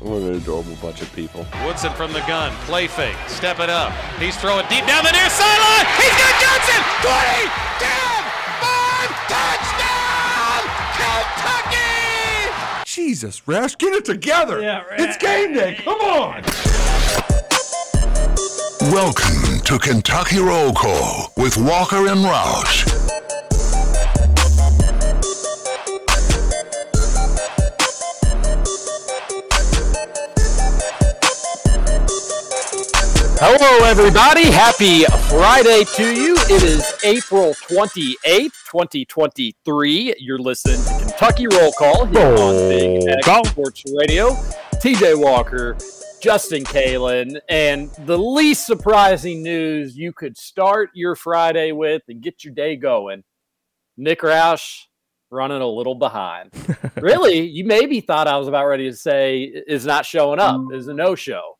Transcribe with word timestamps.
what 0.00 0.22
an 0.22 0.34
adorable 0.34 0.76
bunch 0.82 1.00
of 1.02 1.12
people. 1.14 1.46
Woodson 1.64 1.92
from 1.94 2.12
the 2.12 2.20
gun, 2.20 2.52
play 2.66 2.86
fake, 2.86 3.16
step 3.28 3.60
it 3.60 3.70
up. 3.70 3.92
He's 4.18 4.36
throwing 4.36 4.66
deep 4.68 4.86
down 4.86 5.04
the 5.04 5.12
near 5.12 5.28
sideline. 5.30 5.86
He's 5.96 6.16
got 6.16 6.34
Johnson. 6.40 6.82
20, 7.02 7.48
10, 7.80 7.90
5, 8.60 9.08
touchdown, 9.28 10.62
Kentucky! 10.96 12.84
Jesus, 12.84 13.46
Rash, 13.48 13.76
get 13.78 13.92
it 13.94 14.04
together. 14.04 14.60
Yeah, 14.60 14.84
It's 14.92 15.16
game 15.16 15.54
day. 15.54 15.74
Come 15.82 16.00
on. 16.00 16.42
Welcome 18.92 19.60
to 19.64 19.78
Kentucky 19.78 20.38
Roll 20.38 20.72
Call 20.72 21.32
with 21.36 21.56
Walker 21.56 22.06
and 22.06 22.20
Roush. 22.20 23.05
Hello, 33.38 33.84
everybody. 33.84 34.46
Happy 34.46 35.04
Friday 35.28 35.84
to 35.96 36.14
you. 36.18 36.36
It 36.48 36.62
is 36.62 36.94
April 37.04 37.52
28th, 37.52 38.54
2023. 38.72 40.14
You're 40.18 40.38
listening 40.38 40.82
to 40.82 41.04
Kentucky 41.04 41.46
Roll 41.46 41.70
Call 41.72 42.06
here 42.06 42.34
on 42.34 42.54
Big 42.70 43.06
X 43.06 43.50
Sports 43.50 43.84
Radio. 43.94 44.30
TJ 44.76 45.22
Walker, 45.22 45.76
Justin 46.22 46.64
Kalen, 46.64 47.38
and 47.50 47.90
the 48.06 48.16
least 48.16 48.64
surprising 48.64 49.42
news 49.42 49.98
you 49.98 50.14
could 50.14 50.38
start 50.38 50.88
your 50.94 51.14
Friday 51.14 51.72
with 51.72 52.04
and 52.08 52.22
get 52.22 52.42
your 52.42 52.54
day 52.54 52.76
going. 52.76 53.22
Nick 53.98 54.20
Roush 54.20 54.84
running 55.30 55.60
a 55.60 55.68
little 55.68 55.94
behind. 55.94 56.52
really, 56.96 57.40
you 57.40 57.66
maybe 57.66 58.00
thought 58.00 58.28
I 58.28 58.38
was 58.38 58.48
about 58.48 58.64
ready 58.64 58.90
to 58.90 58.96
say 58.96 59.42
is 59.42 59.84
not 59.84 60.06
showing 60.06 60.38
up, 60.40 60.58
is 60.72 60.88
a 60.88 60.94
no 60.94 61.14
show 61.14 61.55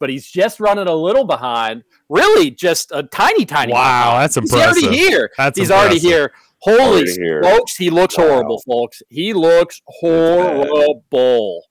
but 0.00 0.10
he's 0.10 0.30
just 0.30 0.60
running 0.60 0.86
a 0.86 0.94
little 0.94 1.24
behind. 1.24 1.82
Really, 2.08 2.50
just 2.50 2.90
a 2.92 3.02
tiny, 3.02 3.44
tiny. 3.44 3.72
Wow, 3.72 4.12
behind. 4.12 4.22
that's 4.22 4.34
He's 4.36 4.52
already 4.52 4.88
here. 4.96 5.30
That's 5.36 5.58
he's 5.58 5.70
already 5.70 5.96
impressive. 5.96 6.10
here. 6.10 6.32
Holy 6.60 6.80
Already 6.80 7.12
here. 7.12 7.42
smokes, 7.42 7.76
he 7.76 7.88
looks 7.90 8.16
horrible, 8.16 8.60
folks. 8.66 9.00
He 9.10 9.32
looks 9.32 9.80
horrible. 9.86 11.62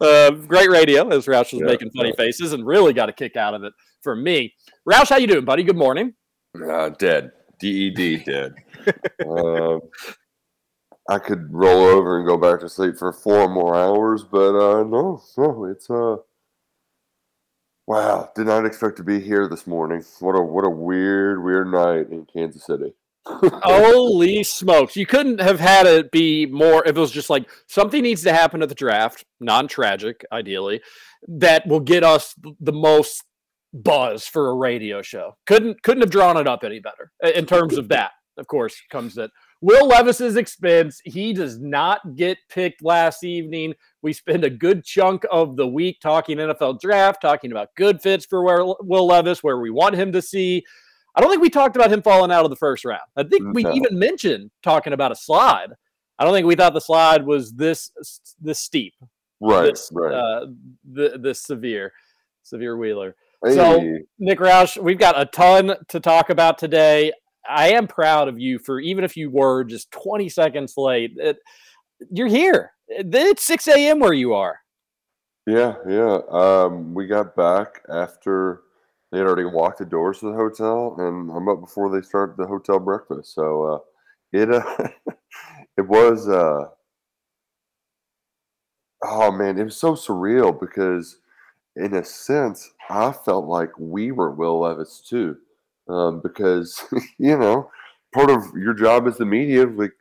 uh, 0.00 0.30
great 0.46 0.70
radio, 0.70 1.08
as 1.08 1.26
Roush 1.26 1.52
was 1.52 1.60
Yeah, 1.60 1.66
making 1.66 1.90
funny 1.90 2.10
yeah. 2.10 2.14
faces, 2.24 2.52
and 2.52 2.66
really 2.66 2.92
got 2.92 3.08
a 3.08 3.12
kick 3.12 3.36
out 3.36 3.54
of 3.54 3.64
it 3.64 3.72
for 4.02 4.14
me. 4.14 4.54
Roush, 4.88 5.08
how 5.08 5.16
you 5.16 5.26
doing, 5.26 5.44
buddy? 5.44 5.62
Good 5.62 5.76
morning. 5.76 6.14
Uh, 6.60 6.90
dead. 6.90 7.32
DED 7.60 8.24
dead. 8.24 8.54
uh, 9.26 9.78
I 11.08 11.18
could 11.18 11.52
roll 11.52 11.84
over 11.84 12.18
and 12.18 12.26
go 12.28 12.36
back 12.36 12.60
to 12.60 12.68
sleep 12.68 12.98
for 12.98 13.12
four 13.12 13.48
more 13.48 13.74
hours, 13.74 14.24
but 14.24 14.54
uh, 14.54 14.84
no, 14.84 15.22
no, 15.38 15.64
it's 15.64 15.88
uh, 15.88 16.16
wow. 17.86 18.30
Did 18.36 18.46
not 18.46 18.66
expect 18.66 18.98
to 18.98 19.04
be 19.04 19.18
here 19.18 19.48
this 19.48 19.66
morning. 19.66 20.04
What 20.20 20.32
a 20.32 20.42
what 20.42 20.66
a 20.66 20.70
weird, 20.70 21.42
weird 21.42 21.72
night 21.72 22.10
in 22.10 22.26
Kansas 22.26 22.66
City. 22.66 22.92
Holy 23.26 24.42
smokes. 24.42 24.96
You 24.96 25.06
couldn't 25.06 25.40
have 25.40 25.60
had 25.60 25.86
it 25.86 26.10
be 26.10 26.44
more 26.46 26.86
if 26.86 26.96
it 26.96 27.00
was 27.00 27.10
just 27.10 27.30
like 27.30 27.48
something 27.66 28.02
needs 28.02 28.22
to 28.24 28.32
happen 28.32 28.62
at 28.62 28.68
the 28.68 28.74
draft, 28.74 29.24
non-tragic 29.40 30.24
ideally, 30.30 30.80
that 31.26 31.66
will 31.66 31.80
get 31.80 32.04
us 32.04 32.34
the 32.60 32.72
most 32.72 33.24
buzz 33.72 34.26
for 34.26 34.50
a 34.50 34.54
radio 34.54 35.00
show. 35.00 35.36
Couldn't 35.46 35.82
couldn't 35.82 36.02
have 36.02 36.10
drawn 36.10 36.36
it 36.36 36.46
up 36.46 36.64
any 36.64 36.80
better. 36.80 37.12
In 37.34 37.46
terms 37.46 37.78
of 37.78 37.88
that, 37.88 38.12
of 38.36 38.46
course, 38.46 38.76
comes 38.90 39.14
that 39.14 39.30
Will 39.60 39.86
Levis's 39.88 40.36
expense. 40.36 41.00
He 41.04 41.32
does 41.32 41.58
not 41.58 42.14
get 42.14 42.38
picked 42.48 42.82
last 42.82 43.24
evening. 43.24 43.74
We 44.02 44.12
spend 44.12 44.44
a 44.44 44.50
good 44.50 44.84
chunk 44.84 45.24
of 45.32 45.56
the 45.56 45.66
week 45.66 46.00
talking 46.00 46.38
NFL 46.38 46.80
draft, 46.80 47.20
talking 47.20 47.50
about 47.50 47.74
good 47.76 48.00
fits 48.00 48.24
for 48.24 48.42
where 48.44 48.64
Will 48.80 49.06
Levis, 49.06 49.42
where 49.42 49.58
we 49.58 49.70
want 49.70 49.96
him 49.96 50.12
to 50.12 50.22
see. 50.22 50.64
I 51.16 51.20
don't 51.20 51.30
think 51.30 51.42
we 51.42 51.50
talked 51.50 51.74
about 51.74 51.92
him 51.92 52.02
falling 52.02 52.30
out 52.30 52.44
of 52.44 52.50
the 52.50 52.56
first 52.56 52.84
round. 52.84 53.02
I 53.16 53.24
think 53.24 53.52
we 53.52 53.66
even 53.72 53.98
mentioned 53.98 54.50
talking 54.62 54.92
about 54.92 55.10
a 55.10 55.16
slide. 55.16 55.72
I 56.20 56.24
don't 56.24 56.32
think 56.32 56.46
we 56.46 56.54
thought 56.54 56.74
the 56.74 56.80
slide 56.80 57.24
was 57.26 57.52
this 57.52 57.90
this 58.40 58.60
steep, 58.60 58.94
Right, 59.40 59.70
this 59.70 59.90
right. 59.92 60.14
uh, 60.14 60.46
th- 60.94 61.12
this 61.20 61.42
severe, 61.42 61.92
severe 62.44 62.76
Wheeler. 62.76 63.16
so- 63.44 63.80
Nick 64.20 64.38
Roush, 64.38 64.80
we've 64.80 64.98
got 64.98 65.20
a 65.20 65.26
ton 65.26 65.74
to 65.88 65.98
talk 66.00 66.30
about 66.30 66.58
today. 66.58 67.12
I 67.48 67.70
am 67.70 67.86
proud 67.86 68.28
of 68.28 68.38
you 68.38 68.58
for 68.58 68.80
even 68.80 69.04
if 69.04 69.16
you 69.16 69.30
were 69.30 69.64
just 69.64 69.90
20 69.92 70.28
seconds 70.28 70.74
late, 70.76 71.12
it, 71.16 71.38
you're 72.10 72.28
here. 72.28 72.72
It's 72.88 73.44
6 73.44 73.68
a.m. 73.68 74.00
where 74.00 74.12
you 74.12 74.34
are. 74.34 74.58
yeah, 75.46 75.74
yeah. 75.88 76.20
Um, 76.30 76.94
we 76.94 77.06
got 77.06 77.36
back 77.36 77.82
after 77.88 78.62
they 79.10 79.18
had 79.18 79.26
already 79.26 79.44
walked 79.44 79.78
the 79.78 79.86
doors 79.86 80.20
to 80.20 80.26
the 80.26 80.36
hotel, 80.36 80.96
and 80.98 81.30
I'm 81.30 81.48
up 81.48 81.60
before 81.60 81.90
they 81.90 82.04
start 82.04 82.36
the 82.36 82.46
hotel 82.46 82.78
breakfast. 82.78 83.34
So 83.34 83.64
uh, 83.64 83.78
it 84.32 84.50
uh, 84.52 84.88
it 85.76 85.86
was 85.86 86.28
uh, 86.28 86.66
oh 89.04 89.30
man, 89.30 89.58
it 89.58 89.64
was 89.64 89.76
so 89.76 89.94
surreal 89.94 90.58
because 90.58 91.18
in 91.76 91.94
a 91.94 92.04
sense 92.04 92.70
I 92.90 93.12
felt 93.12 93.46
like 93.46 93.70
we 93.78 94.12
were 94.12 94.30
Will 94.32 94.60
Levis 94.60 95.00
too, 95.00 95.38
um, 95.88 96.20
because 96.22 96.82
you 97.18 97.36
know 97.36 97.70
part 98.14 98.30
of 98.30 98.44
your 98.56 98.74
job 98.74 99.06
as 99.06 99.18
the 99.18 99.26
media, 99.26 99.66
like 99.66 99.92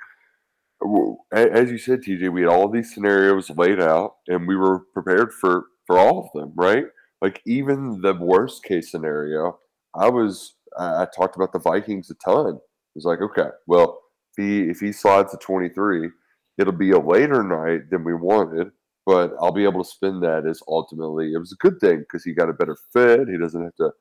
as 1.32 1.72
you 1.72 1.78
said, 1.78 2.02
TJ, 2.02 2.32
we 2.32 2.42
had 2.42 2.50
all 2.50 2.70
these 2.70 2.94
scenarios 2.94 3.50
laid 3.50 3.82
out, 3.82 4.16
and 4.28 4.48
we 4.48 4.56
were 4.56 4.80
prepared 4.94 5.34
for 5.34 5.66
for 5.86 5.98
all 5.98 6.20
of 6.20 6.40
them, 6.40 6.54
right? 6.56 6.86
Like 7.22 7.42
even 7.46 8.02
the 8.02 8.14
worst 8.14 8.64
case 8.64 8.92
scenario, 8.92 9.60
I 9.96 10.10
was 10.10 10.56
I, 10.78 11.08
talked 11.16 11.36
about 11.36 11.54
the 11.54 11.60
Vikings 11.60 12.12
a 12.12 12.16
ton. 12.16 12.56
It 12.56 12.96
was 12.96 13.06
like, 13.06 13.22
okay, 13.22 13.50
well, 13.66 14.00
if 14.38 14.44
he 14.44 14.70
if 14.70 14.80
he 14.80 14.92
slides 14.92 15.32
to 15.32 15.38
twenty 15.38 15.70
three, 15.70 16.10
it'll 16.58 16.74
be 16.74 16.92
a 16.92 17.00
later 17.00 17.44
night 17.44 17.90
than 17.90 18.04
we 18.04 18.14
wanted, 18.14 18.68
but 19.06 19.34
I'll 19.42 19.52
be 19.52 19.64
able 19.64 19.84
to 19.84 19.90
spend 19.90 20.22
that 20.24 20.46
as 20.46 20.62
ultimately 20.68 21.34
it 21.34 21.40
was 21.40 21.54
a 21.54 21.68
good 21.68 21.80
thing 21.80 22.00
because 22.00 22.24
he 22.24 22.34
got 22.34 22.50
a 22.50 22.54
better 22.54 22.78
fit. 22.94 23.28
He 23.30 23.38
doesn't 23.38 23.64
have 23.64 23.76
to 23.76 23.92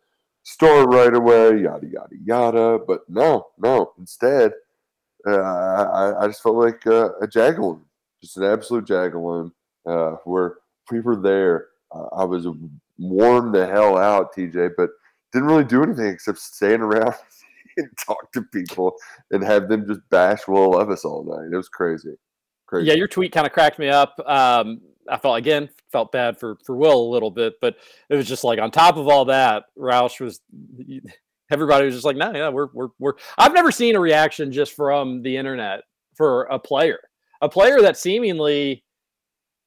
start 0.46 0.88
right 0.88 1.12
away, 1.12 1.62
yada 1.62 1.86
yada 1.86 2.16
yada. 2.24 2.78
But 2.86 3.00
no, 3.08 3.48
no, 3.58 3.92
instead, 3.98 4.52
uh, 5.26 5.32
I, 5.32 6.24
I 6.24 6.26
just 6.28 6.42
felt 6.42 6.56
like 6.56 6.86
uh, 6.86 7.10
a 7.20 7.26
jagaloon, 7.26 7.82
just 8.22 8.36
an 8.36 8.44
absolute 8.44 8.86
jagaloon. 8.86 9.52
Uh, 9.84 10.16
where 10.24 10.56
we 10.90 11.00
were 11.00 11.16
there, 11.16 11.66
uh, 11.94 12.06
I 12.16 12.24
was 12.24 12.46
worn 12.98 13.52
the 13.52 13.66
hell 13.66 13.96
out, 13.96 14.34
TJ, 14.34 14.70
but 14.76 14.90
didn't 15.32 15.48
really 15.48 15.64
do 15.64 15.82
anything 15.82 16.06
except 16.06 16.38
stand 16.38 16.82
around 16.82 17.14
and 17.76 17.88
talk 18.04 18.32
to 18.32 18.42
people 18.42 18.96
and 19.30 19.44
have 19.44 19.68
them 19.68 19.86
just 19.86 20.00
bash 20.10 20.48
Will 20.48 20.70
Levis 20.70 21.04
all 21.04 21.24
night. 21.24 21.52
It 21.52 21.56
was 21.56 21.68
crazy, 21.68 22.16
crazy. 22.66 22.88
Yeah, 22.88 22.94
your 22.94 23.06
tweet 23.06 23.32
kind 23.32 23.46
of 23.46 23.52
cracked 23.52 23.78
me 23.78 23.88
up. 23.88 24.18
Um, 24.26 24.80
I 25.08 25.18
felt 25.18 25.38
again 25.38 25.68
felt 25.92 26.12
bad 26.12 26.38
for 26.38 26.56
for 26.64 26.76
Will 26.76 27.00
a 27.00 27.12
little 27.12 27.30
bit, 27.30 27.54
but 27.60 27.76
it 28.08 28.16
was 28.16 28.26
just 28.26 28.44
like 28.44 28.58
on 28.58 28.70
top 28.70 28.96
of 28.96 29.08
all 29.08 29.24
that, 29.26 29.64
Roush 29.78 30.20
was 30.20 30.40
everybody 31.50 31.86
was 31.86 31.94
just 31.94 32.06
like, 32.06 32.16
no, 32.16 32.32
yeah, 32.32 32.48
we're 32.48 32.68
we're 32.72 32.88
we're. 32.98 33.14
I've 33.38 33.54
never 33.54 33.70
seen 33.70 33.96
a 33.96 34.00
reaction 34.00 34.52
just 34.52 34.74
from 34.74 35.22
the 35.22 35.36
internet 35.36 35.82
for 36.14 36.44
a 36.44 36.58
player, 36.58 36.98
a 37.40 37.48
player 37.48 37.80
that 37.82 37.96
seemingly 37.96 38.84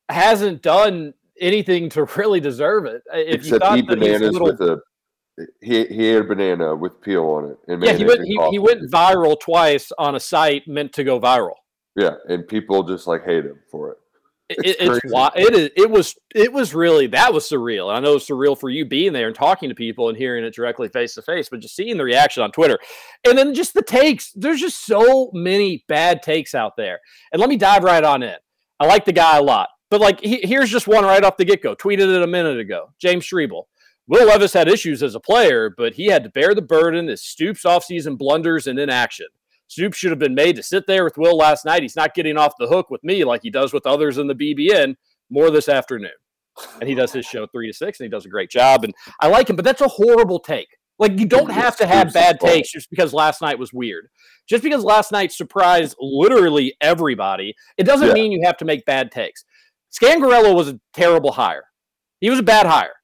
hasn't 0.09 0.61
done 0.61 1.13
anything 1.39 1.89
to 1.89 2.03
really 2.17 2.39
deserve 2.39 2.85
it. 2.85 3.01
If 3.13 3.45
you 3.45 3.55
except 3.55 3.63
thought 3.63 3.77
eat 3.79 3.87
that 3.87 3.97
he's 3.99 4.07
a 4.07 4.13
bananas 4.13 4.33
little- 4.33 4.47
with 4.47 4.61
a 4.61 4.81
he 5.61 5.85
he 5.85 6.07
had 6.07 6.23
a 6.23 6.25
banana 6.25 6.75
with 6.75 7.01
peel 7.01 7.25
on 7.25 7.51
it. 7.51 7.57
And 7.67 7.81
Yeah, 7.81 7.93
he 7.93 8.03
went 8.03 8.25
he, 8.25 8.37
he 8.51 8.59
went 8.59 8.91
viral 8.91 9.39
twice 9.39 9.91
on 9.97 10.15
a 10.15 10.19
site 10.19 10.67
meant 10.67 10.91
to 10.93 11.03
go 11.03 11.19
viral. 11.19 11.55
Yeah, 11.95 12.15
and 12.27 12.47
people 12.47 12.83
just 12.83 13.07
like 13.07 13.23
hate 13.23 13.45
him 13.45 13.59
for 13.71 13.91
it. 13.91 13.97
It, 14.49 14.77
It's 14.79 15.05
it's 15.05 15.13
why 15.13 15.29
it 15.35 15.53
is. 15.53 15.69
It 15.75 15.89
was. 15.89 16.15
It 16.33 16.51
was 16.51 16.73
really 16.73 17.05
that 17.07 17.33
was 17.33 17.47
surreal. 17.47 17.95
I 17.95 17.99
know 17.99 18.15
it's 18.15 18.27
surreal 18.27 18.59
for 18.59 18.69
you 18.69 18.83
being 18.83 19.13
there 19.13 19.27
and 19.27 19.35
talking 19.35 19.69
to 19.69 19.75
people 19.75 20.09
and 20.09 20.17
hearing 20.17 20.43
it 20.43 20.55
directly 20.55 20.89
face 20.89 21.13
to 21.15 21.21
face, 21.21 21.49
but 21.49 21.59
just 21.59 21.75
seeing 21.75 21.97
the 21.97 22.03
reaction 22.03 22.41
on 22.41 22.51
Twitter, 22.51 22.79
and 23.27 23.37
then 23.37 23.53
just 23.53 23.75
the 23.75 23.83
takes. 23.83 24.31
There's 24.33 24.59
just 24.59 24.85
so 24.85 25.29
many 25.33 25.85
bad 25.87 26.23
takes 26.23 26.55
out 26.55 26.75
there. 26.77 26.99
And 27.31 27.39
let 27.39 27.49
me 27.49 27.57
dive 27.57 27.83
right 27.83 28.03
on 28.03 28.23
in. 28.23 28.37
I 28.79 28.87
like 28.87 29.05
the 29.05 29.13
guy 29.13 29.37
a 29.37 29.43
lot, 29.43 29.69
but 29.91 30.01
like 30.01 30.19
he, 30.21 30.41
here's 30.43 30.71
just 30.71 30.87
one 30.87 31.03
right 31.03 31.23
off 31.23 31.37
the 31.37 31.45
get 31.45 31.61
go. 31.61 31.75
Tweeted 31.75 32.15
it 32.15 32.23
a 32.23 32.27
minute 32.27 32.59
ago. 32.59 32.91
James 32.99 33.25
Schriebel. 33.25 33.65
Will 34.07 34.25
Levis 34.25 34.53
had 34.53 34.67
issues 34.67 35.03
as 35.03 35.13
a 35.13 35.19
player, 35.19 35.71
but 35.77 35.93
he 35.93 36.07
had 36.07 36.23
to 36.23 36.31
bear 36.31 36.55
the 36.55 36.63
burden 36.63 37.07
as 37.09 37.21
Stoops' 37.21 37.63
offseason 37.63 38.17
blunders 38.17 38.65
and 38.65 38.79
inaction. 38.79 39.27
Stoops 39.69 39.97
should 39.97 40.09
have 40.09 40.19
been 40.19 40.35
made 40.35 40.55
to 40.57 40.63
sit 40.63 40.85
there 40.87 41.03
with 41.03 41.17
Will 41.17 41.37
last 41.37 41.63
night. 41.63 41.83
He's 41.83 41.95
not 41.95 42.15
getting 42.15 42.37
off 42.37 42.53
the 42.59 42.67
hook 42.67 42.89
with 42.89 43.03
me 43.03 43.23
like 43.23 43.41
he 43.43 43.49
does 43.51 43.71
with 43.71 43.85
others 43.85 44.17
in 44.17 44.27
the 44.27 44.33
BBN 44.35 44.95
more 45.29 45.49
this 45.51 45.69
afternoon. 45.69 46.09
And 46.81 46.89
he 46.89 46.95
does 46.95 47.13
his 47.13 47.25
show 47.25 47.45
three 47.47 47.67
to 47.67 47.73
six, 47.73 47.99
and 47.99 48.05
he 48.05 48.09
does 48.09 48.25
a 48.25 48.29
great 48.29 48.49
job. 48.49 48.83
And 48.83 48.93
I 49.21 49.27
like 49.27 49.49
him, 49.49 49.55
but 49.55 49.63
that's 49.63 49.81
a 49.81 49.87
horrible 49.87 50.39
take. 50.39 50.67
Like 50.97 51.17
you 51.17 51.25
don't 51.25 51.51
have 51.51 51.77
to 51.77 51.85
have 51.87 52.11
bad 52.11 52.39
takes 52.41 52.71
just 52.71 52.89
because 52.89 53.13
last 53.13 53.41
night 53.41 53.57
was 53.57 53.71
weird. 53.71 54.09
Just 54.49 54.63
because 54.63 54.83
last 54.83 55.11
night 55.13 55.31
surprised 55.31 55.95
literally 56.01 56.75
everybody, 56.81 57.53
it 57.77 57.83
doesn't 57.85 58.07
Yeah. 58.09 58.13
mean 58.13 58.31
you 58.33 58.41
have 58.43 58.57
to 58.57 58.65
make 58.65 58.83
bad 58.85 59.11
takes. 59.11 59.45
Scangarello 59.97 60.53
was 60.53 60.67
a 60.67 60.79
terrible 60.93 61.31
hire. 61.31 61.63
He 62.19 62.29
was 62.29 62.39
a 62.39 62.43
bad 62.43 62.65
hire. 62.65 62.95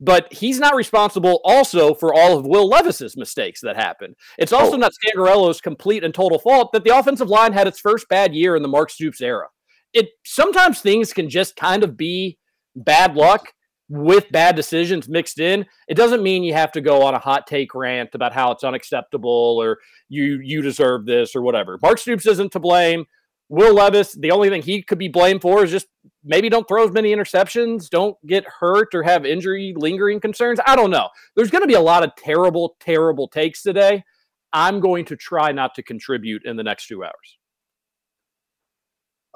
But 0.00 0.32
he's 0.32 0.60
not 0.60 0.76
responsible 0.76 1.40
also 1.44 1.92
for 1.92 2.14
all 2.14 2.38
of 2.38 2.46
Will 2.46 2.68
Levis's 2.68 3.16
mistakes 3.16 3.60
that 3.62 3.74
happened. 3.76 4.14
It's 4.38 4.52
also 4.52 4.74
Oh. 4.74 4.76
not 4.76 4.92
Scangarello's 4.92 5.60
complete 5.60 6.04
and 6.04 6.14
total 6.14 6.38
fault 6.38 6.70
that 6.72 6.84
the 6.84 6.96
offensive 6.96 7.28
line 7.28 7.52
had 7.52 7.66
its 7.66 7.80
first 7.80 8.08
bad 8.08 8.32
year 8.34 8.54
in 8.54 8.62
the 8.62 8.68
Mark 8.68 8.90
Stoops 8.90 9.20
era. 9.20 9.48
It 9.92 10.10
sometimes 10.24 10.80
things 10.80 11.12
can 11.12 11.28
just 11.28 11.56
kind 11.56 11.82
of 11.82 11.96
be 11.96 12.38
bad 12.76 13.16
luck 13.16 13.52
with 13.88 14.30
bad 14.30 14.54
decisions 14.54 15.08
mixed 15.08 15.40
in. 15.40 15.64
It 15.88 15.94
doesn't 15.94 16.22
mean 16.22 16.44
you 16.44 16.52
have 16.52 16.72
to 16.72 16.80
go 16.82 17.02
on 17.02 17.14
a 17.14 17.18
hot 17.18 17.46
take 17.46 17.74
rant 17.74 18.10
about 18.14 18.34
how 18.34 18.52
it's 18.52 18.62
unacceptable 18.62 19.56
or 19.60 19.78
you 20.10 20.40
you 20.44 20.60
deserve 20.62 21.06
this 21.06 21.34
or 21.34 21.42
whatever. 21.42 21.78
Mark 21.82 21.98
Stoops 21.98 22.26
isn't 22.26 22.52
to 22.52 22.60
blame. 22.60 23.06
Will 23.48 23.74
Levis, 23.74 24.12
the 24.12 24.30
only 24.30 24.50
thing 24.50 24.60
he 24.62 24.82
could 24.82 24.98
be 24.98 25.08
blamed 25.08 25.40
for 25.40 25.64
is 25.64 25.70
just 25.70 25.86
maybe 26.24 26.48
don't 26.48 26.66
throw 26.66 26.84
as 26.84 26.92
many 26.92 27.14
interceptions, 27.14 27.88
don't 27.88 28.16
get 28.26 28.44
hurt 28.60 28.94
or 28.94 29.02
have 29.02 29.24
injury 29.24 29.74
lingering 29.76 30.20
concerns. 30.20 30.60
I 30.66 30.76
don't 30.76 30.90
know. 30.90 31.08
There's 31.36 31.50
going 31.50 31.62
to 31.62 31.68
be 31.68 31.74
a 31.74 31.80
lot 31.80 32.04
of 32.04 32.14
terrible, 32.16 32.76
terrible 32.80 33.28
takes 33.28 33.62
today. 33.62 34.04
I'm 34.52 34.80
going 34.80 35.04
to 35.06 35.16
try 35.16 35.52
not 35.52 35.74
to 35.74 35.82
contribute 35.82 36.44
in 36.44 36.56
the 36.56 36.62
next 36.62 36.86
two 36.86 37.04
hours. 37.04 37.38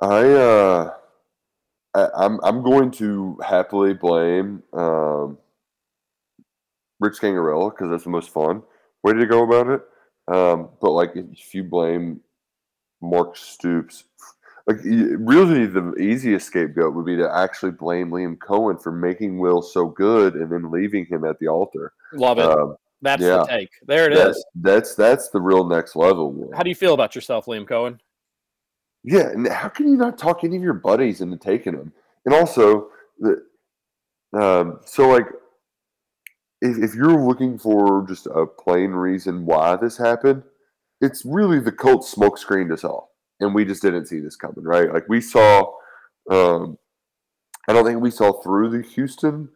I 0.00 0.30
uh, 0.32 0.90
I, 1.94 2.08
I'm 2.16 2.40
I'm 2.42 2.62
going 2.62 2.90
to 2.92 3.38
happily 3.44 3.94
blame 3.94 4.62
um, 4.72 5.38
Rich 6.98 7.20
Scangarello 7.20 7.70
because 7.70 7.90
that's 7.90 8.04
the 8.04 8.10
most 8.10 8.30
fun 8.30 8.62
way 9.04 9.12
to 9.12 9.26
go 9.26 9.44
about 9.44 9.68
it. 9.68 9.82
Um, 10.34 10.70
but 10.80 10.92
like, 10.92 11.12
if 11.14 11.54
you 11.54 11.64
blame 11.64 12.20
Mark 13.00 13.36
Stoops, 13.36 14.04
like 14.66 14.78
really 14.84 15.66
the 15.66 15.94
easiest 15.96 16.46
scapegoat 16.46 16.94
would 16.94 17.06
be 17.06 17.16
to 17.16 17.30
actually 17.34 17.72
blame 17.72 18.10
Liam 18.10 18.36
Coen 18.38 18.80
for 18.80 18.92
making 18.92 19.38
Will 19.38 19.62
so 19.62 19.86
good 19.86 20.34
and 20.34 20.50
then 20.50 20.70
leaving 20.70 21.06
him 21.06 21.24
at 21.24 21.38
the 21.38 21.48
altar. 21.48 21.92
Love 22.12 22.38
it. 22.38 22.44
Um, 22.44 22.76
That's 23.00 23.22
yeah. 23.22 23.38
the 23.38 23.46
take. 23.46 23.70
There 23.86 24.06
it 24.06 24.12
is. 24.12 24.18
that's, 24.20 24.44
that's 24.54 24.94
that's 24.94 25.28
the 25.30 25.40
real 25.40 25.66
next 25.66 25.96
level. 25.96 26.32
man. 26.32 26.50
How 26.54 26.62
do 26.62 26.68
you 26.68 26.76
feel 26.76 26.94
about 26.94 27.14
yourself, 27.14 27.46
Liam 27.46 27.66
Coen? 27.66 27.98
Yeah, 29.04 29.30
and 29.30 29.48
how 29.48 29.68
can 29.68 29.88
you 29.88 29.96
not 29.96 30.16
talk 30.16 30.44
any 30.44 30.56
of 30.56 30.62
your 30.62 30.74
buddies 30.74 31.20
into 31.20 31.36
taking 31.36 31.74
them? 31.74 31.92
And 32.24 32.34
also, 32.34 32.88
the 33.18 33.42
um, 34.32 34.80
so 34.84 35.08
like, 35.08 35.26
if, 36.60 36.78
if 36.78 36.94
you're 36.94 37.20
looking 37.20 37.58
for 37.58 38.06
just 38.08 38.26
a 38.26 38.46
plain 38.46 38.90
reason 38.92 39.44
why 39.44 39.76
this 39.76 39.96
happened, 39.96 40.44
it's 41.00 41.24
really 41.24 41.58
the 41.58 41.72
Colts 41.72 42.14
smokescreened 42.14 42.72
us 42.72 42.84
all, 42.84 43.11
and 43.42 43.54
we 43.54 43.64
just 43.64 43.82
didn't 43.82 44.06
see 44.06 44.20
this 44.20 44.36
coming, 44.36 44.64
right? 44.64 44.92
Like 44.92 45.08
we 45.08 45.20
saw, 45.20 45.72
um, 46.30 46.78
I 47.68 47.72
don't 47.72 47.84
think 47.84 48.00
we 48.00 48.10
saw 48.10 48.32
through 48.32 48.70
the 48.70 48.82
Houston 48.88 49.48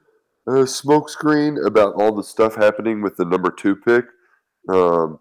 uh, 0.46 0.66
smoke 0.66 1.08
screen 1.08 1.58
about 1.64 1.94
all 1.94 2.12
the 2.12 2.22
stuff 2.22 2.54
happening 2.54 3.02
with 3.02 3.16
the 3.16 3.24
number 3.24 3.50
two 3.50 3.76
pick. 3.76 4.04
Um, 4.68 5.18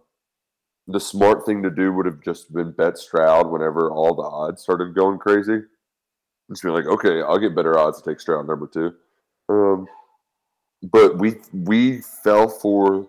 the 0.88 1.00
smart 1.00 1.45
thing 1.45 1.63
to 1.63 1.71
do 1.71 1.91
would 1.94 2.06
have 2.06 2.21
just 2.21 2.53
been 2.53 2.71
bet 2.71 2.97
Stroud 2.97 3.50
whenever 3.50 3.89
all 3.91 4.13
the 4.13 4.21
odds 4.21 4.62
started 4.62 4.94
going 4.94 5.18
crazy. 5.18 5.61
Just 6.50 6.61
be 6.61 6.69
like, 6.69 6.85
okay, 6.85 7.21
I'll 7.21 7.39
get 7.39 7.56
better 7.56 7.77
odds 7.77 8.01
to 8.01 8.09
take 8.09 8.19
Stroud 8.19 8.47
number 8.47 8.68
two. 8.68 8.94
Um, 9.50 9.88
but 10.91 11.18
we 11.18 11.38
we 11.53 12.01
fell 12.23 12.47
for 12.47 13.07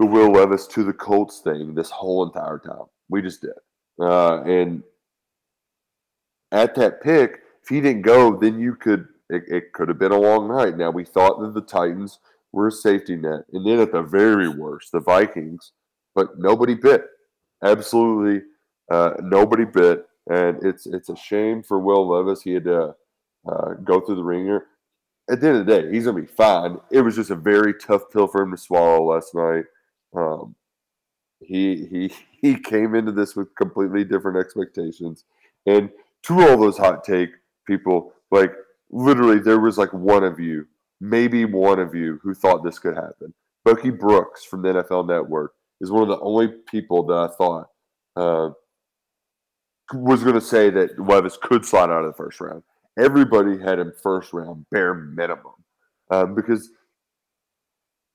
the 0.00 0.06
Will 0.06 0.32
Levis 0.32 0.66
to 0.68 0.82
the 0.82 0.92
Colts 0.92 1.40
thing 1.40 1.74
this 1.74 1.90
whole 1.90 2.26
entire 2.26 2.58
time. 2.58 2.86
We 3.08 3.22
just 3.22 3.40
did, 3.40 3.52
uh, 4.00 4.42
and 4.42 4.82
at 6.52 6.74
that 6.76 7.02
pick, 7.02 7.40
if 7.62 7.68
he 7.68 7.80
didn't 7.80 8.02
go, 8.02 8.36
then 8.36 8.58
you 8.58 8.74
could. 8.74 9.08
It, 9.30 9.42
it 9.48 9.72
could 9.74 9.88
have 9.88 9.98
been 9.98 10.12
a 10.12 10.18
long 10.18 10.48
night. 10.48 10.78
Now 10.78 10.90
we 10.90 11.04
thought 11.04 11.38
that 11.40 11.52
the 11.52 11.60
Titans 11.60 12.18
were 12.50 12.68
a 12.68 12.72
safety 12.72 13.14
net, 13.14 13.40
and 13.52 13.66
then 13.66 13.78
at 13.78 13.92
the 13.92 14.00
very 14.00 14.48
worst, 14.48 14.90
the 14.90 15.00
Vikings 15.00 15.72
but 16.18 16.36
nobody 16.36 16.74
bit. 16.74 17.04
Absolutely, 17.62 18.44
uh, 18.90 19.12
nobody 19.20 19.64
bit, 19.64 20.04
and 20.28 20.58
it's 20.64 20.84
it's 20.84 21.08
a 21.08 21.16
shame 21.16 21.62
for 21.62 21.78
Will 21.78 22.08
Levis. 22.08 22.42
He 22.42 22.54
had 22.54 22.64
to 22.64 22.94
uh, 23.48 23.74
go 23.84 24.00
through 24.00 24.16
the 24.16 24.24
ringer. 24.24 24.66
At 25.30 25.40
the 25.40 25.48
end 25.48 25.56
of 25.58 25.66
the 25.66 25.80
day, 25.80 25.92
he's 25.92 26.06
gonna 26.06 26.20
be 26.20 26.26
fine. 26.26 26.78
It 26.90 27.02
was 27.02 27.14
just 27.14 27.30
a 27.30 27.36
very 27.36 27.72
tough 27.72 28.10
pill 28.12 28.26
for 28.26 28.42
him 28.42 28.50
to 28.50 28.56
swallow 28.56 29.04
last 29.04 29.32
night. 29.32 29.64
Um, 30.16 30.56
he 31.40 31.86
he 31.86 32.12
he 32.40 32.58
came 32.58 32.94
into 32.94 33.12
this 33.12 33.36
with 33.36 33.54
completely 33.54 34.04
different 34.04 34.38
expectations, 34.38 35.24
and 35.66 35.90
to 36.24 36.40
all 36.40 36.56
those 36.56 36.78
hot 36.78 37.04
take 37.04 37.30
people, 37.66 38.12
like 38.30 38.52
literally, 38.90 39.38
there 39.38 39.60
was 39.60 39.78
like 39.78 39.92
one 39.92 40.24
of 40.24 40.40
you, 40.40 40.66
maybe 41.00 41.44
one 41.44 41.78
of 41.78 41.94
you, 41.94 42.18
who 42.22 42.34
thought 42.34 42.64
this 42.64 42.78
could 42.78 42.94
happen. 42.94 43.32
Bucky 43.64 43.90
Brooks 43.90 44.44
from 44.44 44.62
the 44.62 44.68
NFL 44.68 45.06
Network 45.06 45.52
is 45.80 45.90
one 45.90 46.02
of 46.02 46.08
the 46.08 46.20
only 46.20 46.48
people 46.70 47.04
that 47.06 47.14
I 47.14 47.28
thought 47.28 47.68
uh, 48.16 48.50
was 49.94 50.22
going 50.22 50.34
to 50.34 50.40
say 50.40 50.70
that 50.70 50.98
Levis 50.98 51.38
could 51.40 51.64
slide 51.64 51.90
out 51.90 52.04
of 52.04 52.06
the 52.06 52.16
first 52.16 52.40
round. 52.40 52.62
Everybody 52.98 53.58
had 53.58 53.78
him 53.78 53.92
first 54.02 54.32
round, 54.32 54.66
bare 54.70 54.94
minimum, 54.94 55.52
um, 56.10 56.34
because 56.34 56.70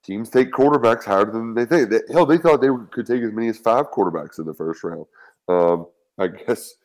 teams 0.03 0.29
take 0.29 0.51
quarterbacks 0.51 1.05
higher 1.05 1.25
than 1.25 1.53
they 1.53 1.65
think. 1.65 1.89
They, 1.89 1.99
hell, 2.11 2.25
they 2.25 2.37
thought 2.37 2.61
they 2.61 2.69
could 2.91 3.05
take 3.05 3.23
as 3.23 3.31
many 3.31 3.47
as 3.49 3.57
five 3.57 3.91
quarterbacks 3.91 4.39
in 4.39 4.45
the 4.45 4.53
first 4.53 4.83
round. 4.83 5.05
Um, 5.47 5.87
I 6.19 6.27
guess 6.27 6.75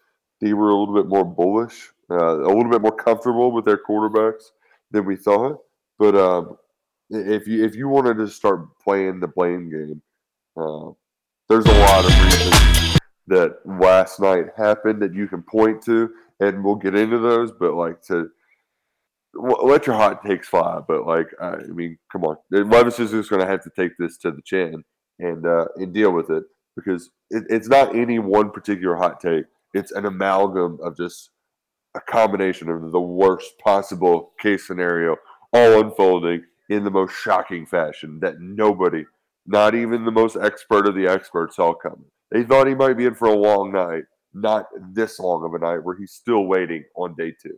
they 0.41 0.53
were 0.53 0.71
a 0.71 0.77
little 0.77 0.95
bit 0.95 1.07
more 1.07 1.25
bullish, 1.25 1.91
uh, 2.11 2.41
a 2.41 2.49
little 2.49 2.71
bit 2.71 2.83
more 2.83 2.97
comfortable 2.97 3.53
with 3.53 3.65
their 3.65 3.79
quarterbacks 3.79 4.45
than 4.91 5.05
we 5.05 5.17
thought. 5.17 5.59
But 5.99 6.17
um, 6.17 6.57
if 7.11 7.47
you 7.47 7.65
if 7.65 7.75
you 7.75 7.89
wanted 7.89 8.19
to 8.19 8.29
start 8.29 8.79
playing 8.79 9.21
the 9.21 9.29
blame 9.29 9.71
game, 9.71 10.03
uh, 10.57 10.93
there's 11.49 11.67
a 11.67 11.81
lot 11.81 12.05
of 12.05 12.25
reasons 12.25 12.99
that 13.27 13.59
last 13.65 14.21
night 14.21 14.47
happened 14.57 15.03
that 15.03 15.15
you 15.15 15.27
can 15.27 15.43
point 15.43 15.83
to, 15.83 16.11
and 16.41 16.65
we'll 16.65 16.77
get 16.77 16.95
into 16.95 17.19
those. 17.19 17.53
But 17.53 17.75
like 17.75 18.01
to 18.03 18.31
let 19.39 19.87
your 19.87 19.97
hot 19.97 20.25
takes 20.25 20.49
fly. 20.49 20.81
But 20.87 21.07
like, 21.07 21.29
I 21.41 21.57
mean, 21.69 21.99
come 22.11 22.25
on, 22.25 22.37
Levis 22.51 22.99
is 22.99 23.11
just 23.11 23.31
going 23.31 23.41
to 23.41 23.49
have 23.49 23.63
to 23.65 23.71
take 23.77 23.93
this 23.99 24.17
to 24.19 24.31
the 24.31 24.43
chin 24.45 24.85
and 25.19 25.47
uh, 25.47 25.67
and 25.77 25.93
deal 25.93 26.13
with 26.13 26.31
it 26.31 26.45
because 26.77 27.11
it, 27.31 27.45
it's 27.49 27.69
not 27.69 27.97
any 27.97 28.19
one 28.19 28.51
particular 28.51 28.97
hot 28.97 29.21
take. 29.21 29.45
It's 29.75 29.93
an 29.93 30.07
amalgam 30.07 30.79
of 30.83 30.97
just 30.97 31.31
a 31.95 32.01
combination 32.01 32.69
of 32.69 32.93
the 32.93 33.01
worst 33.01 33.59
possible 33.59 34.33
case 34.41 34.67
scenario, 34.67 35.17
all 35.53 35.81
unfolding 35.81 36.45
in 36.69 36.85
the 36.85 36.91
most 36.91 37.15
shocking 37.15 37.67
fashion 37.67 38.21
that 38.21 38.41
nobody 38.41 39.05
not 39.49 39.75
even 39.75 40.05
the 40.05 40.11
most 40.11 40.37
expert 40.37 40.87
of 40.87 40.95
the 40.95 41.09
experts 41.09 41.57
saw 41.57 41.73
coming. 41.75 42.05
They 42.31 42.45
thought 42.45 42.67
he 42.67 42.75
might 42.75 42.99
be 42.99 43.07
in 43.07 43.15
for 43.15 43.29
a 43.29 43.35
long 43.35 43.73
night, 43.73 44.03
not 44.35 44.67
this 44.93 45.19
long 45.19 45.43
of 45.45 45.55
a 45.55 45.59
night 45.59 45.83
where 45.83 45.97
he's 45.97 46.13
still 46.13 46.45
waiting 46.45 46.85
on 46.95 47.15
day 47.17 47.33
two. 47.43 47.57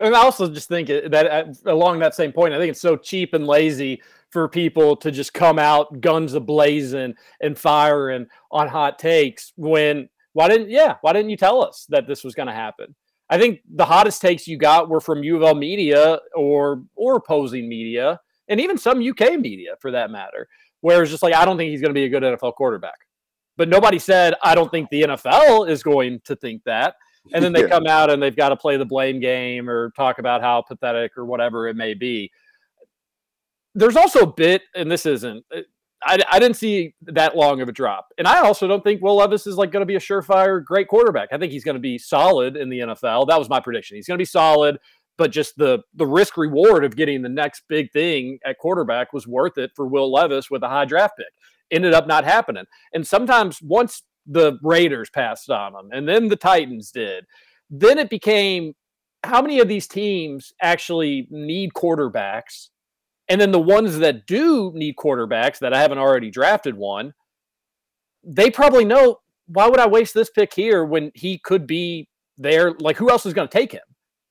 And 0.00 0.14
I 0.14 0.20
also 0.20 0.48
just 0.48 0.68
think 0.68 0.88
that 0.88 1.14
uh, 1.14 1.44
along 1.70 2.00
that 2.00 2.14
same 2.14 2.32
point, 2.32 2.52
I 2.52 2.58
think 2.58 2.70
it's 2.70 2.80
so 2.80 2.96
cheap 2.96 3.32
and 3.32 3.46
lazy 3.46 4.02
for 4.30 4.48
people 4.48 4.96
to 4.96 5.10
just 5.10 5.32
come 5.32 5.58
out 5.58 6.00
guns 6.00 6.34
ablazing 6.34 7.14
and 7.40 7.58
firing 7.58 8.26
on 8.50 8.68
hot 8.68 8.98
takes 8.98 9.52
when 9.56 10.08
why 10.34 10.48
didn't 10.48 10.68
yeah 10.68 10.96
why 11.00 11.14
didn't 11.14 11.30
you 11.30 11.36
tell 11.36 11.62
us 11.62 11.86
that 11.88 12.06
this 12.06 12.24
was 12.24 12.34
going 12.34 12.48
to 12.48 12.52
happen? 12.52 12.94
I 13.30 13.38
think 13.38 13.60
the 13.74 13.86
hottest 13.86 14.20
takes 14.20 14.46
you 14.46 14.58
got 14.58 14.88
were 14.88 15.00
from 15.00 15.24
U 15.24 15.36
of 15.36 15.42
L 15.42 15.54
media 15.54 16.18
or 16.34 16.82
or 16.94 17.16
opposing 17.16 17.68
media 17.68 18.20
and 18.48 18.60
even 18.60 18.78
some 18.78 19.06
UK 19.06 19.38
media 19.38 19.74
for 19.80 19.90
that 19.90 20.10
matter, 20.10 20.48
where 20.80 21.02
it's 21.02 21.10
just 21.10 21.22
like, 21.22 21.34
I 21.34 21.44
don't 21.44 21.56
think 21.56 21.70
he's 21.70 21.80
going 21.80 21.90
to 21.90 21.94
be 21.94 22.04
a 22.04 22.08
good 22.08 22.22
NFL 22.22 22.54
quarterback. 22.54 22.98
But 23.56 23.68
nobody 23.68 23.98
said, 23.98 24.34
I 24.42 24.54
don't 24.54 24.70
think 24.70 24.90
the 24.90 25.02
NFL 25.02 25.68
is 25.68 25.82
going 25.82 26.20
to 26.24 26.36
think 26.36 26.62
that. 26.64 26.94
And 27.32 27.44
then 27.44 27.52
they 27.52 27.62
Yeah. 27.62 27.68
come 27.68 27.86
out 27.86 28.10
and 28.10 28.22
they've 28.22 28.36
got 28.36 28.50
to 28.50 28.56
play 28.56 28.76
the 28.76 28.84
blame 28.84 29.20
game 29.20 29.68
or 29.68 29.90
talk 29.90 30.18
about 30.18 30.40
how 30.42 30.62
pathetic 30.62 31.16
or 31.16 31.24
whatever 31.24 31.66
it 31.68 31.76
may 31.76 31.94
be. 31.94 32.30
There's 33.74 33.96
also 33.96 34.20
a 34.20 34.32
bit, 34.32 34.62
and 34.74 34.90
this 34.90 35.04
isn't, 35.06 35.44
uh, 35.54 35.60
I, 36.04 36.18
I 36.30 36.38
didn't 36.38 36.56
see 36.56 36.94
that 37.02 37.36
long 37.36 37.60
of 37.60 37.68
a 37.68 37.72
drop. 37.72 38.08
And 38.16 38.26
I 38.28 38.40
also 38.40 38.66
don't 38.68 38.84
think 38.84 39.02
Will 39.02 39.16
Levis 39.16 39.46
is 39.46 39.56
like 39.56 39.70
going 39.70 39.80
to 39.82 39.86
be 39.86 39.96
a 39.96 40.00
surefire 40.00 40.64
great 40.64 40.88
quarterback. 40.88 41.30
I 41.32 41.38
think 41.38 41.52
he's 41.52 41.64
going 41.64 41.74
to 41.74 41.80
be 41.80 41.98
solid 41.98 42.56
in 42.56 42.68
the 42.68 42.80
NFL. 42.80 43.26
That 43.28 43.38
was 43.38 43.48
my 43.48 43.60
prediction. 43.60 43.96
He's 43.96 44.06
going 44.06 44.16
to 44.18 44.20
be 44.22 44.26
solid, 44.26 44.78
but 45.18 45.30
just 45.32 45.56
the 45.56 45.80
the 45.94 46.06
risk 46.06 46.36
reward 46.36 46.84
of 46.84 46.96
getting 46.96 47.22
the 47.22 47.28
next 47.30 47.62
big 47.68 47.90
thing 47.92 48.38
at 48.44 48.58
quarterback 48.58 49.12
was 49.12 49.26
worth 49.26 49.58
it 49.58 49.70
for 49.74 49.86
Will 49.86 50.12
Levis 50.12 50.50
with 50.50 50.62
a 50.62 50.68
high 50.68 50.84
draft 50.84 51.14
pick. 51.16 51.26
Ended 51.70 51.94
up 51.94 52.06
not 52.06 52.24
happening. 52.24 52.64
And 52.92 53.06
sometimes 53.06 53.60
once 53.62 54.02
the 54.26 54.58
Raiders 54.62 55.10
passed 55.10 55.50
on 55.50 55.74
him 55.74 55.90
and 55.92 56.08
then 56.08 56.28
the 56.28 56.36
Titans 56.36 56.90
did, 56.90 57.24
then 57.70 57.98
it 57.98 58.10
became 58.10 58.74
how 59.24 59.42
many 59.42 59.58
of 59.60 59.68
these 59.68 59.86
teams 59.86 60.52
actually 60.62 61.26
need 61.30 61.72
quarterbacks? 61.72 62.68
And 63.28 63.40
then 63.40 63.50
the 63.50 63.60
ones 63.60 63.98
that 63.98 64.26
do 64.26 64.72
need 64.74 64.96
quarterbacks 64.96 65.58
that 65.58 65.74
I 65.74 65.80
haven't 65.80 65.98
already 65.98 66.30
drafted 66.30 66.76
one, 66.76 67.12
they 68.22 68.50
probably 68.50 68.84
know 68.84 69.18
why 69.46 69.68
would 69.68 69.80
I 69.80 69.86
waste 69.86 70.14
this 70.14 70.30
pick 70.30 70.54
here 70.54 70.84
when 70.84 71.10
he 71.14 71.38
could 71.38 71.66
be 71.66 72.08
there? 72.36 72.74
Like 72.80 72.96
who 72.96 73.10
else 73.10 73.26
is 73.26 73.34
going 73.34 73.48
to 73.48 73.58
take 73.58 73.72
him? 73.72 73.82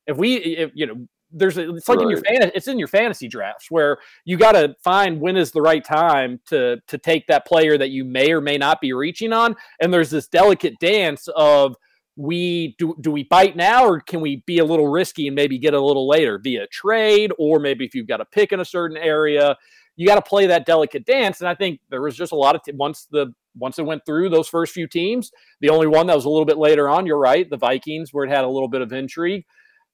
If 0.08 0.18
we, 0.18 0.36
if 0.36 0.72
you 0.74 0.86
know, 0.88 1.08
there's 1.36 1.58
a, 1.58 1.75
it's 1.75 1.89
like 1.89 2.00
in 2.00 2.10
your 2.10 2.22
fan, 2.22 2.51
it's 2.56 2.68
in 2.68 2.80
your 2.80 2.88
fantasy 2.88 3.27
drafts 3.27 3.70
where 3.70 3.98
you 4.24 4.38
got 4.38 4.54
to 4.54 4.75
find 4.84 5.20
when 5.20 5.36
is 5.36 5.51
the 5.51 5.62
right 5.62 5.84
time 5.84 6.39
to 6.48 6.77
to 6.88 6.98
take 6.98 7.27
that 7.27 7.46
player 7.46 7.77
that 7.77 7.89
you 7.89 8.06
may 8.06 8.32
or 8.32 8.42
may 8.42 8.58
not 8.58 8.82
be 8.82 8.94
reaching 8.94 9.34
on, 9.34 9.56
and 9.82 9.94
there's 9.94 10.10
this 10.10 10.27
delicate 10.27 10.74
dance 10.80 11.27
of 11.36 11.75
we 12.15 12.75
do 12.77 12.96
do 13.01 13.12
we 13.12 13.24
bite 13.24 13.58
now 13.58 13.86
or 13.86 14.00
can 14.00 14.22
we 14.22 14.42
be 14.46 14.60
a 14.60 14.65
little 14.65 14.88
risky 14.88 15.27
and 15.27 15.36
maybe 15.36 15.60
get 15.60 15.74
a 15.74 15.80
little 15.80 16.08
later 16.08 16.39
via 16.42 16.65
trade 16.68 17.32
or 17.38 17.60
maybe 17.60 17.84
if 17.84 17.94
you've 17.94 18.08
got 18.08 18.22
a 18.22 18.25
pick 18.25 18.54
in 18.54 18.62
a 18.62 18.65
certain 18.65 18.96
area 18.96 19.58
you 19.98 20.08
got 20.08 20.15
to 20.15 20.22
play 20.22 20.46
that 20.48 20.65
delicate 20.65 21.06
dance. 21.06 21.42
And 21.42 21.50
i 21.50 21.54
think 21.54 21.82
there 21.89 22.01
was 22.01 22.15
just 22.15 22.32
a 22.32 22.36
lot 22.36 22.56
of 22.56 22.63
t- 22.63 22.72
once 22.74 23.08
the 23.12 23.34
once 23.58 23.80
it 23.80 23.86
went 23.86 24.06
through 24.06 24.30
those 24.30 24.48
first 24.48 24.74
few 24.74 24.88
teams 24.88 25.30
the 25.60 25.70
only 25.70 25.88
one 25.88 26.08
that 26.08 26.15
was 26.15 26.24
a 26.24 26.30
little 26.30 26.46
bit 26.46 26.58
later 26.58 26.88
on 26.88 27.06
you're 27.06 27.20
right 27.20 27.50
the 27.50 27.58
vikings 27.58 28.13
where 28.13 28.24
it 28.24 28.30
had 28.30 28.46
a 28.46 28.50
little 28.50 28.70
bit 28.70 28.82
of 28.82 28.94
intrigue. 28.94 29.44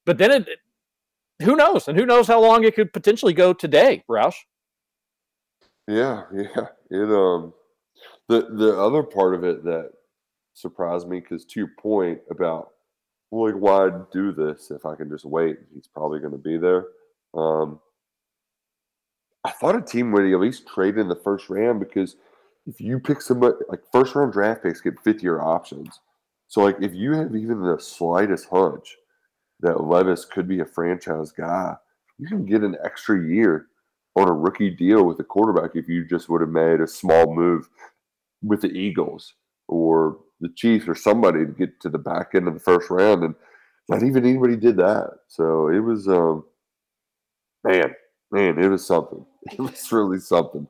But 0.04 0.18
then 0.18 0.30
it 0.30 0.48
who 1.42 1.56
knows 1.56 1.88
and 1.88 1.98
who 1.98 2.06
knows 2.06 2.26
how 2.26 2.40
long 2.40 2.64
it 2.64 2.74
could 2.74 2.92
potentially 2.92 3.32
go 3.32 3.52
today 3.52 4.02
roush 4.08 4.36
Yeah, 5.86 6.24
yeah. 6.34 6.66
It 6.90 7.10
um 7.10 7.52
the 8.28 8.48
the 8.52 8.78
other 8.78 9.02
part 9.02 9.34
of 9.34 9.44
it 9.44 9.64
that 9.64 9.92
surprised 10.54 11.08
me 11.08 11.20
because 11.20 11.44
to 11.46 11.60
your 11.60 11.70
point 11.78 12.20
about 12.30 12.70
like 13.30 13.54
why 13.54 13.90
do 14.12 14.32
this 14.32 14.70
if 14.70 14.84
I 14.84 14.94
can 14.94 15.08
just 15.08 15.24
wait? 15.24 15.58
He's 15.74 15.86
probably 15.86 16.20
going 16.20 16.32
to 16.32 16.38
be 16.38 16.58
there. 16.58 16.86
Um, 17.34 17.80
I 19.44 19.50
thought 19.50 19.74
a 19.74 19.80
team 19.80 20.12
would 20.12 20.30
at 20.30 20.40
least 20.40 20.68
trade 20.68 20.98
in 20.98 21.08
the 21.08 21.16
first 21.16 21.48
round 21.48 21.80
because 21.80 22.16
if 22.66 22.80
you 22.80 23.00
pick 23.00 23.20
somebody 23.20 23.56
like 23.68 23.80
first 23.90 24.14
round 24.14 24.32
draft 24.32 24.62
picks 24.62 24.80
get 24.80 25.00
fifth 25.00 25.22
year 25.22 25.40
options. 25.40 26.00
So 26.46 26.60
like 26.60 26.76
if 26.80 26.94
you 26.94 27.12
have 27.14 27.34
even 27.34 27.62
the 27.62 27.78
slightest 27.78 28.48
hunch 28.50 28.96
that 29.62 29.84
Levis 29.84 30.24
could 30.24 30.46
be 30.46 30.60
a 30.60 30.64
franchise 30.66 31.32
guy, 31.32 31.74
you 32.18 32.28
can 32.28 32.44
get 32.44 32.62
an 32.62 32.76
extra 32.84 33.20
year 33.26 33.66
on 34.16 34.28
a 34.28 34.32
rookie 34.32 34.70
deal 34.70 35.04
with 35.04 35.18
a 35.20 35.24
quarterback 35.24 35.70
if 35.74 35.88
you 35.88 36.04
just 36.04 36.28
would 36.28 36.40
have 36.40 36.50
made 36.50 36.80
a 36.80 36.86
small 36.86 37.34
move 37.34 37.68
with 38.42 38.60
the 38.60 38.68
Eagles 38.68 39.34
or 39.68 40.18
the 40.40 40.50
Chiefs 40.50 40.86
or 40.88 40.94
somebody 40.94 41.46
to 41.46 41.52
get 41.52 41.80
to 41.80 41.88
the 41.88 41.98
back 41.98 42.32
end 42.34 42.48
of 42.48 42.54
the 42.54 42.60
first 42.60 42.90
round, 42.90 43.22
and 43.22 43.34
not 43.88 44.02
even 44.02 44.26
anybody 44.26 44.56
did 44.56 44.76
that. 44.76 45.10
So 45.28 45.68
it 45.68 45.78
was, 45.78 46.08
um, 46.08 46.44
man, 47.64 47.94
man, 48.30 48.58
it 48.58 48.68
was 48.68 48.86
something. 48.86 49.24
It 49.52 49.58
was 49.58 49.90
really 49.90 50.20
something. 50.20 50.68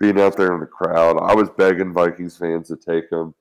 Being 0.00 0.20
out 0.20 0.36
there 0.36 0.52
in 0.52 0.58
the 0.58 0.66
crowd, 0.66 1.18
I 1.22 1.34
was 1.34 1.50
begging 1.50 1.92
Vikings 1.92 2.36
fans 2.36 2.66
to 2.66 2.76
take 2.76 3.10
him, 3.12 3.32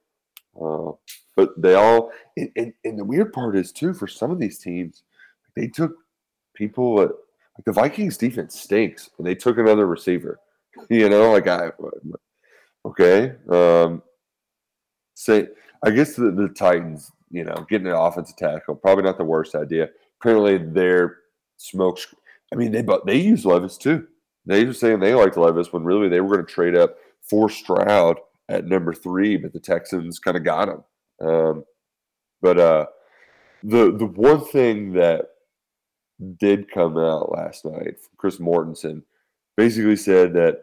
uh, 0.59 0.91
but 1.37 1.49
they 1.61 1.75
all. 1.75 2.11
And, 2.35 2.51
and, 2.57 2.73
and 2.83 2.99
the 2.99 3.05
weird 3.05 3.31
part 3.31 3.55
is 3.55 3.71
too 3.71 3.93
for 3.93 4.07
some 4.07 4.31
of 4.31 4.39
these 4.39 4.57
teams, 4.57 5.03
they 5.55 5.67
took 5.67 5.95
people 6.53 6.95
like 6.95 7.11
the 7.65 7.71
Vikings 7.71 8.17
defense 8.17 8.59
stinks, 8.59 9.09
and 9.17 9.25
they 9.25 9.35
took 9.35 9.57
another 9.57 9.87
receiver. 9.87 10.39
You 10.91 11.09
know, 11.09 11.31
like 11.31 11.47
I 11.47 11.71
okay. 12.85 13.33
Um, 13.49 14.03
say 15.15 15.47
I 15.83 15.89
guess 15.89 16.15
the, 16.15 16.29
the 16.29 16.49
Titans, 16.49 17.11
you 17.31 17.45
know, 17.45 17.65
getting 17.67 17.87
an 17.87 17.93
offensive 17.93 18.35
tackle 18.35 18.75
probably 18.75 19.03
not 19.03 19.17
the 19.17 19.23
worst 19.23 19.55
idea. 19.55 19.89
Apparently, 20.21 20.59
their 20.59 21.17
smoke. 21.55 21.97
I 22.53 22.57
mean, 22.57 22.71
they 22.71 22.83
but 22.83 23.07
they 23.07 23.17
use 23.17 23.43
Levis 23.43 23.77
too. 23.77 24.05
They 24.45 24.65
were 24.65 24.73
saying 24.73 24.99
they 24.99 25.15
liked 25.15 25.35
Levis 25.35 25.73
when 25.73 25.83
really 25.83 26.09
they 26.09 26.21
were 26.21 26.35
going 26.35 26.45
to 26.45 26.53
trade 26.53 26.75
up 26.75 26.97
for 27.23 27.49
Stroud 27.49 28.19
at 28.49 28.65
number 28.65 28.93
three, 28.93 29.35
but 29.35 29.51
the 29.51 29.59
Texans 29.59 30.19
kind 30.19 30.37
of 30.37 30.43
got 30.43 30.69
him. 30.69 30.83
Um, 31.21 31.63
but 32.41 32.59
uh, 32.59 32.85
the 33.63 33.91
the 33.91 34.05
one 34.05 34.45
thing 34.45 34.93
that 34.93 35.25
did 36.39 36.71
come 36.71 36.97
out 36.97 37.31
last 37.31 37.63
night 37.63 37.95
Chris 38.17 38.37
Mortensen 38.37 39.03
basically 39.55 39.95
said 39.95 40.33
that 40.33 40.61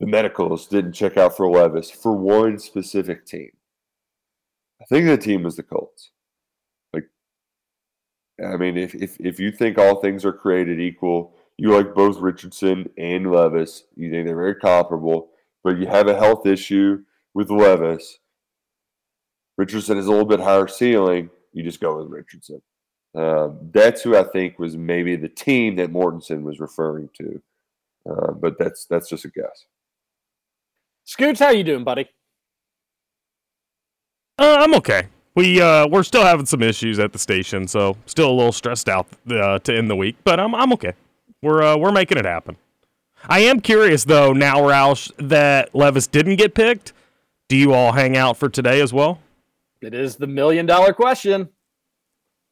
the 0.00 0.06
medicals 0.06 0.66
didn't 0.66 0.92
check 0.92 1.16
out 1.16 1.36
for 1.36 1.50
Levis 1.50 1.90
for 1.90 2.12
one 2.12 2.58
specific 2.58 3.26
team. 3.26 3.50
I 4.80 4.86
think 4.86 5.06
the 5.06 5.18
team 5.18 5.42
was 5.42 5.56
the 5.56 5.62
Colts. 5.62 6.10
Like, 6.94 7.04
I 8.42 8.56
mean, 8.56 8.78
if 8.78 8.94
if 8.94 9.18
if 9.20 9.38
you 9.38 9.50
think 9.52 9.76
all 9.76 10.00
things 10.00 10.24
are 10.24 10.32
created 10.32 10.80
equal, 10.80 11.34
you 11.58 11.74
like 11.76 11.94
both 11.94 12.18
Richardson 12.18 12.88
and 12.96 13.30
Levis. 13.30 13.84
You 13.94 14.10
think 14.10 14.26
they're 14.26 14.36
very 14.36 14.54
comparable, 14.54 15.30
but 15.62 15.78
you 15.78 15.86
have 15.86 16.08
a 16.08 16.18
health 16.18 16.46
issue 16.46 17.02
with 17.34 17.50
Levis. 17.50 18.19
Richardson 19.60 19.98
is 19.98 20.06
a 20.06 20.10
little 20.10 20.24
bit 20.24 20.40
higher 20.40 20.66
ceiling. 20.66 21.28
You 21.52 21.62
just 21.62 21.80
go 21.80 21.98
with 21.98 22.08
Richardson. 22.10 22.62
Um, 23.14 23.58
that's 23.72 24.00
who 24.00 24.16
I 24.16 24.22
think 24.22 24.58
was 24.58 24.74
maybe 24.74 25.16
the 25.16 25.28
team 25.28 25.76
that 25.76 25.92
Mortensen 25.92 26.44
was 26.44 26.60
referring 26.60 27.10
to, 27.18 27.42
uh, 28.08 28.32
but 28.32 28.58
that's 28.58 28.86
that's 28.86 29.10
just 29.10 29.26
a 29.26 29.28
guess. 29.28 29.66
scoots 31.04 31.40
how 31.40 31.50
you 31.50 31.62
doing 31.62 31.84
buddy 31.84 32.08
Uh, 34.38 34.56
I'm 34.60 34.74
okay. 34.76 35.08
We 35.34 35.60
uh, 35.60 35.88
we're 35.88 36.04
still 36.04 36.24
having 36.24 36.46
some 36.46 36.62
issues 36.62 36.98
at 36.98 37.12
the 37.12 37.18
station, 37.18 37.68
so 37.68 37.98
still 38.06 38.30
a 38.30 38.36
little 38.40 38.52
stressed 38.52 38.88
out 38.88 39.08
uh, 39.30 39.58
to 39.58 39.76
end 39.76 39.90
the 39.90 39.96
week, 39.96 40.16
but 40.24 40.40
I'm 40.40 40.54
I'm 40.54 40.72
okay. 40.72 40.94
We're 41.42 41.62
uh, 41.62 41.76
we're 41.76 41.92
making 41.92 42.16
it 42.16 42.24
happen. 42.24 42.56
I 43.28 43.40
am 43.40 43.60
curious 43.60 44.04
though 44.04 44.32
now, 44.32 44.56
Roush, 44.60 45.12
that 45.18 45.74
Levis 45.74 46.06
didn't 46.06 46.36
get 46.36 46.54
picked. 46.54 46.94
Do 47.50 47.56
you 47.56 47.74
all 47.74 47.92
hang 47.92 48.16
out 48.16 48.38
for 48.38 48.48
today 48.48 48.80
as 48.80 48.94
well? 48.94 49.18
It 49.82 49.94
is 49.94 50.16
the 50.16 50.26
million 50.26 50.66
dollar 50.66 50.92
question 50.92 51.48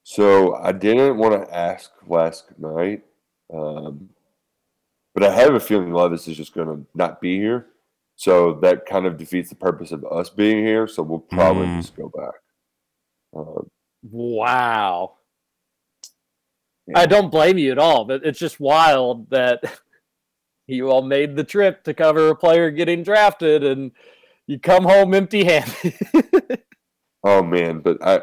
So 0.04 0.54
I 0.56 0.72
didn't 0.72 1.18
want 1.18 1.34
to 1.46 1.54
ask 1.54 1.90
last 2.06 2.46
night, 2.58 3.02
um, 3.52 4.08
but 5.14 5.22
I 5.24 5.34
have 5.34 5.54
a 5.54 5.60
feeling 5.60 5.92
Levis 5.92 6.28
is 6.28 6.36
just 6.36 6.54
going 6.54 6.68
to 6.68 6.86
not 6.94 7.20
be 7.20 7.36
here. 7.38 7.66
So 8.16 8.54
that 8.62 8.86
kind 8.86 9.06
of 9.06 9.16
defeats 9.16 9.48
the 9.50 9.54
purpose 9.54 9.92
of 9.92 10.04
us 10.10 10.28
being 10.30 10.64
here. 10.64 10.88
So 10.88 11.02
we'll 11.02 11.20
probably 11.20 11.66
Hmm. 11.66 11.76
just 11.80 11.94
go 11.96 12.08
back. 12.08 12.34
Um, 13.36 13.68
Wow. 14.02 15.14
I 16.94 17.04
don't 17.06 17.30
blame 17.30 17.58
you 17.58 17.70
at 17.72 17.78
all, 17.78 18.04
but 18.06 18.24
it's 18.24 18.38
just 18.38 18.60
wild 18.60 19.28
that 19.30 19.60
you 20.66 20.90
all 20.90 21.02
made 21.02 21.36
the 21.36 21.44
trip 21.44 21.84
to 21.84 21.92
cover 21.94 22.28
a 22.28 22.36
player 22.36 22.70
getting 22.70 23.02
drafted 23.02 23.62
and 23.64 23.92
you 24.46 24.58
come 24.58 24.84
home 24.84 25.12
empty 25.14 25.44
handed. 25.44 25.98
Oh 27.24 27.42
man, 27.42 27.80
but 27.80 27.98
I 28.04 28.22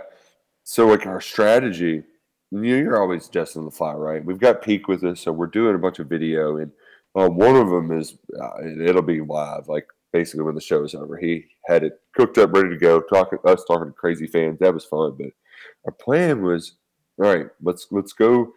so 0.63 0.87
like 0.87 1.05
our 1.05 1.21
strategy, 1.21 2.03
you 2.51 2.59
know, 2.59 2.75
you're 2.77 3.01
always 3.01 3.27
adjusting 3.27 3.65
the 3.65 3.71
fly, 3.71 3.93
right? 3.93 4.23
We've 4.23 4.39
got 4.39 4.61
Peak 4.61 4.87
with 4.87 5.03
us, 5.03 5.21
so 5.21 5.31
we're 5.31 5.47
doing 5.47 5.75
a 5.75 5.79
bunch 5.79 5.99
of 5.99 6.07
video, 6.07 6.57
and 6.57 6.71
one 7.13 7.55
of 7.55 7.69
them 7.69 7.91
is 7.97 8.17
uh, 8.41 8.67
it'll 8.81 9.01
be 9.01 9.21
live, 9.21 9.67
like 9.67 9.87
basically 10.13 10.43
when 10.43 10.55
the 10.55 10.61
show 10.61 10.83
is 10.83 10.95
over. 10.95 11.17
He 11.17 11.45
had 11.65 11.83
it 11.83 11.99
cooked 12.15 12.37
up, 12.37 12.53
ready 12.53 12.69
to 12.69 12.77
go. 12.77 13.01
Talking 13.01 13.39
us 13.45 13.65
talking 13.65 13.87
to 13.87 13.93
crazy 13.93 14.27
fans, 14.27 14.59
that 14.59 14.73
was 14.73 14.85
fun. 14.85 15.15
But 15.17 15.31
our 15.85 15.91
plan 15.91 16.41
was, 16.41 16.73
all 17.21 17.33
right, 17.33 17.47
let's 17.61 17.87
let's 17.91 18.13
go 18.13 18.53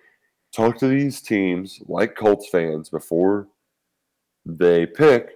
talk 0.54 0.78
to 0.78 0.88
these 0.88 1.20
teams 1.20 1.80
like 1.88 2.16
Colts 2.16 2.48
fans 2.48 2.90
before 2.90 3.48
they 4.46 4.86
pick, 4.86 5.32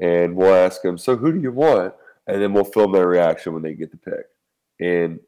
and 0.00 0.36
we'll 0.36 0.54
ask 0.54 0.82
them, 0.82 0.98
so 0.98 1.16
who 1.16 1.32
do 1.32 1.40
you 1.40 1.52
want? 1.52 1.94
And 2.26 2.40
then 2.40 2.52
we'll 2.52 2.64
film 2.64 2.92
their 2.92 3.08
reaction 3.08 3.52
when 3.52 3.62
they 3.62 3.74
get 3.74 3.90
the 3.90 3.96
pick 3.96 4.26
and 4.80 5.18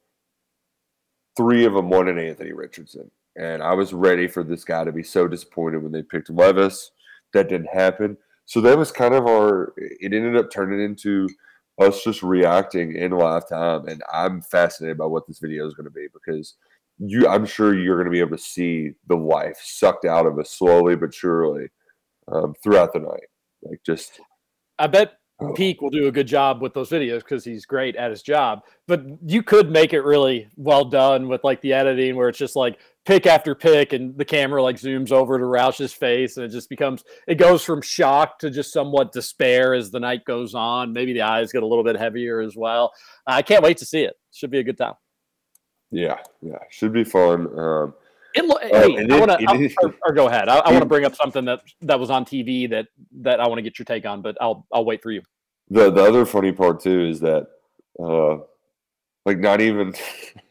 three 1.36 1.64
of 1.64 1.74
them 1.74 1.90
wanted 1.90 2.18
Anthony 2.18 2.52
Richardson. 2.52 3.10
And 3.36 3.62
I 3.62 3.74
was 3.74 3.92
ready 3.92 4.28
for 4.28 4.44
this 4.44 4.64
guy 4.64 4.84
to 4.84 4.92
be 4.92 5.02
so 5.02 5.26
disappointed 5.26 5.82
when 5.82 5.92
they 5.92 6.02
picked 6.02 6.30
Levis. 6.30 6.90
that 7.32 7.48
didn't 7.48 7.74
happen. 7.74 8.16
So 8.46 8.60
that 8.60 8.78
was 8.78 8.92
kind 8.92 9.14
of 9.14 9.26
our. 9.26 9.72
It 9.76 10.12
ended 10.12 10.36
up 10.36 10.50
turning 10.50 10.80
into 10.80 11.28
us 11.80 12.04
just 12.04 12.22
reacting 12.22 12.94
in 12.94 13.12
live 13.12 13.48
time, 13.48 13.88
and 13.88 14.02
I'm 14.12 14.42
fascinated 14.42 14.98
by 14.98 15.06
what 15.06 15.26
this 15.26 15.38
video 15.38 15.66
is 15.66 15.74
going 15.74 15.86
to 15.86 15.90
be 15.90 16.06
because 16.12 16.54
you, 16.98 17.26
I'm 17.26 17.46
sure 17.46 17.74
you're 17.74 17.96
going 17.96 18.04
to 18.06 18.12
be 18.12 18.20
able 18.20 18.36
to 18.36 18.42
see 18.42 18.92
the 19.08 19.16
life 19.16 19.58
sucked 19.62 20.04
out 20.04 20.26
of 20.26 20.38
us 20.38 20.50
slowly 20.50 20.94
but 20.94 21.12
surely 21.12 21.68
um, 22.30 22.54
throughout 22.62 22.92
the 22.92 23.00
night. 23.00 23.28
Like 23.62 23.80
just, 23.84 24.20
I 24.78 24.86
bet. 24.86 25.14
Peak 25.56 25.82
will 25.82 25.90
do 25.90 26.06
a 26.06 26.12
good 26.12 26.28
job 26.28 26.62
with 26.62 26.74
those 26.74 26.90
videos 26.90 27.18
because 27.18 27.44
he's 27.44 27.66
great 27.66 27.96
at 27.96 28.10
his 28.10 28.22
job. 28.22 28.60
But 28.86 29.04
you 29.26 29.42
could 29.42 29.70
make 29.70 29.92
it 29.92 30.02
really 30.02 30.48
well 30.56 30.84
done 30.84 31.28
with 31.28 31.42
like 31.42 31.60
the 31.60 31.72
editing 31.72 32.14
where 32.14 32.28
it's 32.28 32.38
just 32.38 32.54
like 32.54 32.78
pick 33.04 33.26
after 33.26 33.54
pick 33.54 33.92
and 33.92 34.16
the 34.16 34.24
camera 34.24 34.62
like 34.62 34.76
zooms 34.76 35.10
over 35.10 35.38
to 35.38 35.44
Roush's 35.44 35.92
face 35.92 36.36
and 36.36 36.46
it 36.46 36.50
just 36.50 36.70
becomes 36.70 37.04
it 37.26 37.34
goes 37.34 37.64
from 37.64 37.82
shock 37.82 38.38
to 38.38 38.50
just 38.50 38.72
somewhat 38.72 39.12
despair 39.12 39.74
as 39.74 39.90
the 39.90 40.00
night 40.00 40.24
goes 40.24 40.54
on. 40.54 40.92
Maybe 40.92 41.12
the 41.12 41.22
eyes 41.22 41.52
get 41.52 41.64
a 41.64 41.66
little 41.66 41.84
bit 41.84 41.96
heavier 41.96 42.40
as 42.40 42.56
well. 42.56 42.92
I 43.26 43.42
can't 43.42 43.62
wait 43.62 43.78
to 43.78 43.86
see 43.86 44.02
it. 44.02 44.14
Should 44.32 44.50
be 44.50 44.60
a 44.60 44.64
good 44.64 44.78
time. 44.78 44.94
yeah, 45.90 46.18
yeah, 46.42 46.58
should 46.70 46.92
be 46.92 47.04
fun. 47.04 47.58
Um, 47.58 47.94
It 48.34 48.44
lo- 48.44 48.56
Uh, 48.56 48.68
hey, 48.68 48.96
and 48.96 49.12
I 49.12 49.20
want 49.20 49.30
to, 49.30 49.74
or, 49.82 49.94
or 50.06 50.12
go 50.12 50.28
ahead. 50.28 50.48
I, 50.48 50.58
I 50.58 50.70
want 50.70 50.82
to 50.82 50.88
bring 50.88 51.04
up 51.04 51.14
something 51.14 51.44
that 51.44 51.60
that 51.82 52.00
was 52.00 52.10
on 52.10 52.24
TV 52.24 52.68
that 52.70 52.88
that 53.20 53.40
I 53.40 53.46
want 53.46 53.58
to 53.58 53.62
get 53.62 53.78
your 53.78 53.84
take 53.84 54.06
on, 54.06 54.22
but 54.22 54.36
I'll 54.40 54.66
I'll 54.72 54.84
wait 54.84 55.02
for 55.02 55.12
you. 55.12 55.22
the 55.70 55.90
the 55.90 56.02
other 56.02 56.26
funny 56.26 56.52
part 56.52 56.80
too 56.80 57.06
is 57.06 57.20
that 57.20 57.46
uh 58.02 58.38
like 59.24 59.38
not 59.38 59.60
even 59.60 59.94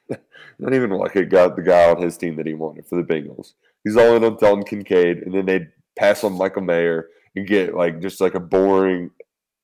not 0.59 0.73
even 0.73 0.91
like 0.91 1.15
it 1.15 1.29
got 1.29 1.55
the 1.55 1.61
guy 1.61 1.89
on 1.89 2.01
his 2.01 2.17
team 2.17 2.35
that 2.37 2.47
he 2.47 2.53
wanted 2.53 2.85
for 2.85 2.95
the 2.95 3.03
Bengals. 3.03 3.53
He's 3.83 3.97
all 3.97 4.15
in 4.15 4.23
on 4.23 4.37
Dalton 4.37 4.63
Kincaid 4.63 5.23
and 5.23 5.33
then 5.33 5.45
they 5.45 5.67
pass 5.97 6.23
on 6.23 6.37
Michael 6.37 6.61
Mayer 6.61 7.09
and 7.35 7.45
get 7.45 7.75
like 7.75 8.01
just 8.01 8.21
like 8.21 8.35
a 8.35 8.39
boring 8.39 9.11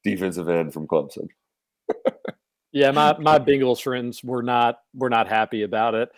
defensive 0.03 0.49
end 0.49 0.73
from 0.73 0.87
Clemson. 0.87 1.27
Yeah, 2.71 2.91
my 2.91 3.17
my 3.17 3.39
Bengals 3.39 3.81
friends 3.81 4.23
were 4.23 4.43
not 4.43 4.79
were 4.93 5.09
not 5.09 5.27
happy 5.27 5.63
about 5.63 5.95
it. 5.95 6.09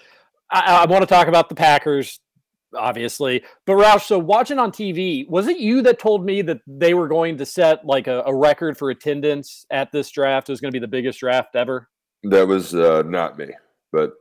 I, 0.51 0.84
I 0.84 0.86
want 0.86 1.01
to 1.01 1.08
talk 1.08 1.27
about 1.27 1.50
the 1.50 1.55
Packers, 1.55 2.20
obviously, 2.75 3.43
but 3.65 3.74
Roush. 3.74 4.05
So 4.05 4.20
watching 4.20 4.60
on 4.60 4.72
TV, 4.72 5.27
was 5.29 5.48
it 5.48 5.58
you 5.58 5.81
that 5.84 6.00
told 6.00 6.25
me 6.25 6.41
that 6.43 6.60
they 6.67 6.93
were 6.93 7.08
going 7.08 7.38
to 7.38 7.46
set 7.46 7.86
like 7.86 8.08
a, 8.08 8.24
a 8.25 8.36
record 8.36 8.77
for 8.77 8.89
attendance 8.89 9.65
at 9.72 9.91
this 9.91 10.12
draft? 10.12 10.50
It 10.50 10.51
was 10.51 10.62
going 10.62 10.72
to 10.72 10.75
be 10.75 10.84
the 10.84 10.88
biggest 10.88 11.20
draft 11.20 11.55
ever. 11.55 11.89
That 12.24 12.48
was 12.48 12.75
uh 12.75 13.01
not 13.03 13.38
me, 13.38 13.48
but 13.91 14.12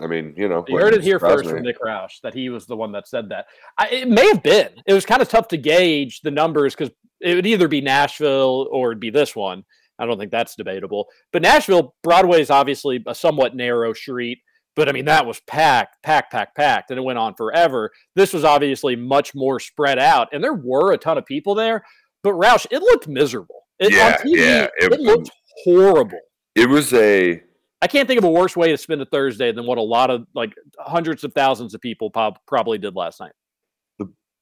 I 0.00 0.06
mean, 0.06 0.34
you 0.36 0.48
know, 0.48 0.64
You 0.66 0.78
heard 0.78 0.94
it 0.94 1.02
here 1.02 1.20
first 1.20 1.44
me. 1.44 1.50
from 1.52 1.62
Nick 1.62 1.80
Roush 1.80 2.20
that 2.22 2.34
he 2.34 2.48
was 2.48 2.66
the 2.66 2.76
one 2.76 2.92
that 2.92 3.06
said 3.06 3.28
that. 3.28 3.46
I, 3.76 3.88
it 3.88 4.08
may 4.08 4.26
have 4.28 4.42
been. 4.42 4.70
It 4.86 4.94
was 4.94 5.04
kind 5.04 5.20
of 5.20 5.28
tough 5.28 5.48
to 5.48 5.56
gauge 5.56 6.20
the 6.22 6.30
numbers 6.30 6.74
because 6.74 6.92
it 7.20 7.34
would 7.34 7.46
either 7.46 7.68
be 7.68 7.80
Nashville 7.80 8.68
or 8.70 8.90
it'd 8.90 9.00
be 9.00 9.10
this 9.10 9.36
one. 9.36 9.64
I 9.98 10.06
don't 10.06 10.18
think 10.18 10.30
that's 10.30 10.54
debatable. 10.54 11.08
But 11.32 11.42
Nashville, 11.42 11.94
Broadway 12.02 12.40
is 12.40 12.50
obviously 12.50 13.02
a 13.06 13.14
somewhat 13.14 13.54
narrow 13.54 13.92
street. 13.92 14.38
But 14.78 14.88
I 14.88 14.92
mean, 14.92 15.06
that 15.06 15.26
was 15.26 15.40
packed, 15.40 16.00
packed, 16.04 16.30
packed, 16.30 16.56
packed, 16.56 16.92
and 16.92 16.98
it 17.00 17.02
went 17.02 17.18
on 17.18 17.34
forever. 17.34 17.90
This 18.14 18.32
was 18.32 18.44
obviously 18.44 18.94
much 18.94 19.34
more 19.34 19.58
spread 19.58 19.98
out, 19.98 20.28
and 20.32 20.42
there 20.42 20.54
were 20.54 20.92
a 20.92 20.96
ton 20.96 21.18
of 21.18 21.26
people 21.26 21.56
there. 21.56 21.82
But 22.22 22.34
Roush, 22.34 22.64
it 22.70 22.80
looked 22.80 23.08
miserable. 23.08 23.66
It, 23.80 23.92
Yeah, 23.92 24.06
on 24.20 24.24
TV, 24.24 24.36
yeah, 24.38 24.68
it, 24.78 24.92
it- 24.92 25.00
looked 25.00 25.30
horrible. 25.64 26.20
It 26.54 26.68
was 26.68 26.92
a 26.92 27.42
I 27.82 27.88
can't 27.88 28.06
think 28.06 28.18
of 28.18 28.24
a 28.24 28.30
worse 28.30 28.56
way 28.56 28.70
to 28.70 28.78
spend 28.78 29.02
a 29.02 29.04
Thursday 29.06 29.50
than 29.50 29.66
what 29.66 29.78
a 29.78 29.82
lot 29.82 30.10
of 30.10 30.28
like 30.32 30.54
hundreds 30.78 31.24
of 31.24 31.32
thousands 31.34 31.74
of 31.74 31.80
people 31.80 32.08
prob- 32.08 32.38
probably 32.46 32.78
did 32.78 32.94
last 32.94 33.18
night. 33.18 33.32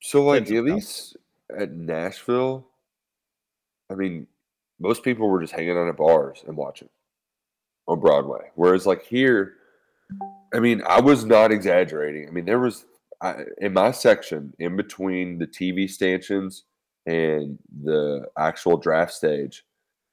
So 0.02 0.22
like 0.22 0.50
at 0.50 0.64
least 0.64 1.16
at 1.58 1.72
Nashville, 1.72 2.68
I 3.90 3.94
mean, 3.94 4.26
most 4.78 5.02
people 5.02 5.30
were 5.30 5.40
just 5.40 5.54
hanging 5.54 5.78
out 5.78 5.88
at 5.88 5.96
bars 5.96 6.44
and 6.46 6.58
watching 6.58 6.90
on 7.88 8.00
Broadway. 8.00 8.50
Whereas 8.54 8.84
like 8.84 9.02
here, 9.06 9.54
I 10.56 10.58
mean, 10.58 10.82
I 10.88 11.02
was 11.02 11.26
not 11.26 11.52
exaggerating. 11.52 12.26
I 12.26 12.30
mean, 12.30 12.46
there 12.46 12.58
was 12.58 12.86
I, 13.20 13.44
in 13.58 13.74
my 13.74 13.90
section 13.90 14.54
in 14.58 14.74
between 14.74 15.38
the 15.38 15.46
TV 15.46 15.88
stanchions 15.88 16.64
and 17.04 17.58
the 17.84 18.26
actual 18.38 18.78
draft 18.78 19.12
stage. 19.12 19.64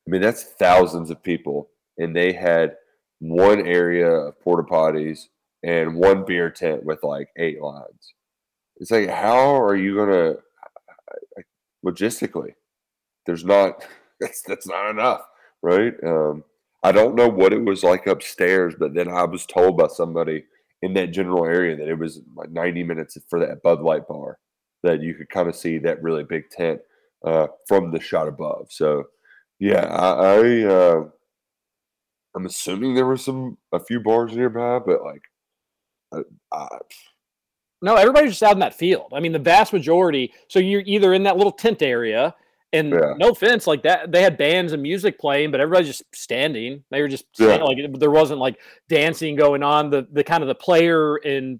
I 0.06 0.12
mean, 0.12 0.22
that's 0.22 0.44
thousands 0.44 1.10
of 1.10 1.24
people, 1.24 1.70
and 1.98 2.14
they 2.14 2.34
had 2.34 2.76
one 3.20 3.66
area 3.66 4.10
of 4.10 4.40
porta 4.42 4.64
potties 4.64 5.28
and 5.64 5.96
one 5.96 6.26
beer 6.26 6.50
tent 6.50 6.84
with 6.84 7.04
like 7.04 7.30
eight 7.38 7.62
lines. 7.62 8.14
It's 8.78 8.92
like, 8.92 9.10
how 9.10 9.62
are 9.62 9.78
you 9.78 9.96
gonna 9.96 10.34
logistically? 11.86 12.56
There's 13.26 13.46
not 13.46 13.86
that's 14.20 14.42
that's 14.42 14.68
not 14.68 14.90
enough, 14.90 15.22
right? 15.62 15.94
Um, 16.04 16.44
I 16.84 16.92
don't 16.92 17.16
know 17.16 17.30
what 17.30 17.54
it 17.54 17.64
was 17.64 17.84
like 17.84 18.08
upstairs, 18.08 18.76
but 18.78 18.94
then 18.94 19.08
I 19.08 19.24
was 19.24 19.46
told 19.46 19.78
by 19.78 19.88
somebody 19.88 20.44
in 20.82 20.94
that 20.96 21.12
general 21.12 21.46
area 21.46 21.78
that 21.78 21.88
it 21.88 21.98
was 21.98 22.22
like 22.36 22.52
90 22.52 22.84
minutes 22.84 23.18
for 23.30 23.40
that 23.40 23.64
Bud 23.64 23.82
Light 23.82 24.06
bar 24.08 24.38
that 24.84 25.02
you 25.02 25.16
could 25.16 25.30
kind 25.30 25.48
of 25.48 25.56
see 25.56 25.78
that 25.80 26.04
really 26.04 26.26
big 26.26 26.50
tent 26.50 26.82
uh, 27.26 27.48
from 27.68 27.92
the 27.92 28.02
shot 28.02 28.28
above. 28.28 28.68
So, 28.70 29.06
yeah, 29.60 29.86
I, 29.86 30.36
I 30.36 30.64
uh, 30.66 31.04
I'm 32.36 32.46
assuming 32.46 32.94
there 32.94 33.06
were 33.06 33.18
some 33.18 33.58
a 33.72 33.80
few 33.80 34.02
bars 34.02 34.36
nearby, 34.36 34.80
but 34.80 35.04
like, 35.04 35.22
I, 36.14 36.18
I, 36.52 36.68
No, 37.82 37.96
everybody's 37.96 38.32
just 38.32 38.44
out 38.44 38.54
in 38.54 38.60
that 38.60 38.74
field. 38.74 39.14
I 39.14 39.22
mean, 39.22 39.32
the 39.32 39.40
vast 39.40 39.72
majority. 39.72 40.34
So 40.50 40.60
you're 40.60 40.84
either 40.86 41.14
in 41.14 41.24
that 41.24 41.38
little 41.38 41.52
tent 41.54 41.82
area, 41.82 42.36
and 42.74 42.92
Yeah. 42.92 43.14
no 43.18 43.30
offense, 43.30 43.68
like 43.68 43.84
that, 43.84 44.12
they 44.12 44.22
had 44.22 44.38
bands 44.38 44.74
and 44.74 44.82
music 44.82 45.20
playing, 45.20 45.52
but 45.52 45.62
everybody's 45.62 45.88
just 45.88 46.04
standing. 46.14 46.84
They 46.92 47.02
were 47.02 47.08
just 47.08 47.26
standing, 47.34 47.60
Yeah. 47.60 47.64
like 47.86 48.00
there 48.00 48.12
wasn't 48.12 48.40
like 48.40 48.60
dancing 48.90 49.36
going 49.36 49.64
on. 49.64 49.90
The 49.90 50.08
the 50.12 50.24
kind 50.24 50.44
of 50.44 50.48
the 50.48 50.56
player 50.56 51.16
and 51.18 51.60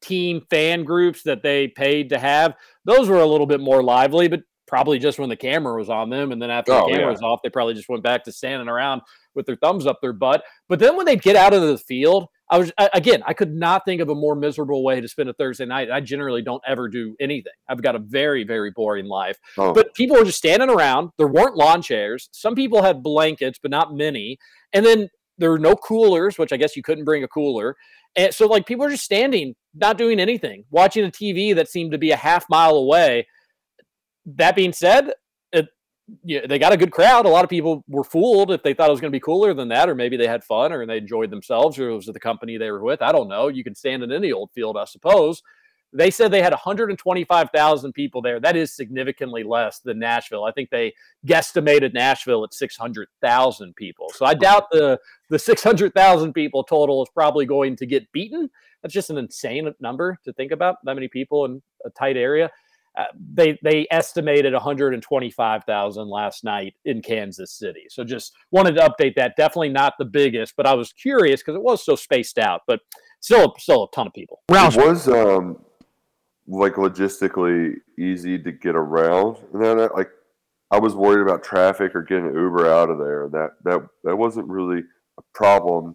team 0.00 0.42
fan 0.50 0.84
groups 0.84 1.22
that 1.24 1.42
they 1.42 1.68
paid 1.68 2.08
to 2.10 2.18
have, 2.18 2.54
those 2.84 3.08
were 3.08 3.20
a 3.20 3.26
little 3.26 3.46
bit 3.46 3.60
more 3.60 3.82
lively, 3.82 4.26
but 4.28 4.40
probably 4.66 4.98
just 4.98 5.18
when 5.18 5.28
the 5.28 5.36
camera 5.36 5.76
was 5.76 5.90
on 5.90 6.08
them. 6.10 6.32
And 6.32 6.40
then 6.40 6.50
after 6.50 6.72
Oh, 6.72 6.86
the 6.86 6.92
camera 6.92 7.06
yeah. 7.06 7.10
was 7.10 7.22
off, 7.22 7.40
they 7.42 7.50
probably 7.50 7.74
just 7.74 7.88
went 7.88 8.02
back 8.02 8.24
to 8.24 8.32
standing 8.32 8.68
around 8.68 9.02
with 9.34 9.46
their 9.46 9.56
thumbs 9.56 9.86
up 9.86 10.00
their 10.00 10.12
butt. 10.14 10.42
But 10.68 10.78
then 10.78 10.96
when 10.96 11.04
they'd 11.06 11.22
get 11.22 11.36
out 11.36 11.52
of 11.54 11.62
the 11.62 11.76
field, 11.78 12.26
I 12.52 12.58
was 12.58 12.70
again, 12.92 13.22
I 13.26 13.32
could 13.32 13.54
not 13.54 13.86
think 13.86 14.02
of 14.02 14.10
a 14.10 14.14
more 14.14 14.36
miserable 14.36 14.84
way 14.84 15.00
to 15.00 15.08
spend 15.08 15.30
a 15.30 15.32
Thursday 15.32 15.64
night. 15.64 15.90
I 15.90 16.00
generally 16.00 16.42
don't 16.42 16.62
ever 16.68 16.86
do 16.86 17.16
anything. 17.18 17.54
I've 17.66 17.80
got 17.80 17.96
a 17.96 17.98
very, 17.98 18.44
very 18.44 18.70
boring 18.70 19.06
life. 19.06 19.38
oh, 19.56 19.72
But 19.72 19.94
people 19.94 20.18
were 20.18 20.24
just 20.24 20.36
standing 20.36 20.68
around. 20.68 21.12
There 21.16 21.26
weren't 21.26 21.56
lawn 21.56 21.80
chairs. 21.80 22.28
Some 22.30 22.54
people 22.54 22.82
had 22.82 23.02
blankets, 23.02 23.58
but 23.60 23.70
not 23.70 23.94
many. 23.94 24.36
And 24.74 24.84
then 24.84 25.08
there 25.38 25.50
were 25.50 25.58
no 25.58 25.74
coolers, 25.74 26.36
which 26.38 26.52
I 26.52 26.58
guess 26.58 26.76
you 26.76 26.82
couldn't 26.82 27.06
bring 27.06 27.24
a 27.24 27.28
cooler. 27.28 27.74
And 28.16 28.34
so 28.34 28.46
like 28.46 28.66
people 28.66 28.84
were 28.84 28.90
just 28.90 29.04
standing, 29.04 29.54
not 29.74 29.96
doing 29.96 30.20
anything, 30.20 30.64
watching 30.70 31.06
a 31.06 31.10
TV 31.10 31.54
that 31.54 31.70
seemed 31.70 31.92
to 31.92 31.98
be 31.98 32.10
a 32.10 32.16
half 32.16 32.44
mile 32.50 32.76
away. 32.76 33.26
That 34.26 34.54
being 34.54 34.74
said, 34.74 35.14
yeah, 36.24 36.46
they 36.46 36.58
got 36.58 36.72
a 36.72 36.76
good 36.76 36.90
crowd. 36.90 37.26
A 37.26 37.28
lot 37.28 37.44
of 37.44 37.50
people 37.50 37.84
were 37.88 38.04
fooled 38.04 38.50
if 38.50 38.62
they 38.62 38.74
thought 38.74 38.88
it 38.88 38.92
was 38.92 39.00
going 39.00 39.12
to 39.12 39.16
be 39.16 39.20
cooler 39.20 39.54
than 39.54 39.68
that, 39.68 39.88
or 39.88 39.94
maybe 39.94 40.16
they 40.16 40.26
had 40.26 40.44
fun 40.44 40.72
or 40.72 40.84
they 40.86 40.98
enjoyed 40.98 41.30
themselves, 41.30 41.78
or 41.78 41.90
it 41.90 41.94
was 41.94 42.06
the 42.06 42.20
company 42.20 42.56
they 42.56 42.70
were 42.70 42.82
with. 42.82 43.02
I 43.02 43.12
don't 43.12 43.28
know. 43.28 43.48
You 43.48 43.64
can 43.64 43.74
stand 43.74 44.02
in 44.02 44.12
any 44.12 44.32
old 44.32 44.50
field, 44.52 44.76
I 44.76 44.84
suppose. 44.84 45.42
They 45.94 46.10
said 46.10 46.30
they 46.30 46.42
had 46.42 46.52
125,000 46.52 47.92
people 47.92 48.22
there. 48.22 48.40
That 48.40 48.56
is 48.56 48.74
significantly 48.74 49.42
less 49.42 49.80
than 49.80 49.98
Nashville. 49.98 50.44
I 50.44 50.52
think 50.52 50.70
they 50.70 50.94
guesstimated 51.26 51.92
Nashville 51.92 52.44
at 52.44 52.54
600,000 52.54 53.76
people. 53.76 54.10
So 54.14 54.24
I 54.24 54.32
doubt 54.34 54.70
the 54.70 54.98
the 55.28 55.38
600,000 55.38 56.32
people 56.32 56.64
total 56.64 57.02
is 57.02 57.10
probably 57.14 57.44
going 57.44 57.76
to 57.76 57.86
get 57.86 58.10
beaten. 58.12 58.48
That's 58.82 58.94
just 58.94 59.10
an 59.10 59.18
insane 59.18 59.72
number 59.80 60.18
to 60.24 60.32
think 60.32 60.50
about. 60.50 60.76
That 60.84 60.94
many 60.94 61.08
people 61.08 61.44
in 61.44 61.62
a 61.84 61.90
tight 61.90 62.16
area. 62.16 62.50
Uh, 62.96 63.04
they 63.34 63.58
they 63.62 63.86
estimated 63.90 64.52
125,000 64.52 66.08
last 66.08 66.44
night 66.44 66.74
in 66.84 67.00
Kansas 67.00 67.50
City. 67.50 67.86
So 67.88 68.04
just 68.04 68.34
wanted 68.50 68.74
to 68.76 68.82
update 68.82 69.14
that. 69.16 69.34
Definitely 69.36 69.70
not 69.70 69.94
the 69.98 70.04
biggest, 70.04 70.54
but 70.56 70.66
I 70.66 70.74
was 70.74 70.92
curious 70.92 71.40
because 71.40 71.56
it 71.56 71.62
was 71.62 71.84
so 71.84 71.96
spaced 71.96 72.38
out. 72.38 72.62
But 72.66 72.80
still, 73.20 73.54
still 73.58 73.84
a 73.84 73.90
ton 73.94 74.08
of 74.08 74.12
people. 74.12 74.42
Roush, 74.50 74.76
it 74.76 74.86
was 74.86 75.08
um 75.08 75.58
like 76.46 76.74
logistically 76.74 77.74
easy 77.98 78.38
to 78.38 78.52
get 78.52 78.74
around 78.74 79.38
and 79.52 79.62
then 79.62 79.78
like 79.94 80.10
i 80.70 80.78
was 80.78 80.94
worried 80.94 81.22
about 81.22 81.42
traffic 81.42 81.94
or 81.94 82.02
getting 82.02 82.26
uber 82.26 82.70
out 82.70 82.90
of 82.90 82.98
there 82.98 83.28
that 83.30 83.50
that 83.64 83.80
that 84.02 84.16
wasn't 84.16 84.46
really 84.48 84.82
a 85.18 85.22
problem 85.34 85.94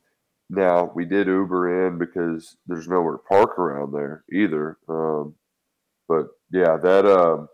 now 0.49 0.89
we 0.95 1.03
did 1.03 1.27
uber 1.27 1.87
in 1.87 1.97
because 1.97 2.55
there's 2.65 2.87
nowhere 2.87 3.13
to 3.13 3.23
park 3.29 3.59
around 3.59 3.91
there 3.91 4.23
either 4.31 4.77
um 4.87 5.35
but 6.07 6.27
yeah 6.51 6.77
that 6.77 7.05
um 7.05 7.47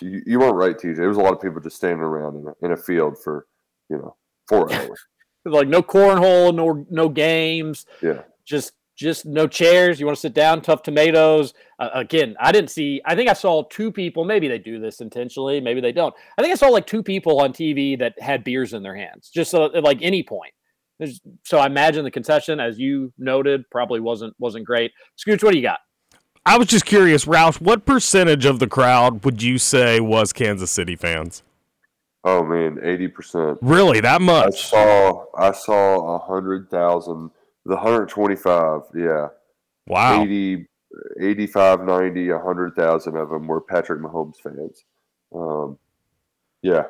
you, 0.00 0.22
you 0.26 0.38
weren't 0.38 0.54
right 0.56 0.76
tj 0.78 0.96
there 0.96 1.08
was 1.08 1.18
a 1.18 1.20
lot 1.20 1.32
of 1.34 1.40
people 1.40 1.60
just 1.60 1.76
standing 1.76 2.00
around 2.00 2.36
in 2.36 2.46
a, 2.46 2.64
in 2.66 2.72
a 2.72 2.76
field 2.76 3.16
for 3.22 3.46
you 3.90 3.96
know 3.98 4.16
four 4.48 4.72
hours 4.74 4.98
Like 5.44 5.68
no 5.68 5.82
cornhole, 5.82 6.54
no 6.54 6.86
no 6.90 7.08
games. 7.08 7.86
yeah 8.02 8.22
just 8.44 8.72
just 8.98 9.24
no 9.26 9.46
chairs. 9.46 10.00
You 10.00 10.06
want 10.06 10.16
to 10.16 10.20
sit 10.20 10.34
down, 10.34 10.60
tough 10.60 10.82
tomatoes. 10.82 11.54
Uh, 11.78 11.88
again, 11.94 12.34
I 12.40 12.50
didn't 12.50 12.70
see, 12.70 13.00
I 13.06 13.14
think 13.14 13.30
I 13.30 13.32
saw 13.32 13.62
two 13.62 13.92
people. 13.92 14.24
Maybe 14.24 14.48
they 14.48 14.58
do 14.58 14.80
this 14.80 15.00
intentionally, 15.00 15.60
maybe 15.60 15.80
they 15.80 15.92
don't. 15.92 16.12
I 16.36 16.42
think 16.42 16.50
I 16.52 16.56
saw 16.56 16.66
like 16.68 16.86
two 16.86 17.02
people 17.02 17.40
on 17.40 17.52
TV 17.52 17.96
that 18.00 18.20
had 18.20 18.42
beers 18.42 18.72
in 18.74 18.82
their 18.82 18.96
hands, 18.96 19.30
just 19.32 19.52
so, 19.52 19.66
at 19.66 19.84
like 19.84 19.98
any 20.02 20.22
point. 20.24 20.52
There's, 20.98 21.20
so 21.44 21.58
I 21.58 21.66
imagine 21.66 22.02
the 22.02 22.10
concession, 22.10 22.58
as 22.58 22.76
you 22.76 23.12
noted, 23.18 23.62
probably 23.70 24.00
wasn't 24.00 24.34
wasn't 24.40 24.64
great. 24.66 24.90
Scooch, 25.16 25.44
what 25.44 25.52
do 25.52 25.58
you 25.58 25.62
got? 25.62 25.78
I 26.48 26.56
was 26.56 26.66
just 26.66 26.86
curious, 26.86 27.26
Roush, 27.26 27.60
what 27.60 27.84
percentage 27.84 28.46
of 28.46 28.58
the 28.58 28.66
crowd 28.66 29.24
would 29.24 29.42
you 29.42 29.58
say 29.58 30.00
was 30.00 30.32
Kansas 30.32 30.70
City 30.70 30.96
fans? 30.96 31.42
Oh 32.24 32.42
man, 32.42 32.78
eighty 32.82 33.06
percent. 33.06 33.58
Really, 33.60 34.00
that 34.00 34.22
much? 34.22 34.46
I 34.46 34.50
saw 34.50 35.24
I 35.36 35.52
saw 35.52 36.16
a 36.16 36.18
hundred 36.18 36.70
thousand, 36.70 37.30
the 37.64 37.76
hundred 37.76 38.08
twenty 38.08 38.34
five. 38.34 38.80
Yeah, 38.94 39.28
Wow. 39.88 40.22
80, 40.22 40.66
85, 41.20 41.84
90, 41.84 42.30
100,000 42.32 43.16
of 43.16 43.30
them 43.30 43.46
were 43.46 43.60
Patrick 43.60 44.00
Mahomes 44.00 44.36
fans. 44.36 44.84
Um, 45.34 45.78
yeah, 46.62 46.84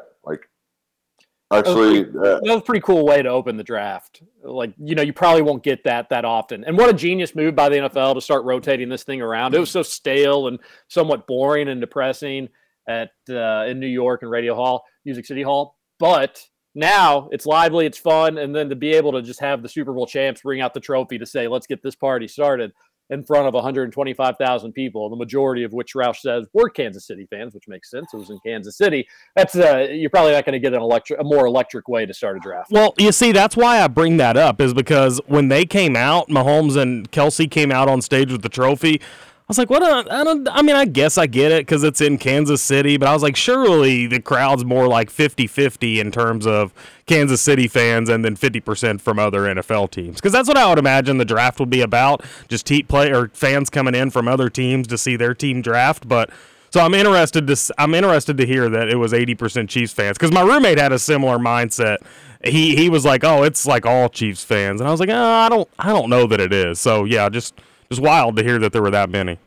actually, 1.50 2.00
uh, 2.00 2.40
That 2.40 2.42
was 2.42 2.56
a 2.56 2.60
pretty 2.60 2.82
cool 2.82 3.06
way 3.06 3.22
to 3.22 3.28
open 3.28 3.56
the 3.56 3.64
draft. 3.64 4.22
Like, 4.42 4.74
you 4.78 4.94
know, 4.94 5.02
you 5.02 5.12
probably 5.12 5.42
won't 5.42 5.62
get 5.62 5.84
that 5.84 6.08
that 6.10 6.24
often. 6.24 6.64
And 6.64 6.76
what 6.76 6.90
a 6.90 6.92
genius 6.92 7.34
move 7.34 7.54
by 7.54 7.68
the 7.68 7.76
NFL 7.76 8.14
to 8.14 8.20
start 8.20 8.44
rotating 8.44 8.88
this 8.88 9.04
thing 9.04 9.22
around. 9.22 9.54
It 9.54 9.60
was 9.60 9.70
so 9.70 9.82
stale 9.82 10.48
and 10.48 10.58
somewhat 10.88 11.26
boring 11.26 11.68
and 11.68 11.80
depressing 11.80 12.48
at 12.88 13.10
uh, 13.30 13.64
in 13.66 13.80
New 13.80 13.86
York 13.86 14.22
and 14.22 14.30
Radio 14.30 14.54
Hall, 14.54 14.84
Music 15.04 15.26
City 15.26 15.42
Hall. 15.42 15.76
But 15.98 16.44
now 16.74 17.28
it's 17.32 17.46
lively, 17.46 17.86
it's 17.86 17.98
fun, 17.98 18.38
and 18.38 18.54
then 18.54 18.68
to 18.68 18.76
be 18.76 18.92
able 18.92 19.12
to 19.12 19.22
just 19.22 19.40
have 19.40 19.62
the 19.62 19.68
Super 19.68 19.92
Bowl 19.92 20.06
champs 20.06 20.42
bring 20.42 20.60
out 20.60 20.74
the 20.74 20.80
trophy 20.80 21.18
to 21.18 21.26
say, 21.26 21.48
"Let's 21.48 21.66
get 21.66 21.82
this 21.82 21.96
party 21.96 22.28
started." 22.28 22.72
In 23.10 23.24
front 23.24 23.46
of 23.46 23.54
125,000 23.54 24.72
people, 24.72 25.08
the 25.08 25.16
majority 25.16 25.64
of 25.64 25.72
which 25.72 25.94
Roush 25.94 26.16
says 26.16 26.46
were 26.52 26.68
Kansas 26.68 27.06
City 27.06 27.26
fans, 27.30 27.54
which 27.54 27.66
makes 27.66 27.90
sense. 27.90 28.12
It 28.12 28.16
was 28.18 28.28
in 28.28 28.38
Kansas 28.44 28.76
City. 28.76 29.08
That's 29.34 29.56
uh, 29.56 29.88
you're 29.90 30.10
probably 30.10 30.32
not 30.32 30.44
going 30.44 30.52
to 30.52 30.58
get 30.58 30.74
an 30.74 30.82
electric, 30.82 31.18
a 31.20 31.24
more 31.24 31.46
electric 31.46 31.88
way 31.88 32.04
to 32.04 32.12
start 32.12 32.36
a 32.36 32.40
draft. 32.40 32.70
Well, 32.70 32.94
you 32.98 33.12
see, 33.12 33.32
that's 33.32 33.56
why 33.56 33.80
I 33.80 33.88
bring 33.88 34.18
that 34.18 34.36
up 34.36 34.60
is 34.60 34.74
because 34.74 35.20
when 35.26 35.48
they 35.48 35.64
came 35.64 35.96
out, 35.96 36.28
Mahomes 36.28 36.76
and 36.76 37.10
Kelce 37.10 37.50
came 37.50 37.72
out 37.72 37.88
on 37.88 38.02
stage 38.02 38.30
with 38.30 38.42
the 38.42 38.50
trophy. 38.50 39.00
I 39.48 39.52
was 39.52 39.56
like, 39.56 39.70
what? 39.70 39.82
A, 39.82 40.14
I 40.14 40.24
don't. 40.24 40.46
I 40.50 40.60
mean, 40.60 40.76
I 40.76 40.84
guess 40.84 41.16
I 41.16 41.26
get 41.26 41.52
it 41.52 41.62
because 41.62 41.82
it's 41.82 42.02
in 42.02 42.18
Kansas 42.18 42.60
City, 42.60 42.98
but 42.98 43.08
I 43.08 43.14
was 43.14 43.22
like, 43.22 43.34
surely 43.34 44.06
the 44.06 44.20
crowd's 44.20 44.62
more 44.62 44.86
like 44.86 45.10
50-50 45.10 46.00
in 46.00 46.12
terms 46.12 46.46
of 46.46 46.74
Kansas 47.06 47.40
City 47.40 47.66
fans 47.66 48.10
and 48.10 48.22
then 48.22 48.36
fifty 48.36 48.60
percent 48.60 49.00
from 49.00 49.18
other 49.18 49.44
NFL 49.44 49.90
teams. 49.90 50.16
Because 50.16 50.32
that's 50.32 50.48
what 50.48 50.58
I 50.58 50.68
would 50.68 50.78
imagine 50.78 51.16
the 51.16 51.24
draft 51.24 51.60
would 51.60 51.70
be 51.70 51.80
about. 51.80 52.22
Just 52.48 52.66
te- 52.66 52.82
play 52.82 53.10
or 53.10 53.28
fans 53.28 53.70
coming 53.70 53.94
in 53.94 54.10
from 54.10 54.28
other 54.28 54.50
teams 54.50 54.86
to 54.88 54.98
see 54.98 55.16
their 55.16 55.34
team 55.34 55.62
draft, 55.62 56.06
but. 56.06 56.28
So 56.70 56.80
I'm 56.80 56.92
interested 56.92 57.46
to 57.46 57.74
I'm 57.78 57.94
interested 57.94 58.36
to 58.36 58.44
hear 58.44 58.68
that 58.68 58.90
it 58.90 58.96
was 58.96 59.14
80% 59.14 59.70
Chiefs 59.70 59.94
fans 59.94 60.18
because 60.18 60.32
my 60.32 60.42
roommate 60.42 60.76
had 60.76 60.92
a 60.92 60.98
similar 60.98 61.38
mindset. 61.38 61.96
He 62.44 62.76
he 62.76 62.90
was 62.90 63.06
like, 63.06 63.24
"Oh, 63.24 63.42
it's 63.44 63.64
like 63.64 63.86
all 63.86 64.10
Chiefs 64.10 64.44
fans," 64.44 64.82
and 64.82 64.86
I 64.86 64.90
was 64.90 65.00
like, 65.00 65.08
oh, 65.08 65.16
"I 65.16 65.48
don't 65.48 65.66
I 65.78 65.88
don't 65.88 66.10
know 66.10 66.26
that 66.26 66.40
it 66.40 66.52
is." 66.52 66.78
So 66.78 67.06
yeah, 67.06 67.30
just 67.30 67.54
just 67.90 68.02
wild 68.02 68.36
to 68.36 68.42
hear 68.42 68.58
that 68.58 68.72
there 68.72 68.82
were 68.82 68.90
that 68.90 69.10
many. 69.10 69.38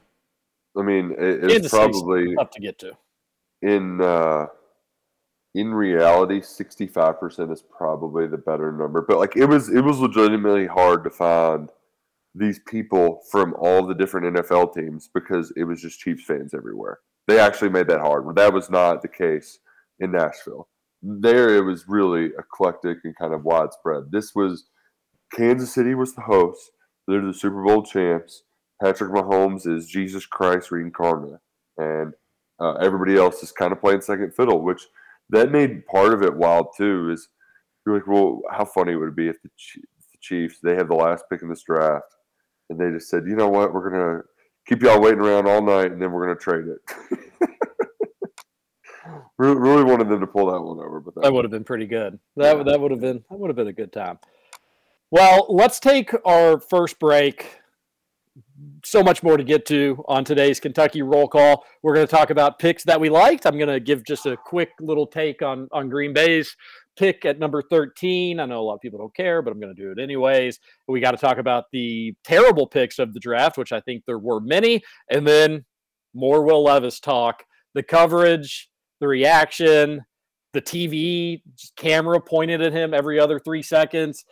I 0.78 0.82
mean, 0.84 1.12
it, 1.12 1.44
it's 1.44 1.54
Kansas 1.54 1.72
probably 1.72 2.36
tough 2.36 2.52
to 2.52 2.62
get 2.62 2.80
to. 2.80 2.94
in 3.62 4.02
uh, 4.02 4.48
in 5.54 5.74
reality, 5.74 6.42
sixty 6.42 6.88
five 6.88 7.20
percent 7.20 7.52
is 7.52 7.64
probably 7.64 8.28
the 8.28 8.38
better 8.38 8.72
number. 8.72 9.02
But 9.02 9.20
like, 9.20 9.36
it 9.36 9.46
was 9.46 9.70
it 9.70 9.82
was 9.82 10.00
legitimately 10.00 10.68
hard 10.68 11.04
to 11.04 11.10
find 11.10 11.70
these 12.34 12.60
people 12.68 13.22
from 13.30 13.54
all 13.60 13.86
the 13.86 13.94
different 13.94 14.38
NFL 14.38 14.74
teams 14.74 15.10
because 15.14 15.52
it 15.58 15.66
was 15.66 15.82
just 15.82 16.00
Chiefs 16.00 16.24
fans 16.24 16.54
everywhere. 16.54 17.00
They 17.28 17.40
actually 17.40 17.70
made 17.70 17.88
that 17.88 18.00
hard. 18.00 18.36
That 18.36 18.54
was 18.54 18.70
not 18.70 19.02
the 19.02 19.08
case 19.08 19.60
in 20.00 20.12
Nashville. 20.12 20.68
There, 21.02 21.56
it 21.56 21.64
was 21.64 21.86
really 21.88 22.30
eclectic 22.38 23.00
and 23.04 23.16
kind 23.18 23.34
of 23.34 23.44
widespread. 23.44 24.12
This 24.12 24.34
was 24.34 24.66
Kansas 25.34 25.74
City 25.74 25.96
was 25.96 26.14
the 26.14 26.22
host. 26.22 26.72
They're 27.12 27.22
the 27.22 27.34
Super 27.34 27.62
Bowl 27.62 27.84
champs. 27.84 28.44
Patrick 28.82 29.12
Mahomes 29.12 29.68
is 29.68 29.88
Jesus 29.88 30.26
Christ 30.26 30.72
reincarnate, 30.72 31.40
and 31.78 32.14
uh, 32.60 32.76
everybody 32.76 33.18
else 33.18 33.44
is 33.44 33.52
kind 33.52 33.72
of 33.72 33.82
playing 33.82 34.02
second 34.02 34.34
fiddle, 34.34 34.62
which 34.62 34.82
that 35.30 35.52
made 35.52 35.86
part 35.86 36.14
of 36.14 36.24
it 36.24 36.34
wild 36.34 36.68
too. 36.78 37.12
Is 37.12 37.28
you're 37.86 37.96
like, 37.96 38.08
well, 38.08 38.42
how 38.50 38.66
funny 38.66 38.94
it 38.94 38.96
would 38.96 39.16
be 39.16 39.28
if 39.28 39.42
the, 39.44 39.50
the 39.76 40.18
Chiefs 40.22 40.60
they 40.64 40.76
have 40.76 40.88
the 40.88 40.96
last 40.96 41.26
pick 41.30 41.42
in 41.42 41.50
this 41.50 41.64
draft, 41.64 42.16
and 42.70 42.80
they 42.80 42.90
just 42.90 43.10
said, 43.10 43.26
you 43.28 43.36
know 43.36 43.50
what, 43.50 43.74
we're 43.74 43.92
gonna 43.92 44.22
keep 44.66 44.82
y'all 44.82 45.02
waiting 45.02 45.20
around 45.20 45.48
all 45.48 45.62
night, 45.62 45.92
and 45.92 46.02
then 46.02 46.12
we're 46.12 46.26
gonna 46.26 46.40
trade 46.40 46.66
it. 46.66 47.50
really, 49.38 49.84
wanted 49.84 50.10
them 50.10 50.22
to 50.22 50.28
pull 50.28 50.52
that 50.52 50.62
one 50.62 50.80
over, 50.80 51.02
but 51.02 51.22
That 51.22 51.34
would 51.34 51.44
have 51.44 51.52
been 51.52 51.66
pretty 51.66 51.88
good. 51.88 52.18
That 52.38 52.58
would 52.58 52.68
that 52.68 52.80
would 52.80 52.92
have 52.92 53.02
been 53.02 53.24
that 53.30 53.38
would 53.38 53.50
have 53.50 53.58
been 53.58 53.68
a 53.68 53.74
good 53.74 53.92
time. 53.92 54.18
Well, 55.12 55.46
let's 55.50 55.82
take 55.82 56.14
our 56.26 56.58
first 56.58 56.98
break. 56.98 57.60
So 58.86 59.04
much 59.04 59.22
more 59.22 59.36
to 59.36 59.44
get 59.44 59.66
to 59.66 60.02
on 60.08 60.24
today's 60.24 60.62
Kentucky 60.62 61.02
roll 61.02 61.28
call. 61.28 61.66
We're 61.84 61.94
going 61.94 62.08
to 62.08 62.12
talk 62.12 62.30
about 62.30 62.60
picks 62.60 62.86
that 62.86 63.00
we 63.00 63.10
liked. 63.10 63.46
I'm 63.46 63.58
going 63.58 63.68
to 63.68 63.82
give 63.82 64.06
just 64.06 64.26
a 64.26 64.38
quick 64.38 64.70
little 64.80 65.06
take 65.06 65.42
on 65.42 65.68
on 65.74 65.90
Green 65.90 66.14
Bay's 66.14 66.56
pick 66.98 67.26
at 67.26 67.40
number 67.40 67.62
13. 67.62 68.40
I 68.40 68.46
know 68.46 68.62
a 68.62 68.64
lot 68.64 68.76
of 68.76 68.82
people 68.82 69.00
don't 69.00 69.14
care, 69.14 69.42
but 69.42 69.52
I'm 69.52 69.60
going 69.60 69.76
to 69.76 69.82
do 69.82 69.92
it 69.92 70.02
anyways. 70.02 70.60
We 70.88 71.02
got 71.02 71.12
to 71.12 71.18
talk 71.18 71.40
about 71.40 71.66
the 71.74 72.16
terrible 72.24 72.66
picks 72.66 72.98
of 72.98 73.14
the 73.14 73.20
draft, 73.20 73.58
which 73.58 73.74
I 73.74 73.82
think 73.82 74.04
there 74.06 74.20
were 74.20 74.40
many, 74.40 74.82
and 75.10 75.28
then 75.28 75.66
more 76.14 76.44
Will 76.44 76.64
Levis 76.64 77.02
talk, 77.02 77.44
the 77.74 77.84
coverage, 77.84 78.70
the 79.02 79.10
reaction, 79.10 80.06
the 80.54 80.62
TV 80.62 81.42
camera 81.76 82.22
pointed 82.22 82.62
at 82.62 82.72
him 82.72 82.94
every 82.94 83.20
other 83.20 83.40
three 83.40 83.62
seconds. 83.62 84.24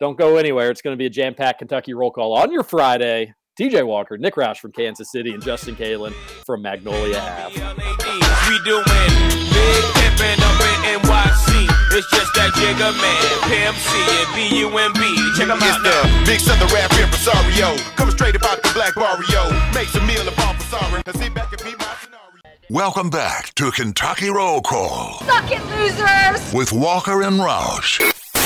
Don't 0.00 0.16
go 0.16 0.36
anywhere. 0.36 0.70
It's 0.70 0.80
going 0.82 0.94
to 0.94 0.98
be 0.98 1.06
a 1.06 1.10
jam 1.10 1.34
packed 1.34 1.58
Kentucky 1.58 1.92
roll 1.92 2.10
call 2.12 2.32
on 2.36 2.52
your 2.52 2.62
Friday. 2.62 3.34
TJ 3.58 3.84
Walker, 3.84 4.16
Nick 4.16 4.36
Roush 4.36 4.58
from 4.58 4.70
Kansas 4.70 5.10
City, 5.10 5.32
and 5.32 5.42
Justin 5.42 5.74
Kalen 5.74 6.12
from 6.46 6.62
Magnolia 6.62 7.18
Ave. 7.18 7.54
We 7.58 8.58
doing 8.64 8.84
big 8.86 9.84
pimpin' 9.98 10.38
up 10.38 10.60
in 10.62 11.02
NYC. 11.02 11.66
It's 11.90 12.08
just 12.12 12.32
that 12.34 12.52
Jigga 12.54 12.94
Man, 13.02 13.50
Pimp 13.50 13.76
C, 13.76 13.90
and 13.98 14.34
B-U-M-B. 14.36 15.32
Check 15.36 15.48
'em 15.48 15.60
out 15.60 15.82
now. 15.82 16.24
Big 16.24 16.38
Southern 16.38 16.68
rap 16.72 16.92
impresario. 16.92 17.76
Coming 17.96 18.14
straight 18.14 18.36
about 18.36 18.62
the 18.62 18.70
black 18.74 18.94
barrio. 18.94 19.50
Makes 19.74 19.96
a 19.96 20.00
meal 20.06 20.28
of 20.28 20.38
all 20.38 20.54
sorry. 20.70 21.02
Cause 21.02 21.18
sit 21.18 21.34
back 21.34 21.50
and 21.52 21.60
be 21.64 21.74
my 21.76 21.92
scenario. 22.00 22.28
Welcome 22.70 23.10
back 23.10 23.52
to 23.56 23.72
Kentucky 23.72 24.28
Roll 24.30 24.60
Call 24.60 25.18
Suck 25.26 25.50
it, 25.50 25.64
losers! 25.66 26.52
with 26.54 26.72
Walker 26.72 27.22
and 27.22 27.40
Roush. 27.40 27.98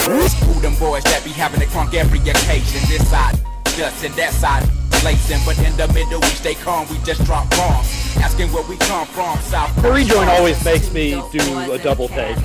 Who 0.02 0.60
them 0.60 0.74
boys 0.80 1.04
that 1.04 1.22
be 1.22 1.30
having 1.30 1.62
a 1.62 1.66
crunk 1.66 1.94
every 1.94 2.18
occasion? 2.18 2.80
This 2.88 3.08
side, 3.08 3.38
just 3.76 4.04
and 4.04 4.12
that 4.14 4.32
side, 4.32 4.64
lacing. 5.04 5.38
But 5.46 5.58
in 5.58 5.76
the 5.76 5.86
middle, 5.94 6.20
we 6.20 6.26
stay 6.26 6.54
calm, 6.54 6.88
we 6.88 6.98
just 7.04 7.24
drop 7.24 7.48
bombs. 7.50 7.86
Asking 8.16 8.52
where 8.52 8.64
we 8.68 8.76
come 8.78 9.06
from, 9.06 9.38
South. 9.38 9.74
The 9.80 9.92
rejoin 9.92 10.26
always 10.28 10.62
makes 10.64 10.92
me 10.92 11.22
do 11.30 11.70
a 11.70 11.78
double 11.78 12.08
take. 12.08 12.36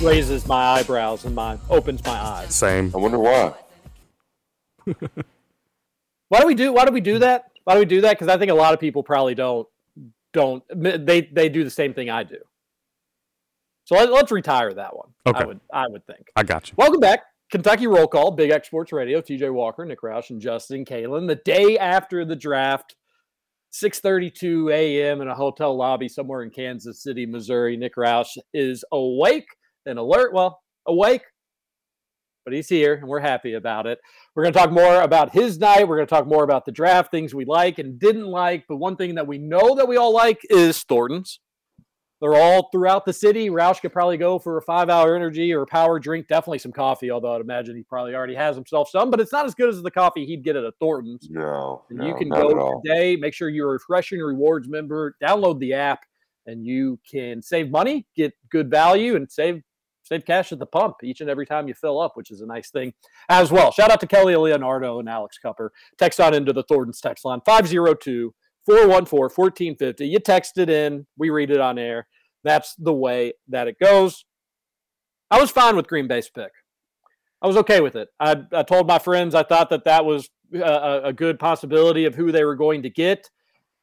Raises 0.00 0.46
my 0.46 0.78
eyebrows 0.78 1.26
and 1.26 1.34
my 1.34 1.58
opens 1.68 2.02
my 2.04 2.12
eyes. 2.18 2.54
Same. 2.54 2.90
I 2.94 2.98
wonder 2.98 3.18
why. 3.18 3.54
Why 6.28 6.40
do 6.40 6.46
we 6.46 6.54
do? 6.54 6.72
Why 6.72 6.84
do 6.84 6.92
we 6.92 7.00
do 7.00 7.18
that? 7.18 7.50
Why 7.64 7.74
do 7.74 7.80
we 7.80 7.86
do 7.86 8.00
that? 8.02 8.12
Because 8.12 8.28
I 8.28 8.38
think 8.38 8.52
a 8.52 8.54
lot 8.54 8.72
of 8.72 8.78
people 8.78 9.02
probably 9.02 9.34
don't 9.34 9.66
don't 10.32 10.62
they 10.72 11.22
they 11.22 11.48
do 11.48 11.64
the 11.64 11.70
same 11.70 11.92
thing 11.92 12.08
I 12.08 12.22
do. 12.22 12.38
So 13.90 13.96
let, 13.96 14.12
let's 14.12 14.30
retire 14.30 14.72
that 14.74 14.96
one. 14.96 15.08
Okay. 15.26 15.40
I 15.40 15.44
would 15.44 15.60
I 15.74 15.88
would 15.88 16.06
think. 16.06 16.28
I 16.36 16.44
got 16.44 16.68
you. 16.68 16.74
Welcome 16.76 17.00
back. 17.00 17.24
Kentucky 17.50 17.88
Roll 17.88 18.06
Call, 18.06 18.30
Big 18.30 18.52
X 18.52 18.68
Sports 18.68 18.92
Radio, 18.92 19.20
TJ 19.20 19.52
Walker, 19.52 19.84
Nick 19.84 20.02
Roush, 20.02 20.30
and 20.30 20.40
Justin 20.40 20.84
Kalen. 20.84 21.26
The 21.26 21.40
day 21.44 21.76
after 21.76 22.24
the 22.24 22.36
draft, 22.36 22.94
6.32 23.72 24.72
a.m. 24.72 25.20
in 25.20 25.26
a 25.26 25.34
hotel 25.34 25.76
lobby 25.76 26.06
somewhere 26.06 26.44
in 26.44 26.50
Kansas 26.50 27.02
City, 27.02 27.26
Missouri. 27.26 27.76
Nick 27.76 27.96
Roush 27.96 28.38
is 28.54 28.84
awake 28.92 29.48
and 29.84 29.98
alert. 29.98 30.32
Well, 30.32 30.60
awake, 30.86 31.22
but 32.44 32.54
he's 32.54 32.68
here, 32.68 32.94
and 32.94 33.08
we're 33.08 33.18
happy 33.18 33.54
about 33.54 33.88
it. 33.88 33.98
We're 34.36 34.44
going 34.44 34.52
to 34.52 34.58
talk 34.60 34.70
more 34.70 35.02
about 35.02 35.32
his 35.32 35.58
night. 35.58 35.88
We're 35.88 35.96
going 35.96 36.06
to 36.06 36.14
talk 36.14 36.28
more 36.28 36.44
about 36.44 36.64
the 36.64 36.70
draft, 36.70 37.10
things 37.10 37.34
we 37.34 37.44
like 37.44 37.80
and 37.80 37.98
didn't 37.98 38.28
like. 38.28 38.66
But 38.68 38.76
one 38.76 38.94
thing 38.94 39.16
that 39.16 39.26
we 39.26 39.38
know 39.38 39.74
that 39.74 39.88
we 39.88 39.96
all 39.96 40.14
like 40.14 40.42
is 40.48 40.80
Thornton's. 40.84 41.40
They're 42.20 42.34
all 42.34 42.68
throughout 42.70 43.06
the 43.06 43.12
city. 43.12 43.48
Roush 43.48 43.80
could 43.80 43.92
probably 43.92 44.18
go 44.18 44.38
for 44.38 44.58
a 44.58 44.62
five 44.62 44.90
hour 44.90 45.16
energy 45.16 45.54
or 45.54 45.64
power 45.64 45.98
drink, 45.98 46.28
definitely 46.28 46.58
some 46.58 46.72
coffee, 46.72 47.10
although 47.10 47.34
I'd 47.34 47.40
imagine 47.40 47.76
he 47.76 47.82
probably 47.82 48.14
already 48.14 48.34
has 48.34 48.56
himself 48.56 48.90
some, 48.90 49.10
but 49.10 49.20
it's 49.20 49.32
not 49.32 49.46
as 49.46 49.54
good 49.54 49.70
as 49.70 49.82
the 49.82 49.90
coffee 49.90 50.26
he'd 50.26 50.44
get 50.44 50.54
at 50.56 50.64
a 50.64 50.72
Thornton's. 50.80 51.28
No, 51.30 51.82
And 51.88 51.98
no, 51.98 52.06
you 52.06 52.14
can 52.14 52.28
go 52.28 52.80
today, 52.84 53.16
make 53.16 53.32
sure 53.32 53.48
you're 53.48 53.70
a 53.70 53.72
Refreshing 53.72 54.20
Rewards 54.20 54.68
member, 54.68 55.16
download 55.22 55.58
the 55.60 55.72
app, 55.72 56.00
and 56.46 56.66
you 56.66 56.98
can 57.10 57.40
save 57.40 57.70
money, 57.70 58.06
get 58.14 58.34
good 58.50 58.70
value, 58.70 59.16
and 59.16 59.30
save 59.30 59.62
save 60.02 60.24
cash 60.24 60.50
at 60.50 60.58
the 60.58 60.66
pump 60.66 60.96
each 61.04 61.20
and 61.20 61.30
every 61.30 61.46
time 61.46 61.68
you 61.68 61.74
fill 61.74 62.00
up, 62.00 62.16
which 62.16 62.30
is 62.30 62.40
a 62.40 62.46
nice 62.46 62.70
thing 62.70 62.92
as 63.28 63.52
well. 63.52 63.70
Shout 63.70 63.90
out 63.90 64.00
to 64.00 64.06
Kelly 64.06 64.34
Leonardo 64.34 64.98
and 64.98 65.08
Alex 65.08 65.38
Cupper. 65.42 65.70
Text 65.98 66.20
on 66.20 66.34
into 66.34 66.52
the 66.52 66.64
Thornton's 66.64 67.00
text 67.00 67.24
line 67.24 67.40
502 67.46 68.34
414 68.70 69.20
1450. 69.20 70.06
You 70.06 70.18
text 70.18 70.58
it 70.58 70.70
in, 70.70 71.06
we 71.16 71.30
read 71.30 71.50
it 71.50 71.60
on 71.60 71.78
air. 71.78 72.06
That's 72.44 72.74
the 72.76 72.92
way 72.92 73.34
that 73.48 73.68
it 73.68 73.78
goes. 73.78 74.24
I 75.30 75.40
was 75.40 75.50
fine 75.50 75.76
with 75.76 75.88
Green 75.88 76.08
Bay's 76.08 76.30
pick. 76.30 76.52
I 77.42 77.46
was 77.46 77.56
okay 77.58 77.80
with 77.80 77.96
it. 77.96 78.08
I, 78.18 78.42
I 78.52 78.62
told 78.62 78.86
my 78.86 78.98
friends 78.98 79.34
I 79.34 79.42
thought 79.42 79.70
that 79.70 79.84
that 79.84 80.04
was 80.04 80.28
a, 80.54 81.00
a 81.04 81.12
good 81.12 81.38
possibility 81.38 82.04
of 82.04 82.14
who 82.14 82.32
they 82.32 82.44
were 82.44 82.56
going 82.56 82.82
to 82.82 82.90
get. 82.90 83.30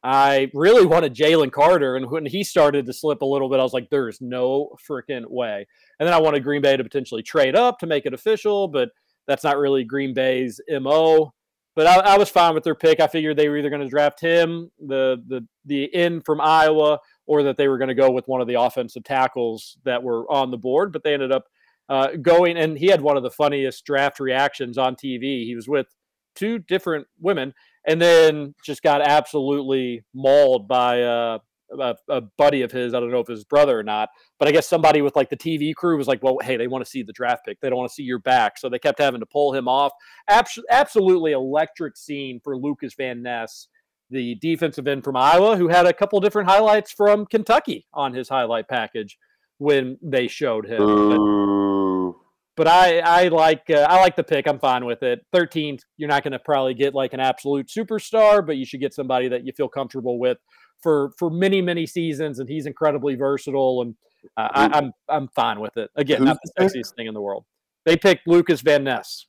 I 0.02 0.50
really 0.54 0.86
wanted 0.86 1.14
Jalen 1.14 1.50
Carter, 1.50 1.96
and 1.96 2.08
when 2.08 2.24
he 2.24 2.44
started 2.44 2.86
to 2.86 2.92
slip 2.92 3.20
a 3.20 3.26
little 3.26 3.48
bit, 3.48 3.58
I 3.58 3.64
was 3.64 3.72
like, 3.72 3.90
"There's 3.90 4.20
no 4.20 4.70
freaking 4.88 5.28
way." 5.28 5.66
And 5.98 6.06
then 6.06 6.14
I 6.14 6.20
wanted 6.20 6.44
Green 6.44 6.62
Bay 6.62 6.76
to 6.76 6.84
potentially 6.84 7.22
trade 7.22 7.56
up 7.56 7.80
to 7.80 7.86
make 7.86 8.06
it 8.06 8.14
official, 8.14 8.68
but 8.68 8.90
that's 9.26 9.42
not 9.42 9.58
really 9.58 9.82
Green 9.82 10.14
Bay's 10.14 10.60
mo. 10.70 11.32
But 11.78 11.86
I, 11.86 12.14
I 12.14 12.18
was 12.18 12.28
fine 12.28 12.54
with 12.54 12.64
their 12.64 12.74
pick. 12.74 12.98
I 12.98 13.06
figured 13.06 13.36
they 13.36 13.48
were 13.48 13.56
either 13.56 13.70
going 13.70 13.82
to 13.82 13.88
draft 13.88 14.20
him, 14.20 14.72
the 14.80 15.22
the 15.28 15.46
the 15.64 15.84
in 15.84 16.20
from 16.22 16.40
Iowa, 16.40 16.98
or 17.24 17.44
that 17.44 17.56
they 17.56 17.68
were 17.68 17.78
going 17.78 17.86
to 17.86 17.94
go 17.94 18.10
with 18.10 18.26
one 18.26 18.40
of 18.40 18.48
the 18.48 18.60
offensive 18.60 19.04
tackles 19.04 19.78
that 19.84 20.02
were 20.02 20.28
on 20.28 20.50
the 20.50 20.58
board. 20.58 20.92
But 20.92 21.04
they 21.04 21.14
ended 21.14 21.30
up 21.30 21.44
uh, 21.88 22.16
going, 22.20 22.56
and 22.56 22.76
he 22.76 22.88
had 22.88 23.00
one 23.00 23.16
of 23.16 23.22
the 23.22 23.30
funniest 23.30 23.84
draft 23.84 24.18
reactions 24.18 24.76
on 24.76 24.96
TV. 24.96 25.44
He 25.44 25.54
was 25.54 25.68
with 25.68 25.86
two 26.34 26.58
different 26.58 27.06
women, 27.20 27.54
and 27.86 28.02
then 28.02 28.56
just 28.64 28.82
got 28.82 29.00
absolutely 29.00 30.02
mauled 30.12 30.66
by 30.66 31.02
uh, 31.02 31.38
a, 31.78 31.96
a, 32.08 32.20
buddy 32.20 32.62
of 32.62 32.72
his. 32.72 32.94
I 32.94 33.00
don't 33.00 33.10
know 33.10 33.20
if 33.20 33.28
his 33.28 33.44
brother 33.44 33.78
or 33.78 33.82
not, 33.82 34.08
but 34.38 34.48
I 34.48 34.52
guess 34.52 34.68
somebody 34.68 35.02
with 35.02 35.16
like 35.16 35.30
the 35.30 35.36
TV 35.36 35.74
crew 35.74 35.96
was 35.96 36.08
like, 36.08 36.22
"Well, 36.22 36.38
hey, 36.42 36.56
they 36.56 36.66
want 36.66 36.84
to 36.84 36.90
see 36.90 37.02
the 37.02 37.12
draft 37.12 37.44
pick. 37.46 37.60
They 37.60 37.68
don't 37.68 37.78
want 37.78 37.90
to 37.90 37.94
see 37.94 38.02
your 38.02 38.18
back," 38.18 38.58
so 38.58 38.68
they 38.68 38.78
kept 38.78 38.98
having 38.98 39.20
to 39.20 39.26
pull 39.26 39.54
him 39.54 39.68
off. 39.68 39.92
Abs- 40.28 40.58
absolutely 40.70 41.32
electric 41.32 41.96
scene 41.96 42.40
for 42.42 42.56
Lucas 42.56 42.94
Van 42.94 43.22
Ness, 43.22 43.68
the 44.10 44.36
defensive 44.36 44.86
end 44.86 45.04
from 45.04 45.16
Iowa, 45.16 45.56
who 45.56 45.68
had 45.68 45.86
a 45.86 45.92
couple 45.92 46.20
different 46.20 46.48
highlights 46.48 46.92
from 46.92 47.26
Kentucky 47.26 47.86
on 47.92 48.14
his 48.14 48.28
highlight 48.28 48.68
package 48.68 49.18
when 49.58 49.98
they 50.02 50.28
showed 50.28 50.66
him. 50.66 50.78
But, 50.78 52.14
but 52.56 52.66
I 52.66 52.98
I 52.98 53.28
like 53.28 53.70
uh, 53.70 53.86
I 53.88 54.00
like 54.00 54.16
the 54.16 54.24
pick. 54.24 54.48
I'm 54.48 54.58
fine 54.58 54.84
with 54.84 55.02
it. 55.02 55.20
13th, 55.34 55.82
you're 55.96 56.08
not 56.08 56.22
going 56.24 56.32
to 56.32 56.38
probably 56.38 56.74
get 56.74 56.94
like 56.94 57.12
an 57.12 57.20
absolute 57.20 57.68
superstar, 57.68 58.44
but 58.44 58.56
you 58.56 58.64
should 58.64 58.80
get 58.80 58.94
somebody 58.94 59.28
that 59.28 59.44
you 59.44 59.52
feel 59.52 59.68
comfortable 59.68 60.18
with 60.18 60.38
for 60.82 61.12
for 61.18 61.30
many 61.30 61.60
many 61.60 61.86
seasons, 61.86 62.38
and 62.38 62.48
he's 62.48 62.66
incredibly 62.66 63.14
versatile. 63.14 63.82
And 63.82 63.94
uh, 64.36 64.48
I, 64.52 64.64
am 64.64 64.72
I'm, 64.74 64.92
I'm 65.08 65.28
fine 65.28 65.60
with 65.60 65.76
it. 65.76 65.90
Again, 65.96 66.24
not 66.24 66.38
the 66.42 66.62
sexiest 66.62 66.94
thing 66.94 67.06
in 67.06 67.14
the 67.14 67.20
world. 67.20 67.44
They 67.84 67.96
picked 67.96 68.26
Lucas 68.26 68.60
Van 68.60 68.84
Ness. 68.84 69.26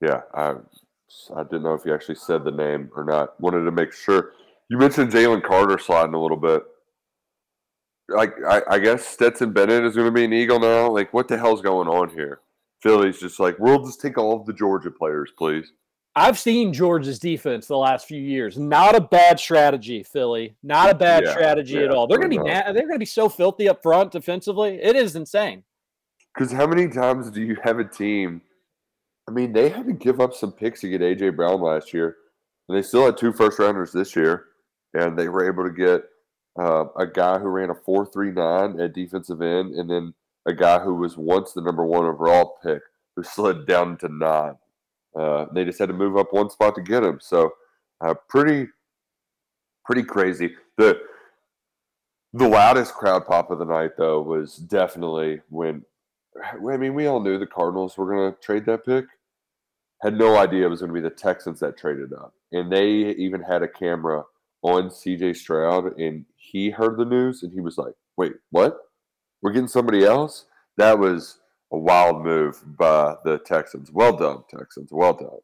Yeah, 0.00 0.22
I 0.34 0.54
I 1.34 1.42
didn't 1.42 1.62
know 1.62 1.74
if 1.74 1.84
you 1.84 1.94
actually 1.94 2.16
said 2.16 2.44
the 2.44 2.50
name 2.50 2.90
or 2.94 3.04
not. 3.04 3.40
Wanted 3.40 3.64
to 3.64 3.72
make 3.72 3.92
sure. 3.92 4.32
You 4.70 4.76
mentioned 4.76 5.10
Jalen 5.10 5.42
Carter 5.42 5.78
sliding 5.78 6.14
a 6.14 6.20
little 6.20 6.36
bit 6.36 6.62
like 8.08 8.34
I, 8.46 8.62
I 8.68 8.78
guess 8.78 9.06
Stetson 9.06 9.52
Bennett 9.52 9.84
is 9.84 9.94
going 9.94 10.06
to 10.06 10.12
be 10.12 10.24
an 10.24 10.32
Eagle 10.32 10.60
now. 10.60 10.90
Like, 10.90 11.12
what 11.12 11.28
the 11.28 11.38
hell's 11.38 11.60
going 11.60 11.88
on 11.88 12.10
here? 12.10 12.40
Philly's 12.82 13.18
just 13.18 13.40
like, 13.40 13.58
we'll 13.58 13.84
just 13.84 14.00
take 14.00 14.18
all 14.18 14.38
of 14.38 14.46
the 14.46 14.52
Georgia 14.52 14.90
players, 14.90 15.32
please. 15.36 15.72
I've 16.14 16.38
seen 16.38 16.72
Georgia's 16.72 17.18
defense 17.18 17.66
the 17.66 17.76
last 17.76 18.06
few 18.06 18.20
years. 18.20 18.58
Not 18.58 18.96
a 18.96 19.00
bad 19.00 19.38
strategy, 19.38 20.02
Philly. 20.02 20.56
Not 20.62 20.90
a 20.90 20.94
bad 20.94 21.24
yeah, 21.24 21.30
strategy 21.32 21.74
yeah, 21.74 21.82
at 21.82 21.90
all. 21.90 22.06
They're 22.06 22.18
going 22.18 22.30
to 22.30 22.42
be 22.42 22.50
they're 22.50 22.72
going 22.72 22.92
to 22.92 22.98
be 22.98 23.04
so 23.04 23.28
filthy 23.28 23.68
up 23.68 23.82
front 23.82 24.12
defensively. 24.12 24.80
It 24.82 24.96
is 24.96 25.14
insane. 25.14 25.62
Because 26.34 26.52
how 26.52 26.66
many 26.66 26.88
times 26.88 27.30
do 27.30 27.42
you 27.42 27.56
have 27.62 27.78
a 27.78 27.84
team? 27.84 28.42
I 29.28 29.30
mean, 29.30 29.52
they 29.52 29.68
had 29.68 29.86
to 29.86 29.92
give 29.92 30.20
up 30.20 30.34
some 30.34 30.52
picks 30.52 30.80
to 30.80 30.88
get 30.88 31.00
AJ 31.00 31.36
Brown 31.36 31.60
last 31.60 31.92
year, 31.92 32.16
and 32.68 32.76
they 32.76 32.82
still 32.82 33.04
had 33.04 33.16
two 33.16 33.32
first 33.32 33.58
rounders 33.58 33.92
this 33.92 34.16
year, 34.16 34.46
and 34.94 35.18
they 35.18 35.28
were 35.28 35.46
able 35.46 35.64
to 35.64 35.70
get 35.70 36.02
uh, 36.58 36.86
a 36.96 37.06
guy 37.06 37.38
who 37.38 37.48
ran 37.48 37.70
a 37.70 37.74
4.39 37.74 38.82
at 38.82 38.94
defensive 38.94 39.42
end, 39.42 39.74
and 39.74 39.88
then 39.88 40.14
a 40.46 40.54
guy 40.54 40.78
who 40.78 40.94
was 40.94 41.16
once 41.16 41.52
the 41.52 41.60
number 41.60 41.84
one 41.84 42.04
overall 42.04 42.58
pick 42.62 42.82
who 43.14 43.22
slid 43.22 43.66
down 43.66 43.96
to 43.98 44.08
nine. 44.08 44.54
Uh, 45.18 45.46
they 45.52 45.64
just 45.64 45.78
had 45.78 45.88
to 45.88 45.94
move 45.94 46.16
up 46.16 46.32
one 46.32 46.50
spot 46.50 46.74
to 46.74 46.82
get 46.82 47.02
him. 47.02 47.18
So, 47.20 47.52
uh, 48.00 48.14
pretty, 48.28 48.68
pretty 49.84 50.02
crazy. 50.02 50.54
The 50.76 51.00
the 52.34 52.46
loudest 52.46 52.94
crowd 52.94 53.26
pop 53.26 53.50
of 53.50 53.58
the 53.58 53.64
night, 53.64 53.92
though, 53.96 54.20
was 54.20 54.56
definitely 54.56 55.40
when. 55.48 55.84
I 56.52 56.76
mean, 56.76 56.94
we 56.94 57.06
all 57.06 57.20
knew 57.20 57.38
the 57.38 57.46
Cardinals 57.46 57.96
were 57.96 58.14
going 58.14 58.32
to 58.32 58.40
trade 58.40 58.66
that 58.66 58.84
pick. 58.84 59.06
Had 60.02 60.16
no 60.16 60.36
idea 60.36 60.66
it 60.66 60.70
was 60.70 60.80
going 60.80 60.90
to 60.90 60.94
be 60.94 61.00
the 61.00 61.10
Texans 61.10 61.58
that 61.60 61.76
traded 61.76 62.12
up, 62.12 62.32
and 62.52 62.70
they 62.70 62.88
even 62.88 63.42
had 63.42 63.62
a 63.62 63.68
camera 63.68 64.22
on 64.62 64.88
CJ 64.88 65.36
Stroud, 65.36 65.98
and 65.98 66.24
he 66.36 66.70
heard 66.70 66.98
the 66.98 67.04
news 67.04 67.42
and 67.42 67.52
he 67.52 67.60
was 67.60 67.78
like, 67.78 67.94
wait, 68.16 68.32
what? 68.50 68.76
We're 69.42 69.52
getting 69.52 69.68
somebody 69.68 70.04
else? 70.04 70.46
That 70.76 70.98
was 70.98 71.38
a 71.72 71.78
wild 71.78 72.24
move 72.24 72.62
by 72.76 73.16
the 73.24 73.38
Texans. 73.38 73.90
Well 73.92 74.16
done, 74.16 74.44
Texans. 74.48 74.90
Well 74.92 75.14
done. 75.14 75.38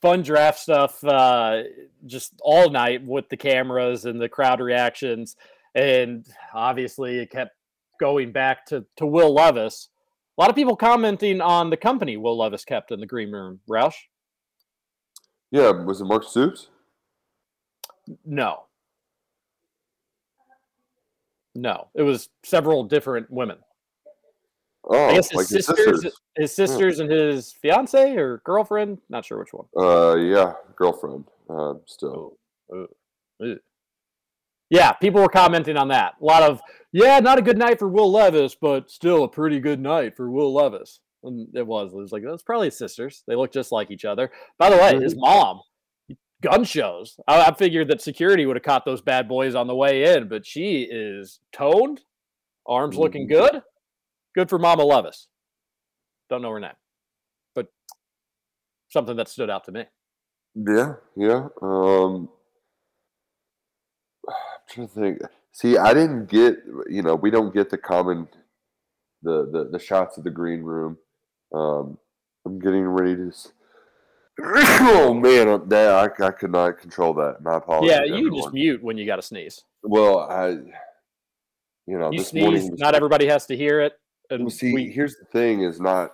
Fun 0.00 0.22
draft 0.22 0.58
stuff 0.58 1.02
uh, 1.04 1.62
just 2.06 2.32
all 2.40 2.70
night 2.70 3.04
with 3.04 3.28
the 3.28 3.36
cameras 3.36 4.04
and 4.04 4.20
the 4.20 4.28
crowd 4.28 4.60
reactions. 4.60 5.36
And 5.74 6.26
obviously, 6.52 7.18
it 7.18 7.30
kept 7.30 7.52
going 8.00 8.32
back 8.32 8.66
to, 8.66 8.84
to 8.96 9.06
Will 9.06 9.32
Levis. 9.32 9.88
A 10.36 10.40
lot 10.40 10.50
of 10.50 10.56
people 10.56 10.76
commenting 10.76 11.40
on 11.40 11.70
the 11.70 11.76
company 11.76 12.16
Will 12.16 12.36
Levis 12.36 12.64
kept 12.64 12.90
in 12.90 13.00
the 13.00 13.06
green 13.06 13.30
room. 13.30 13.60
Roush? 13.70 13.94
Yeah, 15.50 15.70
was 15.70 16.00
it 16.00 16.06
Mark 16.06 16.24
Stoops? 16.24 16.68
No. 18.24 18.64
No, 21.54 21.88
it 21.94 22.02
was 22.02 22.28
several 22.44 22.84
different 22.84 23.30
women. 23.30 23.58
Oh, 24.84 25.08
I 25.08 25.14
guess 25.14 25.30
his 25.30 25.36
like 25.36 25.48
his 25.48 25.66
sisters, 25.66 26.02
sisters. 26.02 26.20
his 26.36 26.54
sisters 26.54 26.98
and 26.98 27.10
his 27.10 27.52
fiance 27.52 28.16
or 28.16 28.42
girlfriend. 28.44 28.98
Not 29.08 29.24
sure 29.24 29.38
which 29.38 29.52
one. 29.52 29.66
Uh, 29.76 30.16
yeah, 30.16 30.54
girlfriend. 30.76 31.24
Uh, 31.48 31.74
still. 31.86 32.36
Oh, 32.72 32.86
oh, 33.42 33.56
yeah, 34.70 34.92
people 34.92 35.20
were 35.20 35.28
commenting 35.28 35.76
on 35.76 35.88
that. 35.88 36.14
A 36.20 36.24
lot 36.24 36.42
of 36.42 36.60
yeah, 36.92 37.20
not 37.20 37.38
a 37.38 37.42
good 37.42 37.58
night 37.58 37.78
for 37.78 37.88
Will 37.88 38.10
Levis, 38.10 38.56
but 38.60 38.90
still 38.90 39.24
a 39.24 39.28
pretty 39.28 39.60
good 39.60 39.80
night 39.80 40.16
for 40.16 40.30
Will 40.30 40.52
Levis. 40.52 41.00
And 41.22 41.46
it 41.54 41.66
was. 41.66 41.92
It 41.92 41.96
was 41.96 42.10
like 42.10 42.24
that's 42.24 42.42
probably 42.42 42.68
his 42.68 42.78
sisters. 42.78 43.22
They 43.28 43.36
look 43.36 43.52
just 43.52 43.70
like 43.70 43.90
each 43.90 44.04
other. 44.04 44.32
By 44.58 44.70
the 44.70 44.76
way, 44.76 44.98
his 44.98 45.14
mom 45.14 45.60
gun 46.42 46.64
shows. 46.64 47.18
I, 47.26 47.44
I 47.46 47.54
figured 47.54 47.88
that 47.88 48.02
security 48.02 48.44
would 48.44 48.56
have 48.56 48.62
caught 48.62 48.84
those 48.84 49.00
bad 49.00 49.28
boys 49.28 49.54
on 49.54 49.66
the 49.66 49.74
way 49.74 50.14
in, 50.14 50.28
but 50.28 50.44
she 50.44 50.82
is 50.82 51.40
toned, 51.52 52.02
arms 52.66 52.96
looking 52.96 53.28
Mm-hmm. 53.28 53.54
good. 53.54 53.62
Good 54.34 54.48
for 54.48 54.58
Mama 54.58 54.84
Levis. 54.84 55.28
Don't 56.28 56.42
know 56.42 56.50
her 56.50 56.60
name, 56.60 56.72
but 57.54 57.66
something 58.88 59.16
that 59.16 59.28
stood 59.28 59.50
out 59.50 59.64
to 59.64 59.72
me. 59.72 59.84
Yeah, 60.54 60.94
yeah. 61.16 61.48
Um, 61.60 62.28
I'm 64.28 64.34
trying 64.68 64.88
to 64.88 64.94
think. 64.94 65.18
See, 65.52 65.76
I 65.76 65.92
didn't 65.92 66.26
get. 66.30 66.56
You 66.88 67.02
know, 67.02 67.14
we 67.14 67.30
don't 67.30 67.52
get 67.54 67.68
the 67.70 67.76
common, 67.78 68.26
the 69.22 69.50
the, 69.52 69.68
the 69.72 69.78
shots 69.78 70.16
of 70.16 70.24
the 70.24 70.30
green 70.30 70.62
room. 70.62 70.96
Um, 71.54 71.98
I'm 72.46 72.58
getting 72.58 72.84
ready 72.86 73.14
to. 73.16 73.32
oh 74.42 75.14
man, 75.14 75.48
I'm- 75.48 75.68
that 75.68 76.20
I, 76.20 76.26
I 76.26 76.30
could 76.30 76.50
not 76.52 76.78
control 76.78 77.12
that. 77.14 77.42
My 77.42 77.56
apologies. 77.56 77.90
yeah, 77.90 78.04
you 78.04 78.14
everyone. 78.26 78.40
just 78.42 78.54
mute 78.54 78.82
when 78.82 78.96
you 78.96 79.06
got 79.06 79.16
to 79.16 79.22
sneeze. 79.22 79.62
Well, 79.82 80.20
I. 80.20 80.58
You 81.86 81.98
know, 81.98 82.12
You 82.12 82.18
this 82.18 82.28
sneeze. 82.28 82.70
was- 82.70 82.80
Not 82.80 82.94
everybody 82.94 83.26
has 83.26 83.46
to 83.46 83.56
hear 83.56 83.80
it. 83.80 83.98
And 84.30 84.44
Well, 84.44 84.50
see, 84.50 84.72
we, 84.72 84.90
here's 84.90 85.16
the 85.16 85.26
thing: 85.26 85.62
is 85.62 85.80
not. 85.80 86.12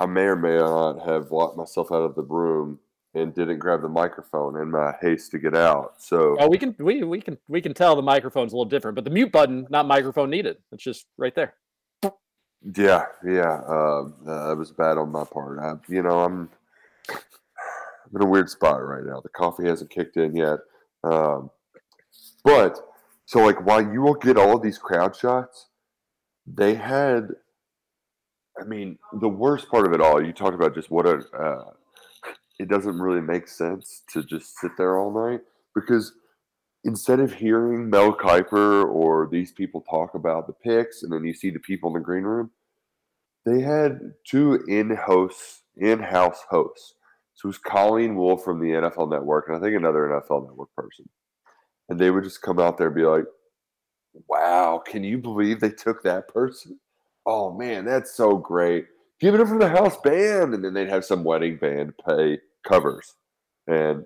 I 0.00 0.06
may 0.06 0.22
or 0.22 0.36
may 0.36 0.56
not 0.58 1.04
have 1.04 1.32
locked 1.32 1.56
myself 1.56 1.90
out 1.90 2.02
of 2.02 2.14
the 2.14 2.22
room 2.22 2.78
and 3.14 3.34
didn't 3.34 3.58
grab 3.58 3.82
the 3.82 3.88
microphone 3.88 4.60
in 4.60 4.70
my 4.70 4.94
haste 5.00 5.32
to 5.32 5.38
get 5.38 5.56
out. 5.56 5.94
So 6.00 6.36
oh, 6.38 6.48
we 6.48 6.56
can 6.58 6.76
we 6.78 7.02
we 7.02 7.20
can 7.20 7.36
we 7.48 7.60
can 7.60 7.74
tell 7.74 7.96
the 7.96 8.02
microphone's 8.02 8.52
a 8.52 8.56
little 8.56 8.68
different, 8.68 8.94
but 8.94 9.04
the 9.04 9.10
mute 9.10 9.32
button, 9.32 9.66
not 9.70 9.86
microphone 9.86 10.30
needed. 10.30 10.58
It's 10.70 10.84
just 10.84 11.06
right 11.16 11.34
there. 11.34 11.54
Yeah, 12.76 13.06
yeah, 13.24 13.60
uh, 13.68 14.08
uh, 14.26 14.52
it 14.52 14.58
was 14.58 14.72
bad 14.72 14.98
on 14.98 15.10
my 15.10 15.24
part. 15.24 15.58
I, 15.60 15.74
you 15.88 16.02
know, 16.02 16.20
I'm, 16.20 16.50
I'm 18.10 18.20
in 18.20 18.26
a 18.26 18.30
weird 18.30 18.48
spot 18.48 18.84
right 18.84 19.04
now. 19.04 19.20
The 19.20 19.28
coffee 19.28 19.66
hasn't 19.66 19.90
kicked 19.90 20.16
in 20.16 20.34
yet, 20.34 20.58
um, 21.04 21.50
but 22.44 22.80
so 23.26 23.40
like 23.40 23.64
while 23.66 23.82
you 23.82 24.00
will 24.00 24.14
get 24.14 24.38
all 24.38 24.56
of 24.56 24.62
these 24.62 24.78
crowd 24.78 25.14
shots, 25.14 25.68
they 26.46 26.74
had. 26.74 27.28
I 28.60 28.64
mean, 28.64 28.98
the 29.20 29.28
worst 29.28 29.70
part 29.70 29.86
of 29.86 29.92
it 29.92 30.00
all, 30.00 30.24
you 30.24 30.32
talked 30.32 30.54
about 30.54 30.74
just 30.74 30.90
what 30.90 31.06
a. 31.06 31.24
Uh, 31.36 31.70
it 32.58 32.68
doesn't 32.68 32.98
really 32.98 33.20
make 33.20 33.46
sense 33.46 34.02
to 34.12 34.24
just 34.24 34.58
sit 34.58 34.72
there 34.76 34.98
all 34.98 35.12
night 35.12 35.42
because 35.74 36.12
instead 36.84 37.20
of 37.20 37.32
hearing 37.34 37.88
Mel 37.88 38.12
Kiper 38.12 38.84
or 38.84 39.28
these 39.30 39.52
people 39.52 39.82
talk 39.82 40.14
about 40.14 40.46
the 40.46 40.52
picks, 40.52 41.02
and 41.02 41.12
then 41.12 41.24
you 41.24 41.34
see 41.34 41.50
the 41.50 41.60
people 41.60 41.88
in 41.90 41.94
the 41.94 42.04
green 42.04 42.24
room, 42.24 42.50
they 43.44 43.60
had 43.60 44.14
two 44.24 44.64
in-house 44.66 45.62
in-house 45.76 46.40
hosts. 46.50 46.94
So 47.38 47.46
it 47.46 47.50
was 47.50 47.58
Colleen 47.58 48.16
Wolfe 48.16 48.42
from 48.42 48.58
the 48.58 48.66
NFL 48.70 49.12
Network, 49.12 49.46
and 49.46 49.56
I 49.56 49.60
think 49.60 49.76
another 49.76 50.08
NFL 50.08 50.48
Network 50.48 50.74
person. 50.74 51.08
And 51.88 51.96
they 51.96 52.10
would 52.10 52.24
just 52.24 52.42
come 52.42 52.58
out 52.58 52.78
there 52.78 52.88
and 52.88 52.96
be 52.96 53.04
like, 53.04 53.26
"Wow, 54.28 54.82
can 54.84 55.04
you 55.04 55.18
believe 55.18 55.60
they 55.60 55.70
took 55.70 56.02
that 56.02 56.26
person? 56.26 56.80
Oh 57.26 57.52
man, 57.52 57.84
that's 57.84 58.12
so 58.12 58.36
great! 58.36 58.86
Give 59.20 59.36
it 59.36 59.40
up 59.40 59.46
for 59.46 59.56
the 59.56 59.68
house 59.68 59.96
band." 59.98 60.52
And 60.52 60.64
then 60.64 60.74
they'd 60.74 60.88
have 60.88 61.04
some 61.04 61.22
wedding 61.22 61.58
band 61.58 61.96
play 61.96 62.40
covers, 62.66 63.14
and 63.68 64.04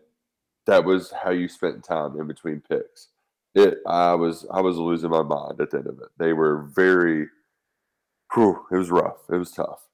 that 0.67 0.85
was 0.85 1.11
how 1.11 1.31
you 1.31 1.49
spent 1.49 1.83
time 1.83 2.21
in 2.21 2.27
between 2.27 2.61
picks. 2.61 3.09
It, 3.55 3.79
I 3.87 4.13
was, 4.13 4.47
I 4.53 4.61
was 4.61 4.77
losing 4.77 5.11
my 5.11 5.23
mind 5.23 5.59
at 5.59 5.71
the 5.71 5.79
end 5.79 5.87
of 5.87 5.99
it. 6.01 6.09
They 6.19 6.35
were 6.35 6.69
very, 6.75 7.29
whew, 8.35 8.67
it 8.71 8.77
was 8.77 8.91
rough. 8.91 9.21
It 9.31 9.37
was 9.37 9.53
tough. 9.53 9.89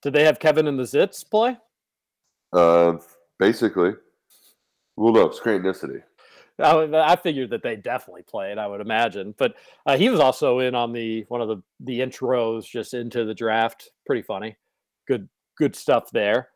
Did 0.00 0.12
they 0.12 0.24
have 0.24 0.38
Kevin 0.38 0.68
and 0.68 0.78
the 0.78 0.84
Zits 0.84 1.28
play? 1.28 1.58
Uh, 2.54 2.98
basically, 3.38 3.92
well, 4.96 5.12
no, 5.12 5.28
Scrantonicity. 5.30 6.02
I, 6.58 7.12
I 7.12 7.16
figured 7.16 7.50
that 7.50 7.62
they 7.64 7.74
definitely 7.74 8.22
played. 8.22 8.58
I 8.58 8.66
would 8.68 8.80
imagine, 8.80 9.34
but 9.38 9.56
uh, 9.86 9.96
he 9.96 10.08
was 10.08 10.20
also 10.20 10.60
in 10.60 10.74
on 10.74 10.92
the 10.92 11.24
one 11.28 11.40
of 11.40 11.48
the 11.48 11.62
the 11.80 11.98
intros 11.98 12.64
just 12.64 12.94
into 12.94 13.24
the 13.24 13.34
draft. 13.34 13.90
Pretty 14.06 14.22
funny, 14.22 14.56
good 15.08 15.28
good 15.58 15.74
stuff 15.74 16.10
there. 16.12 16.50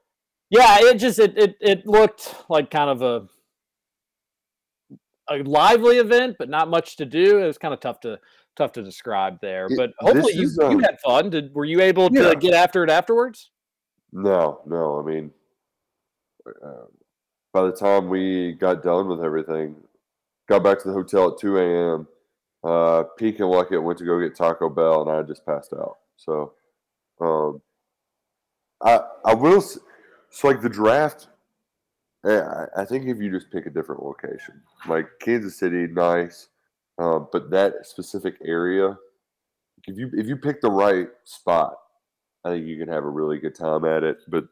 Yeah, 0.51 0.77
it 0.81 0.95
just 0.99 1.19
it 1.19 1.37
it, 1.37 1.57
it 1.61 1.87
looked 1.87 2.35
like 2.49 2.71
kind 2.71 2.91
of 2.91 3.03
a 3.03 3.27
a 5.31 5.43
lively 5.43 5.99
event, 5.99 6.37
but 6.39 6.49
not 6.49 6.71
much 6.71 6.97
to 6.97 7.05
do. 7.05 7.39
It 7.39 7.47
was 7.47 7.59
kind 7.59 7.75
of 7.75 7.81
tough 7.81 7.99
to 8.01 8.21
tough 8.57 8.73
to 8.73 8.83
describe 8.83 9.41
there. 9.41 9.67
It- 9.67 9.77
But 9.77 9.91
hopefully 9.99 10.35
you, 10.35 10.43
is, 10.45 10.57
you 10.61 10.67
um, 10.67 10.81
had 10.81 11.01
fun. 11.01 11.31
Did 11.31 11.53
were 11.55 11.65
you 11.65 11.81
able 11.81 12.09
to 12.11 12.37
get 12.37 12.55
after 12.55 12.85
it 12.85 12.91
afterwards? 12.91 13.51
No, 14.13 14.61
no. 14.65 15.01
I 15.01 15.03
mean, 15.03 15.31
uh, 16.47 16.87
by 17.53 17.63
the 17.63 17.73
time 17.73 18.09
we 18.09 18.53
got 18.55 18.83
done 18.83 19.09
with 19.09 19.23
everything, 19.23 19.77
got 20.49 20.63
back 20.65 20.81
to 20.83 20.89
the 20.89 20.95
hotel 20.95 21.33
at 21.33 21.39
2 21.39 21.59
a.m., 21.59 22.09
uh, 22.65 23.05
and 23.21 23.39
Luckett 23.39 23.83
went 23.83 23.99
to 23.99 24.05
go 24.05 24.21
get 24.21 24.37
Taco 24.37 24.69
Bell, 24.69 25.03
and 25.03 25.11
I 25.11 25.23
just 25.23 25.47
passed 25.47 25.73
out. 25.73 25.99
So, 26.17 26.55
um, 27.21 27.63
I 28.83 29.01
I 29.25 29.35
will. 29.35 29.59
s- 29.59 29.79
So, 30.31 30.49
like 30.49 30.61
the 30.61 30.69
draft, 30.69 31.29
eh, 32.27 32.41
I, 32.41 32.83
I 32.83 32.85
think 32.85 33.07
if 33.07 33.19
you 33.19 33.31
just 33.31 33.51
pick 33.51 33.67
a 33.67 33.71
different 33.71 34.03
location, 34.03 34.63
like 34.89 35.07
Kansas 35.21 35.59
City, 35.59 35.87
nice, 35.87 36.49
um, 36.99 37.29
but 37.33 37.51
that 37.51 37.87
specific 37.87 38.37
area, 38.45 38.99
if 39.87 39.99
you 39.99 40.11
if 40.15 40.27
you 40.29 40.37
pick 40.37 40.61
the 40.63 40.71
right 40.71 41.09
spot, 41.25 41.77
I 42.45 42.51
think 42.51 42.67
you 42.67 42.79
can 42.79 42.89
have 42.89 43.05
a 43.05 43.11
really 43.11 43.39
good 43.39 43.55
time 43.57 43.85
at 43.85 44.05
it. 44.05 44.19
But 44.29 44.47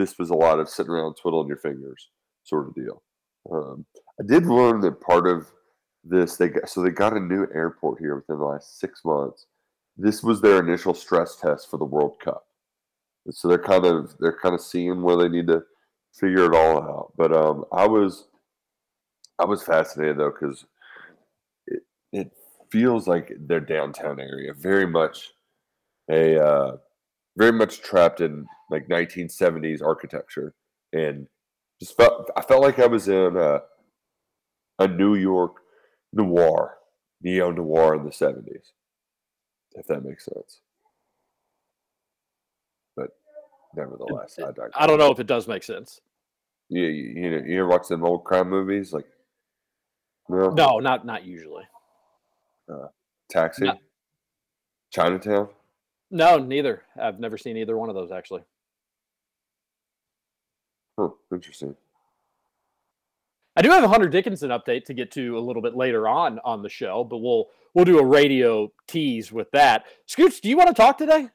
this 0.00 0.18
was 0.18 0.30
a 0.30 0.34
lot 0.34 0.58
of 0.58 0.68
sitting 0.68 0.92
around 0.92 1.14
twiddling 1.14 1.48
your 1.48 1.56
fingers 1.56 2.08
sort 2.44 2.66
of 2.66 2.74
deal. 2.74 3.02
Um, 3.50 3.84
I 4.20 4.24
did 4.26 4.46
learn 4.46 4.80
that 4.80 5.00
part 5.00 5.26
of 5.26 5.46
this 6.02 6.36
they 6.36 6.48
got 6.48 6.68
so 6.68 6.82
they 6.82 6.90
got 6.90 7.16
a 7.16 7.20
new 7.20 7.46
airport 7.54 7.98
here 8.00 8.16
within 8.16 8.38
the 8.38 8.44
last 8.44 8.80
six 8.80 9.04
months. 9.04 9.46
This 9.96 10.22
was 10.22 10.40
their 10.40 10.58
initial 10.60 10.94
stress 10.94 11.36
test 11.36 11.70
for 11.70 11.76
the 11.76 11.84
World 11.84 12.18
Cup. 12.20 12.46
And 13.26 13.34
so 13.34 13.48
they're 13.48 13.58
kind 13.58 13.84
of 13.84 14.16
they're 14.18 14.38
kind 14.40 14.54
of 14.54 14.60
seeing 14.60 15.02
where 15.02 15.16
they 15.16 15.28
need 15.28 15.46
to 15.48 15.62
figure 16.14 16.46
it 16.46 16.54
all 16.54 16.78
out. 16.78 17.12
But 17.16 17.32
um, 17.32 17.64
I 17.72 17.86
was 17.86 18.28
I 19.38 19.44
was 19.44 19.62
fascinated 19.62 20.18
though 20.18 20.30
because 20.30 20.64
it 21.66 21.82
it 22.12 22.32
feels 22.70 23.06
like 23.06 23.32
their 23.38 23.60
downtown 23.60 24.20
area 24.20 24.54
very 24.54 24.86
much 24.86 25.32
a 26.10 26.42
uh, 26.42 26.76
very 27.36 27.52
much 27.52 27.80
trapped 27.80 28.20
in 28.20 28.46
like 28.70 28.88
1970s 28.88 29.82
architecture 29.82 30.54
and 30.92 31.26
just 31.80 31.96
felt 31.96 32.30
I 32.36 32.42
felt 32.42 32.62
like 32.62 32.78
I 32.78 32.86
was 32.86 33.08
in 33.08 33.36
a, 33.36 33.60
a 34.78 34.88
New 34.88 35.14
York 35.14 35.56
noir, 36.12 36.76
neo 37.22 37.50
noir 37.50 37.94
in 37.94 38.04
the 38.04 38.10
70s, 38.10 38.72
if 39.72 39.86
that 39.86 40.04
makes 40.04 40.24
sense. 40.24 40.60
But 42.96 43.10
nevertheless, 43.74 44.38
I, 44.38 44.46
digress. 44.46 44.72
I 44.74 44.86
don't 44.86 44.98
know 44.98 45.10
if 45.10 45.20
it 45.20 45.26
does 45.26 45.48
make 45.48 45.62
sense. 45.62 46.00
Yeah, 46.68 46.86
you, 46.86 47.22
you 47.22 47.30
know, 47.30 47.42
you 47.46 47.60
ever 47.60 47.68
watch 47.68 47.88
them 47.88 48.04
old 48.04 48.24
crime 48.24 48.50
movies 48.50 48.92
like 48.92 49.06
no, 50.28 50.50
No, 50.50 50.78
not 50.78 51.04
not 51.04 51.24
usually. 51.24 51.64
Uh, 52.72 52.86
Taxi, 53.28 53.64
No. 53.64 53.74
Chinatown. 54.92 55.48
No, 56.10 56.38
neither. 56.38 56.82
I've 57.00 57.20
never 57.20 57.38
seen 57.38 57.56
either 57.56 57.76
one 57.76 57.88
of 57.88 57.94
those 57.94 58.10
actually. 58.10 58.42
Huh, 60.98 61.10
interesting. 61.32 61.76
I 63.56 63.62
do 63.62 63.70
have 63.70 63.84
a 63.84 63.88
Hunter 63.88 64.08
Dickinson 64.08 64.50
update 64.50 64.84
to 64.86 64.94
get 64.94 65.10
to 65.12 65.36
a 65.36 65.40
little 65.40 65.62
bit 65.62 65.76
later 65.76 66.08
on 66.08 66.38
on 66.44 66.62
the 66.62 66.68
show, 66.68 67.04
but 67.04 67.18
we'll 67.18 67.48
we'll 67.74 67.84
do 67.84 67.98
a 67.98 68.04
radio 68.04 68.72
tease 68.86 69.32
with 69.32 69.50
that. 69.52 69.84
Scoots, 70.06 70.40
do 70.40 70.48
you 70.48 70.56
want 70.56 70.68
to 70.68 70.74
talk 70.74 70.98
today? 70.98 71.28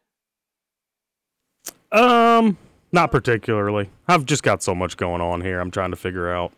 Um, 1.92 2.58
not 2.92 3.12
particularly. 3.12 3.90
I've 4.08 4.26
just 4.26 4.44
got 4.44 4.64
so 4.64 4.74
much 4.74 4.98
going 4.98 5.22
on 5.22 5.42
here. 5.42 5.60
I'm 5.60 5.72
trying 5.72 5.92
to 5.92 5.98
figure 5.98 6.34
out. 6.34 6.52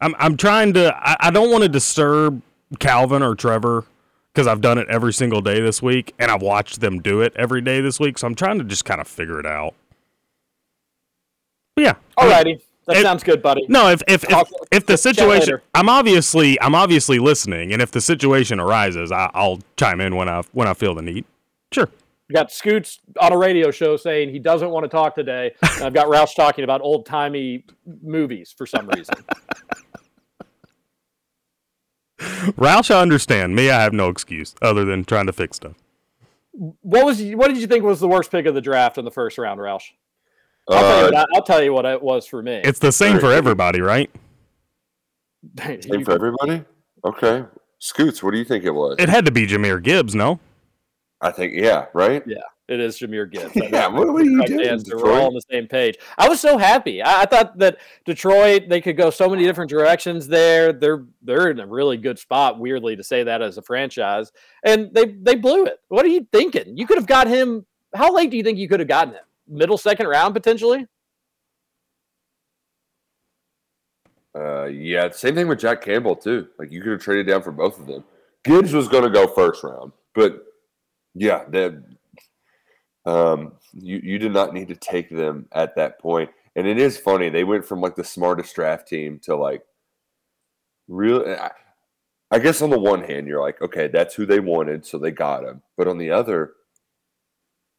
I'm 0.00 0.14
I'm 0.18 0.36
trying 0.36 0.72
to. 0.74 0.94
I, 0.96 1.16
I 1.20 1.30
don't 1.30 1.50
want 1.50 1.62
to 1.62 1.68
disturb 1.68 2.42
Calvin 2.78 3.22
or 3.22 3.34
Trevor 3.34 3.84
because 4.32 4.46
I've 4.46 4.60
done 4.60 4.78
it 4.78 4.86
every 4.88 5.12
single 5.12 5.40
day 5.40 5.60
this 5.60 5.82
week, 5.82 6.14
and 6.18 6.30
I've 6.30 6.42
watched 6.42 6.80
them 6.80 7.00
do 7.00 7.20
it 7.20 7.32
every 7.36 7.60
day 7.60 7.80
this 7.80 7.98
week. 7.98 8.18
So 8.18 8.26
I'm 8.26 8.34
trying 8.34 8.58
to 8.58 8.64
just 8.64 8.84
kind 8.84 9.00
of 9.00 9.08
figure 9.08 9.40
it 9.40 9.46
out. 9.46 9.74
But 11.74 11.84
yeah. 11.84 11.94
Alrighty, 12.18 12.60
that 12.86 12.96
it- 12.96 13.02
sounds 13.02 13.22
good, 13.22 13.42
buddy. 13.42 13.66
no, 13.68 13.88
if 13.88 14.02
if 14.08 14.24
if, 14.28 14.48
if 14.70 14.86
the 14.86 14.96
situation. 14.96 15.60
I'm 15.74 15.88
obviously 15.88 16.60
I'm 16.60 16.74
obviously 16.74 17.18
listening, 17.18 17.72
and 17.72 17.82
if 17.82 17.90
the 17.90 18.00
situation 18.00 18.60
arises, 18.60 19.10
I, 19.12 19.30
I'll 19.34 19.60
chime 19.76 20.00
in 20.00 20.16
when 20.16 20.28
I 20.28 20.42
when 20.52 20.68
I 20.68 20.74
feel 20.74 20.94
the 20.94 21.02
need. 21.02 21.24
Sure. 21.72 21.88
We 22.28 22.34
got 22.34 22.52
Scoots 22.52 23.00
on 23.20 23.32
a 23.32 23.36
radio 23.36 23.72
show 23.72 23.96
saying 23.96 24.30
he 24.30 24.38
doesn't 24.38 24.70
want 24.70 24.84
to 24.84 24.88
talk 24.88 25.16
today. 25.16 25.52
I've 25.62 25.92
got 25.92 26.06
Roush 26.06 26.36
talking 26.36 26.62
about 26.62 26.80
old 26.80 27.04
timey 27.04 27.64
movies 28.02 28.54
for 28.56 28.66
some 28.66 28.86
reason. 28.88 29.14
Roush, 32.20 32.94
I 32.94 33.00
understand. 33.00 33.54
Me, 33.56 33.70
I 33.70 33.82
have 33.82 33.92
no 33.92 34.08
excuse 34.08 34.54
other 34.62 34.84
than 34.84 35.04
trying 35.04 35.26
to 35.26 35.32
fix 35.32 35.56
stuff. 35.56 35.74
what 36.52 37.04
was 37.06 37.22
what 37.22 37.48
did 37.48 37.58
you 37.58 37.66
think 37.66 37.84
was 37.84 38.00
the 38.00 38.08
worst 38.08 38.30
pick 38.30 38.46
of 38.46 38.54
the 38.54 38.60
draft 38.60 38.98
in 38.98 39.04
the 39.04 39.10
first 39.10 39.38
round, 39.38 39.58
Roush? 39.60 39.84
I'll, 40.68 40.78
tell 40.80 40.98
you 41.00 41.06
Uh, 41.06 41.10
what, 41.10 41.16
I- 41.16 41.26
I'll 41.34 41.42
tell 41.42 41.62
you 41.62 41.72
what 41.72 41.84
it 41.86 42.00
was 42.02 42.26
for 42.26 42.42
me. 42.42 42.60
It's 42.64 42.78
the 42.78 42.92
same 42.92 43.18
for 43.18 43.32
everybody, 43.32 43.80
right? 43.80 44.10
Same 45.58 46.04
for 46.04 46.12
everybody. 46.12 46.62
Okay, 47.02 47.44
Scoots, 47.78 48.22
what 48.22 48.32
do 48.32 48.38
you 48.38 48.44
think 48.44 48.64
it 48.64 48.70
was? 48.72 48.96
It 48.98 49.08
had 49.08 49.24
to 49.24 49.30
be 49.32 49.46
Jahmyr 49.46 49.82
Gibbs, 49.82 50.14
no? 50.14 50.38
I 51.22 51.30
think 51.30 51.54
yeah, 51.54 51.86
right. 51.94 52.22
Yeah, 52.26 52.36
it 52.70 52.78
is 52.78 52.98
Jahmyr 52.98 53.30
Gibbs. 53.30 53.52
Yeah, 53.70 53.88
what 53.88 54.08
are 54.08 54.24
you 54.24 54.42
doing, 54.44 54.66
answer. 54.66 54.96
We're 54.96 55.12
all 55.12 55.26
on 55.26 55.34
the 55.34 55.42
same 55.50 55.66
page. 55.66 55.98
I 56.16 56.28
was 56.28 56.40
so 56.40 56.56
happy. 56.56 57.02
I, 57.02 57.22
I 57.22 57.26
thought 57.26 57.58
that 57.58 57.78
Detroit 58.04 58.68
they 58.68 58.80
could 58.80 58.96
go 58.96 59.10
so 59.10 59.28
many 59.28 59.44
different 59.44 59.68
directions 59.68 60.28
there. 60.28 60.72
They're 60.72 61.04
they're 61.22 61.50
in 61.50 61.58
a 61.58 61.66
really 61.66 61.96
good 61.96 62.18
spot. 62.18 62.60
Weirdly 62.60 62.94
to 62.94 63.02
say 63.02 63.24
that 63.24 63.42
as 63.42 63.58
a 63.58 63.62
franchise, 63.62 64.30
and 64.64 64.94
they 64.94 65.06
they 65.06 65.34
blew 65.34 65.66
it. 65.66 65.80
What 65.88 66.04
are 66.04 66.10
you 66.10 66.26
thinking? 66.32 66.76
You 66.76 66.86
could 66.86 66.96
have 66.96 67.08
got 67.08 67.26
him. 67.26 67.66
How 67.94 68.14
late 68.14 68.30
do 68.30 68.36
you 68.36 68.44
think 68.44 68.56
you 68.56 68.68
could 68.68 68.80
have 68.80 68.88
gotten 68.88 69.14
him? 69.14 69.24
Middle 69.48 69.78
second 69.78 70.06
round 70.06 70.32
potentially. 70.32 70.86
Uh, 74.32 74.66
yeah, 74.66 75.10
same 75.10 75.34
thing 75.34 75.48
with 75.48 75.58
Jack 75.58 75.82
Campbell 75.82 76.14
too. 76.14 76.46
Like 76.56 76.70
you 76.70 76.80
could 76.82 76.92
have 76.92 77.02
traded 77.02 77.26
down 77.26 77.42
for 77.42 77.50
both 77.50 77.80
of 77.80 77.86
them. 77.88 78.04
Gibbs 78.44 78.72
was 78.72 78.86
going 78.86 79.02
to 79.02 79.10
go 79.10 79.26
first 79.26 79.64
round, 79.64 79.90
but 80.14 80.44
yeah, 81.14 81.44
that 81.48 81.82
um, 83.06 83.52
you 83.72 84.00
you 84.02 84.18
did 84.18 84.32
not 84.32 84.54
need 84.54 84.68
to 84.68 84.76
take 84.76 85.10
them 85.10 85.46
at 85.52 85.76
that 85.76 85.98
point. 85.98 86.30
And 86.56 86.66
it 86.66 86.78
is 86.78 86.98
funny 86.98 87.28
they 87.28 87.44
went 87.44 87.64
from 87.64 87.80
like 87.80 87.94
the 87.94 88.04
smartest 88.04 88.54
draft 88.54 88.88
team 88.88 89.18
to 89.24 89.36
like 89.36 89.62
really. 90.88 91.34
I, 91.34 91.50
I 92.32 92.38
guess 92.38 92.62
on 92.62 92.70
the 92.70 92.78
one 92.78 93.02
hand, 93.02 93.26
you're 93.26 93.40
like, 93.40 93.60
okay, 93.60 93.88
that's 93.88 94.14
who 94.14 94.24
they 94.24 94.38
wanted, 94.38 94.86
so 94.86 94.98
they 94.98 95.10
got 95.10 95.42
him. 95.44 95.62
But 95.76 95.88
on 95.88 95.98
the 95.98 96.10
other, 96.10 96.52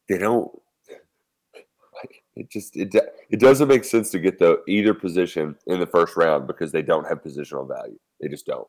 they 0.08 0.18
don't. 0.18 0.50
Like, 1.94 2.22
it 2.36 2.50
just 2.50 2.76
it 2.76 2.94
it 3.30 3.40
doesn't 3.40 3.68
make 3.68 3.84
sense 3.84 4.10
to 4.10 4.18
get 4.18 4.38
the 4.38 4.62
either 4.68 4.92
position 4.92 5.56
in 5.66 5.80
the 5.80 5.86
first 5.86 6.16
round 6.16 6.46
because 6.46 6.70
they 6.70 6.82
don't 6.82 7.08
have 7.08 7.22
positional 7.22 7.66
value. 7.66 7.98
They 8.20 8.28
just 8.28 8.44
don't. 8.44 8.68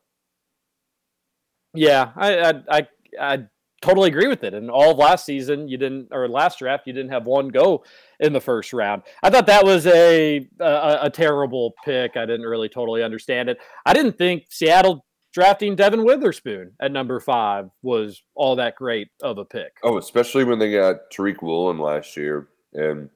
Yeah, 1.74 2.12
I 2.16 2.40
I 2.40 2.62
I, 2.70 2.88
I 3.20 3.44
totally 3.84 4.08
agree 4.08 4.26
with 4.26 4.44
it. 4.44 4.54
And 4.54 4.70
all 4.70 4.90
of 4.90 4.98
last 4.98 5.24
season, 5.24 5.68
you 5.68 5.76
didn't, 5.76 6.08
or 6.10 6.26
last 6.28 6.58
draft, 6.58 6.86
you 6.86 6.92
didn't 6.92 7.12
have 7.12 7.26
one 7.26 7.48
go 7.48 7.84
in 8.20 8.32
the 8.32 8.40
first 8.40 8.72
round. 8.72 9.02
I 9.22 9.30
thought 9.30 9.46
that 9.46 9.64
was 9.64 9.86
a 9.86 10.48
a, 10.60 10.98
a 11.02 11.10
terrible 11.10 11.74
pick. 11.84 12.16
I 12.16 12.26
didn't 12.26 12.46
really 12.46 12.68
totally 12.68 13.02
understand 13.02 13.48
it. 13.48 13.58
I 13.84 13.92
didn't 13.92 14.16
think 14.16 14.46
Seattle 14.48 15.04
drafting 15.32 15.76
Devon 15.76 16.04
Witherspoon 16.04 16.72
at 16.80 16.92
number 16.92 17.20
five 17.20 17.68
was 17.82 18.22
all 18.34 18.56
that 18.56 18.76
great 18.76 19.08
of 19.22 19.38
a 19.38 19.44
pick. 19.44 19.72
Oh, 19.82 19.98
especially 19.98 20.44
when 20.44 20.58
they 20.58 20.72
got 20.72 21.10
Tariq 21.12 21.42
Woolen 21.42 21.78
last 21.78 22.16
year, 22.16 22.48
and 22.72 23.10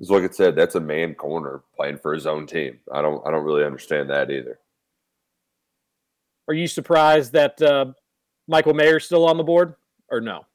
as 0.00 0.10
like 0.10 0.22
I 0.22 0.32
said, 0.32 0.56
that's 0.56 0.76
a 0.76 0.80
man 0.80 1.14
corner 1.14 1.62
playing 1.76 1.98
for 1.98 2.14
his 2.14 2.26
own 2.26 2.46
team. 2.46 2.78
I 2.92 3.02
don't, 3.02 3.26
I 3.26 3.30
don't 3.30 3.44
really 3.44 3.64
understand 3.64 4.08
that 4.10 4.30
either. 4.30 4.58
Are 6.46 6.54
you 6.54 6.68
surprised 6.68 7.32
that 7.32 7.60
uh, 7.60 7.86
Michael 8.46 8.72
Mayer's 8.72 9.04
still 9.04 9.26
on 9.26 9.36
the 9.36 9.44
board, 9.44 9.74
or 10.10 10.20
no? 10.20 10.46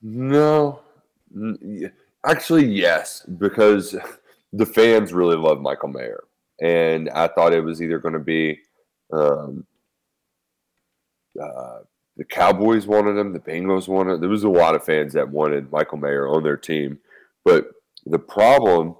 No, 0.00 0.80
actually, 2.24 2.66
yes, 2.66 3.26
because 3.38 3.96
the 4.52 4.66
fans 4.66 5.12
really 5.12 5.36
love 5.36 5.60
Michael 5.60 5.88
Mayer, 5.88 6.24
and 6.60 7.10
I 7.10 7.28
thought 7.28 7.52
it 7.52 7.64
was 7.64 7.82
either 7.82 7.98
going 7.98 8.14
to 8.14 8.20
be 8.20 8.60
um, 9.12 9.66
uh, 11.40 11.80
the 12.16 12.24
Cowboys 12.24 12.86
wanted 12.86 13.16
him, 13.16 13.32
the 13.32 13.40
Bengals 13.40 13.88
wanted. 13.88 14.20
There 14.20 14.28
was 14.28 14.44
a 14.44 14.48
lot 14.48 14.74
of 14.74 14.84
fans 14.84 15.12
that 15.12 15.28
wanted 15.28 15.72
Michael 15.72 15.98
Mayer 15.98 16.28
on 16.28 16.42
their 16.42 16.56
team, 16.56 16.98
but 17.44 17.70
the 18.06 18.18
problem 18.18 18.96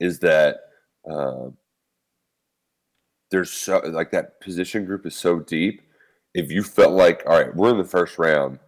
is 0.00 0.18
that 0.20 0.60
uh, 1.08 1.50
there's 3.30 3.50
so 3.50 3.78
like 3.78 4.10
that 4.10 4.40
position 4.40 4.84
group 4.84 5.06
is 5.06 5.16
so 5.16 5.40
deep. 5.40 5.82
If 6.34 6.50
you 6.50 6.62
felt 6.62 6.92
like, 6.92 7.22
all 7.26 7.38
right, 7.38 7.54
we're 7.54 7.70
in 7.70 7.78
the 7.78 7.84
first 7.84 8.18
round, 8.18 8.58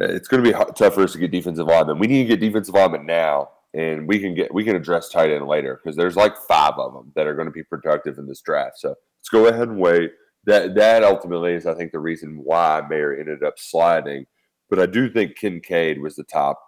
uh, 0.00 0.06
it's 0.06 0.28
going 0.28 0.42
to 0.42 0.50
be 0.50 0.72
tough 0.74 0.94
for 0.94 1.02
us 1.02 1.12
to 1.12 1.18
get 1.18 1.30
defensive 1.30 1.66
linemen. 1.66 1.98
We 1.98 2.06
need 2.06 2.24
to 2.24 2.28
get 2.28 2.40
defensive 2.40 2.74
linemen 2.74 3.06
now, 3.06 3.50
and 3.74 4.08
we 4.08 4.18
can 4.18 4.34
get 4.34 4.52
we 4.52 4.64
can 4.64 4.76
address 4.76 5.08
tight 5.08 5.30
end 5.30 5.46
later 5.46 5.80
because 5.82 5.96
there's 5.96 6.16
like 6.16 6.36
five 6.48 6.74
of 6.78 6.94
them 6.94 7.12
that 7.14 7.26
are 7.26 7.34
going 7.34 7.46
to 7.46 7.52
be 7.52 7.62
productive 7.62 8.18
in 8.18 8.26
this 8.26 8.40
draft. 8.40 8.78
So 8.78 8.88
let's 8.88 9.28
go 9.30 9.46
ahead 9.46 9.68
and 9.68 9.78
wait. 9.78 10.12
That 10.44 10.74
that 10.76 11.04
ultimately 11.04 11.52
is, 11.52 11.66
I 11.66 11.74
think, 11.74 11.92
the 11.92 11.98
reason 11.98 12.40
why 12.42 12.82
Mayer 12.88 13.14
ended 13.14 13.42
up 13.42 13.54
sliding. 13.58 14.26
But 14.70 14.80
I 14.80 14.86
do 14.86 15.10
think 15.10 15.36
Kincaid 15.36 16.00
was 16.00 16.16
the 16.16 16.24
top 16.24 16.58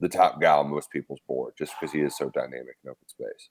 the 0.00 0.08
top 0.08 0.40
guy 0.40 0.52
on 0.52 0.70
most 0.70 0.90
people's 0.90 1.20
board 1.28 1.52
just 1.58 1.74
because 1.78 1.92
he 1.92 2.00
is 2.00 2.16
so 2.16 2.30
dynamic 2.30 2.76
in 2.82 2.90
open 2.90 3.06
space. 3.06 3.50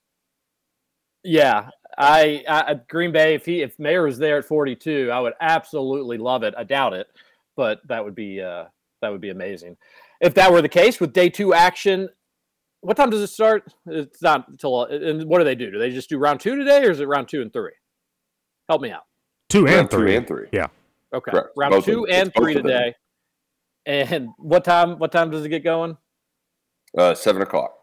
Yeah, 1.24 1.70
I, 1.98 2.44
I 2.48 2.80
Green 2.90 3.12
Bay. 3.12 3.34
If 3.36 3.46
he 3.46 3.62
if 3.62 3.78
Mayer 3.78 4.04
was 4.04 4.18
there 4.18 4.38
at 4.38 4.46
42, 4.46 5.10
I 5.12 5.20
would 5.20 5.34
absolutely 5.42 6.18
love 6.18 6.44
it. 6.44 6.54
I 6.58 6.64
doubt 6.64 6.94
it, 6.94 7.08
but 7.58 7.82
that 7.88 8.04
would 8.04 8.16
be 8.16 8.42
uh, 8.42 8.66
that 9.02 9.12
would 9.12 9.22
be 9.22 9.30
amazing. 9.30 9.78
If 10.22 10.34
that 10.36 10.52
were 10.52 10.62
the 10.62 10.70
case 10.70 11.00
with 11.00 11.14
day 11.14 11.30
two 11.30 11.54
action, 11.54 12.10
what 12.82 12.96
time 12.98 13.10
does 13.10 13.22
it 13.22 13.28
start? 13.28 13.74
It's 13.86 14.22
not 14.22 14.48
until. 14.48 14.86
And 14.86 15.26
what 15.26 15.40
do 15.40 15.44
they 15.44 15.56
do? 15.56 15.72
Do 15.72 15.80
they 15.80 15.90
just 15.92 16.10
do 16.10 16.18
round 16.18 16.40
two 16.40 16.56
today, 16.56 16.86
or 16.86 16.92
is 16.92 17.00
it 17.00 17.08
round 17.08 17.28
two 17.28 17.42
and 17.42 17.52
three? 17.52 17.74
Help 18.70 18.82
me 18.82 18.92
out. 18.92 19.04
Two 19.50 19.66
and 19.66 19.76
round 19.76 19.90
three. 19.92 20.12
Two 20.12 20.18
and 20.18 20.28
three. 20.28 20.48
Yeah. 20.54 20.68
Okay. 21.14 21.32
Correct. 21.32 21.50
Round 21.58 21.72
Both 21.74 21.86
two 21.86 22.06
them. 22.08 22.16
and 22.16 22.28
It's 22.30 22.38
three 22.38 22.54
today. 22.54 22.94
And 23.86 24.30
what 24.38 24.64
time? 24.64 25.00
What 25.00 25.12
time 25.12 25.32
does 25.32 25.44
it 25.44 25.50
get 25.50 25.64
going? 25.64 25.98
Uh, 26.98 27.14
seven 27.14 27.42
o'clock, 27.42 27.76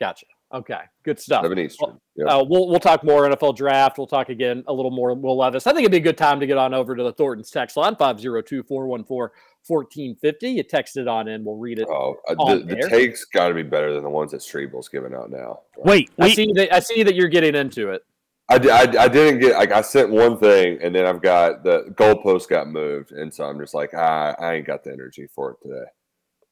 Gotcha. 0.00 0.26
Okay. 0.52 0.80
Good 1.02 1.18
stuff. 1.18 1.42
seven 1.42 1.58
Eastern. 1.58 1.98
Yep. 2.16 2.28
Uh, 2.28 2.44
we'll 2.46 2.68
we'll 2.68 2.78
talk 2.78 3.02
more 3.02 3.28
NFL 3.28 3.56
draft. 3.56 3.96
We'll 3.96 4.06
talk 4.06 4.28
again 4.28 4.62
a 4.66 4.72
little 4.72 4.90
more 4.90 5.14
We'll 5.14 5.36
Levis. 5.36 5.66
I 5.66 5.70
think 5.70 5.80
it'd 5.80 5.92
be 5.92 5.96
a 5.96 6.00
good 6.00 6.18
time 6.18 6.38
to 6.40 6.46
get 6.46 6.58
on 6.58 6.74
over 6.74 6.94
to 6.94 7.02
the 7.02 7.12
Thornton's 7.12 7.50
text 7.50 7.76
line 7.76 7.96
502-414-1450. 7.96 10.42
You 10.42 10.62
text 10.62 10.96
it 10.98 11.08
on 11.08 11.28
in. 11.28 11.44
We'll 11.44 11.56
read 11.56 11.78
it. 11.78 11.88
oh, 11.88 12.16
uh, 12.28 12.34
the, 12.34 12.64
the 12.64 12.88
takes 12.88 13.24
got 13.24 13.48
to 13.48 13.54
be 13.54 13.62
better 13.62 13.94
than 13.94 14.02
the 14.02 14.10
ones 14.10 14.32
that 14.32 14.42
Strebel's 14.42 14.88
giving 14.88 15.14
out 15.14 15.30
now. 15.30 15.60
Wait, 15.78 16.10
I 16.18 16.34
see 16.34 16.52
that 16.52 16.74
I 16.74 16.80
see 16.80 17.02
that 17.02 17.14
you're 17.14 17.28
getting 17.28 17.54
into 17.54 17.90
it. 17.90 18.04
I, 18.48 18.58
di- 18.58 18.70
I, 18.70 18.82
I 19.04 19.08
didn't 19.08 19.40
get 19.40 19.56
like 19.56 19.72
I 19.72 19.80
sent 19.80 20.10
one 20.10 20.36
thing 20.36 20.78
and 20.82 20.94
then 20.94 21.06
I've 21.06 21.22
got 21.22 21.64
the 21.64 21.84
goalpost 21.94 22.48
got 22.48 22.68
moved 22.68 23.12
and 23.12 23.32
so 23.32 23.44
I'm 23.44 23.58
just 23.58 23.72
like 23.72 23.94
I 23.94 24.34
I 24.38 24.54
ain't 24.54 24.66
got 24.66 24.84
the 24.84 24.92
energy 24.92 25.26
for 25.34 25.52
it 25.52 25.56
today. 25.62 25.86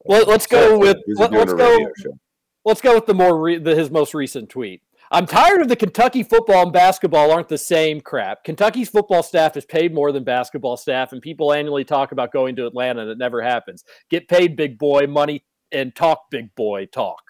Let, 0.07 0.27
let's 0.27 0.49
So, 0.49 0.71
go 0.71 0.79
with 0.79 0.97
busy 1.07 1.21
let, 1.21 1.35
us 1.35 1.53
go 1.53 1.79
show. 1.99 2.19
Let's 2.65 2.81
go 2.81 2.95
with 2.95 3.07
the 3.07 3.15
more 3.15 3.39
re, 3.39 3.59
the, 3.59 3.75
his 3.75 3.91
most 3.91 4.15
recent 4.15 4.49
tweet. 4.49 4.83
I'm 5.13 5.27
tired 5.27 5.61
of 5.61 5.69
the 5.69 5.75
Kentucky 5.75 6.23
football 6.23 6.63
and 6.63 6.73
basketball 6.73 7.33
aren't 7.33 7.49
the 7.49 7.59
same 7.59 8.01
crap. 8.01 8.45
Kentucky's 8.45 8.89
football 8.89 9.25
staff 9.25 9.57
is 9.57 9.65
paid 9.65 9.93
more 9.93 10.13
than 10.13 10.23
basketball 10.23 10.77
staff, 10.77 11.13
and 11.13 11.21
people 11.21 11.53
annually 11.53 11.85
talk 11.85 12.13
about 12.13 12.33
going 12.33 12.55
to 12.57 12.67
Atlanta, 12.67 13.03
and 13.03 13.11
it 13.11 13.19
never 13.19 13.43
happens. 13.43 13.85
Get 14.09 14.29
paid, 14.29 14.55
big 14.55 14.79
boy, 14.79 15.07
money, 15.09 15.45
and 15.73 15.95
talk, 15.97 16.31
big 16.31 16.55
boy, 16.55 16.87
talk. 16.87 17.23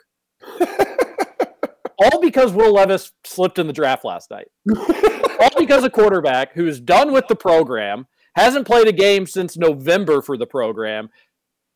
All 2.02 2.20
because 2.20 2.52
Will 2.52 2.72
Levis 2.72 3.12
slipped 3.24 3.58
in 3.58 3.66
the 3.66 3.72
draft 3.72 4.04
last 4.04 4.30
night. 4.30 4.48
All 5.40 5.58
because 5.58 5.84
a 5.84 5.90
quarterback 5.90 6.52
who 6.52 6.66
is 6.66 6.80
done 6.80 7.12
with 7.12 7.28
the 7.28 7.36
program, 7.36 8.06
hasn't 8.36 8.66
played 8.66 8.88
a 8.88 8.92
game 8.92 9.26
since 9.26 9.56
November 9.56 10.22
for 10.22 10.36
the 10.36 10.46
program, 10.46 11.10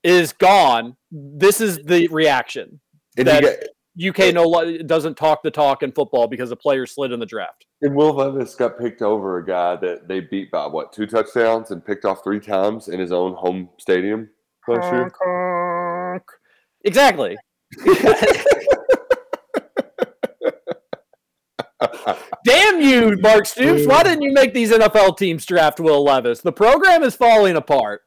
is 0.03 0.33
gone. 0.33 0.97
This 1.11 1.61
is 1.61 1.79
the 1.79 2.09
reaction. 2.09 2.81
And, 3.17 3.27
That- 3.29 3.69
you 3.97 4.13
got, 4.13 4.27
UK 4.29 4.35
no 4.35 4.83
doesn't 4.83 5.17
talk 5.17 5.43
the 5.45 5.51
talk 5.51 5.83
in 5.85 5.93
football 5.93 6.27
because 6.27 6.51
a 6.51 6.57
player 6.57 6.85
slid 6.87 7.13
in 7.13 7.21
the 7.21 7.27
draft. 7.27 7.65
and 7.81 7.95
Will 7.95 8.13
Levis 8.13 8.55
got 8.57 8.79
picked 8.79 9.03
over 9.03 9.39
a 9.39 9.47
guy 9.47 9.77
that 9.77 10.09
they 10.09 10.21
beat 10.21 10.51
by 10.51 10.67
what 10.67 10.93
two 10.93 11.07
touchdowns 11.07 11.71
and 11.71 11.85
picked 11.85 12.05
off 12.05 12.25
three 12.25 12.41
times 12.41 12.89
in 12.89 12.99
his 12.99 13.13
own 13.13 13.35
home 13.35 13.69
stadium 13.79 14.31
last 14.67 14.93
year. 14.93 16.21
Exactly. 16.85 17.37
Damn 22.45 22.81
you, 22.81 23.17
Mark 23.21 23.47
Stoops. 23.47 23.87
Why 23.87 24.03
didn't 24.03 24.23
you 24.23 24.33
make 24.33 24.53
these 24.55 24.71
NFL 24.71 25.17
teams 25.17 25.47
draft 25.47 25.81
Will 25.81 26.05
Levis? 26.05 26.41
The 26.41 26.53
program 26.53 27.03
is 27.03 27.17
falling 27.17 27.57
apart. 27.57 28.03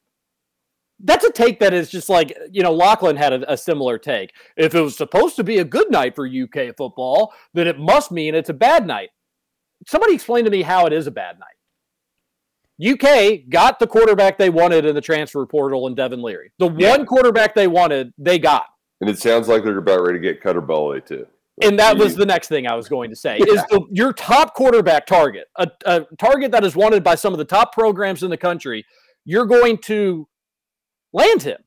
That's 0.99 1.25
a 1.25 1.31
take 1.31 1.59
that 1.59 1.73
is 1.73 1.89
just 1.89 2.09
like, 2.09 2.35
you 2.51 2.63
know, 2.63 2.73
Lachlan 2.73 3.15
had 3.15 3.31
a, 3.33 3.53
a 3.53 3.57
similar 3.57 3.97
take. 3.99 4.33
If 4.55 4.73
it 4.73 4.81
was 4.81 4.97
supposed 4.97 5.35
to 5.35 5.43
be 5.43 5.59
a 5.59 5.63
good 5.63 5.91
night 5.91 6.15
for 6.15 6.27
UK 6.27 6.75
football, 6.75 7.33
then 7.53 7.67
it 7.67 7.77
must 7.77 8.11
mean 8.11 8.33
it's 8.33 8.49
a 8.49 8.53
bad 8.53 8.87
night. 8.87 9.09
Somebody 9.85 10.15
explain 10.15 10.45
to 10.45 10.51
me 10.51 10.63
how 10.63 10.85
it 10.87 10.93
is 10.93 11.05
a 11.05 11.11
bad 11.11 11.37
night. 11.39 11.53
UK 12.79 13.49
got 13.49 13.79
the 13.79 13.87
quarterback 13.87 14.37
they 14.37 14.49
wanted 14.49 14.85
in 14.85 14.95
the 14.95 15.01
transfer 15.01 15.45
portal 15.45 15.87
in 15.87 15.95
Devin 15.95 16.21
Leary. 16.21 16.51
The 16.59 16.71
Yeah. 16.71 16.91
one 16.91 17.05
quarterback 17.05 17.55
they 17.55 17.67
wanted, 17.67 18.13
they 18.17 18.39
got. 18.39 18.65
And 19.01 19.09
it 19.09 19.19
sounds 19.19 19.47
like 19.47 19.63
they're 19.63 19.77
about 19.77 20.01
ready 20.01 20.19
to 20.19 20.23
get 20.23 20.41
Cutter 20.41 20.61
Boley 20.61 21.05
too. 21.05 21.27
And 21.63 21.77
that 21.79 21.97
was 21.97 22.15
the 22.15 22.25
next 22.25 22.49
thing 22.49 22.67
I 22.67 22.75
was 22.75 22.87
going 22.87 23.09
to 23.09 23.15
say 23.15 23.37
is 23.37 23.63
the, 23.69 23.81
your 23.89 24.13
top 24.13 24.53
quarterback 24.53 25.07
target, 25.07 25.47
a, 25.55 25.67
a 25.85 26.05
target 26.19 26.51
that 26.51 26.63
is 26.63 26.75
wanted 26.75 27.03
by 27.03 27.15
some 27.15 27.33
of 27.33 27.39
the 27.39 27.45
top 27.45 27.73
programs 27.73 28.21
in 28.21 28.29
the 28.29 28.37
country. 28.37 28.85
You're 29.25 29.47
going 29.47 29.79
to 29.79 30.27
land 31.17 31.41
him. 31.41 31.57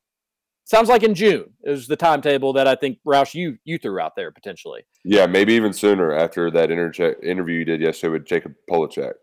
Sounds 0.63 0.87
like 0.89 1.03
in 1.03 1.13
June 1.13 1.51
is 1.63 1.85
the 1.87 1.95
timetable 1.97 2.53
that 2.53 2.67
I 2.67 2.75
think 2.75 2.97
Roush 3.05 3.33
you 3.33 3.57
you 3.65 3.77
threw 3.77 3.99
out 3.99 4.15
there 4.15 4.31
potentially. 4.31 4.83
yeah, 5.03 5.25
maybe 5.25 5.53
even 5.53 5.73
sooner 5.73 6.13
after 6.13 6.49
that 6.51 6.69
interche- 6.69 7.21
interview 7.23 7.59
you 7.59 7.65
did 7.65 7.81
yesterday 7.81 8.13
with 8.13 8.25
Jacob 8.25 8.53
Polacheck. 8.69 9.13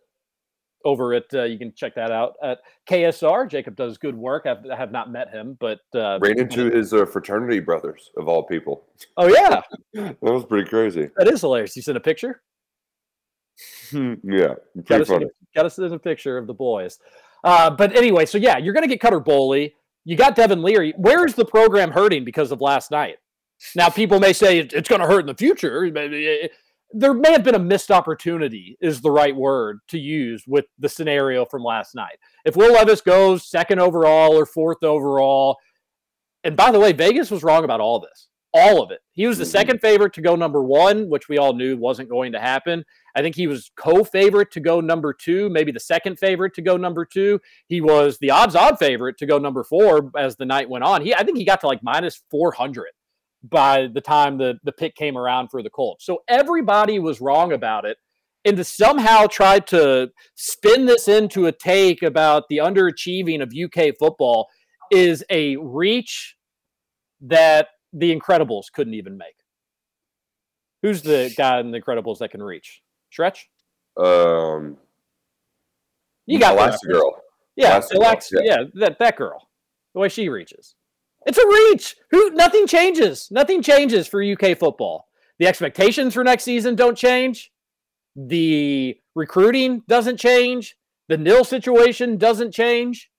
Over 0.85 1.15
at 1.15 1.25
uh, 1.35 1.45
you 1.45 1.59
can 1.59 1.73
check 1.75 1.95
that 1.95 2.11
out 2.13 2.35
at 2.43 2.59
KSR. 2.89 3.49
Jacob 3.51 3.77
does 3.77 3.99
good 3.99 4.15
work. 4.17 4.47
I've, 4.47 4.65
I 4.71 4.77
have 4.77 4.93
not 4.93 5.11
met 5.11 5.31
him, 5.31 5.57
but 5.59 5.81
uh, 5.95 6.19
Ran 6.21 6.39
into 6.39 6.71
his 6.77 6.93
uh, 6.93 7.07
fraternity 7.07 7.61
brothers 7.61 8.11
of 8.17 8.29
all 8.29 8.43
people. 8.45 8.85
oh 9.17 9.27
yeah, 9.29 9.63
That 9.95 10.21
was 10.23 10.45
pretty 10.45 10.69
crazy. 10.69 11.09
that 11.17 11.29
is 11.29 11.41
hilarious. 11.41 11.75
You 11.77 11.83
sent 11.83 11.97
a 11.97 12.01
picture. 12.01 12.43
yeah, 13.93 14.55
Got 14.85 15.01
us, 15.01 15.09
funny. 15.09 15.27
got 15.55 15.67
us 15.67 15.79
in 15.79 15.93
a 15.93 15.99
picture 15.99 16.37
of 16.39 16.47
the 16.47 16.55
boys. 16.55 16.99
Uh, 17.43 17.71
but 17.71 17.97
anyway, 17.97 18.27
so 18.27 18.39
yeah, 18.39 18.59
you're 18.59 18.75
going 18.75 18.83
to 18.85 18.89
get 18.89 19.01
Cutter 19.01 19.21
Boley. 19.21 19.73
You 20.05 20.17
got 20.17 20.37
Devin 20.37 20.63
Leary. 20.63 20.95
Where 20.97 21.27
is 21.27 21.35
the 21.35 21.45
program 21.45 21.91
hurting 21.91 22.25
because 22.25 22.51
of 22.53 22.61
last 22.61 22.91
night? 22.91 23.17
Now, 23.75 23.89
people 23.91 24.21
may 24.21 24.33
say 24.33 24.59
it's 24.59 24.89
going 24.89 25.01
to 25.01 25.07
hurt 25.07 25.21
in 25.21 25.27
the 25.27 25.35
future. 25.35 25.91
There 26.93 27.13
may 27.13 27.33
have 27.33 27.45
been 27.45 27.57
a 27.57 27.59
missed 27.59 27.91
opportunity, 27.91 28.79
is 28.81 29.01
the 29.03 29.11
right 29.11 29.37
word 29.37 29.81
to 29.89 29.99
use 29.99 30.45
with 30.47 30.65
the 30.79 30.89
scenario 30.89 31.45
from 31.45 31.63
last 31.63 31.95
night. 31.95 32.19
If 32.47 32.57
Will 32.57 32.73
Levis 32.73 33.03
goes 33.03 33.51
second 33.51 33.81
overall 33.81 34.39
or 34.39 34.47
fourth 34.47 34.83
overall, 34.83 35.59
and 36.45 36.57
by 36.57 36.71
the 36.71 36.81
way, 36.81 36.93
Vegas 36.93 37.31
was 37.31 37.43
wrong 37.43 37.65
about 37.65 37.81
all 37.81 38.01
this, 38.01 38.28
all 38.55 38.83
of 38.83 38.91
it. 38.91 39.01
He 39.13 39.27
was 39.27 39.39
the 39.39 39.45
Mhm. 39.45 39.49
second 39.49 39.81
favorite 39.81 40.13
to 40.15 40.23
go 40.23 40.35
number 40.35 40.63
one, 40.63 41.09
which 41.09 41.29
we 41.29 41.37
all 41.39 41.53
knew 41.53 41.77
wasn't 41.77 42.09
going 42.09 42.33
to 42.33 42.41
happen. 42.41 42.85
I 43.15 43.21
think 43.21 43.37
he 43.37 43.47
was 43.47 43.71
co-favorite 43.77 44.51
to 44.53 44.61
go 44.61 44.81
number 44.81 45.13
two, 45.13 45.51
maybe 45.51 45.71
the 45.71 45.81
second 45.81 46.19
favorite 46.19 46.55
to 46.55 46.63
go 46.63 46.77
number 46.77 47.05
two. 47.05 47.41
He 47.67 47.81
was 47.81 48.19
the 48.19 48.31
odds-on 48.31 48.77
favorite 48.77 49.19
to 49.19 49.27
go 49.27 49.39
number 49.39 49.65
four 49.65 50.11
as 50.17 50.37
the 50.37 50.47
night 50.47 50.69
went 50.69 50.85
on. 50.85 51.03
He, 51.03 51.15
I 51.15 51.25
think 51.25 51.37
he 51.37 51.45
got 51.45 51.61
to 51.61 51.67
like 51.67 51.83
minus 51.83 52.23
four 52.31 52.53
hundred 52.53 52.93
by 53.43 53.87
the 53.87 54.01
time 54.01 54.39
the 54.39 54.59
the 54.65 54.73
pick 54.73 54.95
came 54.97 55.17
around 55.17 55.49
for 55.49 55.63
the 55.63 55.71
Colts. 55.71 56.05
So 56.07 56.23
everybody 56.27 56.99
was 56.99 57.21
wrong 57.21 57.53
about 57.53 57.85
it, 57.85 57.99
and 58.45 58.57
to 58.57 58.65
somehow 58.65 59.27
try 59.27 59.59
to 59.61 60.11
spin 60.35 60.87
this 60.87 61.07
into 61.07 61.47
a 61.47 61.53
take 61.53 62.03
about 62.03 62.45
the 62.49 62.59
underachieving 62.59 63.43
of 63.43 63.53
UK 63.55 63.93
football 63.99 64.49
is 64.91 65.23
a 65.31 65.57
reach 65.57 66.37
that 67.21 67.69
the 67.93 68.15
Incredibles 68.15 68.73
couldn't 68.73 68.95
even 68.95 69.17
make. 69.17 69.37
Who's 70.83 71.03
the 71.03 71.33
guy 71.37 71.61
in 71.61 71.71
the 71.71 71.81
Incredibles 71.81 72.19
that 72.19 72.31
can 72.31 72.43
reach? 72.43 72.83
Stretch? 73.11 73.49
Um, 73.97 74.77
You 76.27 76.39
got. 76.39 76.57
Elastigirl. 76.57 77.13
Yeah, 77.57 77.81
Elastigirl, 77.81 78.05
Alex, 78.05 78.31
yeah. 78.33 78.41
yeah, 78.45 78.57
that, 78.75 78.99
that 79.01 79.17
girl. 79.17 79.49
The 79.95 80.01
way 80.01 80.09
she 80.09 80.29
reaches. 80.29 80.77
It's 81.27 81.39
a 81.39 81.47
reach. 81.47 81.97
Who 82.11 82.31
nothing 82.31 82.67
changes. 82.67 83.29
Nothing 83.31 83.63
changes 83.63 84.07
for 84.07 84.23
UK 84.23 84.57
football. 84.57 85.09
The 85.39 85.47
expectations 85.47 86.15
for 86.15 86.23
next 86.23 86.45
season 86.45 86.77
don't 86.77 86.97
change. 86.97 87.51
The 88.15 88.99
recruiting 89.15 89.83
doesn't 89.89 90.19
change. 90.19 90.77
The 91.09 91.17
nil 91.17 91.45
situation 91.45 92.17
doesn't 92.17 92.53
change. 92.53 93.11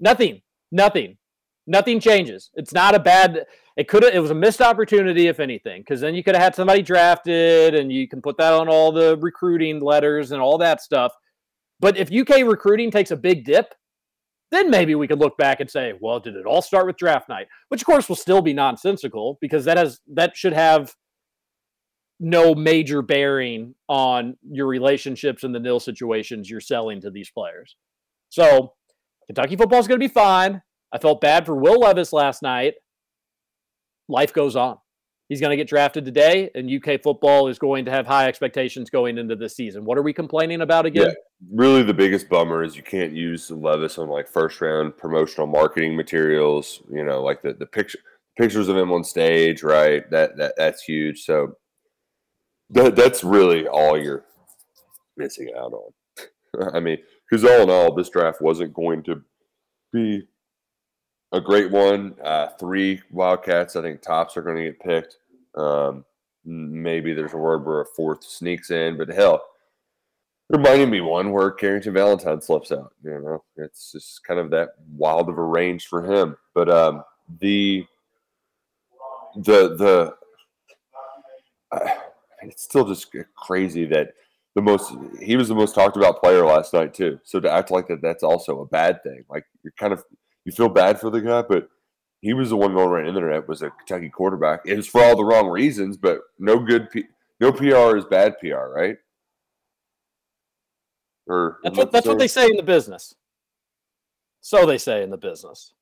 Nothing. 0.00 0.42
Nothing. 0.72 1.18
Nothing 1.66 2.00
changes. 2.00 2.50
It's 2.54 2.72
not 2.72 2.94
a 2.94 2.98
bad 2.98 3.44
it 3.76 3.88
could 3.88 4.04
it 4.04 4.20
was 4.20 4.30
a 4.30 4.34
missed 4.34 4.60
opportunity 4.60 5.28
if 5.28 5.40
anything 5.40 5.80
because 5.80 6.02
then 6.02 6.14
you 6.14 6.22
could 6.22 6.34
have 6.34 6.42
had 6.42 6.54
somebody 6.54 6.82
drafted 6.82 7.74
and 7.74 7.90
you 7.90 8.08
can 8.08 8.20
put 8.20 8.36
that 8.36 8.52
on 8.52 8.68
all 8.68 8.92
the 8.92 9.16
recruiting 9.18 9.80
letters 9.80 10.32
and 10.32 10.42
all 10.42 10.58
that 10.58 10.82
stuff. 10.82 11.12
But 11.78 11.96
if 11.96 12.12
UK 12.12 12.44
recruiting 12.44 12.90
takes 12.90 13.10
a 13.10 13.16
big 13.16 13.44
dip, 13.44 13.74
then 14.50 14.70
maybe 14.70 14.94
we 14.94 15.08
could 15.08 15.18
look 15.18 15.38
back 15.38 15.60
and 15.60 15.70
say, 15.70 15.94
well, 15.98 16.20
did 16.20 16.36
it 16.36 16.44
all 16.44 16.60
start 16.60 16.86
with 16.86 16.98
draft 16.98 17.28
night? 17.28 17.46
Which 17.68 17.82
of 17.82 17.86
course 17.86 18.06
will 18.06 18.16
still 18.16 18.42
be 18.42 18.52
nonsensical 18.52 19.38
because 19.40 19.64
that 19.64 19.78
has 19.78 20.00
that 20.12 20.36
should 20.36 20.52
have 20.52 20.94
no 22.18 22.54
major 22.54 23.00
bearing 23.00 23.74
on 23.88 24.36
your 24.42 24.66
relationships 24.66 25.42
and 25.42 25.54
the 25.54 25.60
nil 25.60 25.80
situations 25.80 26.50
you're 26.50 26.60
selling 26.60 27.00
to 27.00 27.10
these 27.10 27.30
players. 27.30 27.76
So 28.28 28.74
Kentucky 29.26 29.56
football 29.56 29.80
is 29.80 29.88
going 29.88 29.98
to 29.98 30.06
be 30.06 30.12
fine. 30.12 30.60
I 30.92 30.98
felt 30.98 31.20
bad 31.20 31.46
for 31.46 31.54
Will 31.54 31.80
Levis 31.80 32.12
last 32.12 32.42
night. 32.42 32.74
Life 34.08 34.32
goes 34.32 34.56
on. 34.56 34.78
He's 35.28 35.40
going 35.40 35.50
to 35.50 35.56
get 35.56 35.68
drafted 35.68 36.04
today, 36.04 36.50
and 36.56 36.68
UK 36.68 37.00
football 37.00 37.46
is 37.46 37.56
going 37.56 37.84
to 37.84 37.90
have 37.92 38.04
high 38.04 38.26
expectations 38.26 38.90
going 38.90 39.16
into 39.16 39.36
this 39.36 39.54
season. 39.54 39.84
What 39.84 39.96
are 39.96 40.02
we 40.02 40.12
complaining 40.12 40.60
about 40.60 40.86
again? 40.86 41.06
Yeah, 41.06 41.12
really 41.54 41.84
the 41.84 41.94
biggest 41.94 42.28
bummer 42.28 42.64
is 42.64 42.76
you 42.76 42.82
can't 42.82 43.12
use 43.12 43.48
Levis 43.48 43.96
on 43.98 44.08
like 44.08 44.26
first 44.26 44.60
round 44.60 44.96
promotional 44.96 45.46
marketing 45.46 45.94
materials. 45.94 46.82
You 46.90 47.04
know, 47.04 47.22
like 47.22 47.42
the 47.42 47.52
the 47.52 47.66
picture 47.66 48.00
pictures 48.36 48.66
of 48.66 48.76
him 48.76 48.90
on 48.90 49.04
stage, 49.04 49.62
right? 49.62 50.10
That 50.10 50.36
that 50.36 50.54
that's 50.56 50.82
huge. 50.82 51.22
So 51.24 51.56
that 52.70 52.96
that's 52.96 53.22
really 53.22 53.68
all 53.68 53.96
you're 53.96 54.24
missing 55.16 55.50
out 55.56 55.72
on. 55.72 56.72
I 56.74 56.80
mean, 56.80 56.98
because 57.30 57.44
all 57.44 57.62
in 57.62 57.70
all, 57.70 57.94
this 57.94 58.10
draft 58.10 58.42
wasn't 58.42 58.74
going 58.74 59.04
to 59.04 59.22
be 59.92 60.22
a 61.32 61.40
great 61.40 61.70
one. 61.70 62.14
Uh, 62.22 62.48
three 62.58 63.00
Wildcats, 63.10 63.76
I 63.76 63.82
think 63.82 64.02
tops 64.02 64.36
are 64.36 64.42
going 64.42 64.56
to 64.56 64.64
get 64.64 64.80
picked. 64.80 65.18
Um, 65.54 66.04
maybe 66.44 67.12
there's 67.12 67.34
a 67.34 67.38
word 67.38 67.64
where 67.64 67.80
a 67.80 67.86
fourth 67.86 68.24
sneaks 68.24 68.70
in, 68.70 68.96
but 68.96 69.08
hell, 69.08 69.42
even 70.52 70.90
be 70.90 71.00
one 71.00 71.30
where 71.30 71.50
Carrington 71.50 71.94
Valentine 71.94 72.40
slips 72.40 72.72
out. 72.72 72.92
You 73.04 73.20
know, 73.20 73.44
it's 73.56 73.92
just 73.92 74.24
kind 74.24 74.40
of 74.40 74.50
that 74.50 74.70
wild 74.96 75.28
of 75.28 75.38
a 75.38 75.44
range 75.44 75.86
for 75.86 76.02
him. 76.02 76.36
But 76.54 76.70
um, 76.70 77.04
the 77.40 77.84
the 79.36 79.76
the 79.76 80.14
uh, 81.72 81.90
it's 82.42 82.64
still 82.64 82.86
just 82.86 83.14
crazy 83.36 83.84
that 83.86 84.14
the 84.56 84.62
most 84.62 84.92
he 85.20 85.36
was 85.36 85.48
the 85.48 85.54
most 85.54 85.74
talked 85.74 85.96
about 85.96 86.20
player 86.20 86.44
last 86.44 86.72
night 86.72 86.94
too. 86.94 87.20
So 87.22 87.38
to 87.40 87.50
act 87.50 87.70
like 87.70 87.86
that 87.88 88.02
that's 88.02 88.24
also 88.24 88.60
a 88.60 88.66
bad 88.66 89.02
thing. 89.02 89.24
Like 89.28 89.44
you're 89.62 89.74
kind 89.78 89.92
of 89.92 90.04
you 90.50 90.56
feel 90.56 90.68
bad 90.68 91.00
for 91.00 91.10
the 91.10 91.20
guy, 91.20 91.42
but 91.42 91.68
he 92.20 92.34
was 92.34 92.50
the 92.50 92.56
one 92.56 92.74
going 92.74 92.88
around 92.88 93.04
the 93.04 93.08
internet 93.08 93.48
was 93.48 93.62
a 93.62 93.70
Kentucky 93.70 94.08
quarterback. 94.08 94.62
It 94.66 94.76
was 94.76 94.88
for 94.88 95.02
all 95.02 95.16
the 95.16 95.24
wrong 95.24 95.48
reasons, 95.48 95.96
but 95.96 96.20
no 96.38 96.58
good 96.58 96.90
P, 96.90 97.04
no 97.40 97.52
PR 97.52 97.96
is 97.96 98.04
bad 98.04 98.38
PR, 98.40 98.72
right? 98.74 98.96
Or 101.26 101.58
That's 101.62 101.78
what 101.78 101.92
that's 101.92 102.06
what 102.06 102.18
they 102.18 102.28
say 102.28 102.46
in 102.46 102.56
the 102.56 102.62
business. 102.62 103.14
So 104.40 104.66
they 104.66 104.78
say 104.78 105.04
in 105.04 105.10
the 105.10 105.16
business. 105.16 105.72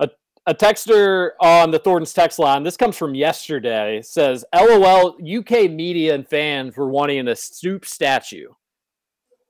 A 0.00 0.10
a 0.46 0.54
texter 0.54 1.30
on 1.40 1.70
the 1.70 1.78
Thornton's 1.78 2.12
text 2.12 2.40
line, 2.40 2.64
this 2.64 2.76
comes 2.76 2.96
from 2.96 3.14
yesterday, 3.14 4.02
says 4.02 4.44
LOL 4.52 5.16
UK 5.22 5.70
media 5.70 6.16
and 6.16 6.26
fans 6.26 6.76
were 6.76 6.88
wanting 6.88 7.28
a 7.28 7.36
stoop 7.36 7.84
statue. 7.84 8.48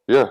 Yeah. 0.07 0.27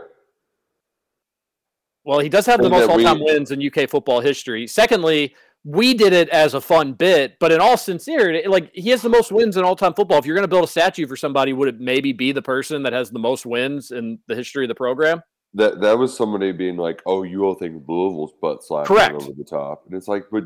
Well, 2.04 2.20
he 2.20 2.30
does 2.30 2.46
have 2.48 2.62
the 2.62 2.70
most 2.70 2.90
all-time 2.90 3.24
wins 3.24 3.52
in 3.52 3.66
UK 3.66 3.90
football 3.90 4.22
history. 4.22 4.68
Secondly, 4.68 5.36
we 5.64 5.94
did 5.94 6.14
it 6.14 6.30
as 6.30 6.56
a 6.56 6.62
fun 6.62 6.94
bit, 6.94 7.38
but 7.40 7.52
in 7.52 7.60
all 7.60 7.78
sincerity, 7.78 8.48
like 8.48 8.72
he 8.74 8.90
has 8.90 9.04
the 9.04 9.10
most 9.10 9.32
wins 9.32 9.58
in 9.58 9.64
all-time 9.64 9.94
football. 9.94 10.18
If 10.18 10.26
you're 10.26 10.36
going 10.36 10.44
to 10.44 10.48
build 10.48 10.64
a 10.64 10.68
statue 10.68 11.06
for 11.06 11.16
somebody, 11.16 11.54
would 11.54 11.68
it 11.68 11.80
maybe 11.80 12.14
be 12.14 12.32
the 12.32 12.42
person 12.42 12.82
that 12.84 12.94
has 12.94 13.12
the 13.12 13.20
most 13.20 13.46
wins 13.46 13.92
in 13.92 14.18
the 14.28 14.36
history 14.36 14.64
of 14.64 14.70
the 14.70 14.76
program? 14.76 15.22
That 15.54 15.82
that 15.82 15.98
was 15.98 16.16
somebody 16.16 16.52
being 16.54 16.78
like, 16.78 17.02
"Oh, 17.06 17.24
you 17.24 17.44
all 17.44 17.56
think 17.56 17.84
Louisville's 17.88 18.34
butt 18.42 18.64
slapping 18.64 18.88
Correct. 18.88 19.16
over 19.16 19.34
the 19.38 19.44
top," 19.44 19.84
and 19.86 19.96
it's 19.96 20.08
like, 20.08 20.24
but 20.32 20.46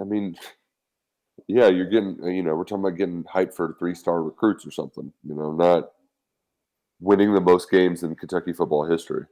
I 0.00 0.04
mean, 0.04 0.36
yeah, 1.46 1.68
you're 1.68 1.88
getting, 1.88 2.18
you 2.24 2.42
know, 2.42 2.54
we're 2.54 2.64
talking 2.64 2.84
about 2.84 2.98
getting 2.98 3.24
hyped 3.24 3.54
for 3.54 3.76
three 3.78 3.94
star 3.94 4.22
recruits 4.22 4.66
or 4.66 4.70
something, 4.70 5.12
you 5.22 5.34
know, 5.34 5.52
not 5.52 5.92
winning 7.00 7.32
the 7.32 7.40
most 7.40 7.70
games 7.70 8.02
in 8.02 8.14
Kentucky 8.16 8.52
football 8.52 8.84
history. 8.84 9.24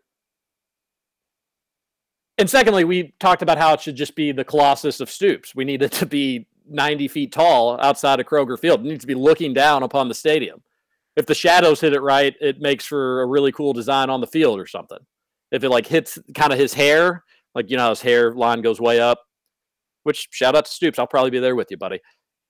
And 2.39 2.49
secondly, 2.49 2.85
we 2.85 3.15
talked 3.19 3.43
about 3.43 3.59
how 3.59 3.73
it 3.73 3.81
should 3.81 3.97
just 3.97 4.15
be 4.15 4.33
the 4.33 4.45
Colossus 4.45 5.01
of 5.01 5.11
Stoops. 5.11 5.55
We 5.55 5.65
need 5.65 5.83
it 5.83 5.93
to 5.93 6.07
be 6.07 6.47
90 6.69 7.09
feet 7.09 7.33
tall 7.33 7.81
outside 7.81 8.21
of 8.21 8.27
Kroger 8.27 8.59
Field. 8.59 8.81
It 8.81 8.87
needs 8.87 9.03
to 9.03 9.07
be 9.07 9.15
looking 9.15 9.55
down 9.55 9.83
upon 9.83 10.09
the 10.09 10.15
stadium. 10.15 10.63
If 11.17 11.25
the 11.25 11.35
shadows 11.35 11.81
hit 11.81 11.95
it 11.95 12.01
right, 12.01 12.35
it 12.41 12.61
makes 12.61 12.85
for 12.85 13.23
a 13.23 13.27
really 13.27 13.53
cool 13.53 13.73
design 13.73 14.11
on 14.11 14.21
the 14.21 14.27
field 14.27 14.61
or 14.61 14.67
something. 14.67 14.99
If 15.51 15.65
it 15.65 15.71
like 15.71 15.87
hits 15.87 16.19
kind 16.35 16.53
of 16.53 16.59
his 16.59 16.75
hair, 16.75 17.25
like 17.55 17.71
you 17.71 17.79
know, 17.79 17.89
his 17.89 18.03
hair 18.03 18.35
line 18.35 18.61
goes 18.61 18.81
way 18.81 19.01
up. 19.01 19.21
Which 20.03 20.29
shout 20.31 20.55
out 20.55 20.67
to 20.67 20.71
Stoops, 20.71 20.99
I'll 20.99 21.07
probably 21.07 21.31
be 21.31 21.39
there 21.39 21.57
with 21.57 21.71
you, 21.71 21.79
buddy. 21.79 22.01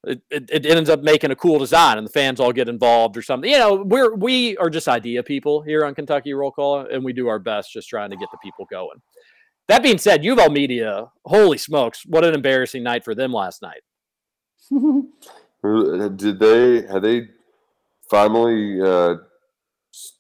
It, 0.05 0.21
it, 0.31 0.51
it 0.53 0.67
ends 0.67 0.91
up 0.91 1.01
making 1.01 1.31
a 1.31 1.37
cool 1.37 1.59
design, 1.59 1.97
and 1.97 2.07
the 2.07 2.13
fans 2.13 2.39
all 2.39 2.53
get 2.53 2.69
involved 2.69 3.17
or 3.17 3.23
something. 3.23 3.51
You 3.51 3.59
know, 3.59 3.75
we're 3.77 4.15
we 4.15 4.57
are 4.59 4.69
just 4.69 4.89
idea 4.89 5.23
people 5.23 5.63
here 5.63 5.85
on 5.85 5.95
Kentucky 5.95 6.35
Roll 6.35 6.51
Call, 6.51 6.81
and 6.81 7.05
we 7.05 7.13
do 7.13 7.29
our 7.29 7.39
best 7.39 7.73
just 7.73 7.89
trying 7.89 8.11
to 8.11 8.17
get 8.17 8.29
the 8.31 8.39
people 8.43 8.67
going. 8.71 9.01
That 9.69 9.83
being 9.83 9.99
said, 9.99 10.25
U 10.25 10.33
of 10.33 10.39
L 10.39 10.51
Media, 10.51 11.11
holy 11.25 11.59
smokes, 11.59 12.05
what 12.07 12.25
an 12.25 12.35
embarrassing 12.35 12.83
night 12.83 13.05
for 13.05 13.15
them 13.15 13.33
last 13.33 13.63
night. 13.63 13.83
Did 15.63 16.39
they 16.39 16.83
have 16.87 17.03
they 17.03 17.29
finally 18.09 18.81
uh, 18.81 19.15
s- 19.93 20.13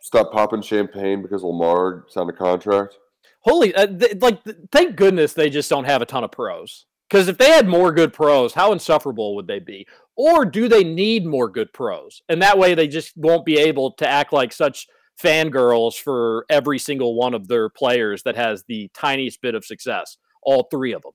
stop 0.00 0.32
popping 0.32 0.62
champagne 0.62 1.22
because 1.22 1.42
Lamar 1.42 2.04
signed 2.08 2.30
a 2.30 2.32
contract? 2.32 2.96
Holy, 3.40 3.74
uh, 3.74 3.86
th- 3.86 4.16
like, 4.20 4.42
th- 4.44 4.56
thank 4.70 4.96
goodness 4.96 5.32
they 5.32 5.50
just 5.50 5.68
don't 5.68 5.84
have 5.84 6.00
a 6.02 6.06
ton 6.06 6.24
of 6.24 6.30
pros. 6.32 6.86
Because 7.10 7.28
if 7.28 7.36
they 7.36 7.50
had 7.50 7.68
more 7.68 7.92
good 7.92 8.12
pros, 8.12 8.54
how 8.54 8.72
insufferable 8.72 9.36
would 9.36 9.46
they 9.46 9.58
be? 9.58 9.86
Or 10.16 10.44
do 10.44 10.68
they 10.68 10.82
need 10.84 11.26
more 11.26 11.48
good 11.48 11.72
pros? 11.72 12.22
And 12.28 12.40
that 12.42 12.58
way 12.58 12.74
they 12.74 12.88
just 12.88 13.16
won't 13.16 13.44
be 13.44 13.58
able 13.58 13.92
to 13.92 14.08
act 14.08 14.32
like 14.32 14.52
such 14.52 14.86
fangirls 15.22 15.94
for 16.00 16.44
every 16.50 16.78
single 16.78 17.14
one 17.14 17.34
of 17.34 17.48
their 17.48 17.68
players 17.68 18.22
that 18.24 18.36
has 18.36 18.64
the 18.68 18.90
tiniest 18.94 19.40
bit 19.40 19.54
of 19.54 19.64
success, 19.64 20.16
all 20.42 20.64
three 20.70 20.92
of 20.92 21.02
them. 21.02 21.12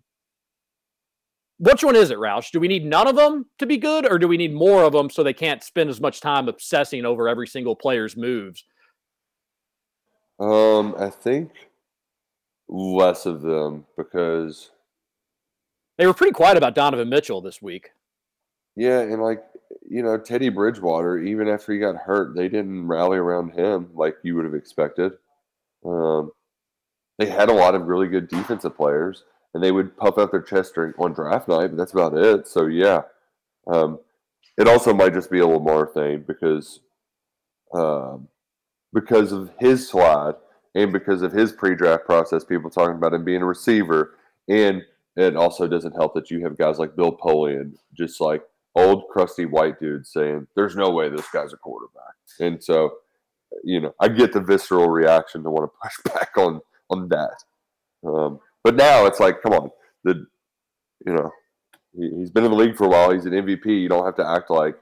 Which 1.57 1.83
one 1.83 1.97
is 1.97 2.09
it, 2.09 2.17
Roush? 2.17 2.51
Do 2.51 2.59
we 2.61 2.69
need 2.69 2.85
none 2.85 3.07
of 3.07 3.17
them 3.17 3.45
to 3.57 3.65
be 3.65 3.75
good, 3.77 4.09
or 4.09 4.17
do 4.17 4.29
we 4.29 4.37
need 4.37 4.53
more 4.53 4.83
of 4.83 4.93
them 4.93 5.09
so 5.09 5.23
they 5.23 5.33
can't 5.33 5.61
spend 5.61 5.89
as 5.89 5.99
much 5.99 6.21
time 6.21 6.47
obsessing 6.47 7.03
over 7.05 7.27
every 7.27 7.47
single 7.47 7.75
player's 7.75 8.15
moves? 8.15 8.63
Um, 10.39 10.95
I 10.97 11.09
think 11.09 11.51
less 12.69 13.25
of 13.25 13.41
them 13.41 13.85
because 13.97 14.71
They 15.97 16.07
were 16.07 16.13
pretty 16.13 16.31
quiet 16.31 16.55
about 16.55 16.75
Donovan 16.75 17.09
Mitchell 17.09 17.41
this 17.41 17.61
week. 17.61 17.89
yeah, 18.77 19.01
and 19.01 19.21
like 19.21 19.43
you 19.89 20.03
know 20.03 20.17
Teddy 20.17 20.49
Bridgewater, 20.49 21.17
even 21.17 21.49
after 21.49 21.73
he 21.73 21.79
got 21.79 21.95
hurt, 21.95 22.35
they 22.35 22.47
didn't 22.47 22.87
rally 22.87 23.17
around 23.17 23.51
him 23.51 23.89
like 23.93 24.15
you 24.23 24.35
would 24.35 24.45
have 24.45 24.53
expected. 24.53 25.13
Um, 25.83 26.31
they 27.17 27.25
had 27.25 27.49
a 27.49 27.53
lot 27.53 27.75
of 27.75 27.87
really 27.87 28.07
good 28.07 28.27
defensive 28.29 28.77
players, 28.77 29.23
and 29.53 29.63
they 29.63 29.71
would 29.71 29.97
puff 29.97 30.17
out 30.17 30.31
their 30.31 30.41
chest 30.41 30.75
during 30.75 30.93
on 30.97 31.13
draft 31.13 31.47
night, 31.47 31.67
but 31.67 31.77
that's 31.77 31.93
about 31.93 32.15
it. 32.15 32.47
So 32.47 32.67
yeah, 32.67 33.01
um, 33.67 33.99
it 34.57 34.67
also 34.67 34.93
might 34.93 35.13
just 35.13 35.31
be 35.31 35.39
a 35.39 35.47
Lamar 35.47 35.87
thing 35.87 36.23
because 36.27 36.81
um, 37.73 38.27
because 38.93 39.31
of 39.31 39.51
his 39.59 39.89
slide 39.89 40.35
and 40.75 40.93
because 40.93 41.23
of 41.23 41.31
his 41.31 41.51
pre-draft 41.51 42.05
process, 42.05 42.43
people 42.43 42.69
talking 42.69 42.95
about 42.95 43.13
him 43.13 43.25
being 43.25 43.41
a 43.41 43.45
receiver, 43.45 44.15
and 44.47 44.83
it 45.15 45.35
also 45.35 45.67
doesn't 45.67 45.95
help 45.95 46.13
that 46.13 46.29
you 46.29 46.43
have 46.43 46.57
guys 46.57 46.77
like 46.77 46.95
Bill 46.95 47.15
Polian 47.17 47.73
just 47.97 48.21
like 48.21 48.43
old 48.79 49.07
crusty 49.09 49.45
white 49.45 49.79
dudes 49.79 50.11
saying, 50.11 50.47
"There's 50.55 50.75
no 50.75 50.89
way 50.89 51.09
this 51.09 51.29
guy's 51.31 51.53
a 51.53 51.57
quarterback," 51.57 52.15
and 52.39 52.63
so 52.63 52.97
you 53.63 53.79
know, 53.79 53.93
I 53.99 54.09
get 54.09 54.33
the 54.33 54.41
visceral 54.41 54.89
reaction 54.89 55.43
to 55.43 55.49
want 55.49 55.71
to 55.71 55.77
push 55.83 56.13
back 56.13 56.31
on 56.37 56.61
on 56.89 57.09
that. 57.09 57.43
Um, 58.05 58.39
but 58.63 58.75
now 58.75 59.05
it's 59.05 59.19
like, 59.19 59.41
come 59.41 59.53
on, 59.53 59.71
the 60.03 60.25
you 61.05 61.13
know, 61.13 61.31
he, 61.93 62.09
he's 62.17 62.31
been 62.31 62.45
in 62.45 62.51
the 62.51 62.57
league 62.57 62.75
for 62.75 62.85
a 62.85 62.89
while. 62.89 63.11
He's 63.11 63.25
an 63.25 63.33
MVP. 63.33 63.65
You 63.65 63.89
don't 63.89 64.05
have 64.05 64.15
to 64.15 64.27
act 64.27 64.49
like, 64.49 64.75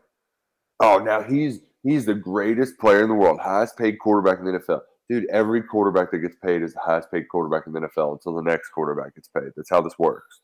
oh, 0.81 0.99
now 0.99 1.21
he's 1.21 1.61
he's 1.83 2.05
the 2.05 2.15
greatest 2.15 2.77
player 2.79 3.03
in 3.03 3.09
the 3.09 3.15
world, 3.15 3.39
highest 3.39 3.77
paid 3.77 3.99
quarterback 3.99 4.39
in 4.39 4.45
the 4.45 4.59
NFL. 4.59 4.81
Dude, 5.09 5.25
every 5.31 5.63
quarterback 5.63 6.11
that 6.11 6.17
gets 6.17 6.35
paid 6.43 6.61
is 6.61 6.73
the 6.73 6.81
highest 6.81 7.09
paid 7.11 7.29
quarterback 7.29 7.65
in 7.65 7.71
the 7.71 7.79
NFL 7.79 8.13
until 8.13 8.35
the 8.35 8.41
next 8.41 8.69
quarterback 8.69 9.15
gets 9.15 9.29
paid. 9.29 9.51
That's 9.55 9.69
how 9.69 9.81
this 9.81 9.97
works. 9.97 10.41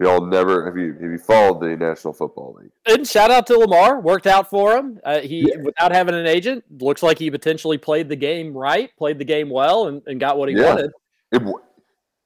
Y'all 0.00 0.24
never 0.24 0.64
have 0.64 0.78
you 0.78 0.94
have 0.94 1.02
you 1.12 1.18
followed 1.18 1.60
the 1.60 1.76
National 1.76 2.14
Football 2.14 2.56
League? 2.60 2.70
And 2.86 3.06
shout 3.06 3.30
out 3.30 3.46
to 3.48 3.58
Lamar, 3.58 4.00
worked 4.00 4.26
out 4.26 4.48
for 4.48 4.74
him. 4.76 4.98
Uh, 5.04 5.20
he 5.20 5.52
without 5.62 5.92
having 5.92 6.14
an 6.14 6.26
agent, 6.26 6.64
looks 6.80 7.02
like 7.02 7.18
he 7.18 7.30
potentially 7.30 7.76
played 7.76 8.08
the 8.08 8.16
game 8.16 8.56
right, 8.56 8.90
played 8.96 9.18
the 9.18 9.24
game 9.26 9.50
well, 9.50 9.88
and, 9.88 10.00
and 10.06 10.18
got 10.18 10.38
what 10.38 10.48
he 10.48 10.54
Yeah. 10.56 10.74
wanted. 10.74 10.90
It, 11.32 11.42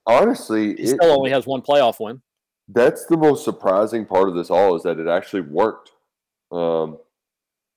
honestly, 0.06 0.76
He 0.76 0.82
it- 0.82 0.88
still 1.00 1.10
only 1.18 1.30
has 1.30 1.46
one 1.46 1.62
playoff 1.62 1.98
win. 2.00 2.22
that's 2.68 3.06
the 3.06 3.16
most 3.16 3.44
surprising 3.44 4.06
part 4.06 4.28
of 4.28 4.34
this 4.34 4.50
all 4.50 4.76
is 4.76 4.82
that 4.84 4.98
it 4.98 5.08
actually 5.08 5.42
worked. 5.42 5.90
Um, 6.52 6.98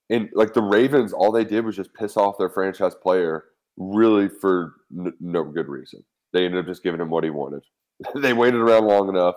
and 0.09 0.29
like 0.33 0.53
the 0.53 0.61
Ravens, 0.61 1.11
all 1.11 1.31
they 1.31 1.43
did 1.43 1.65
was 1.65 1.75
just 1.75 1.93
piss 1.93 2.15
off 2.17 2.37
their 2.37 2.49
franchise 2.49 2.95
player, 2.95 3.45
really 3.77 4.29
for 4.29 4.75
n- 4.97 5.13
no 5.19 5.43
good 5.43 5.67
reason. 5.67 6.03
They 6.33 6.45
ended 6.45 6.59
up 6.59 6.67
just 6.67 6.83
giving 6.83 7.01
him 7.01 7.09
what 7.09 7.23
he 7.23 7.29
wanted. 7.31 7.63
they 8.15 8.33
waited 8.33 8.59
around 8.61 8.85
long 8.85 9.09
enough 9.09 9.35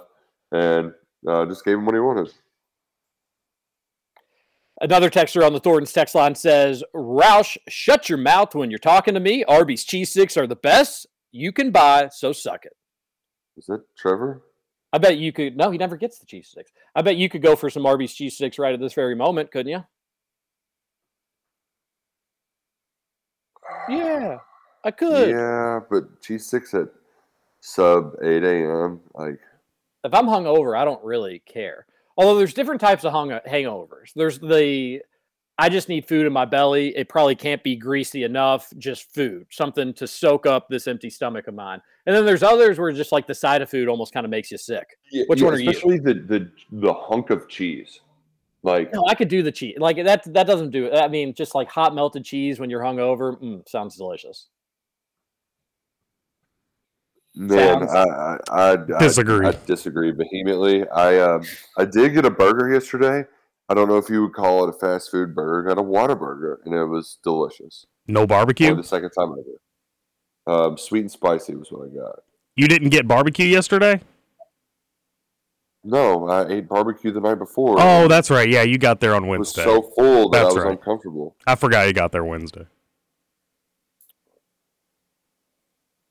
and 0.53 0.93
uh, 1.27 1.47
just 1.47 1.65
gave 1.65 1.79
him 1.79 1.87
what 1.87 1.95
he 1.95 2.01
wanted. 2.01 2.33
Another 4.83 5.11
texter 5.11 5.45
on 5.45 5.53
the 5.53 5.61
Thornton's 5.61 5.93
text 5.93 6.15
line 6.15 6.35
says, 6.35 6.83
Roush, 6.95 7.59
shut 7.69 8.09
your 8.09 8.17
mouth 8.17 8.55
when 8.55 8.71
you're 8.71 8.79
talking 8.79 9.13
to 9.13 9.21
me. 9.21 9.45
Arby's 9.45 9.85
cheese 9.85 10.11
sticks 10.11 10.39
are 10.39 10.47
the 10.47 10.57
best 10.57 11.07
you 11.33 11.53
can 11.53 11.71
buy, 11.71 12.09
so 12.11 12.33
suck 12.33 12.65
it. 12.65 12.73
Is 13.59 13.67
that 13.67 13.83
Trevor? 13.97 14.43
I 14.93 14.99
bet 14.99 15.19
you 15.19 15.33
could. 15.33 15.57
No, 15.57 15.71
he 15.71 15.77
never 15.77 15.97
gets 15.97 16.19
the 16.19 16.27
cheese 16.27 16.49
sticks. 16.49 16.73
I 16.95 17.03
bet 17.03 17.17
you 17.17 17.29
could 17.29 17.43
go 17.43 17.57
for 17.57 17.69
some 17.69 17.85
Arby's 17.85 18.15
cheese 18.15 18.35
sticks 18.35 18.59
right 18.59 18.73
at 18.73 18.81
this 18.81 18.95
very 18.95 19.15
moment, 19.15 19.53
couldn't 19.53 19.73
you? 19.73 19.85
Yeah, 23.89 24.37
I 24.85 24.91
could. 24.91 25.31
Yeah, 25.31 25.81
but 25.91 26.21
cheese 26.21 26.47
sticks 26.47 26.75
at 26.75 26.89
sub 27.61 28.15
eight 28.23 28.45
a.m. 28.45 29.01
Like 29.15 29.41
If 30.05 30.15
I'm 30.15 30.27
hungover, 30.27 30.79
I 30.79 30.85
don't 30.85 31.03
really 31.05 31.41
care. 31.47 31.87
Although 32.17 32.39
there's 32.39 32.55
different 32.55 32.81
types 32.81 33.05
of 33.05 33.13
hung- 33.13 33.31
hangovers. 33.49 34.13
There's 34.15 34.39
the 34.39 35.01
I 35.59 35.69
just 35.69 35.91
need 35.91 36.09
food 36.09 36.27
in 36.27 36.33
my 36.33 36.47
belly. 36.47 36.97
It 36.97 37.11
probably 37.11 37.35
can't 37.35 37.63
be 37.63 37.77
greasy 37.77 38.25
enough. 38.25 38.73
Just 38.79 39.13
food, 39.15 39.47
something 39.51 39.93
to 39.95 40.07
soak 40.07 40.47
up 40.47 40.69
this 40.71 40.87
empty 40.87 41.11
stomach 41.11 41.49
of 41.49 41.55
mine. 41.55 41.83
And 42.07 42.17
then 42.17 42.25
there's 42.25 42.43
others 42.43 42.79
where 42.79 42.91
just 42.93 43.13
like 43.13 43.27
the 43.27 43.35
side 43.35 43.61
of 43.61 43.69
food 43.69 43.87
almost 43.87 44.15
kind 44.15 44.25
of 44.25 44.31
makes 44.31 44.51
you 44.51 44.57
sick. 44.57 44.97
yeah, 45.13 45.25
Which 45.27 45.41
yeah, 45.41 45.45
one 45.45 45.55
are 45.55 45.59
you? 45.59 45.69
especially 45.69 45.99
the 45.99 46.15
the 46.15 46.51
the 46.73 46.93
hunk 46.95 47.29
of 47.29 47.47
cheese. 47.49 48.01
Like 48.63 48.93
No, 48.93 49.05
I 49.07 49.15
could 49.15 49.29
do 49.29 49.43
the 49.43 49.53
cheese. 49.53 49.77
Like 49.79 50.03
that. 50.03 50.33
That 50.33 50.47
doesn't 50.47 50.71
do 50.71 50.87
it. 50.87 50.95
I 50.95 51.09
mean, 51.09 51.35
just 51.35 51.55
like 51.55 51.69
hot 51.69 51.95
melted 51.95 52.25
cheese 52.25 52.59
when 52.59 52.71
you're 52.71 52.81
hungover. 52.83 53.39
Mm, 53.43 53.69
sounds 53.69 53.97
delicious. 53.97 54.49
Man, 57.41 57.89
I, 57.89 58.03
I, 58.03 58.39
I 58.51 58.73
I- 58.73 58.99
Disagree. 58.99 59.47
I, 59.47 59.53
disagree 59.67 60.11
vehemently. 60.11 60.87
I 60.91 61.19
um 61.21 61.43
I 61.79 61.87
did 61.87 62.13
get 62.13 62.27
a 62.27 62.31
burger 62.31 62.71
yesterday. 62.73 63.25
I 63.69 63.75
don't 63.75 63.89
know 63.89 63.97
if 63.97 64.11
you 64.11 64.23
would 64.23 64.35
call 64.35 64.65
it 64.65 64.75
a 64.75 64.79
fast 64.79 65.11
food 65.11 65.35
burger. 65.35 65.71
I 65.71 65.75
got 65.75 65.81
a 65.81 65.85
Whataburger, 65.85 66.57
and 66.67 66.75
it 66.75 66.85
was 66.85 67.19
delicious. 67.25 67.87
No 68.07 68.21
Only 68.21 68.27
barbecue. 68.27 68.75
the 68.75 68.83
second 68.83 69.11
time 69.11 69.33
ever. 69.33 70.65
Um, 70.67 70.77
sweet 70.77 71.01
and 71.01 71.11
spicy 71.11 71.55
was 71.55 71.71
what 71.71 71.87
I 71.89 71.95
got. 71.95 72.17
You 72.57 72.67
didn't 72.69 72.89
get 72.91 73.07
barbecue 73.09 73.47
yesterday. 73.47 74.01
No, 75.83 76.29
I 76.29 76.47
ate 76.49 76.69
barbecue 76.69 77.11
the 77.11 77.21
night 77.21 77.37
before. 77.39 77.77
Oh, 77.79 78.07
that's 78.07 78.29
right. 78.31 78.49
Yeah, 78.49 78.63
you 78.63 78.77
got 78.77 79.01
there 79.01 79.15
on 79.15 79.25
I 79.25 79.29
was 79.29 79.39
Wednesday. 79.57 79.65
so 79.65 79.81
full 79.97 80.29
that 80.31 80.43
That's 80.43 80.53
I 80.55 80.59
was 80.59 80.65
right. 80.65 80.73
uncomfortable. 80.73 81.37
I 81.47 81.55
forgot 81.55 81.87
you 81.87 81.95
got 81.95 82.13
there 82.13 82.25
Wednesday. 82.25 82.67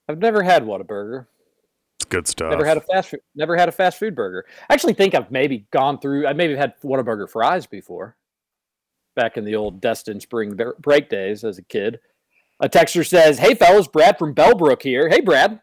I've 0.10 0.18
never 0.18 0.42
had 0.42 0.64
Whataburger. 0.64 1.28
It's 1.98 2.06
good 2.06 2.28
stuff. 2.28 2.50
Never 2.50 2.66
had 2.66 2.78
a 2.78 2.82
fast 2.82 3.10
food. 3.10 3.20
Never 3.36 3.56
had 3.56 3.70
a 3.70 3.72
fast 3.72 4.00
food 4.00 4.16
burger. 4.16 4.46
I 4.68 4.74
actually 4.74 4.94
think 4.94 5.14
I've 5.14 5.30
maybe 5.30 5.68
gone 5.72 6.00
through. 6.00 6.26
I 6.26 6.34
maybe 6.34 6.56
had 6.56 6.74
Whataburger 6.82 7.30
fries 7.30 7.68
before, 7.68 8.18
back 9.16 9.38
in 9.38 9.46
the 9.46 9.56
old 9.56 9.82
Destin 9.82 10.20
Spring 10.20 10.60
break 10.80 11.10
days 11.10 11.44
as 11.44 11.60
a 11.60 11.64
kid. 11.64 12.00
A 12.60 12.68
texter 12.68 13.08
says, 13.08 13.38
"Hey 13.38 13.54
fellas, 13.54 13.88
Brad 13.88 14.18
from 14.18 14.34
Bellbrook 14.34 14.82
here. 14.82 15.10
Hey 15.10 15.22
Brad, 15.22 15.62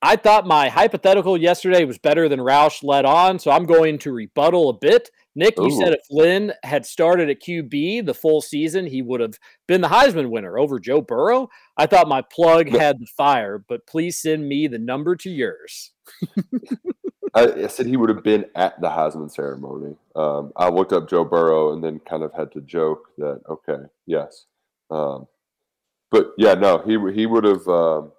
I 0.00 0.14
thought 0.14 0.46
my 0.46 0.68
hypothetical 0.68 1.36
yesterday 1.36 1.84
was 1.84 1.98
better 1.98 2.28
than 2.28 2.40
Roush 2.40 2.84
led 2.84 3.04
on, 3.04 3.38
so 3.40 3.50
I'm 3.50 3.66
going 3.66 3.98
to 3.98 4.12
rebuttal 4.12 4.68
a 4.68 4.74
bit. 4.74 5.10
Nick, 5.36 5.54
you 5.58 5.70
said 5.70 5.92
if 5.92 6.04
Lynn 6.10 6.52
had 6.64 6.84
started 6.84 7.30
at 7.30 7.40
QB 7.40 8.04
the 8.04 8.14
full 8.14 8.40
season, 8.40 8.86
he 8.86 9.00
would 9.00 9.20
have 9.20 9.38
been 9.68 9.80
the 9.80 9.88
Heisman 9.88 10.30
winner 10.30 10.58
over 10.58 10.80
Joe 10.80 11.00
Burrow. 11.00 11.48
I 11.76 11.86
thought 11.86 12.08
my 12.08 12.22
plug 12.22 12.68
had 12.68 12.98
the 12.98 13.06
fire, 13.06 13.58
but 13.58 13.86
please 13.86 14.18
send 14.18 14.48
me 14.48 14.66
the 14.66 14.78
number 14.78 15.14
to 15.16 15.30
yours. 15.30 15.92
I, 17.34 17.52
I 17.52 17.66
said 17.68 17.86
he 17.86 17.96
would 17.96 18.08
have 18.08 18.24
been 18.24 18.46
at 18.56 18.80
the 18.80 18.88
Heisman 18.88 19.30
ceremony. 19.30 19.94
Um, 20.16 20.52
I 20.56 20.68
looked 20.68 20.92
up 20.92 21.08
Joe 21.08 21.24
Burrow 21.24 21.72
and 21.72 21.82
then 21.82 22.00
kind 22.00 22.24
of 22.24 22.32
had 22.34 22.50
to 22.52 22.60
joke 22.60 23.10
that 23.18 23.40
okay, 23.48 23.84
yes, 24.06 24.46
um, 24.90 25.28
but 26.10 26.32
yeah, 26.38 26.54
no, 26.54 26.78
he 26.78 26.98
he 27.12 27.26
would 27.26 27.44
have. 27.44 27.66
Um, 27.68 28.12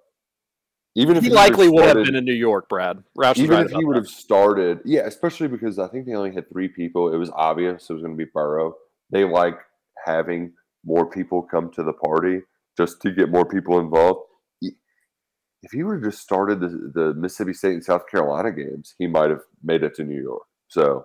even 0.94 1.16
if 1.16 1.24
He 1.24 1.30
would've 1.30 1.42
likely 1.42 1.68
would 1.68 1.84
have 1.84 2.04
been 2.04 2.14
in 2.14 2.24
New 2.24 2.34
York, 2.34 2.68
Brad. 2.68 3.02
Roush 3.18 3.38
even 3.38 3.56
right 3.56 3.66
if 3.66 3.72
he 3.72 3.84
would 3.84 3.96
have 3.96 4.08
started, 4.08 4.80
yeah, 4.84 5.02
especially 5.02 5.48
because 5.48 5.78
I 5.78 5.88
think 5.88 6.06
they 6.06 6.14
only 6.14 6.34
had 6.34 6.48
three 6.48 6.68
people. 6.68 7.12
It 7.12 7.16
was 7.16 7.30
obvious 7.34 7.88
it 7.88 7.92
was 7.92 8.02
going 8.02 8.16
to 8.16 8.24
be 8.24 8.30
Burrow. 8.32 8.74
They 9.10 9.24
like 9.24 9.58
having 10.04 10.52
more 10.84 11.08
people 11.08 11.42
come 11.42 11.70
to 11.72 11.82
the 11.82 11.92
party 11.92 12.40
just 12.76 13.00
to 13.02 13.10
get 13.10 13.30
more 13.30 13.44
people 13.44 13.78
involved. 13.78 14.20
If 14.60 15.70
he 15.70 15.84
would 15.84 16.02
have 16.02 16.12
just 16.12 16.20
started 16.20 16.60
the, 16.60 16.90
the 16.92 17.14
Mississippi 17.14 17.52
State 17.52 17.74
and 17.74 17.84
South 17.84 18.08
Carolina 18.10 18.50
games, 18.50 18.94
he 18.98 19.06
might 19.06 19.30
have 19.30 19.42
made 19.62 19.84
it 19.84 19.94
to 19.94 20.02
New 20.02 20.20
York. 20.20 20.42
So, 20.66 21.04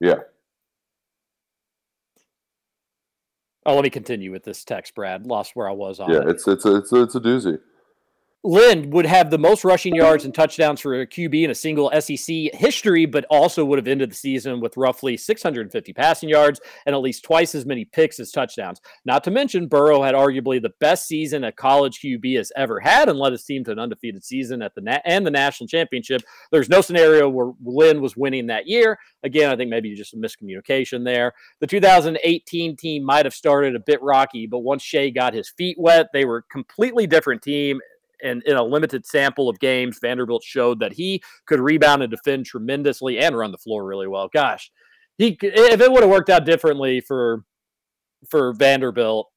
yeah, 0.00 0.14
Oh, 3.68 3.74
let 3.74 3.84
me 3.84 3.90
continue 3.90 4.32
with 4.32 4.44
this 4.44 4.64
text, 4.64 4.94
Brad. 4.94 5.26
Lost 5.26 5.54
where 5.54 5.68
I 5.68 5.72
was 5.72 6.00
on 6.00 6.10
yeah, 6.10 6.20
it. 6.20 6.28
it's 6.28 6.48
it's 6.48 6.64
a, 6.64 6.76
it's 6.76 6.90
a, 6.90 7.02
it's 7.02 7.14
a 7.16 7.20
doozy. 7.20 7.58
Lynn 8.44 8.90
would 8.90 9.04
have 9.04 9.30
the 9.30 9.38
most 9.38 9.64
rushing 9.64 9.96
yards 9.96 10.24
and 10.24 10.32
touchdowns 10.32 10.80
for 10.80 11.00
a 11.00 11.06
QB 11.06 11.42
in 11.42 11.50
a 11.50 11.54
single 11.54 11.90
SEC 12.00 12.54
history, 12.54 13.04
but 13.04 13.24
also 13.30 13.64
would 13.64 13.80
have 13.80 13.88
ended 13.88 14.12
the 14.12 14.14
season 14.14 14.60
with 14.60 14.76
roughly 14.76 15.16
650 15.16 15.92
passing 15.92 16.28
yards 16.28 16.60
and 16.86 16.94
at 16.94 17.02
least 17.02 17.24
twice 17.24 17.56
as 17.56 17.66
many 17.66 17.84
picks 17.84 18.20
as 18.20 18.30
touchdowns. 18.30 18.80
Not 19.04 19.24
to 19.24 19.32
mention, 19.32 19.66
Burrow 19.66 20.02
had 20.02 20.14
arguably 20.14 20.62
the 20.62 20.72
best 20.78 21.08
season 21.08 21.42
a 21.44 21.52
college 21.52 22.00
QB 22.00 22.36
has 22.36 22.52
ever 22.54 22.78
had 22.78 23.08
and 23.08 23.18
led 23.18 23.32
his 23.32 23.42
team 23.42 23.64
to 23.64 23.72
an 23.72 23.80
undefeated 23.80 24.24
season 24.24 24.62
at 24.62 24.72
the 24.76 24.82
na- 24.82 25.00
and 25.04 25.26
the 25.26 25.32
national 25.32 25.66
championship. 25.66 26.22
There's 26.52 26.68
no 26.68 26.80
scenario 26.80 27.28
where 27.28 27.50
Lynn 27.64 28.00
was 28.00 28.16
winning 28.16 28.46
that 28.46 28.68
year. 28.68 29.00
Again, 29.24 29.50
I 29.50 29.56
think 29.56 29.68
maybe 29.68 29.92
just 29.96 30.14
a 30.14 30.16
miscommunication 30.16 31.04
there. 31.04 31.32
The 31.58 31.66
2018 31.66 32.76
team 32.76 33.02
might 33.02 33.26
have 33.26 33.34
started 33.34 33.74
a 33.74 33.80
bit 33.80 34.00
rocky, 34.00 34.46
but 34.46 34.60
once 34.60 34.84
Shai 34.84 35.10
got 35.10 35.34
his 35.34 35.50
feet 35.50 35.76
wet, 35.76 36.10
they 36.12 36.24
were 36.24 36.38
a 36.38 36.42
completely 36.44 37.08
different 37.08 37.42
team 37.42 37.80
and 38.22 38.42
in 38.44 38.56
a 38.56 38.62
limited 38.62 39.06
sample 39.06 39.48
of 39.48 39.58
games, 39.58 39.98
Vanderbilt 40.00 40.42
showed 40.44 40.80
that 40.80 40.92
he 40.92 41.22
could 41.46 41.60
rebound 41.60 42.02
and 42.02 42.10
defend 42.10 42.46
tremendously 42.46 43.18
and 43.18 43.36
run 43.36 43.52
the 43.52 43.58
floor 43.58 43.84
really 43.84 44.08
well. 44.08 44.28
Gosh, 44.32 44.70
he 45.16 45.38
if 45.40 45.80
it 45.80 45.90
would 45.90 46.02
have 46.02 46.10
worked 46.10 46.30
out 46.30 46.44
differently 46.44 47.00
for 47.00 47.44
for 48.28 48.52
Vanderbilt, 48.52 49.28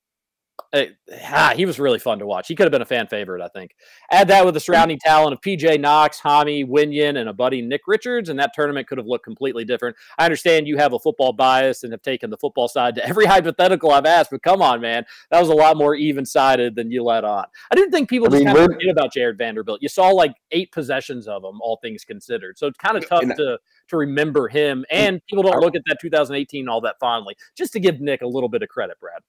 eh, 0.74 0.88
ah, 1.26 1.54
he 1.56 1.66
was 1.66 1.80
really 1.80 2.00
fun 2.00 2.20
to 2.20 2.26
watch. 2.26 2.48
He 2.48 2.56
could 2.56 2.64
have 2.64 2.72
been 2.72 2.82
a 2.82 2.86
fan 2.86 3.08
favorite, 3.08 3.42
I 3.42 3.48
think. 3.48 3.76
Add 4.12 4.28
that 4.30 4.46
with 4.46 4.54
the 4.54 4.60
surrounding 4.60 5.00
talent 5.00 5.34
of 5.34 5.42
PJ 5.42 5.80
Knox, 5.80 6.20
Hami, 6.20 6.68
Wenyen, 6.68 7.18
and 7.18 7.30
a 7.30 7.34
buddy 7.34 7.62
Nick 7.62 7.82
Richards, 7.88 8.30
and 8.30 8.40
that 8.40 8.52
tournament 8.54 8.88
could 8.88 8.98
have 8.98 9.08
looked 9.08 9.26
completely 9.26 9.66
different. 9.66 9.96
I 10.18 10.26
understand 10.26 10.68
you 10.68 10.78
have 10.78 10.94
a 10.94 11.00
football 11.00 11.34
bias 11.34 11.84
and 11.84 11.92
have 11.92 12.02
taken 12.02 12.30
the 12.30 12.38
football 12.38 12.68
side 12.68 12.96
to 12.96 13.06
every 13.06 13.26
hypothetical 13.28 13.92
I've 13.92 14.06
asked, 14.06 14.32
but 14.32 14.44
come 14.44 14.62
on, 14.62 14.82
man, 14.82 15.06
that 15.30 15.40
was 15.40 15.50
a 15.50 15.54
lot 15.54 15.78
more 15.78 15.96
even 15.96 16.26
sided 16.26 16.76
than 16.76 16.92
you 16.92 17.04
let 17.04 17.24
on. 17.24 17.46
I 17.72 17.76
didn't 17.76 17.92
think 17.92 18.10
people 18.10 18.28
I 18.28 18.32
just 18.32 18.46
mean, 18.46 18.54
kind 18.54 18.60
of 18.60 18.74
forget 18.74 18.90
about 18.90 19.14
Jarred 19.14 19.38
Vanderbilt. 19.38 19.82
You 19.82 19.90
saw 19.90 20.10
like 20.10 20.34
eight 20.52 20.72
possessions 20.72 21.28
of 21.28 21.44
him, 21.44 21.60
all 21.62 21.80
things 21.82 22.04
considered. 22.06 22.58
So 22.58 22.68
it's 22.68 22.78
kind 22.78 22.98
of 22.98 23.08
tough 23.08 23.22
to 23.22 23.60
to 23.88 23.98
remember 23.98 24.48
him, 24.48 24.86
and 24.90 25.22
people 25.28 25.44
don't 25.44 25.60
look 25.60 25.76
at 25.76 25.82
that 25.88 25.98
2018 26.00 26.70
all 26.70 26.82
that 26.82 26.96
fondly. 27.00 27.36
Just 27.58 27.74
to 27.74 27.80
give 27.80 28.00
Nick 28.00 28.22
a 28.22 28.28
little 28.28 28.50
bit 28.50 28.62
of 28.62 28.70
credit, 28.70 29.00
Brad. 29.00 29.22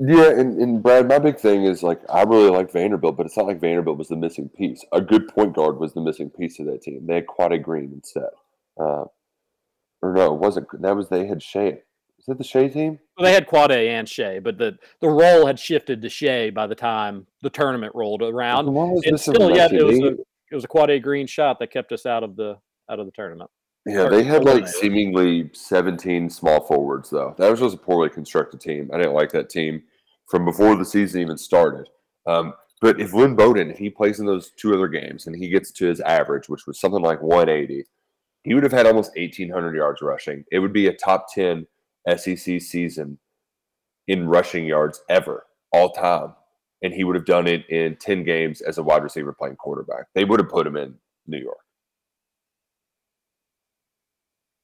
Yeah, 0.00 0.30
and, 0.30 0.60
and 0.60 0.82
Brad, 0.82 1.08
my 1.08 1.18
big 1.18 1.40
thing 1.40 1.64
is 1.64 1.82
like 1.82 2.00
I 2.08 2.22
really 2.22 2.50
like 2.50 2.72
Vanderbilt, 2.72 3.16
but 3.16 3.26
it's 3.26 3.36
not 3.36 3.46
like 3.46 3.60
Vanderbilt 3.60 3.98
was 3.98 4.08
the 4.08 4.16
missing 4.16 4.48
piece. 4.48 4.84
A 4.92 5.00
good 5.00 5.26
point 5.28 5.56
guard 5.56 5.78
was 5.78 5.92
the 5.92 6.00
missing 6.00 6.30
piece 6.30 6.60
of 6.60 6.66
that 6.66 6.82
team. 6.82 7.06
They 7.06 7.16
had 7.16 7.26
Quade 7.26 7.62
Green 7.64 7.92
instead. 7.92 8.30
Uh, 8.80 9.06
or 10.00 10.12
no, 10.14 10.34
it 10.34 10.40
wasn't. 10.40 10.68
That 10.80 10.94
was 10.94 11.08
they 11.08 11.26
had 11.26 11.42
Shai. 11.42 11.80
Is 12.18 12.26
that 12.28 12.38
the 12.38 12.44
Shai 12.44 12.68
team? 12.68 13.00
Well, 13.16 13.24
they 13.24 13.32
had 13.32 13.48
Quade 13.48 13.72
and 13.72 14.08
Shai, 14.08 14.38
but 14.38 14.56
the 14.56 14.78
the 15.00 15.08
role 15.08 15.46
had 15.46 15.58
shifted 15.58 16.00
to 16.02 16.08
Shai 16.08 16.50
by 16.50 16.68
the 16.68 16.76
time 16.76 17.26
the 17.42 17.50
tournament 17.50 17.92
rolled 17.96 18.22
around. 18.22 18.68
And 18.68 19.18
still, 19.18 19.50
yeah, 19.54 19.66
it 19.66 19.82
was 19.82 19.98
a 19.98 20.14
1980? 20.14 20.22
it 20.50 20.54
was 20.54 20.64
a 20.64 20.68
Quade 20.68 21.02
green 21.02 21.26
shot 21.26 21.58
that 21.58 21.72
kept 21.72 21.90
us 21.90 22.06
out 22.06 22.22
of 22.22 22.36
the 22.36 22.56
out 22.88 23.00
of 23.00 23.06
the 23.06 23.12
tournament. 23.12 23.50
Yeah, 23.88 24.08
they 24.08 24.22
had 24.22 24.44
like 24.44 24.68
seemingly 24.68 25.50
17 25.54 26.28
small 26.28 26.60
forwards, 26.60 27.10
though. 27.10 27.34
That 27.38 27.50
was 27.50 27.60
just 27.60 27.74
a 27.74 27.78
poorly 27.78 28.10
constructed 28.10 28.60
team. 28.60 28.90
I 28.92 28.98
didn't 28.98 29.14
like 29.14 29.32
that 29.32 29.48
team 29.48 29.82
from 30.28 30.44
before 30.44 30.76
the 30.76 30.84
season 30.84 31.22
even 31.22 31.38
started. 31.38 31.88
Um, 32.26 32.52
but 32.80 33.00
if 33.00 33.14
Lynn 33.14 33.34
Bowden, 33.34 33.70
if 33.70 33.78
he 33.78 33.90
plays 33.90 34.20
in 34.20 34.26
those 34.26 34.50
two 34.50 34.74
other 34.74 34.88
games 34.88 35.26
and 35.26 35.34
he 35.34 35.48
gets 35.48 35.72
to 35.72 35.86
his 35.86 36.00
average, 36.00 36.48
which 36.48 36.66
was 36.66 36.78
something 36.78 37.02
like 37.02 37.22
180, 37.22 37.84
he 38.44 38.54
would 38.54 38.62
have 38.62 38.72
had 38.72 38.86
almost 38.86 39.16
1,800 39.16 39.74
yards 39.74 40.02
rushing. 40.02 40.44
It 40.52 40.58
would 40.58 40.72
be 40.72 40.86
a 40.86 40.92
top 40.92 41.26
10 41.34 41.66
SEC 42.16 42.60
season 42.60 43.18
in 44.06 44.28
rushing 44.28 44.66
yards 44.66 45.02
ever, 45.08 45.46
all 45.72 45.90
time. 45.90 46.34
And 46.82 46.94
he 46.94 47.04
would 47.04 47.16
have 47.16 47.24
done 47.24 47.48
it 47.48 47.68
in 47.68 47.96
10 47.96 48.22
games 48.22 48.60
as 48.60 48.78
a 48.78 48.82
wide 48.82 49.02
receiver 49.02 49.32
playing 49.32 49.56
quarterback. 49.56 50.06
They 50.14 50.24
would 50.24 50.38
have 50.38 50.48
put 50.48 50.66
him 50.66 50.76
in 50.76 50.94
New 51.26 51.38
York. 51.38 51.58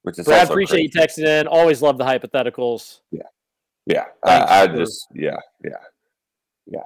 Which 0.04 0.18
is 0.18 0.26
Brad, 0.26 0.48
appreciate 0.48 0.92
crazy. 0.92 1.18
you 1.18 1.24
texting 1.24 1.40
in. 1.40 1.46
Always 1.46 1.82
love 1.82 1.98
the 1.98 2.04
hypotheticals. 2.04 3.00
Yeah, 3.10 4.04
Thanks 4.24 4.50
I, 4.52 4.62
I 4.62 4.66
just 4.68 5.08
yeah, 5.14 5.36
yeah, 5.62 5.72
yeah. 6.66 6.80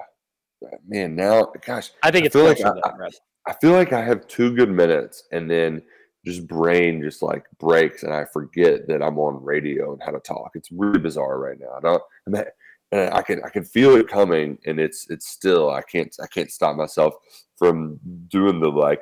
Man, 0.87 1.15
now, 1.15 1.51
gosh, 1.65 1.91
I 2.03 2.11
think 2.11 2.23
I 2.23 2.25
it's 2.27 2.35
feel 2.35 2.45
like 2.45 2.59
I- 2.61 2.71
that. 2.71 3.11
I 3.47 3.53
feel 3.53 3.71
like 3.71 3.93
I 3.93 4.03
have 4.03 4.27
two 4.27 4.53
good 4.53 4.69
minutes, 4.69 5.23
and 5.31 5.49
then 5.49 5.81
just 6.25 6.45
brain 6.47 7.01
just 7.01 7.21
like 7.21 7.45
breaks, 7.57 8.03
and 8.03 8.13
I 8.13 8.25
forget 8.25 8.87
that 8.87 9.01
I'm 9.01 9.17
on 9.17 9.43
radio 9.43 9.93
and 9.93 10.01
how 10.03 10.11
to 10.11 10.19
talk. 10.19 10.51
It's 10.55 10.71
really 10.71 10.99
bizarre 10.99 11.39
right 11.39 11.57
now. 11.59 11.71
I 11.77 11.79
don't, 11.79 12.03
I'm 12.27 12.35
at, 12.35 12.53
and 12.91 13.13
I 13.13 13.21
can 13.21 13.41
I 13.43 13.49
can 13.49 13.63
feel 13.63 13.95
it 13.95 14.07
coming, 14.09 14.57
and 14.65 14.79
it's 14.79 15.09
it's 15.09 15.27
still 15.27 15.69
I 15.69 15.81
can't 15.81 16.13
I 16.21 16.27
can't 16.27 16.51
stop 16.51 16.75
myself 16.75 17.15
from 17.57 17.99
doing 18.27 18.59
the 18.59 18.69
like, 18.69 19.01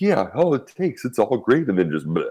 yeah, 0.00 0.28
all 0.34 0.54
it 0.54 0.66
takes, 0.66 1.04
it's 1.04 1.18
all 1.18 1.36
great, 1.38 1.68
and 1.68 1.78
then 1.78 1.90
just. 1.90 2.06
bleh, 2.06 2.26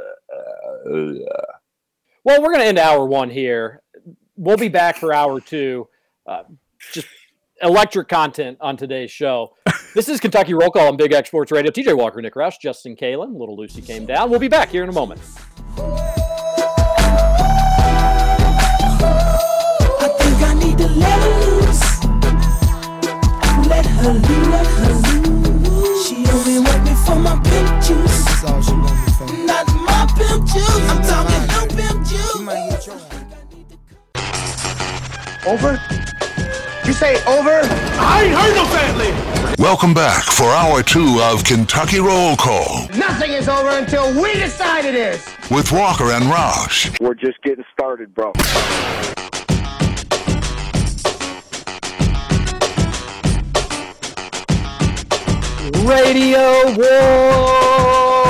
Well, 0.85 2.41
we're 2.41 2.51
going 2.51 2.59
to 2.59 2.65
end 2.65 2.79
hour 2.79 3.05
one 3.05 3.29
here. 3.29 3.81
We'll 4.35 4.57
be 4.57 4.69
back 4.69 4.97
for 4.97 5.13
hour 5.13 5.39
two. 5.41 5.87
Uh, 6.25 6.43
just 6.93 7.07
electric 7.61 8.07
content 8.07 8.57
on 8.61 8.77
today's 8.77 9.11
show. 9.11 9.55
This 9.95 10.09
is 10.09 10.19
Kentucky 10.19 10.55
Roll 10.55 10.71
Call 10.71 10.87
on 10.87 10.97
Big 10.97 11.13
X 11.13 11.29
Sports 11.29 11.51
Radio. 11.51 11.69
TJ 11.69 11.95
Walker, 11.95 12.19
Nick 12.19 12.33
Roush, 12.33 12.59
Justin 12.59 12.95
Kalen, 12.95 13.37
Little 13.37 13.55
Lucy 13.55 13.79
came 13.79 14.07
down. 14.07 14.31
We'll 14.31 14.39
be 14.39 14.47
back 14.47 14.69
here 14.69 14.81
in 14.81 14.89
a 14.89 14.91
moment. 14.91 15.21
I 29.19 29.32
Over? 35.47 35.79
You 36.85 36.91
say 36.91 37.15
over? 37.25 37.61
I 37.63 38.23
ain't 38.25 38.35
heard 38.35 38.55
no 38.55 38.65
family. 38.65 39.55
Welcome 39.57 39.93
back 39.93 40.23
for 40.25 40.43
hour 40.45 40.83
two 40.83 41.21
of 41.21 41.45
Kentucky 41.45 41.99
Roll 41.99 42.35
Call 42.35 42.89
Nothing 42.97 43.31
is 43.31 43.47
over 43.47 43.69
until 43.69 44.21
we 44.21 44.33
decide 44.33 44.83
it 44.83 44.95
is. 44.95 45.25
with 45.49 45.71
Walker 45.71 46.11
and 46.11 46.25
Roush. 46.25 46.99
We're 46.99 47.13
just 47.13 47.41
getting 47.43 47.63
started, 47.73 48.13
bro. 48.13 48.33
Radio 55.85 56.75
Wars. 56.77 58.22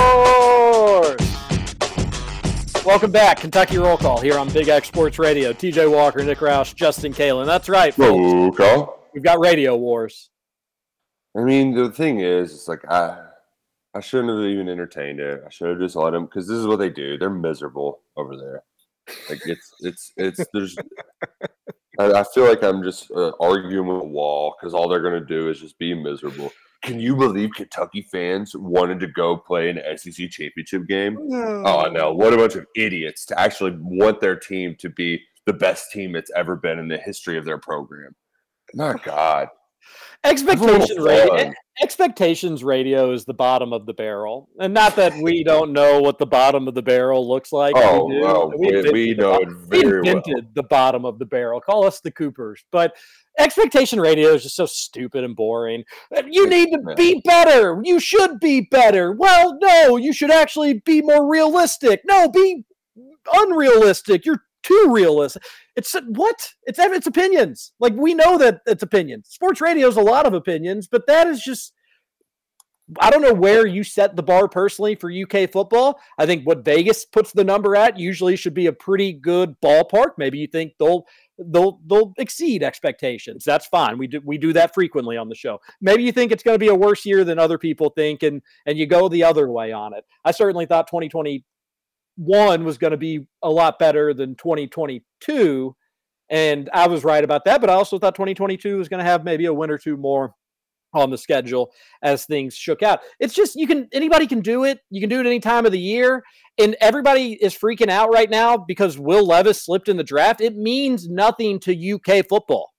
Welcome 2.85 3.11
back, 3.11 3.39
Kentucky 3.39 3.77
Roll 3.77 3.95
Call 3.95 4.19
here 4.19 4.37
on 4.37 4.49
Big 4.51 4.67
X 4.67 4.89
Sports 4.89 5.17
Radio. 5.17 5.53
TJ 5.53 5.89
Walker, 5.89 6.21
Nick 6.21 6.39
Roush, 6.39 6.75
Justin 6.75 7.13
Kalen. 7.13 7.45
That's 7.45 7.69
right, 7.69 7.93
folks. 7.93 8.09
Roll 8.09 8.51
call. 8.51 9.07
We've 9.13 9.23
got 9.23 9.39
Radio 9.39 9.77
Wars. 9.77 10.29
I 11.37 11.43
mean, 11.43 11.73
the 11.73 11.91
thing 11.91 12.19
is, 12.19 12.53
it's 12.53 12.67
like 12.67 12.83
I, 12.91 13.21
I 13.93 14.01
shouldn't 14.01 14.37
have 14.37 14.49
even 14.49 14.67
entertained 14.67 15.21
it. 15.21 15.43
I 15.45 15.49
should 15.49 15.69
have 15.69 15.79
just 15.79 15.95
let 15.95 16.11
them 16.11 16.25
because 16.25 16.45
this 16.45 16.57
is 16.57 16.67
what 16.67 16.75
they 16.75 16.89
do. 16.89 17.17
They're 17.17 17.29
miserable 17.29 18.01
over 18.17 18.35
there. 18.35 18.63
Like 19.29 19.41
it's, 19.45 19.71
it's, 19.79 20.11
it's. 20.17 20.45
There's. 20.53 20.75
I, 21.99 22.11
I 22.11 22.23
feel 22.35 22.43
like 22.43 22.63
I'm 22.63 22.83
just 22.83 23.09
uh, 23.11 23.31
arguing 23.39 23.87
with 23.87 24.01
a 24.01 24.05
wall 24.05 24.55
because 24.59 24.73
all 24.73 24.89
they're 24.89 25.01
gonna 25.01 25.25
do 25.25 25.49
is 25.49 25.61
just 25.61 25.79
be 25.79 25.93
miserable. 25.93 26.51
Can 26.83 26.99
you 26.99 27.15
believe 27.15 27.51
Kentucky 27.55 28.01
fans 28.11 28.55
wanted 28.55 28.99
to 28.99 29.07
go 29.07 29.37
play 29.37 29.69
an 29.69 29.79
SEC 29.97 30.29
championship 30.29 30.85
game? 30.87 31.17
Oh 31.17 31.89
no! 31.91 32.09
Oh, 32.09 32.13
what 32.13 32.33
a 32.33 32.37
bunch 32.37 32.55
of 32.55 32.65
idiots 32.75 33.25
to 33.27 33.39
actually 33.39 33.77
want 33.79 34.19
their 34.19 34.35
team 34.35 34.75
to 34.79 34.89
be 34.89 35.21
the 35.45 35.53
best 35.53 35.91
team 35.91 36.15
it's 36.15 36.31
ever 36.35 36.55
been 36.55 36.79
in 36.79 36.87
the 36.89 36.97
history 36.97 37.37
of 37.37 37.45
their 37.45 37.57
program. 37.57 38.15
My 38.73 38.93
God. 39.03 39.47
Expectation 40.25 40.79
Have 40.79 40.79
a 40.81 40.85
little 40.85 41.05
radio, 41.05 41.53
expectations 41.81 42.63
radio 42.63 43.11
is 43.11 43.25
the 43.25 43.33
bottom 43.33 43.73
of 43.73 43.85
the 43.85 43.93
barrel, 43.93 44.47
and 44.57 44.73
not 44.73 44.95
that 44.95 45.13
we 45.21 45.43
don't 45.43 45.73
know 45.73 45.99
what 45.99 46.17
the 46.17 46.25
bottom 46.25 46.69
of 46.69 46.73
the 46.73 46.81
barrel 46.81 47.27
looks 47.27 47.51
like. 47.51 47.73
Oh, 47.75 48.05
we 48.05 48.15
do. 48.15 48.21
well, 48.21 48.51
we- 48.57 48.91
we 48.91 49.13
know 49.13 49.35
it 49.35 49.47
we 49.49 49.53
very 49.81 50.01
well. 50.01 50.15
invented 50.17 50.55
the 50.55 50.63
bottom 50.63 51.03
of 51.03 51.19
the 51.19 51.25
barrel. 51.25 51.59
Call 51.59 51.85
us 51.85 51.99
the 51.99 52.11
Coopers, 52.11 52.63
but 52.71 52.95
expectation 53.37 53.99
radio 53.99 54.29
is 54.29 54.43
just 54.43 54.55
so 54.55 54.65
stupid 54.65 55.23
and 55.23 55.35
boring. 55.35 55.83
Uh, 56.15 56.23
You 56.29 56.47
need 56.49 56.71
to 56.71 56.95
be 56.95 57.21
better. 57.25 57.79
You 57.83 57.99
should 57.99 58.39
be 58.39 58.61
better. 58.69 59.11
Well, 59.11 59.57
no, 59.61 59.97
you 59.97 60.13
should 60.13 60.31
actually 60.31 60.81
be 60.85 61.01
more 61.01 61.29
realistic. 61.29 62.01
No, 62.05 62.29
be 62.29 62.65
unrealistic. 63.31 64.25
You're 64.25 64.43
too 64.63 64.89
realistic. 64.91 65.43
It's 65.75 65.93
what? 66.07 66.53
It's 66.63 66.79
it's 66.79 67.07
opinions. 67.07 67.73
Like 67.79 67.93
we 67.95 68.13
know 68.13 68.37
that 68.37 68.61
it's 68.65 68.83
opinions. 68.83 69.29
Sports 69.29 69.61
radio 69.61 69.87
is 69.87 69.97
a 69.97 70.01
lot 70.01 70.25
of 70.25 70.33
opinions, 70.33 70.87
but 70.87 71.07
that 71.07 71.27
is 71.27 71.41
just 71.43 71.73
I 72.99 73.09
don't 73.09 73.21
know 73.21 73.33
where 73.33 73.65
you 73.65 73.83
set 73.83 74.15
the 74.15 74.23
bar 74.23 74.47
personally 74.47 74.95
for 74.95 75.09
UK 75.11 75.49
football. 75.51 75.99
I 76.17 76.25
think 76.25 76.45
what 76.45 76.65
Vegas 76.65 77.05
puts 77.05 77.31
the 77.31 77.43
number 77.43 77.75
at 77.75 77.97
usually 77.97 78.35
should 78.35 78.53
be 78.53 78.67
a 78.67 78.73
pretty 78.73 79.13
good 79.13 79.55
ballpark. 79.61 80.11
Maybe 80.17 80.37
you 80.37 80.47
think 80.47 80.73
they'll 80.77 81.05
they'll 81.37 81.79
they'll 81.87 82.13
exceed 82.17 82.63
expectations. 82.63 83.43
That's 83.43 83.65
fine. 83.67 83.97
We 83.97 84.07
do 84.07 84.21
we 84.23 84.37
do 84.37 84.53
that 84.53 84.73
frequently 84.73 85.17
on 85.17 85.29
the 85.29 85.35
show. 85.35 85.59
Maybe 85.81 86.03
you 86.03 86.11
think 86.11 86.31
it's 86.31 86.43
going 86.43 86.55
to 86.55 86.59
be 86.59 86.67
a 86.67 86.75
worse 86.75 87.05
year 87.05 87.23
than 87.23 87.39
other 87.39 87.57
people 87.57 87.89
think 87.89 88.23
and 88.23 88.41
and 88.65 88.77
you 88.77 88.85
go 88.85 89.09
the 89.09 89.23
other 89.23 89.49
way 89.49 89.71
on 89.71 89.93
it. 89.93 90.05
I 90.23 90.31
certainly 90.31 90.65
thought 90.65 90.87
2021 90.87 92.63
was 92.63 92.77
going 92.77 92.91
to 92.91 92.97
be 92.97 93.27
a 93.41 93.49
lot 93.49 93.79
better 93.79 94.13
than 94.13 94.35
2022 94.35 95.75
and 96.29 96.69
I 96.73 96.87
was 96.87 97.03
right 97.03 97.23
about 97.23 97.45
that, 97.45 97.61
but 97.61 97.69
I 97.69 97.73
also 97.73 97.99
thought 97.99 98.15
2022 98.15 98.77
was 98.77 98.89
going 98.89 98.99
to 98.99 99.05
have 99.05 99.23
maybe 99.23 99.45
a 99.45 99.53
win 99.53 99.69
or 99.69 99.77
two 99.77 99.97
more 99.97 100.33
on 100.93 101.09
the 101.09 101.17
schedule 101.17 101.71
as 102.01 102.25
things 102.25 102.55
shook 102.55 102.83
out. 102.83 102.99
It's 103.19 103.33
just 103.33 103.55
you 103.55 103.67
can 103.67 103.87
anybody 103.91 104.27
can 104.27 104.41
do 104.41 104.63
it. 104.63 104.79
You 104.89 105.01
can 105.01 105.09
do 105.09 105.19
it 105.19 105.25
any 105.25 105.39
time 105.39 105.65
of 105.65 105.71
the 105.71 105.79
year. 105.79 106.23
And 106.59 106.75
everybody 106.79 107.33
is 107.33 107.57
freaking 107.57 107.89
out 107.89 108.13
right 108.13 108.29
now 108.29 108.57
because 108.57 108.99
Will 108.99 109.25
Levis 109.25 109.63
slipped 109.63 109.89
in 109.89 109.97
the 109.97 110.03
draft. 110.03 110.39
It 110.39 110.55
means 110.55 111.09
nothing 111.09 111.59
to 111.61 111.93
UK 111.93 112.27
football. 112.27 112.71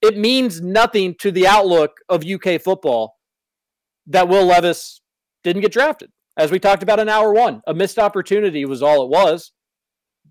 It 0.00 0.16
means 0.16 0.60
nothing 0.60 1.14
to 1.20 1.30
the 1.30 1.46
outlook 1.46 1.92
of 2.08 2.24
UK 2.24 2.60
football 2.60 3.16
that 4.06 4.28
Will 4.28 4.46
Levis 4.46 5.00
didn't 5.44 5.62
get 5.62 5.72
drafted. 5.72 6.10
As 6.36 6.50
we 6.50 6.58
talked 6.58 6.82
about 6.82 6.98
in 6.98 7.08
hour 7.08 7.32
1, 7.32 7.62
a 7.66 7.74
missed 7.74 7.98
opportunity 7.98 8.64
was 8.64 8.82
all 8.82 9.04
it 9.04 9.10
was. 9.10 9.52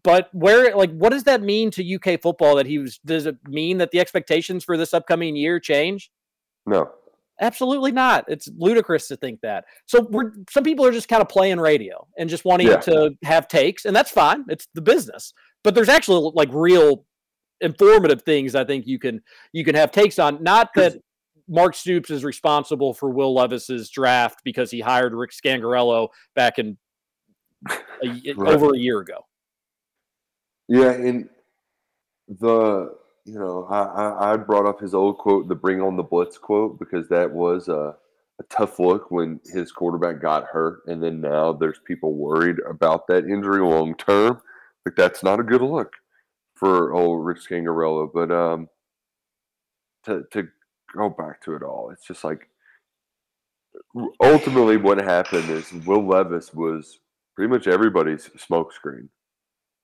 But 0.04 0.30
where 0.34 0.76
like 0.76 0.92
what 0.92 1.12
does 1.12 1.26
that 1.26 1.42
mean 1.42 1.70
to 1.72 1.96
UK 1.96 2.20
football 2.22 2.56
that 2.56 2.66
he 2.66 2.80
was 2.80 3.00
does 3.06 3.28
it 3.28 3.38
mean 3.48 3.78
that 3.78 3.92
the 3.92 4.00
expectations 4.00 4.64
for 4.64 4.76
this 4.76 4.94
upcoming 4.94 5.36
year 5.36 5.60
change? 5.60 6.10
No. 6.66 6.90
Absolutely 7.42 7.92
not. 7.92 8.26
It's 8.28 8.48
ludicrous 8.56 9.08
to 9.08 9.18
think 9.18 9.42
that. 9.42 9.66
So 9.88 10.08
we're 10.12 10.32
some 10.50 10.64
people 10.64 10.86
are 10.86 10.92
just 10.92 11.08
kind 11.08 11.22
of 11.22 11.28
playing 11.30 11.60
radio 11.60 12.08
and 12.18 12.30
just 12.30 12.46
wanting 12.46 12.68
Yeah. 12.68 12.78
to 12.82 13.12
have 13.24 13.48
takes, 13.48 13.86
and 13.86 13.96
that's 13.96 14.12
fine. 14.12 14.46
It's 14.48 14.68
the 14.76 14.82
business. 14.82 15.34
But 15.64 15.74
there's 15.76 15.90
actually 15.90 16.32
like 16.36 16.50
real 16.52 17.06
informative 17.60 18.22
things 18.24 18.56
I 18.56 18.64
think 18.64 18.86
you 18.88 19.00
can 19.00 19.22
you 19.54 19.66
can 19.66 19.76
have 19.76 19.92
takes 19.92 20.20
on. 20.20 20.42
Not 20.44 20.70
that 20.76 20.98
Mark 21.48 21.76
Stoops 21.76 22.10
is 22.12 22.24
responsible 22.24 22.94
for 22.94 23.10
Will 23.10 23.34
Levis's 23.34 23.90
draft 23.90 24.40
because 24.44 24.70
he 24.72 24.80
hired 24.80 25.14
Rick 25.14 25.32
Scangarello 25.32 26.10
back 26.36 26.60
in 26.60 26.78
a, 27.70 27.74
Right. 28.36 28.54
over 28.54 28.74
a 28.74 28.78
year 28.78 29.00
ago. 29.00 29.26
Yeah, 30.68 30.92
and 30.92 31.28
the 32.28 32.96
you 33.26 33.38
know 33.40 33.66
I, 33.70 34.34
I 34.34 34.38
brought 34.38 34.66
up 34.68 34.80
his 34.80 34.94
old 34.94 35.18
quote, 35.18 35.48
the 35.48 35.56
"Bring 35.56 35.82
on 35.82 35.98
the 35.98 36.04
Blitz" 36.04 36.38
quote, 36.38 36.80
because 36.80 37.08
that 37.10 37.32
was 37.32 37.68
a 37.68 37.96
a 38.40 38.44
tough 38.50 38.80
look 38.80 39.12
when 39.12 39.40
his 39.46 39.72
quarterback 39.72 40.22
got 40.22 40.46
hurt, 40.46 40.82
and 40.88 41.02
then 41.04 41.22
now 41.22 41.54
there's 41.54 41.80
people 41.86 42.16
worried 42.16 42.58
about 42.68 43.08
that 43.08 43.26
injury 43.26 43.62
long 43.62 43.96
term. 43.96 44.42
Like 44.86 44.96
that's 44.96 45.24
not 45.24 45.40
a 45.40 45.44
good 45.44 45.62
look 45.62 45.94
for 46.56 46.94
old 46.94 47.26
Rick 47.26 47.38
Scangarello. 47.40 48.10
But 48.14 48.32
um, 48.32 48.68
to 50.06 50.24
to 50.32 50.48
go 50.96 51.10
back 51.10 51.42
to 51.44 51.56
it 51.56 51.64
all, 51.64 51.92
it's 51.92 52.06
just 52.06 52.24
like 52.24 52.48
ultimately 54.24 54.78
what 54.78 54.98
happened 54.98 55.50
is 55.50 55.72
Will 55.86 56.06
Levis 56.06 56.54
was 56.54 57.00
pretty 57.36 57.50
much 57.50 57.68
everybody's 57.68 58.28
smokescreen. 58.30 59.10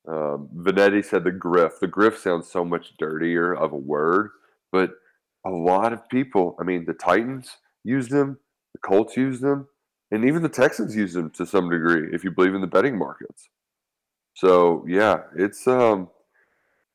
Um, 0.08 0.50
Vanetti 0.56 1.04
said 1.04 1.24
the 1.24 1.32
griff. 1.32 1.80
The 1.80 1.88
griff 1.88 2.18
sounds 2.18 2.50
so 2.50 2.64
much 2.64 2.94
dirtier 2.98 3.54
of 3.54 3.74
a 3.74 3.78
word, 3.78 4.32
but 4.72 4.92
a 5.46 5.50
lot 5.50 5.92
of 5.94 6.08
people, 6.10 6.56
I 6.60 6.64
mean, 6.64 6.86
the 6.86 6.94
Titans 6.94 7.58
use 7.84 8.08
them, 8.08 8.40
the 8.74 8.80
Colts 8.80 9.18
use 9.18 9.40
them, 9.42 9.68
and 10.12 10.24
even 10.26 10.42
the 10.42 10.50
Texans 10.50 10.96
use 10.96 11.14
them 11.14 11.30
to 11.32 11.46
some 11.46 11.70
degree, 11.70 12.10
if 12.14 12.24
you 12.24 12.32
believe 12.32 12.56
in 12.56 12.62
the 12.62 12.68
betting 12.68 12.98
markets. 12.98 13.50
So 14.34 14.86
yeah, 14.88 15.22
it's 15.36 15.68
um, 15.68 16.10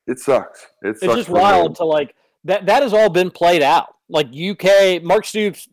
it 0.06 0.18
sucks. 0.18 0.68
It 0.82 0.98
sucks 0.98 1.02
It's 1.02 1.14
just 1.14 1.28
wild 1.28 1.70
them. 1.70 1.74
to 1.76 1.84
like 1.84 2.14
that. 2.44 2.66
That 2.66 2.82
has 2.82 2.94
all 2.94 3.10
been 3.10 3.30
played 3.30 3.62
out. 3.62 3.96
Like 4.08 4.28
UK, 4.28 5.02
Mark 5.02 5.24
Stoops 5.24 5.68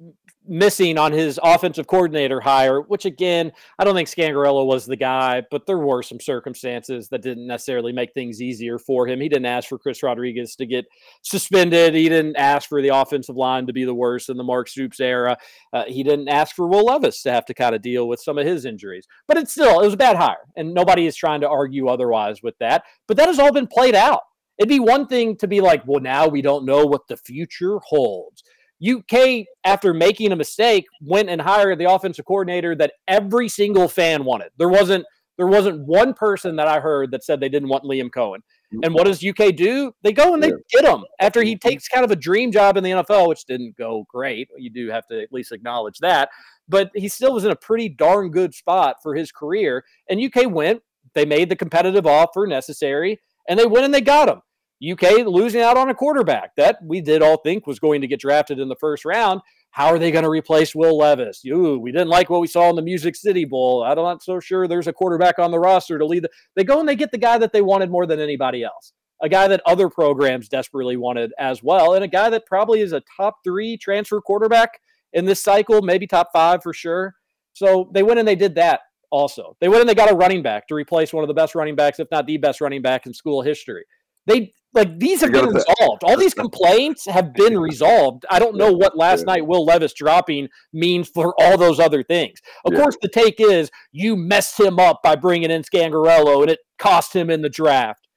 missing 0.50 0.98
on 0.98 1.12
his 1.12 1.40
offensive 1.44 1.86
coordinator 1.86 2.42
hire, 2.42 2.82
which 2.82 3.06
again, 3.06 3.52
I 3.78 3.84
don't 3.84 3.94
think 3.94 4.10
Scangarello 4.10 4.66
was 4.66 4.86
the 4.86 4.96
guy, 4.96 5.44
but 5.52 5.68
there 5.68 5.78
were 5.78 6.02
some 6.02 6.20
circumstances 6.20 7.08
that 7.10 7.22
didn't 7.22 7.46
necessarily 7.46 7.94
make 7.94 8.14
things 8.14 8.42
easier 8.42 8.80
for 8.80 9.08
him. 9.08 9.22
He 9.22 9.30
didn't 9.30 9.46
ask 9.46 9.70
for 9.70 9.78
Chris 9.78 10.02
Rodriguez 10.02 10.56
to 10.56 10.66
get 10.66 10.86
suspended. 11.22 11.94
He 11.94 12.10
didn't 12.10 12.36
ask 12.36 12.68
for 12.68 12.82
the 12.82 12.90
offensive 12.90 13.36
line 13.36 13.68
to 13.68 13.74
be 13.74 13.86
the 13.86 13.94
worst 13.94 14.30
in 14.30 14.38
the 14.38 14.44
Mark 14.44 14.68
Stoops 14.68 15.00
era. 15.00 15.38
Uh, 15.72 15.84
he 15.88 16.04
didn't 16.04 16.28
ask 16.28 16.56
for 16.56 16.68
Will 16.68 16.86
Levis 16.86 17.22
to 17.24 17.32
have 17.32 17.46
to 17.46 17.54
kind 17.54 17.76
of 17.76 17.84
deal 17.84 18.08
with 18.08 18.20
some 18.20 18.40
of 18.40 18.48
his 18.48 18.66
injuries. 18.66 19.08
But 19.28 19.38
it's 19.38 19.52
still, 19.52 19.80
it 19.80 19.86
was 19.86 19.94
a 19.94 19.98
bad 19.98 20.18
hire, 20.18 20.48
and 20.58 20.74
nobody 20.74 21.06
is 21.06 21.16
trying 21.16 21.42
to 21.42 21.50
argue 21.50 21.88
otherwise 21.88 22.42
with 22.42 22.58
that. 22.58 22.84
But 23.08 23.18
that 23.18 23.28
has 23.28 23.38
all 23.38 23.54
been 23.54 23.68
played 23.68 23.96
out. 23.96 24.22
It'd 24.58 24.68
be 24.68 24.80
one 24.80 25.08
thing 25.08 25.38
to 25.38 25.48
be 25.48 25.62
like, 25.62 25.84
well, 25.88 26.02
now 26.02 26.28
we 26.28 26.42
don't 26.42 26.66
know 26.66 26.86
what 26.86 27.08
the 27.08 27.16
future 27.16 27.80
holds. 27.80 28.44
UK, 28.88 29.46
after 29.64 29.94
making 29.94 30.32
a 30.32 30.36
mistake, 30.36 30.86
went 31.02 31.30
and 31.30 31.42
hired 31.42 31.80
the 31.80 31.92
offensive 31.92 32.26
coordinator 32.26 32.76
that 32.76 32.94
every 33.08 33.50
single 33.50 33.88
fan 33.88 34.24
wanted. 34.24 34.50
There 34.58 34.70
wasn't 34.70 35.06
there 35.38 35.48
wasn't 35.48 35.88
one 35.88 36.14
person 36.14 36.58
that 36.58 36.68
I 36.68 36.82
heard 36.82 37.12
that 37.12 37.24
said 37.24 37.40
they 37.40 37.48
didn't 37.48 37.70
want 37.70 37.86
Liam 37.86 38.10
Coen. 38.10 38.40
Mm-hmm. 38.74 38.80
And 38.84 38.94
what 38.94 39.06
does 39.06 39.24
UK 39.24 39.56
do? 39.56 39.94
They 40.04 40.12
go 40.12 40.34
and 40.34 40.44
they 40.44 40.52
get 40.70 40.84
him 40.84 41.06
after 41.22 41.42
he 41.44 41.56
mm-hmm. 41.56 41.68
takes 41.70 41.88
kind 41.88 42.04
of 42.04 42.12
a 42.12 42.16
dream 42.18 42.52
job 42.52 42.76
in 42.76 42.84
the 42.84 42.92
NFL, 42.92 43.30
which 43.30 43.46
didn't 43.46 43.78
go 43.78 44.06
great. 44.10 44.50
You 44.58 44.70
do 44.70 44.90
have 44.90 45.08
to 45.08 45.22
at 45.22 45.32
least 45.32 45.54
acknowledge 45.54 46.00
that. 46.00 46.28
But 46.68 46.92
he 46.94 47.08
still 47.08 47.34
was 47.34 47.46
in 47.46 47.52
a 47.52 47.56
pretty 47.56 47.88
darn 47.88 48.32
good 48.32 48.54
spot 48.54 48.98
for 49.02 49.16
his 49.16 49.32
career. 49.32 49.86
And 50.10 50.22
UK 50.22 50.52
went, 50.52 50.82
they 51.14 51.26
made 51.26 51.48
the 51.48 51.56
competitive 51.56 52.06
offer 52.06 52.46
necessary, 52.46 53.20
and 53.48 53.58
they 53.58 53.66
went 53.66 53.86
and 53.86 53.94
they 53.94 54.02
got 54.02 54.28
him. 54.28 54.42
UK 54.82 55.26
losing 55.26 55.62
out 55.62 55.78
on 55.78 55.90
a 55.90 55.94
quarterback 55.94 56.56
that 56.56 56.80
we 56.84 57.02
did 57.02 57.22
all 57.22 57.38
think 57.38 57.68
was 57.68 57.80
going 57.80 58.02
to 58.02 58.08
get 58.08 58.20
drafted 58.20 58.60
in 58.60 58.70
the 58.70 58.76
first 58.76 59.06
round. 59.06 59.42
How 59.72 59.88
are 59.88 60.00
they 60.00 60.12
going 60.12 60.24
to 60.24 60.30
replace 60.30 60.74
Will 60.74 60.98
Levis? 60.98 61.44
Ooh, 61.46 61.78
we 61.78 61.92
didn't 61.92 62.08
like 62.08 62.30
what 62.30 62.42
we 62.42 62.48
saw 62.48 62.70
in 62.70 62.76
the 62.76 62.82
Music 62.82 63.16
City 63.16 63.46
Bowl. 63.46 63.84
I'm 63.84 63.98
not 63.98 64.24
so 64.24 64.40
sure 64.40 64.68
there's 64.68 64.88
a 64.88 64.94
quarterback 64.94 65.38
on 65.38 65.52
the 65.52 65.60
roster 65.60 66.00
to 66.00 66.06
lead. 66.06 66.24
The, 66.24 66.30
they 66.56 66.64
go 66.64 66.80
and 66.80 66.90
they 66.90 66.96
get 66.96 67.12
the 67.12 67.18
guy 67.18 67.38
that 67.38 67.54
they 67.54 67.62
wanted 67.62 67.92
more 67.92 68.06
than 68.06 68.20
anybody 68.20 68.64
else, 68.64 68.94
a 69.22 69.30
guy 69.30 69.48
that 69.48 69.62
other 69.66 69.90
programs 69.90 70.50
desperately 70.50 70.98
wanted 70.98 71.34
as 71.38 71.62
well, 71.62 71.94
and 71.94 72.04
a 72.04 72.08
guy 72.08 72.30
that 72.30 72.46
probably 72.46 72.82
is 72.82 72.94
a 72.94 73.04
top 73.16 73.36
three 73.44 73.78
transfer 73.78 74.22
quarterback 74.22 74.80
in 75.14 75.26
this 75.26 75.44
cycle, 75.44 75.82
maybe 75.82 76.08
top 76.08 76.30
five 76.34 76.64
for 76.64 76.74
sure. 76.74 77.16
So 77.54 77.90
they 77.94 78.04
went 78.04 78.20
and 78.20 78.28
they 78.28 78.36
did 78.36 78.56
that 78.56 78.82
also. 79.12 79.56
They 79.60 79.70
went 79.70 79.82
and 79.82 79.90
they 79.90 79.96
got 79.96 80.12
a 80.12 80.16
running 80.16 80.42
back 80.42 80.68
to 80.68 80.76
replace 80.76 81.14
one 81.14 81.24
of 81.24 81.28
the 81.28 81.34
best 81.34 81.56
running 81.56 81.76
backs, 81.76 82.00
if 82.00 82.08
not 82.12 82.26
the 82.26 82.38
best 82.38 82.62
running 82.62 82.82
back 82.82 83.06
in 83.06 83.14
school 83.14 83.42
history. 83.42 83.84
They 84.26 84.54
like 84.74 85.00
these 85.00 85.22
have 85.22 85.32
been 85.32 85.48
resolved. 85.48 86.04
All 86.04 86.16
these 86.18 86.34
complaints 86.36 87.06
have 87.06 87.34
been 87.36 87.58
resolved. 87.60 88.26
I 88.30 88.38
don't 88.38 88.56
know 88.56 88.72
what 88.72 88.96
last 88.96 89.26
night 89.26 89.48
Will 89.48 89.66
Levis 89.66 89.94
dropping 89.94 90.48
means 90.74 91.10
for 91.10 91.34
all 91.40 91.58
those 91.58 91.80
other 91.80 92.04
things. 92.04 92.40
Of 92.66 92.74
Yeah. 92.74 92.82
course, 92.82 92.98
the 93.02 93.10
take 93.10 93.40
is 93.40 93.72
you 93.92 94.16
messed 94.16 94.60
him 94.60 94.80
up 94.80 95.00
by 95.04 95.16
bringing 95.16 95.50
in 95.50 95.64
Scangarello, 95.64 96.42
and 96.44 96.52
it 96.52 96.60
cost 96.78 97.16
him 97.16 97.30
in 97.32 97.42
the 97.42 97.50
draft. 97.50 98.08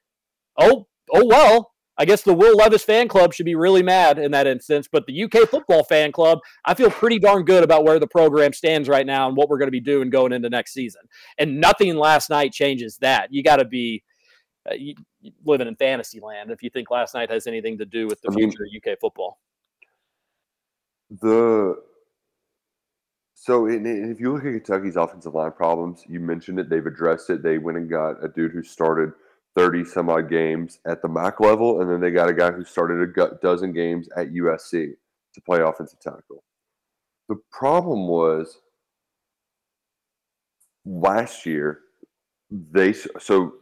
Oh, 0.57 0.87
oh 1.13 1.25
well. 1.25 1.71
I 1.95 2.05
guess 2.05 2.23
the 2.23 2.33
Will 2.33 2.57
Levis 2.57 2.83
fan 2.83 3.07
club 3.07 3.35
should 3.35 3.45
be 3.45 3.53
really 3.53 3.83
mad 3.83 4.17
in 4.17 4.31
that 4.31 4.47
instance, 4.47 4.87
but 4.91 5.05
the 5.05 5.23
UK 5.25 5.47
football 5.47 5.83
fan 5.83 6.11
club, 6.11 6.39
I 6.65 6.73
feel 6.73 6.89
pretty 6.89 7.19
darn 7.19 7.45
good 7.45 7.63
about 7.63 7.83
where 7.83 7.99
the 7.99 8.07
program 8.07 8.51
stands 8.51 8.89
right 8.89 9.05
now 9.05 9.27
and 9.27 9.37
what 9.37 9.47
we're 9.47 9.59
going 9.59 9.67
to 9.67 9.71
be 9.71 9.79
doing 9.79 10.09
going 10.09 10.33
into 10.33 10.49
next 10.49 10.73
season. 10.73 11.01
And 11.37 11.61
nothing 11.61 11.95
last 11.95 12.31
night 12.31 12.51
changes 12.51 12.97
that. 13.01 13.27
You 13.31 13.43
got 13.43 13.57
to 13.57 13.65
be 13.65 14.01
uh, 14.69 14.73
you, 14.75 14.95
living 15.45 15.67
in 15.67 15.75
fantasy 15.75 16.19
land 16.19 16.51
if 16.51 16.63
you 16.63 16.69
think 16.69 16.89
last 16.89 17.13
night 17.13 17.29
has 17.29 17.47
anything 17.47 17.77
to 17.77 17.85
do 17.85 18.07
with 18.07 18.21
the 18.21 18.31
I 18.31 18.35
mean- 18.35 18.51
future 18.51 18.63
of 18.63 18.93
UK 18.93 18.99
football. 18.99 19.39
The 21.21 21.81
so 23.35 23.67
in, 23.67 23.85
in- 23.85 24.11
if 24.11 24.19
you 24.19 24.33
look 24.33 24.45
at 24.45 24.53
Kentucky's 24.53 24.95
offensive 24.95 25.35
line 25.35 25.51
problems, 25.51 26.03
you 26.07 26.19
mentioned 26.19 26.59
it. 26.59 26.69
They've 26.69 26.85
addressed 26.85 27.29
it. 27.29 27.43
They 27.43 27.57
went 27.57 27.77
and 27.77 27.89
got 27.89 28.23
a 28.23 28.29
dude 28.29 28.51
who 28.51 28.63
started 28.63 29.11
thirty 29.55 29.83
some 29.83 30.09
odd 30.09 30.29
games 30.29 30.79
at 30.85 31.01
the 31.01 31.09
MAC 31.09 31.39
level, 31.39 31.81
and 31.81 31.89
then 31.91 31.99
they 31.99 32.09
got 32.09 32.29
a 32.29 32.33
guy 32.33 32.51
who 32.51 32.63
started 32.63 33.15
a 33.17 33.35
dozen 33.41 33.73
games 33.73 34.07
at 34.15 34.31
USC 34.31 34.93
to 35.33 35.41
play 35.41 35.59
offensive 35.61 35.99
tackle. 35.99 36.43
The 37.29 37.35
problem 37.51 38.07
was 38.07 38.59
last 40.85 41.45
year 41.45 41.79
they 42.49 42.93
so 42.93 43.55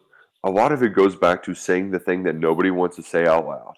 a 0.44 0.50
lot 0.50 0.72
of 0.72 0.84
it 0.84 0.96
goes 0.96 1.16
back 1.16 1.44
to 1.44 1.54
saying 1.54 1.92
the 1.92 2.00
thing 2.00 2.24
that 2.24 2.36
nobody 2.36 2.72
wants 2.72 2.96
to 2.96 3.04
say 3.04 3.28
out 3.28 3.46
loud. 3.46 3.74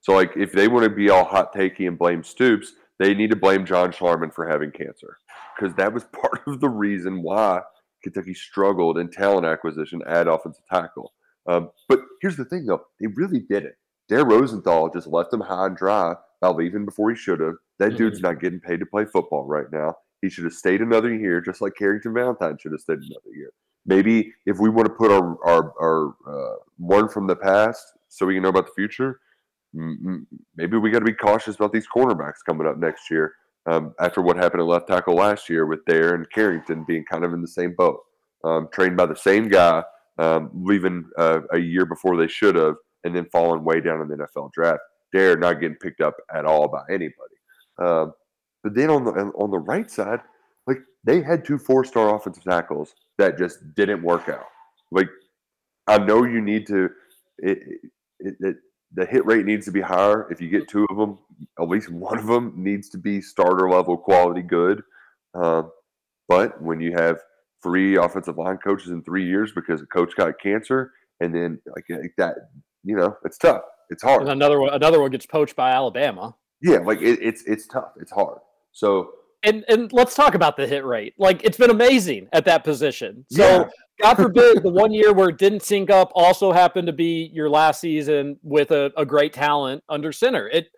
So 0.00 0.12
like 0.12 0.32
if 0.36 0.52
they 0.52 0.68
want 0.68 0.84
to 0.84 0.90
be 0.90 1.10
all 1.10 1.24
hot 1.24 1.54
takey 1.54 1.86
and 1.88 1.98
blame 1.98 2.22
Stoops, 2.22 2.72
they 2.98 3.14
need 3.14 3.30
to 3.30 3.36
blame 3.36 3.64
John 3.64 3.92
Schlarman 3.92 4.32
for 4.32 4.46
having 4.46 4.70
cancer 4.70 5.16
because 5.56 5.74
that 5.76 5.92
was 5.92 6.04
part 6.12 6.42
of 6.46 6.60
the 6.60 6.68
reason 6.68 7.22
why 7.22 7.62
Kentucky 8.02 8.34
struggled 8.34 8.98
in 8.98 9.08
talent 9.08 9.46
acquisition 9.46 10.02
at 10.06 10.28
offensive 10.28 10.64
tackle. 10.70 11.12
Um, 11.46 11.70
but 11.88 12.00
here's 12.20 12.36
the 12.36 12.44
thing, 12.44 12.66
though, 12.66 12.82
they 13.00 13.06
really 13.08 13.40
did 13.40 13.64
it. 13.64 13.76
Dare 14.08 14.24
Rosenthal 14.24 14.90
just 14.90 15.06
left 15.06 15.32
him 15.32 15.40
high 15.40 15.66
and 15.66 15.76
dry 15.76 16.14
by 16.40 16.48
leaving 16.48 16.84
before 16.84 17.10
he 17.10 17.16
should 17.16 17.40
have. 17.40 17.54
That 17.78 17.96
dude's 17.96 18.20
not 18.20 18.40
getting 18.40 18.60
paid 18.60 18.80
to 18.80 18.86
play 18.86 19.04
football 19.04 19.44
right 19.46 19.70
now. 19.72 19.96
He 20.20 20.28
should 20.28 20.44
have 20.44 20.52
stayed 20.52 20.80
another 20.80 21.12
year, 21.12 21.40
just 21.40 21.60
like 21.60 21.74
Carrington 21.76 22.14
Valentine 22.14 22.58
should 22.58 22.72
have 22.72 22.80
stayed 22.80 22.98
another 22.98 23.34
year. 23.34 23.52
Maybe 23.84 24.32
if 24.46 24.58
we 24.58 24.68
want 24.68 24.86
to 24.86 24.94
put 24.94 25.10
our 25.10 25.36
our, 25.44 25.72
our 25.80 26.14
uh, 26.26 27.08
from 27.08 27.26
the 27.26 27.36
past 27.36 27.84
so 28.08 28.26
we 28.26 28.34
can 28.34 28.42
know 28.42 28.50
about 28.50 28.66
the 28.66 28.72
future, 28.74 29.20
maybe 30.56 30.76
we 30.76 30.90
got 30.90 31.00
to 31.00 31.04
be 31.04 31.12
cautious 31.12 31.56
about 31.56 31.72
these 31.72 31.86
cornerbacks 31.94 32.44
coming 32.46 32.66
up 32.66 32.78
next 32.78 33.10
year. 33.10 33.34
Um, 33.66 33.94
after 34.00 34.20
what 34.20 34.36
happened 34.36 34.60
at 34.60 34.66
left 34.66 34.88
tackle 34.88 35.14
last 35.14 35.48
year 35.48 35.66
with 35.66 35.84
Dare 35.86 36.14
and 36.14 36.28
Carrington 36.30 36.84
being 36.86 37.04
kind 37.04 37.24
of 37.24 37.32
in 37.32 37.40
the 37.40 37.48
same 37.48 37.74
boat, 37.76 38.00
um, 38.44 38.68
trained 38.72 38.96
by 38.96 39.06
the 39.06 39.16
same 39.16 39.48
guy, 39.48 39.84
um, 40.18 40.50
leaving 40.52 41.04
uh, 41.16 41.40
a 41.52 41.58
year 41.58 41.86
before 41.86 42.16
they 42.16 42.26
should 42.26 42.56
have, 42.56 42.74
and 43.04 43.14
then 43.14 43.26
falling 43.30 43.64
way 43.64 43.80
down 43.80 44.00
in 44.00 44.08
the 44.08 44.16
NFL 44.16 44.52
draft. 44.52 44.80
Dare 45.12 45.36
not 45.36 45.60
getting 45.60 45.76
picked 45.76 46.00
up 46.00 46.16
at 46.34 46.44
all 46.44 46.68
by 46.68 46.82
anybody. 46.88 47.12
Um, 47.78 48.12
but 48.62 48.74
then 48.74 48.90
on 48.90 49.04
the 49.04 49.12
on 49.12 49.50
the 49.50 49.58
right 49.58 49.90
side, 49.90 50.20
like 50.66 50.78
they 51.04 51.20
had 51.22 51.44
two 51.44 51.58
four 51.58 51.84
star 51.84 52.14
offensive 52.14 52.44
tackles 52.44 52.94
that 53.18 53.38
just 53.38 53.74
didn't 53.74 54.02
work 54.02 54.28
out. 54.28 54.46
Like 54.90 55.08
I 55.86 55.98
know 55.98 56.24
you 56.24 56.40
need 56.40 56.66
to 56.68 56.90
it, 57.38 57.58
it, 58.20 58.34
it 58.40 58.56
the 58.94 59.06
hit 59.06 59.24
rate 59.24 59.46
needs 59.46 59.64
to 59.66 59.72
be 59.72 59.80
higher. 59.80 60.30
If 60.30 60.40
you 60.40 60.48
get 60.48 60.68
two 60.68 60.86
of 60.90 60.96
them, 60.96 61.18
at 61.58 61.68
least 61.68 61.90
one 61.90 62.18
of 62.18 62.26
them 62.26 62.52
needs 62.56 62.88
to 62.90 62.98
be 62.98 63.20
starter 63.20 63.68
level 63.70 63.96
quality 63.96 64.42
good. 64.42 64.82
Um, 65.34 65.70
but 66.28 66.60
when 66.60 66.80
you 66.80 66.92
have 66.92 67.18
three 67.62 67.96
offensive 67.96 68.36
line 68.36 68.58
coaches 68.58 68.90
in 68.90 69.02
three 69.02 69.26
years 69.26 69.52
because 69.52 69.80
a 69.80 69.86
coach 69.86 70.14
got 70.16 70.38
cancer, 70.40 70.92
and 71.20 71.34
then 71.34 71.60
like, 71.74 71.84
like 71.88 72.12
that, 72.18 72.36
you 72.84 72.96
know, 72.96 73.16
it's 73.24 73.38
tough. 73.38 73.62
It's 73.90 74.02
hard. 74.02 74.22
And 74.22 74.30
another 74.30 74.60
one, 74.60 74.72
another 74.72 75.00
one 75.00 75.10
gets 75.10 75.26
poached 75.26 75.56
by 75.56 75.70
Alabama. 75.70 76.34
Yeah, 76.60 76.78
like 76.78 77.00
it, 77.00 77.18
it's 77.22 77.42
it's 77.44 77.66
tough. 77.66 77.92
It's 78.00 78.12
hard. 78.12 78.38
So 78.72 79.10
And 79.42 79.64
and 79.68 79.92
let's 79.92 80.14
talk 80.14 80.34
about 80.34 80.56
the 80.56 80.66
hit 80.66 80.84
rate. 80.84 81.14
Like 81.18 81.42
it's 81.44 81.56
been 81.56 81.70
amazing 81.70 82.28
at 82.32 82.44
that 82.44 82.64
position. 82.64 83.24
So 83.30 83.42
Yeah. 83.42 83.68
God 84.00 84.14
forbid 84.16 84.62
the 84.62 84.70
one 84.70 84.92
year 84.92 85.12
where 85.12 85.28
it 85.28 85.38
didn't 85.38 85.62
sync 85.62 85.90
up 85.90 86.10
also 86.14 86.50
happened 86.50 86.86
to 86.86 86.92
be 86.92 87.30
your 87.32 87.48
last 87.48 87.80
season 87.80 88.38
with 88.42 88.70
a, 88.70 88.90
a 88.96 89.04
great 89.04 89.32
talent 89.32 89.84
under 89.88 90.12
center. 90.12 90.48
It 90.48 90.68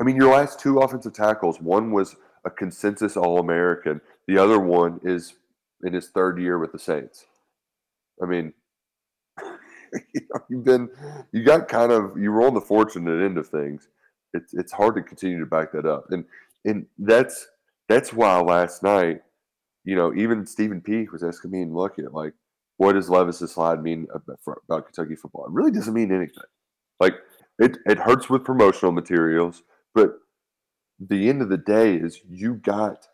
I 0.00 0.04
mean, 0.04 0.16
your 0.16 0.34
last 0.34 0.60
two 0.60 0.78
offensive 0.78 1.14
tackles, 1.14 1.60
one 1.60 1.90
was 1.90 2.16
a 2.44 2.50
consensus 2.50 3.16
All 3.16 3.38
American. 3.38 4.00
The 4.26 4.38
other 4.38 4.58
one 4.58 5.00
is 5.02 5.34
in 5.82 5.92
his 5.92 6.08
third 6.08 6.38
year 6.38 6.58
with 6.58 6.72
the 6.72 6.78
Saints. 6.78 7.24
I 8.22 8.26
mean, 8.26 8.52
you've 10.48 10.64
been, 10.64 10.90
you 11.32 11.44
got 11.44 11.68
kind 11.68 11.92
of, 11.92 12.18
you 12.18 12.30
were 12.32 12.46
on 12.46 12.54
the 12.54 12.60
fortunate 12.60 13.24
end 13.24 13.38
of 13.38 13.48
things. 13.48 13.88
It's 14.34 14.52
it's 14.52 14.72
hard 14.72 14.96
to 14.96 15.02
continue 15.02 15.38
to 15.40 15.46
back 15.46 15.72
that 15.72 15.86
up, 15.86 16.06
and 16.10 16.24
and 16.66 16.84
that's 16.98 17.46
that's 17.88 18.12
why 18.12 18.40
last 18.40 18.82
night, 18.82 19.20
you 19.84 19.94
know, 19.94 20.12
even 20.14 20.46
Stephen 20.46 20.80
Peak 20.80 21.12
was 21.12 21.22
asking 21.22 21.52
me 21.52 21.62
and 21.62 21.74
looking 21.74 22.04
at 22.04 22.14
like, 22.14 22.32
what 22.76 22.92
does 22.92 23.08
Levis's 23.08 23.52
slide 23.52 23.82
mean 23.82 24.06
about 24.12 24.86
Kentucky 24.86 25.16
football? 25.16 25.46
It 25.46 25.52
really 25.52 25.70
doesn't 25.70 25.94
mean 25.94 26.12
anything. 26.12 26.44
Like 27.00 27.14
it, 27.58 27.78
it 27.86 27.98
hurts 27.98 28.28
with 28.28 28.44
promotional 28.44 28.92
materials, 28.92 29.62
but 29.94 30.18
the 30.98 31.28
end 31.28 31.42
of 31.42 31.48
the 31.48 31.58
day 31.58 31.94
is 31.94 32.20
you 32.28 32.54
got 32.54 33.06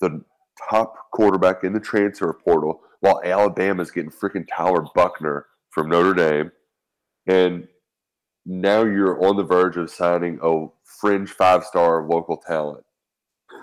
the 0.00 0.24
top 0.68 0.94
quarterback 1.12 1.64
in 1.64 1.72
the 1.72 1.80
transfer 1.80 2.32
portal 2.32 2.80
while 3.00 3.20
Alabama's 3.24 3.90
getting 3.90 4.10
freaking 4.10 4.46
Tyler 4.50 4.84
Buchner 4.94 5.46
from 5.70 5.88
Notre 5.88 6.14
Dame. 6.14 6.52
And 7.26 7.68
now 8.46 8.82
you're 8.82 9.22
on 9.26 9.36
the 9.36 9.44
verge 9.44 9.76
of 9.76 9.90
signing 9.90 10.38
a 10.42 10.66
fringe 11.00 11.30
five 11.30 11.64
star 11.64 12.06
local 12.08 12.36
talent 12.36 12.84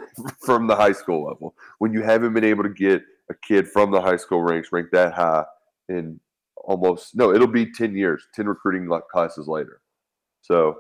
from 0.46 0.68
the 0.68 0.76
high 0.76 0.92
school 0.92 1.26
level 1.26 1.56
when 1.80 1.94
you 1.94 2.02
haven't 2.02 2.34
been 2.34 2.44
able 2.44 2.64
to 2.64 2.70
get 2.70 3.02
a 3.30 3.34
kid 3.34 3.68
from 3.68 3.92
the 3.92 4.02
high 4.02 4.18
school 4.18 4.42
ranks 4.42 4.70
ranked 4.72 4.92
that 4.92 5.14
high 5.14 5.44
in 5.90 6.20
almost 6.58 7.16
no 7.16 7.34
it'll 7.34 7.48
be 7.48 7.72
10 7.72 7.96
years 7.96 8.28
10 8.36 8.48
recruiting 8.48 8.90
classes 9.12 9.48
later 9.48 9.82
so 10.42 10.80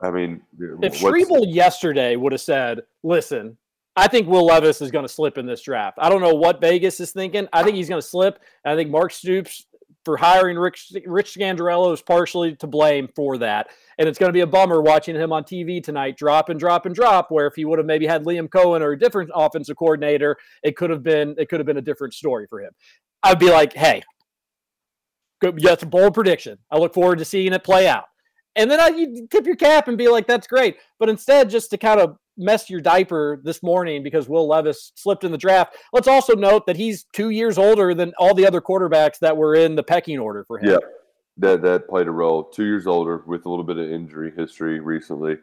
i 0.00 0.10
mean 0.10 0.40
If 0.82 0.94
Shriebel 0.94 1.52
yesterday 1.52 2.14
would 2.14 2.32
have 2.32 2.40
said, 2.40 2.82
"Listen, 3.02 3.56
I 3.98 4.06
think 4.06 4.28
Will 4.28 4.46
Levis 4.46 4.80
is 4.80 4.92
going 4.92 5.04
to 5.04 5.12
slip 5.12 5.38
in 5.38 5.46
this 5.46 5.60
draft. 5.60 5.98
I 6.00 6.08
don't 6.08 6.20
know 6.20 6.34
what 6.34 6.60
Vegas 6.60 7.00
is 7.00 7.10
thinking. 7.10 7.48
I 7.52 7.64
think 7.64 7.74
he's 7.74 7.88
going 7.88 8.00
to 8.00 8.06
slip. 8.06 8.38
I 8.64 8.76
think 8.76 8.90
Mark 8.90 9.10
Stoops 9.10 9.66
for 10.08 10.16
hiring 10.16 10.56
Rich, 10.56 10.90
Rich 11.04 11.34
Scangarello 11.34 11.92
is 11.92 12.00
partially 12.00 12.56
to 12.56 12.66
blame 12.66 13.10
for 13.14 13.36
that. 13.36 13.68
And 13.98 14.08
it's 14.08 14.18
going 14.18 14.30
to 14.30 14.32
be 14.32 14.40
a 14.40 14.46
bummer 14.46 14.80
watching 14.80 15.14
him 15.14 15.34
on 15.34 15.44
TV 15.44 15.84
tonight, 15.84 16.16
drop 16.16 16.48
and 16.48 16.58
drop 16.58 16.86
and 16.86 16.94
drop. 16.94 17.30
Where 17.30 17.46
if 17.46 17.56
he 17.56 17.66
would 17.66 17.78
have 17.78 17.84
maybe 17.84 18.06
had 18.06 18.24
Liam 18.24 18.48
Coen 18.48 18.80
or 18.80 18.92
a 18.92 18.98
different 18.98 19.30
offensive 19.34 19.76
coordinator, 19.76 20.38
it 20.62 20.76
could 20.76 20.88
have 20.88 21.02
been 21.02 21.34
it 21.36 21.50
could 21.50 21.60
have 21.60 21.66
been 21.66 21.76
a 21.76 21.82
different 21.82 22.14
story 22.14 22.46
for 22.48 22.62
him. 22.62 22.70
I'd 23.22 23.38
be 23.38 23.50
like, 23.50 23.74
hey, 23.74 24.02
yeah, 25.42 25.76
a 25.78 25.84
bold 25.84 26.14
prediction. 26.14 26.56
I 26.70 26.78
look 26.78 26.94
forward 26.94 27.18
to 27.18 27.26
seeing 27.26 27.52
it 27.52 27.62
play 27.62 27.86
out. 27.86 28.04
And 28.56 28.70
then 28.70 28.80
I, 28.80 28.88
you 28.88 29.28
tip 29.30 29.44
your 29.44 29.56
cap 29.56 29.88
and 29.88 29.98
be 29.98 30.08
like, 30.08 30.26
that's 30.26 30.46
great. 30.46 30.78
But 30.98 31.10
instead, 31.10 31.50
just 31.50 31.68
to 31.72 31.76
kind 31.76 32.00
of 32.00 32.16
mess 32.38 32.70
your 32.70 32.80
diaper 32.80 33.40
this 33.42 33.62
morning 33.62 34.02
because 34.02 34.28
Will 34.28 34.46
Levis 34.46 34.92
slipped 34.94 35.24
in 35.24 35.32
the 35.32 35.38
draft, 35.38 35.76
let's 35.92 36.08
also 36.08 36.34
note 36.34 36.66
that 36.66 36.76
he's 36.76 37.04
two 37.12 37.30
years 37.30 37.58
older 37.58 37.94
than 37.94 38.12
all 38.18 38.34
the 38.34 38.46
other 38.46 38.60
quarterbacks 38.60 39.18
that 39.20 39.36
were 39.36 39.54
in 39.54 39.74
the 39.74 39.82
pecking 39.82 40.18
order 40.18 40.44
for 40.44 40.58
him. 40.58 40.70
Yeah, 40.70 40.78
that 41.38 41.62
that 41.62 41.88
played 41.88 42.06
a 42.06 42.12
role. 42.12 42.44
Two 42.44 42.64
years 42.64 42.86
older 42.86 43.22
with 43.26 43.44
a 43.44 43.50
little 43.50 43.64
bit 43.64 43.76
of 43.76 43.90
injury 43.90 44.32
history 44.34 44.80
recently. 44.80 45.36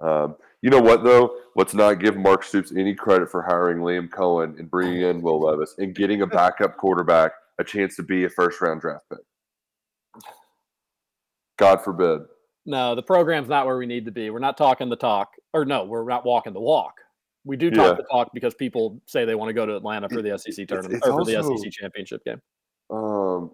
Um, 0.00 0.36
you 0.62 0.70
know 0.70 0.80
what 0.80 1.04
though? 1.04 1.36
Let's 1.56 1.74
not 1.74 1.94
give 1.94 2.16
Mark 2.16 2.44
Stoops 2.44 2.72
any 2.76 2.94
credit 2.94 3.30
for 3.30 3.42
hiring 3.42 3.78
Liam 3.78 4.08
Coen 4.08 4.58
and 4.58 4.70
bringing 4.70 5.02
in 5.02 5.22
Will 5.22 5.40
Levis 5.40 5.74
and 5.78 5.94
getting 5.94 6.22
a 6.22 6.26
backup 6.26 6.76
quarterback 6.76 7.32
a 7.58 7.64
chance 7.64 7.96
to 7.96 8.02
be 8.02 8.24
a 8.24 8.30
first 8.30 8.60
round 8.60 8.80
draft 8.80 9.04
pick. 9.10 10.24
God 11.58 11.82
forbid. 11.84 12.22
No, 12.66 12.94
the 12.94 13.02
program's 13.02 13.48
not 13.48 13.66
where 13.66 13.76
we 13.76 13.86
need 13.86 14.04
to 14.06 14.10
be. 14.10 14.30
We're 14.30 14.38
not 14.38 14.56
talking 14.56 14.88
the 14.88 14.96
talk, 14.96 15.32
or 15.52 15.64
no, 15.64 15.84
we're 15.84 16.04
not 16.04 16.24
walking 16.24 16.52
the 16.52 16.60
walk. 16.60 16.94
We 17.44 17.56
do 17.56 17.70
talk 17.70 17.92
Yeah. 17.92 17.94
the 17.94 18.02
talk 18.10 18.30
because 18.34 18.54
people 18.54 19.00
say 19.06 19.24
they 19.24 19.34
want 19.34 19.48
to 19.48 19.54
go 19.54 19.64
to 19.66 19.74
Atlanta 19.76 20.08
for 20.08 20.20
the 20.22 20.38
SEC 20.38 20.66
tournament 20.68 20.96
it's 20.96 21.06
or 21.06 21.12
for 21.18 21.24
the 21.24 21.42
SEC 21.42 21.70
championship 21.72 22.22
game. 22.24 22.40
Um, 22.90 23.50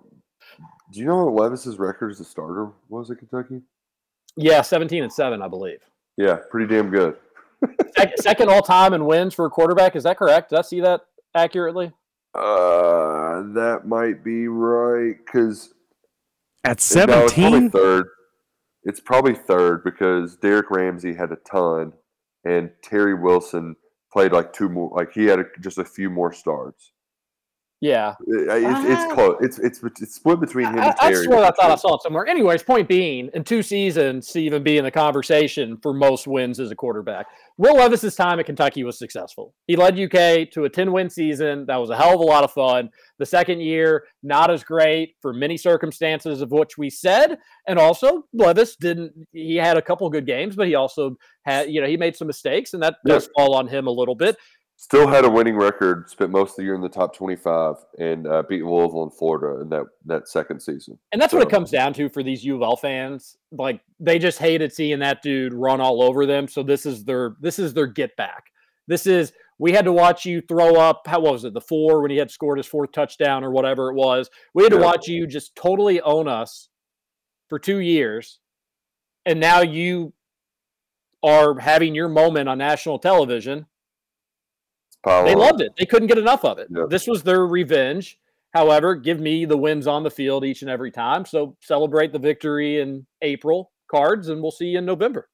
do 0.92 1.00
you 1.00 1.06
know 1.06 1.24
what 1.26 1.42
Levis's 1.42 1.78
record 1.78 2.10
as 2.10 2.20
a 2.20 2.24
starter 2.24 2.70
was 2.88 3.10
at 3.10 3.18
Kentucky? 3.18 3.62
Yeah, 4.36 4.62
seventeen 4.62 5.02
and 5.02 5.12
seven, 5.12 5.40
I 5.40 5.48
believe. 5.48 5.78
Yeah, 6.16 6.38
pretty 6.50 6.72
damn 6.72 6.90
good. 6.90 7.16
Sec- 7.96 8.16
second 8.20 8.48
all 8.50 8.62
time 8.62 8.92
in 8.92 9.04
wins 9.06 9.34
for 9.34 9.46
a 9.46 9.50
quarterback. 9.50 9.96
Is 9.96 10.02
that 10.04 10.18
correct? 10.18 10.50
Did 10.50 10.58
I 10.58 10.62
see 10.62 10.80
that 10.80 11.02
accurately? 11.34 11.92
Uh, 12.34 13.42
that 13.54 13.82
might 13.86 14.22
be 14.24 14.46
right 14.48 15.16
because 15.24 15.72
At 16.64 16.78
No, 16.78 17.28
17? 17.28 17.70
third. 17.70 18.08
It's 18.86 19.00
probably 19.00 19.34
third 19.34 19.82
because 19.82 20.36
Derek 20.36 20.70
Ramsey 20.70 21.12
had 21.12 21.32
a 21.32 21.36
ton, 21.36 21.92
and 22.44 22.70
Terry 22.84 23.14
Wilson 23.14 23.74
played 24.12 24.30
like 24.30 24.52
two 24.52 24.68
more. 24.68 24.92
Like 24.94 25.12
he 25.12 25.24
had 25.24 25.40
a, 25.40 25.44
just 25.60 25.78
a 25.78 25.84
few 25.84 26.08
more 26.08 26.32
starts. 26.32 26.92
Yeah. 27.82 28.14
It's, 28.26 28.84
it's 28.88 29.02
Ah. 29.02 29.14
close. 29.14 29.36
It's 29.42 29.58
it's 29.58 29.82
it's 30.00 30.14
split 30.14 30.40
between 30.40 30.66
him 30.68 30.78
I, 30.78 30.86
and 30.86 30.94
I 31.00 31.10
Terry. 31.10 31.24
swear 31.24 31.44
I 31.44 31.50
thought 31.50 31.70
I 31.70 31.74
saw 31.74 31.96
it 31.96 32.02
somewhere. 32.02 32.26
Anyways, 32.26 32.62
point 32.62 32.88
being, 32.88 33.28
in 33.34 33.44
two 33.44 33.62
seasons 33.62 34.28
to 34.32 34.40
even 34.40 34.62
be 34.62 34.78
in 34.78 34.84
the 34.84 34.90
conversation 34.90 35.76
for 35.82 35.92
most 35.92 36.26
wins 36.26 36.58
as 36.58 36.70
a 36.70 36.74
quarterback, 36.74 37.26
Will 37.58 37.76
Levis's 37.76 38.16
time 38.16 38.40
at 38.40 38.46
Kentucky 38.46 38.82
was 38.82 38.98
successful. 38.98 39.52
He 39.66 39.76
led 39.76 39.98
UK 39.98 40.50
to 40.52 40.64
a 40.64 40.70
10 40.70 40.90
win 40.90 41.10
season. 41.10 41.66
That 41.66 41.76
was 41.76 41.90
a 41.90 41.96
hell 41.96 42.14
of 42.14 42.20
a 42.20 42.24
lot 42.24 42.44
of 42.44 42.52
fun. 42.52 42.88
The 43.18 43.26
second 43.26 43.60
year, 43.60 44.04
not 44.22 44.50
as 44.50 44.64
great 44.64 45.14
for 45.20 45.32
many 45.34 45.56
circumstances 45.58 46.40
of 46.40 46.50
which 46.50 46.76
we 46.78 46.88
said. 46.90 47.38
And 47.68 47.78
also, 47.78 48.24
Levis 48.32 48.76
didn't, 48.76 49.12
he 49.32 49.56
had 49.56 49.76
a 49.76 49.82
couple 49.82 50.08
good 50.10 50.26
games, 50.26 50.56
but 50.56 50.66
he 50.66 50.74
also 50.74 51.16
had, 51.44 51.70
you 51.70 51.80
know, 51.80 51.86
he 51.86 51.96
made 51.96 52.16
some 52.16 52.26
mistakes, 52.26 52.74
and 52.74 52.82
that 52.82 52.96
does 53.06 53.28
fall 53.36 53.54
on 53.54 53.68
him 53.68 53.86
a 53.86 53.90
little 53.90 54.14
bit. 54.16 54.36
Still 54.78 55.06
had 55.08 55.24
a 55.24 55.30
winning 55.30 55.56
record. 55.56 56.08
Spent 56.10 56.30
most 56.30 56.50
of 56.50 56.56
the 56.56 56.64
year 56.64 56.74
in 56.74 56.82
the 56.82 56.88
top 56.88 57.16
twenty-five, 57.16 57.76
and 57.98 58.26
uh, 58.26 58.42
beat 58.46 58.62
Louisville 58.62 59.04
and 59.04 59.12
Florida 59.12 59.62
in 59.62 59.70
that 59.70 59.86
that 60.04 60.28
second 60.28 60.60
season. 60.60 60.98
And 61.12 61.20
that's 61.20 61.32
what 61.32 61.42
it 61.42 61.48
comes 61.48 61.70
down 61.70 61.94
to 61.94 62.10
for 62.10 62.22
these 62.22 62.44
U 62.44 62.56
of 62.56 62.62
L 62.62 62.76
fans. 62.76 63.38
Like 63.52 63.80
they 63.98 64.18
just 64.18 64.38
hated 64.38 64.72
seeing 64.72 64.98
that 64.98 65.22
dude 65.22 65.54
run 65.54 65.80
all 65.80 66.02
over 66.02 66.26
them. 66.26 66.46
So 66.46 66.62
this 66.62 66.84
is 66.84 67.04
their 67.04 67.36
this 67.40 67.58
is 67.58 67.72
their 67.72 67.86
get 67.86 68.14
back. 68.16 68.44
This 68.86 69.06
is 69.06 69.32
we 69.58 69.72
had 69.72 69.86
to 69.86 69.92
watch 69.92 70.26
you 70.26 70.42
throw 70.42 70.76
up. 70.76 71.06
How 71.06 71.20
what 71.20 71.32
was 71.32 71.44
it? 71.46 71.54
The 71.54 71.60
four 71.62 72.02
when 72.02 72.10
he 72.10 72.18
had 72.18 72.30
scored 72.30 72.58
his 72.58 72.66
fourth 72.66 72.92
touchdown 72.92 73.44
or 73.44 73.50
whatever 73.50 73.90
it 73.90 73.94
was. 73.94 74.28
We 74.52 74.62
had 74.62 74.72
to 74.72 74.78
Yeah. 74.78 74.84
watch 74.84 75.08
you 75.08 75.26
just 75.26 75.56
totally 75.56 76.02
own 76.02 76.28
us 76.28 76.68
for 77.48 77.58
two 77.58 77.78
years, 77.78 78.40
and 79.24 79.40
now 79.40 79.62
you 79.62 80.12
are 81.22 81.58
having 81.58 81.94
your 81.94 82.08
moment 82.10 82.50
on 82.50 82.58
national 82.58 82.98
television. 82.98 83.64
Pile 85.06 85.24
They 85.24 85.34
loved 85.34 85.60
it. 85.60 85.72
They 85.78 85.86
couldn't 85.86 86.08
get 86.08 86.18
enough 86.18 86.44
of 86.44 86.58
it. 86.58 86.68
Yeah. 86.70 86.86
This 86.88 87.06
was 87.06 87.22
their 87.22 87.46
revenge. 87.46 88.18
However, 88.52 88.94
give 88.94 89.20
me 89.20 89.44
the 89.44 89.56
wins 89.56 89.86
on 89.86 90.02
the 90.02 90.10
field 90.10 90.44
each 90.44 90.62
and 90.62 90.70
every 90.70 90.90
time. 90.90 91.24
So 91.24 91.56
celebrate 91.60 92.12
the 92.12 92.18
victory 92.18 92.80
in 92.80 93.06
April 93.22 93.70
cards, 93.88 94.28
and 94.28 94.42
we'll 94.42 94.50
see 94.50 94.66
you 94.66 94.78
in 94.78 94.84
November. 94.84 95.28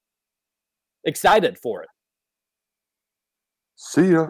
Excited 1.05 1.59
for 1.59 1.83
it. 1.83 1.89
See 3.77 4.11
ya. 4.11 4.27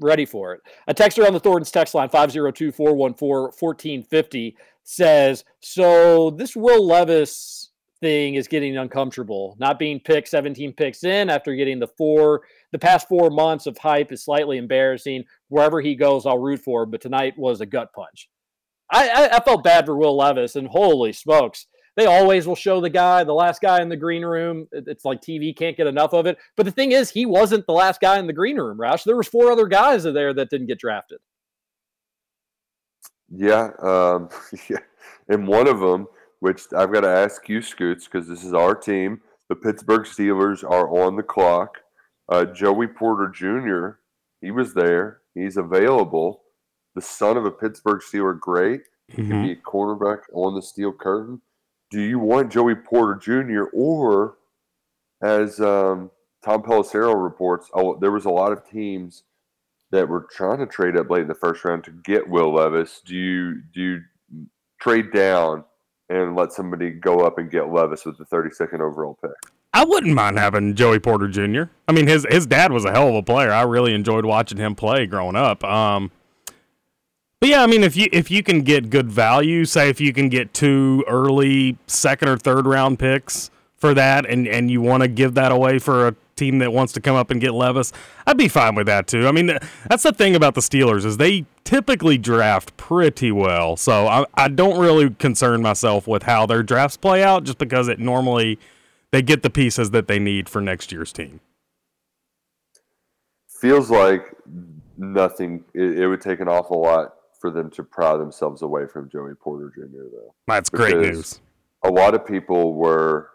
Ready 0.00 0.26
for 0.26 0.52
it. 0.52 0.60
A 0.88 0.94
texter 0.94 1.26
on 1.26 1.32
the 1.32 1.40
Thornton's 1.40 1.70
text 1.70 1.94
line 1.94 2.08
502 2.08 2.72
414 2.72 3.28
1450 3.58 4.56
says 4.82 5.44
So 5.60 6.30
this 6.30 6.54
Will 6.54 6.84
Levis 6.86 7.70
thing 8.04 8.34
is 8.34 8.48
getting 8.48 8.76
uncomfortable. 8.76 9.56
Not 9.58 9.78
being 9.78 9.98
picked 9.98 10.28
17 10.28 10.74
picks 10.74 11.04
in 11.04 11.30
after 11.30 11.54
getting 11.54 11.78
the 11.78 11.88
four, 11.96 12.42
the 12.70 12.78
past 12.78 13.08
four 13.08 13.30
months 13.30 13.66
of 13.66 13.78
hype 13.78 14.12
is 14.12 14.22
slightly 14.22 14.58
embarrassing. 14.58 15.24
Wherever 15.48 15.80
he 15.80 15.94
goes, 15.94 16.26
I'll 16.26 16.38
root 16.38 16.60
for 16.60 16.82
him. 16.82 16.90
But 16.90 17.00
tonight 17.00 17.32
was 17.38 17.62
a 17.62 17.66
gut 17.66 17.94
punch. 17.94 18.28
I, 18.92 19.08
I, 19.08 19.36
I 19.36 19.40
felt 19.40 19.64
bad 19.64 19.86
for 19.86 19.96
Will 19.96 20.14
Levis, 20.18 20.54
and 20.54 20.68
holy 20.68 21.14
smokes. 21.14 21.66
They 21.96 22.04
always 22.04 22.46
will 22.46 22.56
show 22.56 22.82
the 22.82 22.90
guy, 22.90 23.24
the 23.24 23.32
last 23.32 23.62
guy 23.62 23.80
in 23.80 23.88
the 23.88 23.96
green 23.96 24.22
room. 24.22 24.68
It's 24.72 25.06
like 25.06 25.22
TV 25.22 25.56
can't 25.56 25.76
get 25.76 25.86
enough 25.86 26.12
of 26.12 26.26
it. 26.26 26.36
But 26.56 26.66
the 26.66 26.72
thing 26.72 26.92
is, 26.92 27.08
he 27.08 27.24
wasn't 27.24 27.66
the 27.66 27.72
last 27.72 28.02
guy 28.02 28.18
in 28.18 28.26
the 28.26 28.32
green 28.34 28.58
room, 28.58 28.76
Roush. 28.76 29.04
There 29.04 29.16
was 29.16 29.28
four 29.28 29.50
other 29.50 29.66
guys 29.66 30.02
there 30.02 30.34
that 30.34 30.50
didn't 30.50 30.66
get 30.66 30.78
drafted. 30.78 31.20
Yeah, 33.30 33.70
um, 33.82 34.28
yeah, 34.68 34.78
and 35.28 35.48
one 35.48 35.66
of 35.66 35.80
them, 35.80 36.06
which 36.44 36.64
I've 36.76 36.92
got 36.92 37.00
to 37.00 37.08
ask 37.08 37.48
you, 37.48 37.62
Scoots, 37.62 38.04
because 38.04 38.28
this 38.28 38.44
is 38.44 38.52
our 38.52 38.74
team. 38.74 39.22
The 39.48 39.56
Pittsburgh 39.56 40.02
Steelers 40.02 40.62
are 40.62 40.90
on 40.90 41.16
the 41.16 41.22
clock. 41.22 41.78
Uh, 42.28 42.44
Joey 42.44 42.86
Porter 42.86 43.28
Jr. 43.28 43.98
He 44.42 44.50
was 44.50 44.74
there. 44.74 45.20
He's 45.34 45.56
available. 45.56 46.42
The 46.94 47.00
son 47.00 47.38
of 47.38 47.46
a 47.46 47.50
Pittsburgh 47.50 48.02
Steeler 48.02 48.38
great. 48.38 48.82
He 49.08 49.22
Mm-hmm. 49.22 49.30
can 49.30 49.42
be 49.42 49.52
a 49.52 49.56
cornerback 49.56 50.18
on 50.34 50.54
the 50.54 50.60
steel 50.60 50.92
curtain. 50.92 51.40
Do 51.90 52.02
you 52.02 52.18
want 52.18 52.52
Joey 52.52 52.74
Porter 52.74 53.14
Jr. 53.14 53.64
or, 53.74 54.36
as 55.22 55.60
um, 55.60 56.10
Tom 56.44 56.62
Pelissero 56.62 57.14
reports, 57.22 57.70
oh, 57.72 57.96
there 57.98 58.12
was 58.12 58.26
a 58.26 58.30
lot 58.30 58.52
of 58.52 58.68
teams 58.68 59.22
that 59.92 60.06
were 60.08 60.26
trying 60.30 60.58
to 60.58 60.66
trade 60.66 60.96
up 60.96 61.08
late 61.08 61.22
in 61.22 61.28
the 61.28 61.34
first 61.34 61.64
round 61.64 61.84
to 61.84 61.90
get 61.90 62.28
Will 62.28 62.52
Levis. 62.52 63.00
Do 63.04 63.14
you 63.14 63.62
do 63.72 63.80
you 63.80 64.00
trade 64.80 65.10
down 65.12 65.64
and 66.08 66.36
let 66.36 66.52
somebody 66.52 66.90
go 66.90 67.20
up 67.20 67.38
and 67.38 67.50
get 67.50 67.68
Levis 67.68 68.04
with 68.04 68.18
the 68.18 68.24
32nd 68.24 68.80
overall 68.80 69.18
pick? 69.22 69.32
I 69.72 69.84
wouldn't 69.84 70.14
mind 70.14 70.38
having 70.38 70.74
Joey 70.74 71.00
Porter 71.00 71.28
Jr. 71.28 71.64
I 71.88 71.92
mean, 71.92 72.06
his 72.06 72.24
his 72.30 72.46
dad 72.46 72.70
was 72.70 72.84
a 72.84 72.92
hell 72.92 73.08
of 73.08 73.16
a 73.16 73.22
player. 73.22 73.50
I 73.50 73.62
really 73.62 73.92
enjoyed 73.92 74.24
watching 74.24 74.58
him 74.58 74.76
play 74.76 75.06
growing 75.06 75.34
up. 75.34 75.64
Um, 75.64 76.12
but 77.40 77.48
yeah, 77.48 77.62
I 77.62 77.66
mean, 77.66 77.82
if 77.82 77.96
you 77.96 78.08
if 78.12 78.30
you 78.30 78.42
can 78.42 78.62
get 78.62 78.88
good 78.88 79.10
value, 79.10 79.64
say 79.64 79.90
if 79.90 80.00
you 80.00 80.12
can 80.12 80.28
get 80.28 80.54
two 80.54 81.04
early 81.08 81.76
second 81.88 82.28
or 82.28 82.38
third 82.38 82.66
round 82.66 83.00
picks 83.00 83.50
for 83.74 83.94
that, 83.94 84.24
and 84.26 84.46
and 84.46 84.70
you 84.70 84.80
want 84.80 85.02
to 85.02 85.08
give 85.08 85.34
that 85.34 85.50
away 85.50 85.80
for 85.80 86.08
a 86.08 86.16
team 86.36 86.58
that 86.58 86.72
wants 86.72 86.92
to 86.94 87.00
come 87.00 87.16
up 87.16 87.30
and 87.30 87.40
get 87.40 87.54
Levis, 87.54 87.92
I'd 88.26 88.36
be 88.36 88.48
fine 88.48 88.74
with 88.74 88.86
that 88.86 89.06
too. 89.06 89.26
I 89.26 89.32
mean, 89.32 89.58
that's 89.88 90.02
the 90.02 90.12
thing 90.12 90.34
about 90.34 90.54
the 90.54 90.60
Steelers 90.60 91.04
is 91.04 91.16
they 91.16 91.46
typically 91.64 92.18
draft 92.18 92.76
pretty 92.76 93.32
well, 93.32 93.76
so 93.76 94.06
I, 94.06 94.24
I 94.34 94.48
don't 94.48 94.78
really 94.78 95.10
concern 95.10 95.62
myself 95.62 96.06
with 96.06 96.24
how 96.24 96.46
their 96.46 96.62
drafts 96.62 96.96
play 96.96 97.22
out, 97.22 97.44
just 97.44 97.58
because 97.58 97.88
it 97.88 97.98
normally 97.98 98.58
they 99.10 99.22
get 99.22 99.42
the 99.42 99.50
pieces 99.50 99.90
that 99.92 100.08
they 100.08 100.18
need 100.18 100.48
for 100.48 100.60
next 100.60 100.92
year's 100.92 101.12
team. 101.12 101.40
Feels 103.48 103.90
like 103.90 104.34
nothing. 104.98 105.64
It, 105.72 106.00
it 106.00 106.08
would 106.08 106.20
take 106.20 106.40
an 106.40 106.48
awful 106.48 106.82
lot 106.82 107.14
for 107.40 107.50
them 107.50 107.70
to 107.70 107.82
pry 107.82 108.16
themselves 108.16 108.62
away 108.62 108.86
from 108.86 109.08
Joey 109.10 109.34
Porter 109.34 109.70
Jr. 109.74 110.04
Though. 110.12 110.34
That's 110.46 110.70
great 110.70 110.96
news. 110.96 111.40
A 111.84 111.90
lot 111.90 112.14
of 112.14 112.26
people 112.26 112.74
were 112.74 113.30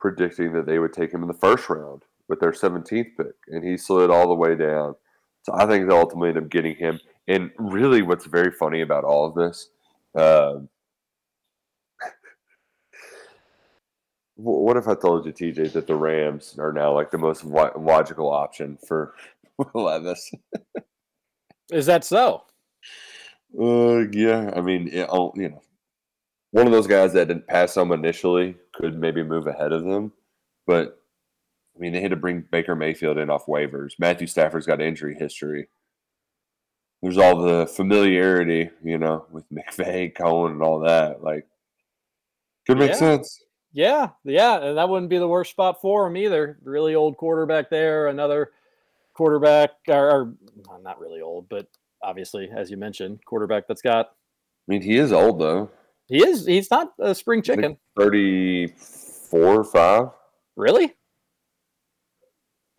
predicting 0.00 0.52
that 0.52 0.66
they 0.66 0.78
would 0.78 0.92
take 0.92 1.12
him 1.12 1.22
in 1.22 1.28
the 1.28 1.34
first 1.34 1.68
round 1.68 2.02
with 2.28 2.40
their 2.40 2.52
17th 2.52 3.16
pick, 3.16 3.34
and 3.48 3.64
he 3.64 3.76
slid 3.76 4.10
all 4.10 4.28
the 4.28 4.34
way 4.34 4.54
down. 4.56 4.94
So 5.42 5.52
I 5.54 5.66
think 5.66 5.86
they'll 5.86 5.98
ultimately 5.98 6.30
end 6.30 6.38
up 6.38 6.48
getting 6.48 6.74
him. 6.76 6.98
And 7.28 7.50
really, 7.58 8.02
what's 8.02 8.26
very 8.26 8.50
funny 8.50 8.80
about 8.80 9.04
all 9.04 9.26
of 9.26 9.34
this, 9.34 9.68
wh- 14.36 14.38
what 14.38 14.76
if 14.76 14.88
I 14.88 14.94
told 14.94 15.26
you, 15.26 15.32
TJ, 15.32 15.72
that 15.72 15.86
the 15.86 15.94
Rams 15.94 16.56
are 16.58 16.72
now 16.72 16.92
like 16.92 17.10
the 17.10 17.18
most 17.18 17.44
lo- 17.44 17.72
logical 17.78 18.30
option 18.30 18.78
for 18.86 19.14
Levis? 19.74 20.30
Is 21.70 21.86
that 21.86 22.04
so? 22.04 22.44
Uh, 23.58 24.08
yeah. 24.12 24.50
I 24.54 24.60
mean, 24.60 24.88
it, 24.88 25.08
oh, 25.10 25.32
you 25.36 25.50
know, 25.50 25.62
one 26.50 26.66
of 26.66 26.72
those 26.72 26.86
guys 26.86 27.12
that 27.14 27.28
didn't 27.28 27.48
pass 27.48 27.74
them 27.74 27.92
initially 27.92 28.56
could 28.74 28.98
maybe 28.98 29.22
move 29.22 29.46
ahead 29.46 29.72
of 29.72 29.84
them, 29.84 30.12
but 30.66 31.00
I 31.76 31.80
mean, 31.80 31.92
they 31.92 32.00
had 32.00 32.10
to 32.10 32.16
bring 32.16 32.44
Baker 32.50 32.76
Mayfield 32.76 33.18
in 33.18 33.30
off 33.30 33.46
waivers. 33.46 33.92
Matthew 33.98 34.26
Stafford's 34.26 34.66
got 34.66 34.80
injury 34.80 35.16
history. 35.18 35.68
There's 37.02 37.18
all 37.18 37.36
the 37.42 37.66
familiarity, 37.66 38.70
you 38.82 38.96
know, 38.98 39.26
with 39.30 39.44
McVay, 39.52 40.14
Coen, 40.16 40.52
and 40.52 40.62
all 40.62 40.80
that. 40.80 41.22
Like, 41.22 41.46
could 42.66 42.78
make 42.78 42.90
Yeah. 42.90 42.96
sense. 42.96 43.40
Yeah, 43.76 44.10
yeah, 44.22 44.62
and 44.62 44.78
that 44.78 44.88
wouldn't 44.88 45.10
be 45.10 45.18
the 45.18 45.26
worst 45.26 45.50
spot 45.50 45.80
for 45.80 46.06
him 46.06 46.16
either. 46.16 46.58
Really 46.62 46.94
old 46.94 47.16
quarterback 47.16 47.70
there, 47.70 48.06
another 48.06 48.52
quarterback, 49.14 49.70
or, 49.88 50.10
or 50.10 50.34
well, 50.68 50.80
not 50.80 51.00
really 51.00 51.20
old, 51.20 51.48
but 51.48 51.66
obviously, 52.00 52.48
as 52.56 52.70
you 52.70 52.76
mentioned, 52.76 53.18
quarterback 53.26 53.66
that's 53.66 53.82
got. 53.82 54.06
I 54.10 54.12
mean, 54.68 54.80
he 54.80 54.96
is 54.96 55.10
old 55.12 55.40
though. 55.40 55.70
He 56.06 56.18
is. 56.24 56.46
He's 56.46 56.70
not 56.70 56.92
a 57.00 57.16
spring 57.16 57.42
chicken. 57.42 57.76
34 57.98 59.40
or 59.40 59.64
5. 59.64 60.08
Really? 60.56 60.94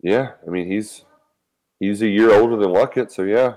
Yeah, 0.06 0.32
I 0.46 0.50
mean 0.50 0.70
he's 0.70 1.04
he's 1.80 2.00
a 2.00 2.06
year 2.06 2.32
older 2.32 2.56
than 2.56 2.70
Luckett, 2.70 3.10
so 3.10 3.22
yeah, 3.22 3.54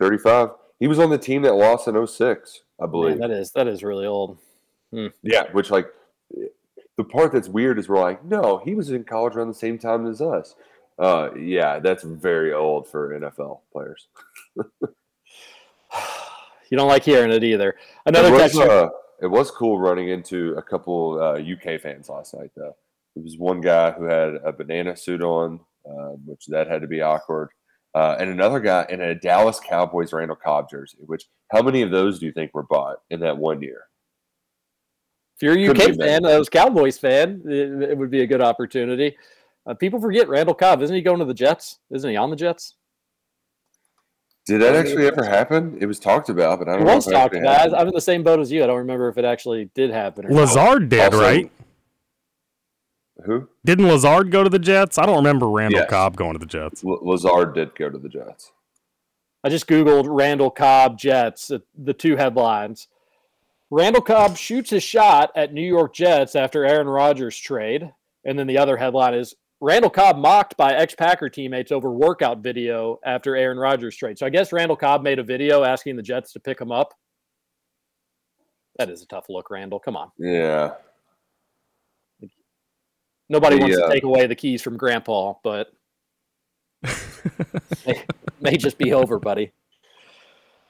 thirty 0.00 0.18
five. 0.18 0.50
He 0.80 0.88
was 0.88 0.98
on 0.98 1.10
the 1.10 1.18
team 1.18 1.42
that 1.42 1.54
lost 1.54 1.88
in 1.88 2.06
06, 2.06 2.62
I 2.80 2.86
believe. 2.86 3.18
Man, 3.18 3.30
that 3.30 3.36
is 3.36 3.52
that 3.52 3.68
is 3.68 3.84
really 3.84 4.06
old. 4.06 4.38
Hmm. 4.92 5.08
yeah, 5.22 5.44
which 5.52 5.70
like 5.70 5.86
the 6.96 7.04
part 7.04 7.32
that's 7.32 7.48
weird 7.48 7.78
is 7.78 7.88
we're 7.88 8.00
like, 8.00 8.24
no, 8.24 8.58
he 8.64 8.74
was 8.74 8.90
in 8.90 9.04
college 9.04 9.36
around 9.36 9.48
the 9.48 9.54
same 9.54 9.78
time 9.78 10.06
as 10.06 10.20
us. 10.20 10.56
Uh, 10.98 11.30
yeah, 11.38 11.78
that's 11.78 12.02
very 12.02 12.52
old 12.52 12.88
for 12.88 13.16
NFL 13.16 13.60
players. 13.72 14.08
You 16.70 16.76
don't 16.76 16.88
like 16.88 17.04
hearing 17.04 17.32
it 17.32 17.42
either. 17.42 17.76
Another 18.04 18.28
it 18.28 18.32
was, 18.32 18.58
uh, 18.58 18.88
it 19.22 19.26
was 19.26 19.50
cool 19.50 19.78
running 19.78 20.10
into 20.10 20.52
a 20.58 20.62
couple 20.62 21.18
uh, 21.18 21.40
UK 21.40 21.80
fans 21.80 22.10
last 22.10 22.34
night, 22.34 22.50
though. 22.54 22.76
There 23.18 23.24
was 23.24 23.36
one 23.36 23.60
guy 23.60 23.90
who 23.90 24.04
had 24.04 24.34
a 24.44 24.52
banana 24.52 24.96
suit 24.96 25.22
on, 25.22 25.58
uh, 25.84 26.10
which 26.24 26.46
that 26.46 26.68
had 26.68 26.82
to 26.82 26.86
be 26.86 27.00
awkward, 27.00 27.48
uh, 27.96 28.14
and 28.20 28.30
another 28.30 28.60
guy 28.60 28.86
in 28.88 29.00
a 29.00 29.12
Dallas 29.14 29.58
Cowboys 29.58 30.12
Randall 30.12 30.36
Cobb 30.36 30.70
jersey. 30.70 30.98
Which 31.04 31.24
how 31.50 31.62
many 31.62 31.82
of 31.82 31.90
those 31.90 32.20
do 32.20 32.26
you 32.26 32.32
think 32.32 32.52
were 32.54 32.62
bought 32.62 32.98
in 33.10 33.18
that 33.20 33.36
one 33.36 33.60
year? 33.60 33.82
If 35.36 35.42
you're 35.42 35.58
a 35.58 35.70
UK 35.70 35.96
fan, 35.96 36.24
a 36.24 36.44
Cowboys 36.44 36.96
fan, 36.98 37.42
it, 37.44 37.90
it 37.90 37.98
would 37.98 38.10
be 38.10 38.20
a 38.22 38.26
good 38.26 38.40
opportunity. 38.40 39.16
Uh, 39.66 39.74
people 39.74 40.00
forget 40.00 40.28
Randall 40.28 40.54
Cobb. 40.54 40.80
Isn't 40.80 40.94
he 40.94 41.02
going 41.02 41.18
to 41.18 41.24
the 41.24 41.34
Jets? 41.34 41.80
Isn't 41.90 42.08
he 42.10 42.16
on 42.16 42.30
the 42.30 42.36
Jets? 42.36 42.76
Did 44.46 44.62
that 44.62 44.74
actually 44.76 45.06
ever 45.06 45.24
happen? 45.24 45.76
It 45.80 45.86
was 45.86 45.98
talked 45.98 46.28
about, 46.30 46.58
but 46.60 46.68
I 46.68 46.72
He 46.72 46.78
don't 46.78 46.86
know. 46.86 46.94
was 46.94 47.06
if 47.06 47.12
it 47.12 47.16
actually 47.16 47.40
talking 47.40 47.42
about. 47.42 47.56
happened. 47.58 47.76
I'm 47.76 47.88
in 47.88 47.94
the 47.94 48.00
same 48.00 48.22
boat 48.22 48.40
as 48.40 48.50
you. 48.50 48.62
I 48.64 48.66
don't 48.68 48.78
remember 48.78 49.08
if 49.08 49.18
it 49.18 49.24
actually 49.26 49.70
did 49.74 49.90
happen. 49.90 50.24
Or 50.26 50.30
not. 50.30 50.36
Lazard 50.40 50.88
did, 50.88 51.00
Also- 51.00 51.20
right? 51.20 51.52
Who? 53.24 53.48
Didn't 53.64 53.88
Lazard 53.88 54.30
go 54.30 54.44
to 54.44 54.50
the 54.50 54.58
Jets? 54.58 54.96
I 54.98 55.04
don't 55.06 55.16
remember 55.16 55.48
Randall 55.50 55.80
Yes. 55.80 55.90
Cobb 55.90 56.16
going 56.16 56.34
to 56.34 56.38
the 56.38 56.46
Jets. 56.46 56.84
L- 56.84 56.98
Lazard 57.02 57.54
did 57.54 57.74
go 57.74 57.90
to 57.90 57.98
the 57.98 58.08
Jets. 58.08 58.52
I 59.44 59.48
just 59.48 59.66
Googled 59.66 60.06
Randall 60.08 60.50
Cobb 60.50 60.98
Jets, 60.98 61.50
uh, 61.50 61.58
the 61.76 61.94
two 61.94 62.16
headlines. 62.16 62.88
Randall 63.70 64.02
Cobb 64.02 64.36
shoots 64.36 64.70
his 64.70 64.82
shot 64.82 65.30
at 65.36 65.52
New 65.52 65.66
York 65.66 65.94
Jets 65.94 66.34
after 66.36 66.64
Aaron 66.64 66.88
Rodgers 66.88 67.36
trade. 67.36 67.92
And 68.24 68.38
then 68.38 68.46
the 68.46 68.58
other 68.58 68.76
headline 68.76 69.14
is 69.14 69.34
Randall 69.60 69.90
Cobb 69.90 70.16
mocked 70.16 70.56
by 70.56 70.74
ex 70.74 70.94
Packer 70.94 71.28
teammates 71.28 71.72
over 71.72 71.90
workout 71.92 72.38
video 72.38 72.98
after 73.04 73.36
Aaron 73.36 73.58
Rodgers 73.58 73.96
trade. 73.96 74.18
So 74.18 74.26
I 74.26 74.30
guess 74.30 74.52
Randall 74.52 74.76
Cobb 74.76 75.02
made 75.02 75.18
a 75.18 75.22
video 75.24 75.64
asking 75.64 75.96
the 75.96 76.02
Jets 76.02 76.32
to 76.32 76.40
pick 76.40 76.60
him 76.60 76.70
up. 76.72 76.94
That 78.78 78.90
is 78.90 79.02
a 79.02 79.06
tough 79.06 79.26
look, 79.28 79.50
Randall. 79.50 79.80
Come 79.80 79.96
on. 79.96 80.10
Yeah. 80.18 80.74
Nobody 83.28 83.56
The, 83.56 83.62
wants 83.62 83.78
uh, 83.78 83.86
to 83.88 83.92
take 83.92 84.04
away 84.04 84.26
the 84.26 84.34
keys 84.34 84.62
from 84.62 84.76
Grandpa, 84.76 85.34
but 85.42 85.68
may, 87.86 88.02
may 88.40 88.56
just 88.56 88.78
be 88.78 88.92
over, 88.92 89.18
buddy. 89.18 89.52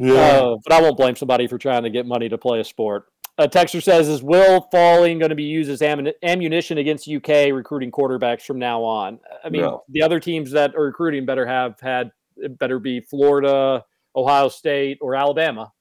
Uh, 0.00 0.56
but 0.64 0.72
I 0.72 0.80
won't 0.80 0.96
blame 0.96 1.16
somebody 1.16 1.46
for 1.48 1.58
trying 1.58 1.82
to 1.82 1.90
get 1.90 2.06
money 2.06 2.28
to 2.28 2.38
play 2.38 2.60
a 2.60 2.64
sport. 2.64 3.06
Uh, 3.36 3.46
Texter 3.46 3.82
says, 3.82 4.08
"Is 4.08 4.22
Will 4.22 4.60
Falling 4.72 5.18
going 5.18 5.30
to 5.30 5.36
be 5.36 5.44
used 5.44 5.70
as 5.70 5.80
ammuni- 5.80 6.14
ammunition 6.24 6.78
against 6.78 7.08
UK 7.08 7.52
recruiting 7.52 7.90
quarterbacks 7.92 8.42
from 8.42 8.58
now 8.58 8.82
on?" 8.82 9.20
I 9.44 9.48
mean, 9.48 9.62
No. 9.62 9.84
the 9.88 10.02
other 10.02 10.18
teams 10.18 10.50
that 10.52 10.74
are 10.74 10.82
recruiting 10.84 11.24
better 11.26 11.46
have 11.46 11.78
had 11.80 12.10
it 12.36 12.58
better 12.58 12.78
be 12.78 13.00
Florida, 13.00 13.84
Ohio 14.16 14.48
State, 14.48 14.98
or 15.00 15.14
Alabama, 15.14 15.72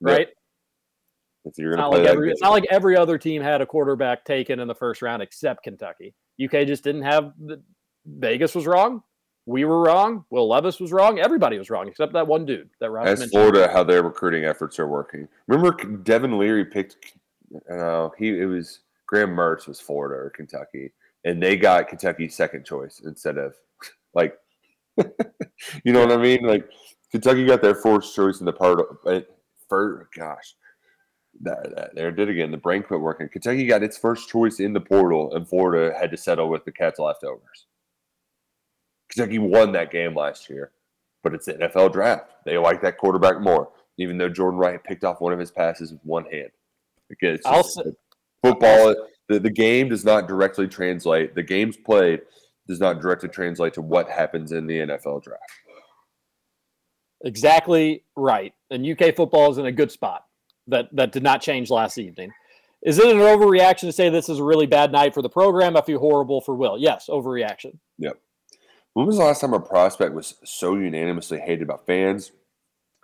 Yep. 0.00 0.18
right? 0.18 0.28
If 1.44 1.58
you're 1.58 1.72
It's 1.72 1.76
gonna 1.76 1.82
not, 1.82 1.90
play 1.92 2.00
like 2.02 2.08
every, 2.10 2.30
it's 2.30 2.40
not 2.40 2.52
like 2.52 2.64
every 2.70 2.96
other 2.96 3.18
team 3.18 3.42
had 3.42 3.60
a 3.60 3.66
quarterback 3.66 4.24
taken 4.24 4.60
in 4.60 4.68
the 4.68 4.74
first 4.74 5.02
round 5.02 5.22
except 5.22 5.64
Kentucky. 5.64 6.14
UK 6.42 6.66
just 6.66 6.84
didn't 6.84 7.02
have. 7.02 7.32
The, 7.38 7.62
Vegas 8.06 8.54
was 8.54 8.66
wrong. 8.66 9.02
We 9.46 9.64
were 9.64 9.80
wrong. 9.82 10.24
Will 10.30 10.48
Levis 10.48 10.78
was 10.78 10.92
wrong. 10.92 11.18
Everybody 11.18 11.58
was 11.58 11.68
wrong 11.68 11.88
except 11.88 12.12
that 12.12 12.26
one 12.26 12.44
dude 12.44 12.70
that 12.80 12.86
Ask 12.86 13.20
mentioned. 13.20 13.30
Florida 13.30 13.70
how 13.72 13.82
their 13.82 14.02
recruiting 14.02 14.44
efforts 14.44 14.78
are 14.78 14.86
working. 14.86 15.26
Remember, 15.48 15.72
Devin 15.72 16.38
Leary 16.38 16.64
picked. 16.64 16.96
Uh, 17.70 18.08
he 18.18 18.40
it 18.40 18.46
was 18.46 18.80
Graham 19.06 19.30
Mertz 19.30 19.66
was 19.66 19.80
Florida 19.80 20.14
or 20.14 20.30
Kentucky, 20.30 20.92
and 21.24 21.42
they 21.42 21.56
got 21.56 21.88
Kentucky's 21.88 22.34
second 22.34 22.64
choice 22.64 23.02
instead 23.04 23.36
of 23.36 23.54
like, 24.14 24.36
you 25.84 25.92
know 25.92 26.00
what 26.04 26.12
I 26.12 26.16
mean? 26.16 26.44
Like 26.44 26.68
Kentucky 27.10 27.44
got 27.44 27.62
their 27.62 27.74
fourth 27.74 28.12
choice 28.14 28.40
in 28.40 28.46
the 28.46 28.52
part. 28.52 28.80
Of, 28.80 29.24
for 29.68 30.08
gosh, 30.16 30.54
there 31.42 32.08
it 32.08 32.16
did 32.16 32.28
again. 32.28 32.50
The 32.50 32.56
brain 32.56 32.82
quit 32.82 33.00
working. 33.00 33.28
Kentucky 33.28 33.66
got 33.66 33.82
its 33.82 33.98
first 33.98 34.28
choice 34.28 34.60
in 34.60 34.72
the 34.72 34.80
portal, 34.80 35.34
and 35.34 35.48
Florida 35.48 35.96
had 35.98 36.10
to 36.10 36.16
settle 36.16 36.48
with 36.48 36.64
the 36.64 36.72
Cats 36.72 36.98
leftovers. 36.98 37.66
Kentucky 39.10 39.38
won 39.38 39.72
that 39.72 39.90
game 39.90 40.14
last 40.14 40.48
year, 40.48 40.72
but 41.22 41.34
it's 41.34 41.46
the 41.46 41.54
NFL 41.54 41.92
draft. 41.92 42.32
They 42.44 42.56
like 42.58 42.80
that 42.82 42.98
quarterback 42.98 43.40
more, 43.40 43.70
even 43.98 44.16
though 44.18 44.28
Jordan 44.28 44.58
Wright 44.58 44.82
picked 44.82 45.04
off 45.04 45.20
one 45.20 45.32
of 45.32 45.38
his 45.38 45.50
passes 45.50 45.92
with 45.92 46.00
one 46.04 46.24
hand. 46.26 46.50
Because 47.08 47.40
it's 47.40 47.48
just- 47.48 47.74
say- 47.74 47.92
football, 48.42 48.94
the, 49.28 49.38
the 49.38 49.50
game 49.50 49.88
does 49.88 50.04
not 50.04 50.28
directly 50.28 50.66
translate. 50.66 51.34
The 51.34 51.42
games 51.42 51.76
played 51.76 52.22
does 52.68 52.80
not 52.80 53.00
directly 53.00 53.28
translate 53.28 53.74
to 53.74 53.82
what 53.82 54.08
happens 54.08 54.52
in 54.52 54.66
the 54.66 54.78
NFL 54.78 55.22
draft. 55.22 55.42
Exactly 57.24 58.04
right. 58.16 58.52
And 58.70 58.86
UK 58.86 59.14
football 59.14 59.50
is 59.50 59.58
in 59.58 59.66
a 59.66 59.72
good 59.72 59.90
spot. 59.92 60.24
That 60.68 60.88
that 60.92 61.12
did 61.12 61.22
not 61.22 61.42
change 61.42 61.70
last 61.70 61.98
evening. 61.98 62.32
Is 62.82 62.98
it 62.98 63.14
an 63.14 63.18
overreaction 63.18 63.82
to 63.82 63.92
say 63.92 64.08
this 64.08 64.28
is 64.28 64.40
a 64.40 64.44
really 64.44 64.66
bad 64.66 64.90
night 64.90 65.14
for 65.14 65.22
the 65.22 65.28
program? 65.28 65.76
I 65.76 65.82
feel 65.82 66.00
horrible 66.00 66.40
for 66.40 66.54
Will. 66.54 66.76
Yes, 66.78 67.08
overreaction. 67.08 67.78
Yep. 67.98 68.18
When 68.94 69.06
was 69.06 69.16
the 69.16 69.24
last 69.24 69.40
time 69.40 69.54
a 69.54 69.60
prospect 69.60 70.14
was 70.14 70.34
so 70.44 70.74
unanimously 70.74 71.38
hated 71.38 71.68
by 71.68 71.76
fans? 71.86 72.32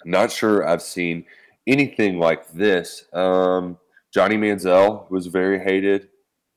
Not 0.05 0.33
sure 0.33 0.67
I've 0.67 0.83
seen 0.83 1.25
anything 1.67 2.19
like 2.19 2.49
this. 2.53 3.05
Um, 3.13 3.79
Johnny 4.13 4.37
Manziel 4.37 5.09
was 5.11 5.27
very 5.27 5.59
hated. 5.61 6.09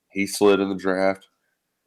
He 0.10 0.26
slid 0.26 0.60
in 0.60 0.69
the 0.69 0.76
draft. 0.76 1.28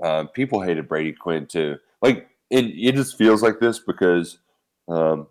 Um, 0.03 0.29
people 0.29 0.61
hated 0.61 0.89
Brady 0.89 1.13
Quinn 1.13 1.47
too. 1.47 1.79
Like, 2.01 2.29
and 2.51 2.71
it 2.75 2.95
just 2.95 3.19
feels 3.19 3.43
like 3.43 3.61
this 3.61 3.79
because 3.79 4.39
um, 4.89 5.27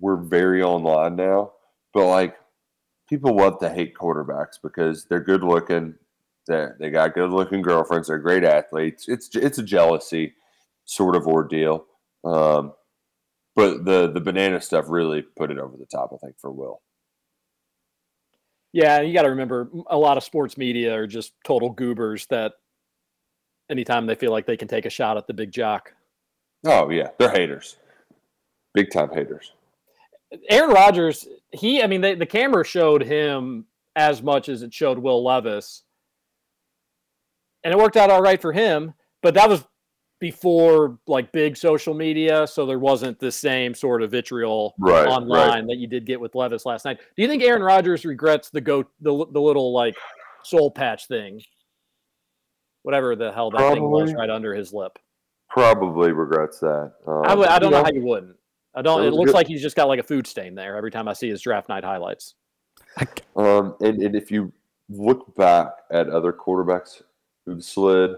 we're 0.00 0.16
very 0.16 0.62
online 0.62 1.16
now. 1.16 1.52
But 1.92 2.06
like, 2.06 2.36
people 3.12 3.36
love 3.36 3.58
to 3.58 3.68
hate 3.68 3.94
quarterbacks 3.94 4.56
because 4.62 5.04
they're 5.04 5.20
good 5.20 5.44
looking. 5.44 5.94
They 6.48 6.68
they 6.80 6.88
got 6.88 7.12
good 7.12 7.30
looking 7.30 7.60
girlfriends. 7.60 8.08
They're 8.08 8.18
great 8.18 8.42
athletes. 8.42 9.04
It's 9.06 9.28
it's 9.36 9.58
a 9.58 9.62
jealousy. 9.62 10.32
sort 10.86 11.14
of 11.14 11.26
ordeal. 11.26 11.84
Um, 12.24 12.72
but 13.54 13.84
the 13.84 14.10
the 14.10 14.20
banana 14.20 14.62
stuff 14.62 14.86
really 14.88 15.20
put 15.20 15.50
it 15.50 15.58
over 15.58 15.76
the 15.76 15.84
top, 15.84 16.10
I 16.14 16.16
think, 16.24 16.36
for 16.40 16.50
Will. 16.50 16.80
Yeah, 18.72 19.02
you 19.02 19.12
got 19.12 19.24
to 19.24 19.30
remember 19.30 19.68
a 19.90 19.98
lot 19.98 20.16
of 20.16 20.24
sports 20.24 20.56
media 20.56 20.94
are 20.94 21.06
just 21.06 21.34
total 21.44 21.68
goobers 21.68 22.26
that 22.28 22.54
anytime 23.70 24.06
they 24.06 24.14
feel 24.14 24.32
like 24.32 24.46
they 24.46 24.56
can 24.56 24.68
take 24.68 24.86
a 24.86 24.90
shot 24.90 25.18
at 25.18 25.26
the 25.26 25.34
big 25.34 25.52
jock. 25.52 25.92
Oh 26.64 26.88
yeah, 26.88 27.08
they're 27.18 27.30
haters, 27.30 27.76
big 28.72 28.90
time 28.90 29.10
haters. 29.12 29.52
Aaron 30.48 30.70
Rodgers, 30.70 31.26
he, 31.52 31.82
I 31.82 31.86
mean, 31.86 32.00
they, 32.00 32.14
the 32.14 32.26
camera 32.26 32.64
showed 32.64 33.02
him 33.02 33.66
as 33.96 34.22
much 34.22 34.48
as 34.48 34.62
it 34.62 34.72
showed 34.72 34.98
Will 34.98 35.22
Levis, 35.22 35.82
and 37.64 37.72
it 37.72 37.78
worked 37.78 37.96
out 37.96 38.10
all 38.10 38.22
right 38.22 38.40
for 38.40 38.52
him. 38.52 38.94
But 39.22 39.34
that 39.34 39.48
was 39.48 39.64
before 40.18 40.98
like 41.06 41.32
big 41.32 41.56
social 41.56 41.94
media, 41.94 42.46
so 42.46 42.64
there 42.64 42.78
wasn't 42.78 43.18
the 43.18 43.32
same 43.32 43.74
sort 43.74 44.02
of 44.02 44.10
vitriol 44.10 44.74
Right, 44.78 45.06
online 45.06 45.30
right. 45.30 45.66
that 45.66 45.76
you 45.78 45.86
did 45.86 46.06
get 46.06 46.20
with 46.20 46.34
Levis 46.34 46.64
last 46.64 46.84
night. 46.84 46.98
Do 47.16 47.22
you 47.22 47.28
think 47.28 47.42
Aaron 47.42 47.62
Rodgers 47.62 48.04
regrets 48.04 48.48
the 48.50 48.60
go 48.60 48.84
the 49.00 49.26
the 49.32 49.40
little 49.40 49.72
like 49.72 49.96
soul 50.44 50.70
patch 50.70 51.08
thing, 51.08 51.42
whatever 52.82 53.16
the 53.16 53.32
hell 53.32 53.50
that 53.50 53.74
thing 53.74 53.90
was 53.90 54.14
right 54.14 54.30
under 54.30 54.54
his 54.54 54.72
lip? 54.72 54.98
Probably 55.50 56.12
regrets 56.12 56.60
that. 56.60 56.92
Um, 57.06 57.22
I 57.24 57.58
don't 57.58 57.70
you 57.70 57.76
know 57.76 57.84
how 57.84 57.90
you 57.92 58.02
wouldn't. 58.02 58.36
I 58.74 58.82
don't. 58.82 59.02
It 59.02 59.08
It 59.08 59.12
looks 59.12 59.30
good. 59.30 59.34
like 59.34 59.46
he's 59.46 59.62
just 59.62 59.76
got 59.76 59.88
like 59.88 60.00
a 60.00 60.04
food 60.04 60.26
stain 60.26 60.54
there 60.54 60.76
every 60.76 60.90
time 60.90 61.08
I 61.08 61.12
see 61.12 61.28
his 61.28 61.42
draft 61.42 61.68
night 61.68 61.84
highlights. 61.84 62.34
Um, 63.34 63.76
and, 63.80 64.02
and 64.02 64.14
if 64.14 64.30
you 64.30 64.52
look 64.90 65.34
back 65.36 65.68
at 65.90 66.10
other 66.10 66.32
quarterbacks 66.32 67.02
who've 67.46 67.64
slid, 67.64 68.10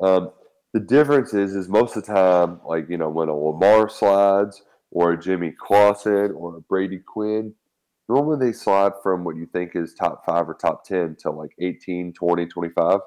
um, 0.00 0.30
the 0.72 0.80
difference 0.80 1.34
is 1.34 1.54
is 1.54 1.68
most 1.68 1.96
of 1.96 2.06
the 2.06 2.12
time, 2.12 2.60
like 2.64 2.88
you 2.88 2.96
know, 2.96 3.10
when 3.10 3.28
a 3.28 3.36
Lamar 3.36 3.88
slides 3.88 4.62
or 4.90 5.12
a 5.12 5.20
Jimmy 5.20 5.52
Clausen 5.58 6.32
or 6.32 6.56
a 6.56 6.60
Brady 6.60 6.98
Quinn, 6.98 7.54
normally 8.08 8.44
they 8.46 8.52
slide 8.52 8.92
from 9.02 9.24
what 9.24 9.36
you 9.36 9.46
think 9.46 9.72
is 9.74 9.94
top 9.94 10.24
five 10.24 10.48
or 10.48 10.54
top 10.54 10.84
10 10.84 11.16
to 11.20 11.30
like 11.30 11.50
18, 11.58 12.12
20, 12.12 12.46
25. 12.46 13.00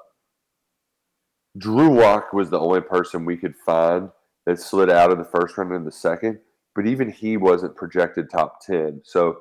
Drew 1.58 1.98
Lock 1.98 2.32
was 2.32 2.50
the 2.50 2.60
only 2.60 2.80
person 2.80 3.24
we 3.24 3.36
could 3.36 3.54
find 3.64 4.10
that 4.44 4.60
slid 4.60 4.90
out 4.90 5.10
of 5.10 5.18
the 5.18 5.24
first 5.24 5.56
round 5.56 5.72
and 5.72 5.86
the 5.86 5.92
second, 5.92 6.38
but 6.76 6.86
even 6.86 7.10
he 7.10 7.38
wasn't 7.38 7.74
projected 7.74 8.30
top 8.30 8.60
10. 8.64 9.00
So 9.02 9.38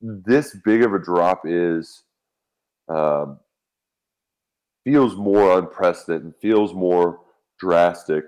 this 0.00 0.54
big 0.64 0.82
of 0.82 0.92
a 0.92 0.98
drop 0.98 1.42
is 1.46 2.04
um, 2.88 3.40
feels 4.84 5.16
more 5.16 5.58
unprecedented, 5.58 6.34
feels 6.40 6.74
more 6.74 7.20
drastic 7.58 8.24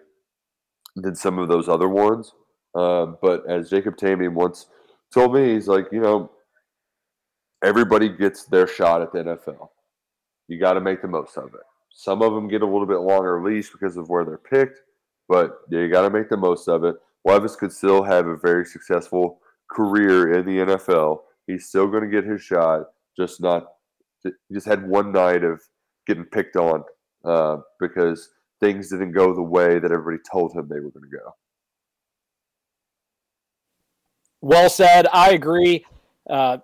than 0.96 1.14
some 1.14 1.38
of 1.38 1.48
those 1.48 1.68
other 1.68 1.88
ones. 1.88 2.32
Um, 2.74 3.18
but 3.20 3.48
as 3.48 3.68
Jacob 3.68 3.96
Tamme 3.96 4.32
once 4.32 4.66
told 5.12 5.34
me, 5.34 5.52
he's 5.52 5.68
like, 5.68 5.86
you 5.92 6.00
know, 6.00 6.30
everybody 7.62 8.08
gets 8.08 8.44
their 8.44 8.66
shot 8.66 9.02
at 9.02 9.12
the 9.12 9.18
NFL. 9.18 9.68
You 10.48 10.58
got 10.58 10.74
to 10.74 10.80
make 10.80 11.02
the 11.02 11.08
most 11.08 11.36
of 11.36 11.54
it. 11.54 11.60
Some 11.92 12.22
of 12.22 12.32
them 12.32 12.48
get 12.48 12.62
a 12.62 12.66
little 12.66 12.86
bit 12.86 13.00
longer 13.00 13.42
leash 13.42 13.70
because 13.70 13.96
of 13.98 14.08
where 14.08 14.24
they're 14.24 14.38
picked, 14.38 14.80
but 15.28 15.58
you 15.70 15.90
got 15.90 16.02
to 16.02 16.10
make 16.10 16.30
the 16.30 16.36
most 16.36 16.68
of 16.68 16.84
it. 16.84 16.96
Levis 17.26 17.56
could 17.56 17.72
still 17.72 18.04
have 18.04 18.28
a 18.28 18.36
very 18.36 18.64
successful 18.64 19.40
career 19.68 20.32
in 20.34 20.46
the 20.46 20.58
NFL. 20.58 21.18
He's 21.48 21.66
still 21.68 21.88
going 21.88 22.04
to 22.04 22.08
get 22.08 22.24
his 22.24 22.40
shot, 22.40 22.84
just 23.18 23.40
not. 23.40 23.66
He 24.22 24.30
just 24.52 24.66
had 24.66 24.88
one 24.88 25.10
night 25.10 25.42
of 25.42 25.60
getting 26.06 26.24
picked 26.24 26.56
on 26.56 26.84
uh, 27.24 27.58
because 27.80 28.30
things 28.60 28.90
didn't 28.90 29.12
go 29.12 29.34
the 29.34 29.42
way 29.42 29.80
that 29.80 29.90
everybody 29.90 30.22
told 30.30 30.52
him 30.52 30.68
they 30.68 30.76
were 30.76 30.92
going 30.92 31.10
to 31.10 31.16
go. 31.16 31.34
Well 34.40 34.70
said. 34.70 35.08
I 35.12 35.32
agree. 35.32 35.84
Uh, 36.30 36.58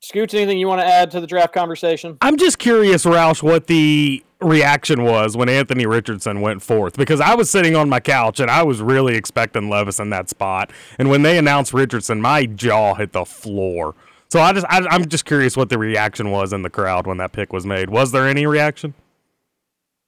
Scoots, 0.00 0.34
anything 0.34 0.58
you 0.58 0.68
want 0.68 0.80
to 0.80 0.86
add 0.86 1.10
to 1.12 1.20
the 1.20 1.26
draft 1.26 1.52
conversation? 1.52 2.18
I'm 2.20 2.36
just 2.36 2.58
curious, 2.58 3.04
Roush, 3.04 3.42
what 3.42 3.66
the 3.66 4.22
reaction 4.40 5.02
was 5.02 5.36
when 5.36 5.48
Anthony 5.48 5.86
Richardson 5.86 6.42
went 6.42 6.62
fourth 6.62 6.96
because 6.96 7.20
I 7.20 7.34
was 7.34 7.48
sitting 7.48 7.74
on 7.74 7.88
my 7.88 8.00
couch 8.00 8.38
and 8.38 8.50
I 8.50 8.62
was 8.62 8.82
really 8.82 9.16
expecting 9.16 9.70
Levis 9.70 9.98
in 9.98 10.10
that 10.10 10.28
spot. 10.28 10.70
And 10.98 11.08
when 11.08 11.22
they 11.22 11.38
announced 11.38 11.72
Richardson, 11.72 12.20
my 12.20 12.46
jaw 12.46 12.94
hit 12.94 13.12
the 13.12 13.24
floor. 13.24 13.94
So 14.28 14.40
I 14.40 14.52
just, 14.52 14.66
I, 14.68 14.86
I'm 14.90 15.08
just 15.08 15.24
curious 15.24 15.56
what 15.56 15.70
the 15.70 15.78
reaction 15.78 16.30
was 16.30 16.52
in 16.52 16.62
the 16.62 16.70
crowd 16.70 17.06
when 17.06 17.16
that 17.18 17.32
pick 17.32 17.52
was 17.52 17.64
made. 17.64 17.90
Was 17.90 18.12
there 18.12 18.28
any 18.28 18.46
reaction? 18.46 18.94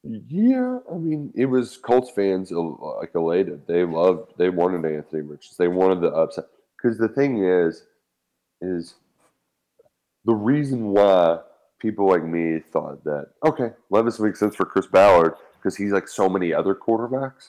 Yeah, 0.05 0.79
I 0.93 0.97
mean, 0.97 1.33
it 1.35 1.47
was 1.47 1.77
Colts 1.77 2.11
fans 2.11 2.53
el- 2.53 2.99
like 3.01 3.13
elated. 3.15 3.67
They 3.67 3.85
loved, 3.85 4.33
they 4.37 4.51
wanted 4.51 4.85
Anthony 4.85 5.23
Richardson. 5.23 5.57
They 5.59 5.69
wanted 5.69 6.03
the 6.03 6.09
upside. 6.09 6.45
Because 6.77 6.99
the 6.99 7.09
thing 7.09 7.45
is, 7.45 7.85
is 8.61 8.95
the 10.29 10.35
reason 10.35 10.91
why 10.91 11.39
people 11.79 12.07
like 12.07 12.23
me 12.23 12.61
thought 12.71 13.03
that 13.03 13.29
okay, 13.47 13.71
Levis 13.89 14.21
makes 14.21 14.39
sense 14.39 14.55
for 14.55 14.67
Chris 14.67 14.87
Ballard 14.87 15.33
because 15.55 15.75
he's 15.75 15.91
like 15.91 16.07
so 16.07 16.29
many 16.29 16.53
other 16.53 16.75
quarterbacks, 16.75 17.49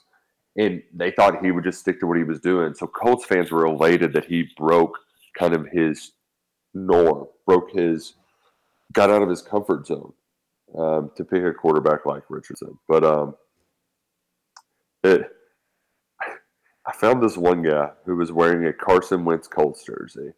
and 0.56 0.82
they 0.94 1.12
thought 1.12 1.44
he 1.44 1.52
would 1.52 1.66
just 1.66 1.82
stick 1.82 2.00
to 2.00 2.08
what 2.08 2.16
he 2.16 2.24
was 2.24 2.40
doing. 2.40 2.74
So 2.74 2.88
Colts 2.88 3.26
fans 3.26 3.52
were 3.52 3.66
elated 3.66 4.14
that 4.14 4.24
he 4.24 4.48
broke 4.56 4.98
kind 5.38 5.54
of 5.54 5.68
his 5.74 6.14
norm, 6.74 7.28
broke 7.46 7.70
his, 7.72 8.14
got 8.94 9.10
out 9.10 9.24
of 9.24 9.30
his 9.30 9.42
comfort 9.42 9.86
zone 9.86 10.14
um, 10.78 11.12
to 11.18 11.26
pick 11.26 11.44
a 11.44 11.54
quarterback 11.54 12.06
like 12.06 12.24
Richardson. 12.30 12.80
But 12.88 13.04
um, 13.04 13.36
it, 15.04 15.30
I 16.88 16.94
found 16.94 17.22
this 17.22 17.36
one 17.36 17.62
guy 17.62 17.90
who 18.06 18.16
was 18.16 18.32
wearing 18.32 18.66
a 18.68 18.72
Carson 18.72 19.26
Wentz 19.26 19.50
Colts 19.50 19.84
jersey. 19.84 20.32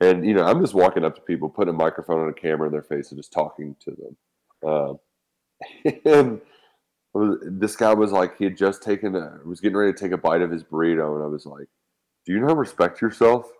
And, 0.00 0.26
you 0.26 0.34
know, 0.34 0.44
I'm 0.44 0.60
just 0.60 0.74
walking 0.74 1.04
up 1.04 1.14
to 1.14 1.22
people, 1.22 1.48
putting 1.48 1.74
a 1.74 1.76
microphone 1.76 2.20
and 2.20 2.30
a 2.30 2.40
camera 2.40 2.66
in 2.66 2.72
their 2.72 2.82
face 2.82 3.10
and 3.10 3.18
just 3.18 3.32
talking 3.32 3.76
to 3.80 3.90
them. 3.90 5.00
Um, 5.84 5.92
and 6.04 6.40
was, 7.14 7.38
this 7.42 7.76
guy 7.76 7.94
was 7.94 8.12
like, 8.12 8.36
he 8.36 8.44
had 8.44 8.56
just 8.56 8.82
taken, 8.82 9.14
a, 9.14 9.38
was 9.44 9.60
getting 9.60 9.76
ready 9.76 9.92
to 9.92 9.98
take 9.98 10.12
a 10.12 10.18
bite 10.18 10.42
of 10.42 10.50
his 10.50 10.64
burrito. 10.64 11.14
And 11.14 11.24
I 11.24 11.28
was 11.28 11.46
like, 11.46 11.68
do 12.26 12.32
you 12.32 12.40
not 12.40 12.56
respect 12.56 13.00
yourself? 13.00 13.50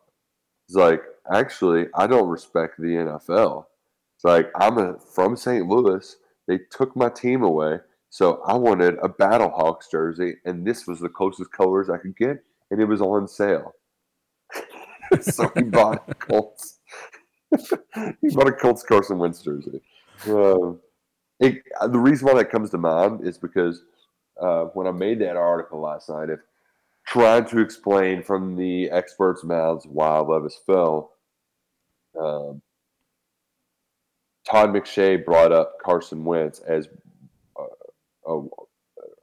He's 0.69 0.77
like, 0.77 1.01
actually, 1.33 1.87
I 1.95 2.07
don't 2.07 2.29
respect 2.29 2.77
the 2.79 2.85
NFL. 2.87 3.65
It's 4.17 4.25
like, 4.25 4.51
I'm 4.59 4.79
a, 4.79 4.99
from 4.99 5.37
St. 5.37 5.67
Louis. 5.67 6.17
They 6.49 6.59
took 6.71 6.97
my 6.97 7.09
team 7.09 7.43
away. 7.43 7.79
So 8.11 8.43
I 8.47 8.55
wanted 8.55 8.95
a 9.03 9.09
Battlehawks 9.09 9.91
jersey, 9.91 10.37
and 10.45 10.67
this 10.67 10.87
was 10.87 11.01
the 11.01 11.09
closest 11.09 11.53
colors 11.53 11.91
I 11.91 11.99
could 11.99 12.17
get, 12.17 12.39
and 12.71 12.81
it 12.81 12.87
was 12.87 13.01
on 13.03 13.29
sale. 13.29 13.75
so 15.21 15.51
he 15.55 15.63
bought 15.63 16.05
a 16.09 16.15
Colts. 16.15 16.79
he 18.21 18.29
bought 18.35 18.49
a 18.49 18.53
Colts 18.53 18.83
Carson 18.83 19.19
Wentz 19.19 19.43
jersey. 19.43 19.81
Um, 20.29 20.81
it, 21.41 21.63
the 21.89 21.99
reason 21.99 22.27
why 22.27 22.35
that 22.35 22.51
comes 22.51 22.71
to 22.71 22.79
mind 22.79 23.27
is 23.27 23.39
because 23.39 23.83
uh, 24.41 24.65
when 24.75 24.87
I 24.87 24.93
made 24.93 25.21
that 25.21 25.37
article 25.37 25.81
last 25.81 26.09
night, 26.09 26.31
if 26.31 26.41
trying 27.07 27.47
to 27.47 27.61
explain 27.61 28.23
from 28.23 28.57
the 28.57 28.91
experts' 28.91 29.45
mouths 29.45 29.87
why 29.87 30.19
Levis 30.19 30.59
fell, 30.67 31.13
um, 32.21 32.63
Todd 34.49 34.71
McShay 34.71 35.25
brought 35.25 35.53
up 35.53 35.75
Carson 35.85 36.25
Wentz 36.25 36.61
as 36.61 36.89
a, 38.27 38.33
a, 38.33 38.47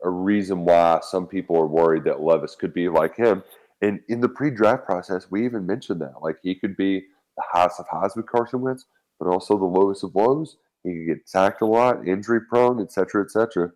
a 0.04 0.10
reason 0.10 0.66
why 0.66 1.00
some 1.02 1.28
people 1.28 1.58
are 1.58 1.68
worried 1.68 2.04
that 2.04 2.22
Levis 2.22 2.56
could 2.56 2.74
be 2.74 2.90
like 2.90 3.16
him. 3.16 3.44
And 3.84 4.00
in 4.08 4.22
the 4.22 4.30
pre-draft 4.30 4.86
process, 4.86 5.28
we 5.30 5.44
even 5.46 5.66
mentioned 5.66 6.02
that, 6.02 6.22
like 6.22 6.38
he 6.42 6.56
could 6.56 6.76
be 6.78 7.04
the 7.36 7.44
highest 7.52 7.80
of 7.82 7.86
highs 7.92 8.16
with 8.16 8.32
Carson 8.34 8.62
Wentz, 8.62 8.86
but 9.20 9.28
also 9.28 9.58
the 9.58 9.66
lowest 9.66 10.04
of 10.04 10.16
lows. 10.16 10.58
He 10.84 10.94
could 10.94 11.08
get 11.08 11.30
sacked 11.30 11.62
a 11.62 11.66
lot, 11.66 12.08
injury 12.08 12.42
prone, 12.50 12.82
et 12.82 12.92
cetera, 12.92 13.24
et 13.24 13.32
cetera. 13.32 13.72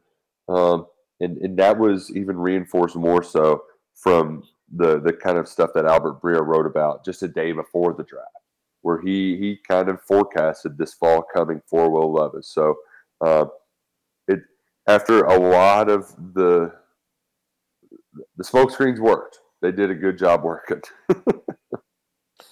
Um, 0.47 0.88
and, 1.19 1.38
and 1.39 1.59
that 1.59 1.77
was 1.77 2.09
even 2.15 2.38
reinforced 2.38 2.95
more 2.95 3.23
so 3.23 3.63
from 3.95 4.43
the 4.75 4.99
the 4.99 5.13
kind 5.13 5.38
of 5.38 5.47
stuff 5.47 5.71
that 5.73 5.85
Albert 5.85 6.21
Breer 6.21 6.45
wrote 6.45 6.65
about 6.65 7.03
just 7.03 7.23
a 7.23 7.27
day 7.27 7.51
before 7.51 7.93
the 7.93 8.03
draft, 8.03 8.27
where 8.84 9.01
he 9.01 9.38
he 9.38 9.59
kind 9.67 9.89
of 9.89 10.01
forecasted 10.01 10.77
this 10.77 10.93
fall 10.93 11.23
coming 11.34 11.61
for 11.67 11.89
Will 11.89 12.13
Levis. 12.13 12.47
So 12.47 12.75
uh, 13.25 13.45
it 14.27 14.39
after 14.88 15.23
a 15.23 15.39
lot 15.39 15.89
of 15.89 16.13
the 16.34 16.73
the 18.38 18.43
smoke 18.43 18.71
screens 18.71 18.99
worked. 19.01 19.39
They 19.61 19.71
did 19.71 19.89
a 19.89 19.95
good 19.95 20.17
job 20.17 20.43
working. 20.43 20.81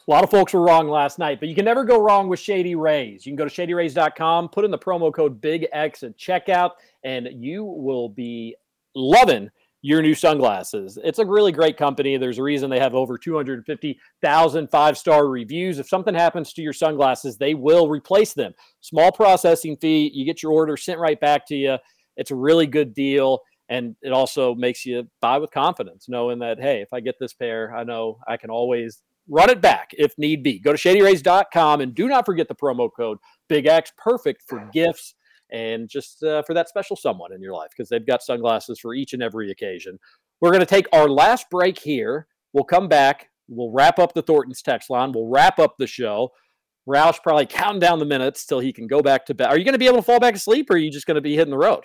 A 0.08 0.12
lot 0.12 0.24
of 0.24 0.30
folks 0.30 0.54
were 0.54 0.62
wrong 0.62 0.88
last 0.88 1.18
night, 1.18 1.40
but 1.40 1.50
you 1.50 1.56
can 1.56 1.66
never 1.66 1.84
go 1.84 2.00
wrong 2.00 2.28
with 2.28 2.40
Shady 2.40 2.76
Rays. 2.76 3.26
You 3.26 3.32
can 3.32 3.38
go 3.38 3.48
to 3.48 3.68
shadyrays.com, 3.68 4.50
put 4.50 4.64
in 4.64 4.70
the 4.70 4.78
promo 4.78 5.12
code 5.12 5.42
Big 5.42 5.68
X 5.72 6.04
at 6.04 6.16
checkout, 6.18 6.72
and 7.04 7.28
you 7.32 7.64
will 7.64 8.10
be 8.10 8.56
loving 8.96 9.50
your 9.82 10.02
new 10.02 10.16
sunglasses. 10.16 10.98
It's 11.04 11.20
a 11.20 11.26
really 11.26 11.52
great 11.52 11.78
company. 11.78 12.18
There's 12.18 12.40
a 12.40 12.44
reason 12.44 12.70
they 12.70 12.80
have 12.80 12.96
over 12.96 13.18
250,000 13.18 14.68
five 14.72 14.98
star 14.98 15.28
reviews. 15.28 15.78
If 15.78 15.88
something 15.88 16.16
happens 16.16 16.54
to 16.54 16.62
your 16.64 16.74
sunglasses, 16.74 17.38
they 17.38 17.54
will 17.54 17.88
replace 17.88 18.34
them. 18.34 18.54
Small 18.82 19.12
processing 19.12 19.78
fee. 19.78 20.12
You 20.14 20.26
get 20.26 20.42
your 20.42 20.54
order 20.54 20.78
sent 20.78 21.00
right 21.00 21.20
back 21.20 21.48
to 21.48 21.56
you. 21.56 21.78
It's 22.18 22.32
a 22.32 22.36
really 22.36 22.66
good 22.66 22.96
deal. 22.96 23.42
And 23.68 23.96
it 24.02 24.12
also 24.12 24.54
makes 24.54 24.86
you 24.86 25.08
buy 25.22 25.40
with 25.40 25.52
confidence, 25.52 26.08
knowing 26.08 26.40
that, 26.40 26.60
hey, 26.60 26.82
if 26.82 26.90
I 26.94 27.00
get 27.00 27.16
this 27.20 27.34
pair, 27.34 27.76
I 27.76 27.84
know 27.84 28.20
I 28.28 28.38
can 28.38 28.52
always 28.52 29.02
run 29.28 29.50
it 29.50 29.62
back 29.62 29.90
if 29.94 30.14
need 30.18 30.44
be. 30.44 30.60
Go 30.60 30.72
to 30.72 30.78
shadyrays.com 30.78 31.82
and 31.82 31.96
do 31.96 32.08
not 32.08 32.26
forget 32.26 32.48
the 32.48 32.56
promo 32.56 32.90
code 32.96 33.18
Big 33.50 33.66
X, 33.66 33.92
perfect 33.98 34.44
for 34.48 34.70
gifts 34.72 35.16
and 35.52 35.88
just 35.90 36.24
uh, 36.24 36.42
for 36.44 36.54
that 36.54 36.70
special 36.70 36.96
someone 36.96 37.34
in 37.34 37.42
your 37.42 37.54
life 37.54 37.70
because 37.76 37.90
they've 37.90 38.06
got 38.06 38.24
sunglasses 38.24 38.80
for 38.80 38.94
each 38.94 39.14
and 39.14 39.24
every 39.24 39.52
occasion. 39.52 40.00
We're 40.42 40.52
going 40.52 40.60
to 40.62 40.66
take 40.66 40.88
our 40.92 41.08
last 41.08 41.50
break 41.50 41.80
here. 41.80 42.28
We'll 42.54 42.64
come 42.64 42.88
back. 42.88 43.30
We'll 43.48 43.72
wrap 43.72 44.00
up 44.00 44.14
the 44.14 44.22
Thornton's 44.22 44.62
text 44.62 44.90
line. 44.90 45.12
We'll 45.12 45.28
wrap 45.28 45.60
up 45.60 45.76
the 45.78 45.88
show. 45.88 46.32
Roush 46.88 47.22
probably 47.24 47.46
counting 47.46 47.80
down 47.80 48.00
the 48.00 48.06
minutes 48.06 48.46
till 48.46 48.60
he 48.60 48.74
can 48.74 48.88
go 48.88 49.02
back 49.02 49.26
to 49.26 49.34
bed. 49.34 49.48
Are 49.48 49.58
you 49.58 49.64
going 49.64 49.74
to 49.74 49.80
be 49.80 49.88
able 49.88 49.98
to 49.98 50.04
fall 50.04 50.20
back 50.20 50.36
asleep, 50.36 50.70
or 50.70 50.74
are 50.74 50.78
you 50.78 50.92
just 50.92 51.08
going 51.08 51.16
to 51.16 51.22
be 51.22 51.36
hitting 51.36 51.52
the 51.52 51.58
road? 51.58 51.84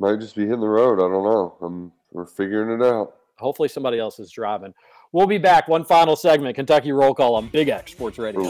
Might 0.00 0.20
just 0.20 0.36
be 0.36 0.42
hitting 0.42 0.60
the 0.60 0.68
road. 0.68 0.94
I 0.94 1.08
don't 1.08 1.24
know. 1.24 1.56
I'm 1.62 1.92
we're 2.12 2.26
figuring 2.26 2.80
it 2.80 2.84
out. 2.84 3.14
Hopefully, 3.38 3.68
somebody 3.68 3.98
else 3.98 4.18
is 4.18 4.30
driving. 4.30 4.74
We'll 5.12 5.26
be 5.26 5.38
back. 5.38 5.68
One 5.68 5.84
final 5.84 6.16
segment, 6.16 6.56
Kentucky 6.56 6.92
Roll 6.92 7.14
Call 7.14 7.34
on 7.34 7.48
Big 7.48 7.68
X 7.68 7.92
Sports 7.92 8.18
Radio. 8.18 8.42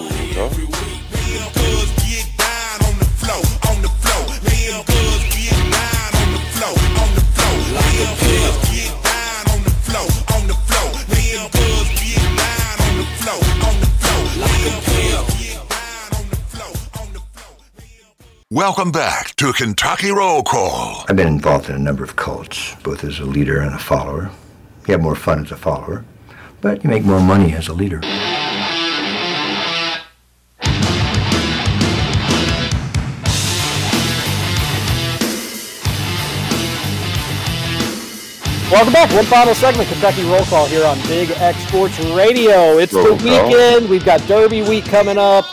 Welcome 18.54 18.92
back 18.92 19.34
to 19.34 19.52
Kentucky 19.52 20.12
Roll 20.12 20.44
Call. 20.44 21.04
I've 21.08 21.16
been 21.16 21.26
involved 21.26 21.68
in 21.68 21.74
a 21.74 21.78
number 21.80 22.04
of 22.04 22.14
cults, 22.14 22.76
both 22.84 23.02
as 23.02 23.18
a 23.18 23.24
leader 23.24 23.58
and 23.58 23.74
a 23.74 23.78
follower. 23.78 24.30
You 24.86 24.92
have 24.92 25.02
more 25.02 25.16
fun 25.16 25.44
as 25.44 25.50
a 25.50 25.56
follower, 25.56 26.04
but 26.60 26.84
you 26.84 26.88
make 26.88 27.02
more 27.02 27.18
money 27.18 27.52
as 27.52 27.66
a 27.66 27.72
leader. 27.72 28.00
Welcome 38.70 38.92
back. 38.92 39.12
One 39.12 39.24
final 39.24 39.56
segment, 39.56 39.88
Kentucky 39.88 40.22
Roll 40.22 40.44
Call 40.44 40.66
here 40.66 40.86
on 40.86 40.96
Big 41.08 41.32
X 41.32 41.58
Sports 41.66 41.98
Radio. 42.14 42.78
It's 42.78 42.92
Roll 42.92 43.16
the 43.16 43.30
call. 43.30 43.48
weekend. 43.48 43.88
We've 43.88 44.04
got 44.04 44.20
Derby 44.28 44.62
week 44.62 44.84
coming 44.84 45.18
up. 45.18 45.44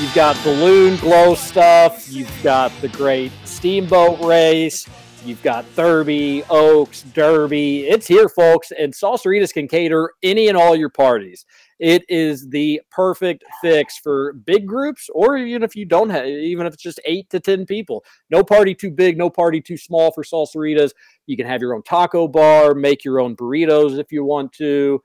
You've 0.00 0.14
got 0.14 0.40
balloon 0.44 0.96
glow 0.98 1.34
stuff. 1.34 2.06
You've 2.08 2.32
got 2.44 2.70
the 2.80 2.86
great 2.86 3.32
steamboat 3.44 4.24
race. 4.24 4.88
You've 5.24 5.42
got 5.42 5.64
Derby, 5.74 6.44
Oaks, 6.50 7.02
Derby. 7.02 7.88
It's 7.88 8.06
here, 8.06 8.28
folks. 8.28 8.70
And 8.70 8.92
Salsaritas 8.92 9.52
can 9.52 9.66
cater 9.66 10.12
any 10.22 10.46
and 10.46 10.56
all 10.56 10.76
your 10.76 10.88
parties. 10.88 11.44
It 11.80 12.04
is 12.08 12.48
the 12.48 12.80
perfect 12.92 13.42
fix 13.60 13.98
for 13.98 14.34
big 14.34 14.68
groups, 14.68 15.10
or 15.12 15.36
even 15.36 15.64
if 15.64 15.74
you 15.74 15.84
don't 15.84 16.10
have, 16.10 16.26
even 16.26 16.64
if 16.64 16.74
it's 16.74 16.82
just 16.82 17.00
eight 17.04 17.28
to 17.30 17.40
10 17.40 17.66
people. 17.66 18.04
No 18.30 18.44
party 18.44 18.76
too 18.76 18.92
big, 18.92 19.18
no 19.18 19.28
party 19.28 19.60
too 19.60 19.76
small 19.76 20.12
for 20.12 20.22
Salsaritas. 20.22 20.92
You 21.26 21.36
can 21.36 21.46
have 21.46 21.60
your 21.60 21.74
own 21.74 21.82
taco 21.82 22.28
bar, 22.28 22.74
make 22.74 23.04
your 23.04 23.18
own 23.18 23.34
burritos 23.34 23.98
if 23.98 24.12
you 24.12 24.24
want 24.24 24.52
to. 24.54 25.02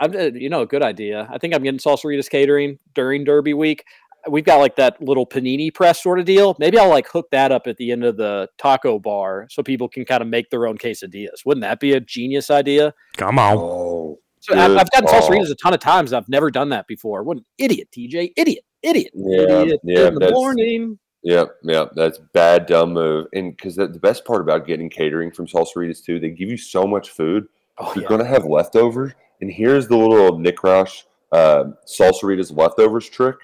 I'm, 0.00 0.14
uh, 0.16 0.30
you 0.34 0.48
know, 0.48 0.62
a 0.62 0.66
good 0.66 0.82
idea. 0.82 1.28
I 1.30 1.38
think 1.38 1.54
I'm 1.54 1.62
getting 1.62 1.78
Salsaritas 1.78 2.28
catering 2.30 2.78
during 2.94 3.24
Derby 3.24 3.54
week. 3.54 3.84
We've 4.28 4.44
got 4.44 4.58
like 4.58 4.76
that 4.76 5.00
little 5.02 5.26
panini 5.26 5.72
press 5.72 6.02
sort 6.02 6.18
of 6.18 6.26
deal. 6.26 6.54
Maybe 6.58 6.78
I'll 6.78 6.88
like 6.90 7.08
hook 7.08 7.28
that 7.32 7.52
up 7.52 7.66
at 7.66 7.76
the 7.78 7.90
end 7.92 8.04
of 8.04 8.16
the 8.18 8.48
taco 8.58 8.98
bar 8.98 9.46
so 9.50 9.62
people 9.62 9.88
can 9.88 10.04
kind 10.04 10.20
of 10.22 10.28
make 10.28 10.50
their 10.50 10.66
own 10.66 10.76
quesadillas. 10.76 11.44
Wouldn't 11.46 11.62
that 11.62 11.80
be 11.80 11.92
a 11.94 12.00
genius 12.00 12.50
idea? 12.50 12.92
Come 13.16 13.38
on. 13.38 13.56
Oh, 13.56 14.18
So 14.40 14.54
I've, 14.54 14.76
I've 14.76 14.90
gotten 14.90 15.08
call. 15.08 15.22
Salsaritas 15.22 15.50
a 15.50 15.54
ton 15.54 15.72
of 15.74 15.80
times. 15.80 16.12
I've 16.12 16.28
never 16.28 16.50
done 16.50 16.68
that 16.70 16.86
before. 16.86 17.22
What 17.22 17.38
an 17.38 17.44
idiot, 17.56 17.88
TJ! 17.96 18.32
Idiot, 18.36 18.64
idiot, 18.82 19.10
Yeah, 19.14 19.62
idiot 19.62 19.80
yeah, 19.84 20.08
in 20.08 20.14
the 20.14 20.20
that's- 20.20 20.32
morning. 20.34 20.98
Yep, 21.22 21.48
yep, 21.64 21.90
that's 21.94 22.18
bad, 22.32 22.64
dumb 22.64 22.94
move. 22.94 23.26
And 23.34 23.54
because 23.54 23.76
the, 23.76 23.86
the 23.86 23.98
best 23.98 24.24
part 24.24 24.40
about 24.40 24.66
getting 24.66 24.88
catering 24.88 25.30
from 25.30 25.46
Salsaritas 25.46 26.02
too, 26.02 26.18
they 26.18 26.30
give 26.30 26.48
you 26.48 26.56
so 26.56 26.86
much 26.86 27.10
food. 27.10 27.46
Oh, 27.76 27.92
You're 27.94 28.04
yeah. 28.04 28.08
going 28.08 28.20
to 28.22 28.26
have 28.26 28.46
leftovers. 28.46 29.12
And 29.40 29.50
here's 29.50 29.88
the 29.88 29.96
little 29.96 30.38
Nick 30.38 30.58
Roush 30.58 31.04
uh, 31.32 31.64
Salsaritas 31.86 32.56
leftovers 32.56 33.08
trick. 33.08 33.36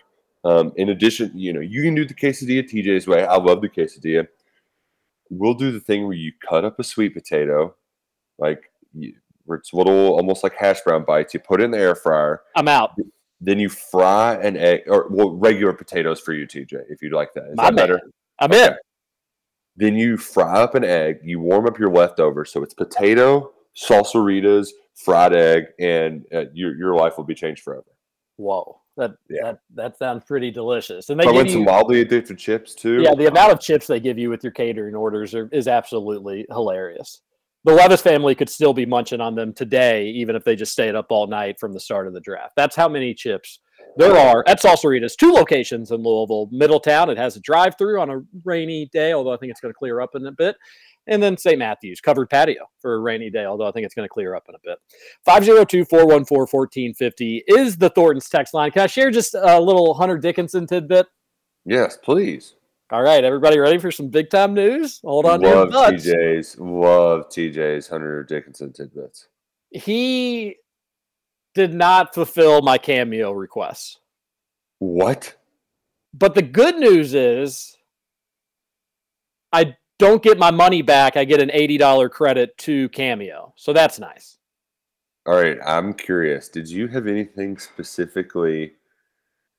Um, 0.44 0.72
in 0.76 0.90
addition, 0.90 1.32
you 1.34 1.52
know, 1.52 1.60
you 1.60 1.82
can 1.82 1.94
do 1.94 2.04
the 2.04 2.14
quesadilla 2.14 2.62
TJ's 2.62 3.06
way. 3.06 3.24
I 3.24 3.36
love 3.36 3.60
the 3.60 3.68
quesadilla. 3.68 4.28
We'll 5.28 5.54
do 5.54 5.72
the 5.72 5.80
thing 5.80 6.04
where 6.04 6.16
you 6.16 6.32
cut 6.48 6.64
up 6.64 6.78
a 6.78 6.84
sweet 6.84 7.14
potato, 7.14 7.74
like 8.38 8.70
you, 8.94 9.14
where 9.44 9.58
it's 9.58 9.72
little, 9.72 10.14
almost 10.14 10.44
like 10.44 10.54
hash 10.54 10.82
brown 10.82 11.04
bites. 11.04 11.34
You 11.34 11.40
put 11.40 11.60
it 11.60 11.64
in 11.64 11.72
the 11.72 11.78
air 11.78 11.96
fryer. 11.96 12.42
I'm 12.54 12.68
out. 12.68 12.96
Then 13.40 13.58
you 13.58 13.68
fry 13.68 14.34
an 14.36 14.56
egg, 14.56 14.82
or 14.86 15.08
well, 15.10 15.32
regular 15.32 15.72
potatoes 15.72 16.20
for 16.20 16.32
you, 16.32 16.46
TJ, 16.46 16.84
if 16.88 17.02
you'd 17.02 17.12
like 17.12 17.34
that. 17.34 17.50
Is 17.50 17.56
My 17.56 17.64
that 17.64 17.76
better? 17.76 18.00
I'm 18.38 18.52
in. 18.52 18.74
Then 19.76 19.94
you 19.96 20.16
fry 20.16 20.60
up 20.60 20.74
an 20.74 20.84
egg. 20.84 21.18
You 21.22 21.40
warm 21.40 21.66
up 21.66 21.78
your 21.78 21.90
leftovers, 21.90 22.50
so 22.52 22.62
it's 22.62 22.72
potato, 22.72 23.52
salsaritas, 23.76 24.68
fried 24.94 25.34
egg, 25.34 25.64
and 25.78 26.24
uh, 26.34 26.44
your 26.52 26.76
your 26.76 26.94
life 26.94 27.16
will 27.16 27.24
be 27.24 27.34
changed 27.34 27.62
forever. 27.62 27.84
Whoa, 28.36 28.80
that 28.96 29.12
Yeah. 29.28 29.42
that 29.44 29.58
that 29.74 29.98
sounds 29.98 30.24
pretty 30.24 30.50
delicious. 30.50 31.10
And 31.10 31.18
they 31.20 31.24
give 31.24 31.36
in 31.36 31.48
some 31.48 31.64
wildly 31.64 32.00
addicted 32.00 32.38
chips 32.38 32.74
too. 32.74 33.02
yeah, 33.02 33.14
the 33.14 33.26
amount 33.26 33.52
of 33.52 33.60
chips 33.60 33.86
they 33.86 34.00
give 34.00 34.18
you 34.18 34.30
with 34.30 34.42
your 34.42 34.52
catering 34.52 34.94
orders 34.94 35.34
are, 35.34 35.48
is 35.52 35.68
absolutely 35.68 36.46
hilarious. 36.50 37.22
The 37.64 37.72
Levis 37.74 38.00
family 38.00 38.34
could 38.36 38.48
still 38.48 38.72
be 38.72 38.86
munching 38.86 39.20
on 39.20 39.34
them 39.34 39.52
today, 39.52 40.06
even 40.10 40.36
if 40.36 40.44
they 40.44 40.54
just 40.54 40.70
stayed 40.72 40.94
up 40.94 41.06
all 41.10 41.26
night 41.26 41.58
from 41.58 41.72
the 41.72 41.80
start 41.80 42.06
of 42.06 42.12
the 42.12 42.20
draft. 42.20 42.52
That's 42.56 42.76
how 42.76 42.88
many 42.88 43.12
chips 43.12 43.58
there 43.96 44.16
are 44.16 44.44
at 44.46 44.60
Salsaritas. 44.62 45.16
Two 45.16 45.32
locations 45.32 45.90
in 45.90 46.00
Louisville, 46.00 46.48
Middletown. 46.52 47.10
It 47.10 47.18
has 47.18 47.34
a 47.34 47.40
drive-through 47.40 48.00
on 48.00 48.10
a 48.10 48.20
rainy 48.44 48.88
day, 48.92 49.12
although 49.14 49.32
I 49.32 49.36
think 49.36 49.50
it's 49.50 49.60
going 49.60 49.72
to 49.72 49.78
clear 49.78 50.00
up 50.00 50.10
in 50.14 50.24
a 50.26 50.30
bit. 50.32 50.54
And 51.08 51.22
then 51.22 51.36
St. 51.36 51.58
Matthews, 51.58 52.00
covered 52.00 52.28
patio 52.28 52.68
for 52.80 52.94
a 52.94 52.98
rainy 52.98 53.30
day, 53.30 53.44
although 53.44 53.66
I 53.66 53.72
think 53.72 53.86
it's 53.86 53.94
going 53.94 54.08
to 54.08 54.12
clear 54.12 54.34
up 54.34 54.46
in 54.48 54.54
a 54.54 54.58
bit. 54.64 54.78
502 55.24 55.84
414 55.84 56.40
1450 56.40 57.44
is 57.46 57.76
the 57.76 57.90
Thornton's 57.90 58.28
text 58.28 58.54
line. 58.54 58.70
Can 58.72 58.82
I 58.82 58.86
share 58.86 59.10
just 59.10 59.34
a 59.34 59.60
little 59.60 59.94
Hunter 59.94 60.18
Dickinson 60.18 60.66
tidbit? 60.66 61.06
Yes, 61.64 61.96
please. 61.96 62.54
All 62.90 63.02
right, 63.02 63.24
everybody 63.24 63.58
ready 63.58 63.78
for 63.78 63.90
some 63.90 64.08
big 64.08 64.30
time 64.30 64.54
news? 64.54 65.00
Hold 65.04 65.26
on 65.26 65.40
Love. 65.40 65.70
TJ's. 65.70 66.56
Love 66.58 67.28
TJ's 67.28 67.88
Hunter 67.88 68.22
Dickinson 68.22 68.72
tidbits. 68.72 69.26
He 69.70 70.56
did 71.54 71.74
not 71.74 72.14
fulfill 72.14 72.62
my 72.62 72.78
cameo 72.78 73.32
request. 73.32 73.98
What? 74.78 75.34
But 76.14 76.34
the 76.34 76.42
good 76.42 76.76
news 76.76 77.14
is 77.14 77.76
I 79.52 79.74
don't 79.98 80.22
get 80.22 80.38
my 80.38 80.50
money 80.50 80.82
back. 80.82 81.16
I 81.16 81.24
get 81.24 81.40
an 81.40 81.50
$80 81.50 82.10
credit 82.10 82.56
to 82.58 82.88
Cameo. 82.90 83.52
So 83.56 83.72
that's 83.72 83.98
nice. 83.98 84.38
All 85.26 85.34
right, 85.34 85.58
I'm 85.66 85.92
curious. 85.92 86.48
Did 86.48 86.68
you 86.68 86.86
have 86.88 87.06
anything 87.06 87.58
specifically 87.58 88.74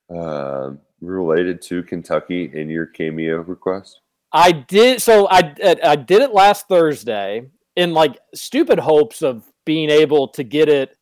um 0.09 0.79
related 1.01 1.61
to 1.61 1.83
Kentucky 1.83 2.49
in 2.53 2.69
your 2.69 2.85
cameo 2.85 3.41
request? 3.41 3.99
I 4.31 4.51
did 4.53 5.01
so 5.01 5.27
I 5.29 5.53
I 5.83 5.95
did 5.97 6.21
it 6.21 6.33
last 6.33 6.67
Thursday 6.69 7.49
in 7.75 7.93
like 7.93 8.17
stupid 8.33 8.79
hopes 8.79 9.21
of 9.21 9.43
being 9.65 9.89
able 9.89 10.29
to 10.29 10.43
get 10.43 10.69
it 10.69 10.97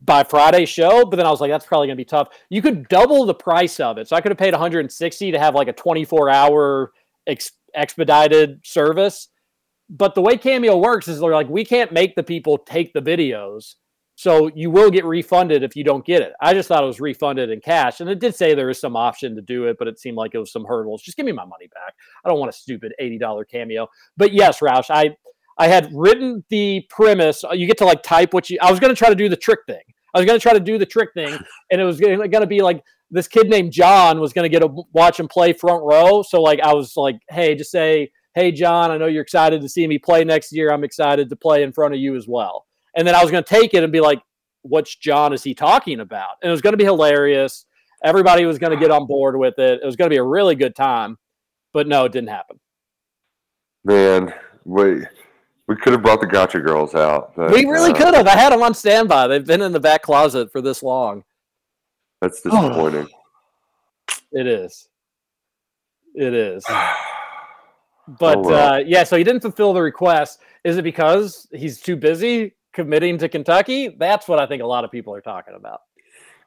by 0.00 0.22
Friday's 0.22 0.68
show, 0.68 1.04
but 1.04 1.16
then 1.16 1.26
I 1.26 1.30
was 1.30 1.40
like, 1.40 1.50
that's 1.50 1.66
probably 1.66 1.88
gonna 1.88 1.96
be 1.96 2.04
tough. 2.04 2.28
You 2.48 2.62
could 2.62 2.88
double 2.88 3.26
the 3.26 3.34
price 3.34 3.80
of 3.80 3.98
it, 3.98 4.06
so 4.08 4.14
I 4.14 4.20
could 4.20 4.30
have 4.30 4.38
paid 4.38 4.52
160 4.52 5.32
to 5.32 5.38
have 5.38 5.54
like 5.54 5.68
a 5.68 5.72
24 5.72 6.30
hour 6.30 6.92
ex- 7.26 7.52
expedited 7.74 8.60
service. 8.64 9.28
But 9.88 10.14
the 10.14 10.22
way 10.22 10.36
Cameo 10.36 10.76
works 10.76 11.08
is 11.08 11.20
they're 11.20 11.32
like, 11.32 11.48
we 11.48 11.64
can't 11.64 11.92
make 11.92 12.16
the 12.16 12.22
people 12.22 12.58
take 12.58 12.92
the 12.92 13.00
videos, 13.00 13.74
so 14.16 14.50
you 14.54 14.70
will 14.70 14.90
get 14.90 15.04
refunded 15.04 15.62
if 15.62 15.76
you 15.76 15.84
don't 15.84 16.04
get 16.04 16.22
it. 16.22 16.32
I 16.40 16.54
just 16.54 16.68
thought 16.68 16.82
it 16.82 16.86
was 16.86 17.00
refunded 17.00 17.50
in 17.50 17.60
cash, 17.60 18.00
and 18.00 18.10
it 18.10 18.18
did 18.18 18.34
say 18.34 18.54
there 18.54 18.70
is 18.70 18.80
some 18.80 18.96
option 18.96 19.36
to 19.36 19.42
do 19.42 19.64
it, 19.66 19.76
but 19.78 19.86
it 19.86 20.00
seemed 20.00 20.16
like 20.16 20.34
it 20.34 20.38
was 20.38 20.50
some 20.50 20.64
hurdles. 20.64 21.02
Just 21.02 21.16
give 21.16 21.26
me 21.26 21.32
my 21.32 21.44
money 21.44 21.68
back. 21.72 21.94
I 22.24 22.28
don't 22.28 22.40
want 22.40 22.48
a 22.48 22.56
stupid 22.56 22.94
eighty 22.98 23.18
dollar 23.18 23.44
cameo. 23.44 23.86
But 24.16 24.32
yes, 24.32 24.60
Roush, 24.60 24.90
I 24.90 25.16
I 25.58 25.68
had 25.68 25.88
written 25.92 26.44
the 26.50 26.84
premise. 26.90 27.44
You 27.52 27.66
get 27.66 27.78
to 27.78 27.84
like 27.84 28.02
type 28.02 28.34
what 28.34 28.50
you. 28.50 28.58
I 28.60 28.70
was 28.70 28.80
going 28.80 28.92
to 28.92 28.98
try 28.98 29.08
to 29.08 29.14
do 29.14 29.28
the 29.28 29.36
trick 29.36 29.60
thing. 29.66 29.82
I 30.14 30.18
was 30.18 30.26
going 30.26 30.38
to 30.38 30.42
try 30.42 30.54
to 30.54 30.60
do 30.60 30.78
the 30.78 30.86
trick 30.86 31.10
thing, 31.14 31.38
and 31.70 31.80
it 31.80 31.84
was 31.84 32.00
going 32.00 32.30
to 32.30 32.46
be 32.46 32.62
like 32.62 32.82
this 33.10 33.28
kid 33.28 33.48
named 33.48 33.72
John 33.72 34.20
was 34.20 34.32
going 34.32 34.44
to 34.44 34.48
get 34.48 34.66
to 34.66 34.84
watch 34.92 35.20
him 35.20 35.28
play 35.28 35.52
front 35.52 35.82
row. 35.84 36.22
So 36.22 36.42
like 36.42 36.60
I 36.60 36.74
was 36.74 36.96
like, 36.96 37.16
hey, 37.28 37.54
just 37.54 37.70
say, 37.70 38.10
hey 38.34 38.52
John, 38.52 38.90
I 38.90 38.98
know 38.98 39.06
you're 39.06 39.22
excited 39.22 39.60
to 39.62 39.68
see 39.68 39.86
me 39.86 39.98
play 39.98 40.24
next 40.24 40.52
year. 40.52 40.70
I'm 40.70 40.84
excited 40.84 41.28
to 41.30 41.36
play 41.36 41.62
in 41.62 41.72
front 41.72 41.94
of 41.94 42.00
you 42.00 42.16
as 42.16 42.26
well. 42.26 42.66
And 42.96 43.06
then 43.06 43.14
I 43.14 43.22
was 43.22 43.30
going 43.30 43.44
to 43.44 43.48
take 43.48 43.74
it 43.74 43.82
and 43.82 43.92
be 43.92 44.00
like, 44.00 44.20
which 44.62 45.00
John 45.00 45.32
is 45.32 45.42
he 45.42 45.54
talking 45.54 46.00
about? 46.00 46.36
And 46.42 46.48
it 46.48 46.52
was 46.52 46.62
going 46.62 46.72
to 46.72 46.78
be 46.78 46.84
hilarious. 46.84 47.66
Everybody 48.04 48.44
was 48.44 48.58
going 48.58 48.72
to 48.72 48.78
get 48.78 48.90
on 48.90 49.06
board 49.06 49.38
with 49.38 49.58
it. 49.58 49.80
It 49.82 49.86
was 49.86 49.96
going 49.96 50.10
to 50.10 50.14
be 50.14 50.18
a 50.18 50.24
really 50.24 50.54
good 50.54 50.74
time. 50.74 51.16
But 51.72 51.86
no, 51.86 52.04
it 52.04 52.12
didn't 52.12 52.30
happen. 52.30 52.58
Man, 53.84 54.34
we 54.64 55.04
we 55.68 55.76
could 55.76 55.92
have 55.92 56.02
brought 56.02 56.20
the 56.20 56.26
Gotcha 56.26 56.60
Girls 56.60 56.94
out. 56.94 57.34
But, 57.36 57.52
We 57.52 57.66
really 57.66 57.90
uh, 57.90 57.94
could 57.94 58.14
have. 58.14 58.26
I 58.26 58.36
had 58.36 58.52
them 58.52 58.62
on 58.62 58.74
standby. 58.74 59.26
They've 59.26 59.44
been 59.44 59.62
in 59.62 59.72
the 59.72 59.80
back 59.80 60.02
closet 60.02 60.50
for 60.52 60.60
this 60.60 60.82
long. 60.82 61.24
That's 62.26 62.40
disappointing. 62.40 63.08
It 64.32 64.46
is. 64.48 64.88
It 66.14 66.34
is. 66.34 66.64
But 68.20 68.36
Oh, 68.38 68.40
well. 68.42 68.74
uh, 68.74 68.78
yeah, 68.78 69.02
so 69.02 69.16
he 69.16 69.24
didn't 69.24 69.40
fulfill 69.40 69.72
the 69.72 69.82
request. 69.82 70.38
Is 70.62 70.76
it 70.76 70.82
because 70.82 71.48
he's 71.52 71.80
too 71.80 71.96
busy 71.96 72.54
committing 72.72 73.18
to 73.18 73.28
Kentucky? 73.28 73.88
That's 73.98 74.28
what 74.28 74.38
I 74.38 74.46
think 74.46 74.62
a 74.62 74.66
lot 74.66 74.84
of 74.84 74.92
people 74.92 75.12
are 75.12 75.20
talking 75.20 75.54
about. 75.56 75.80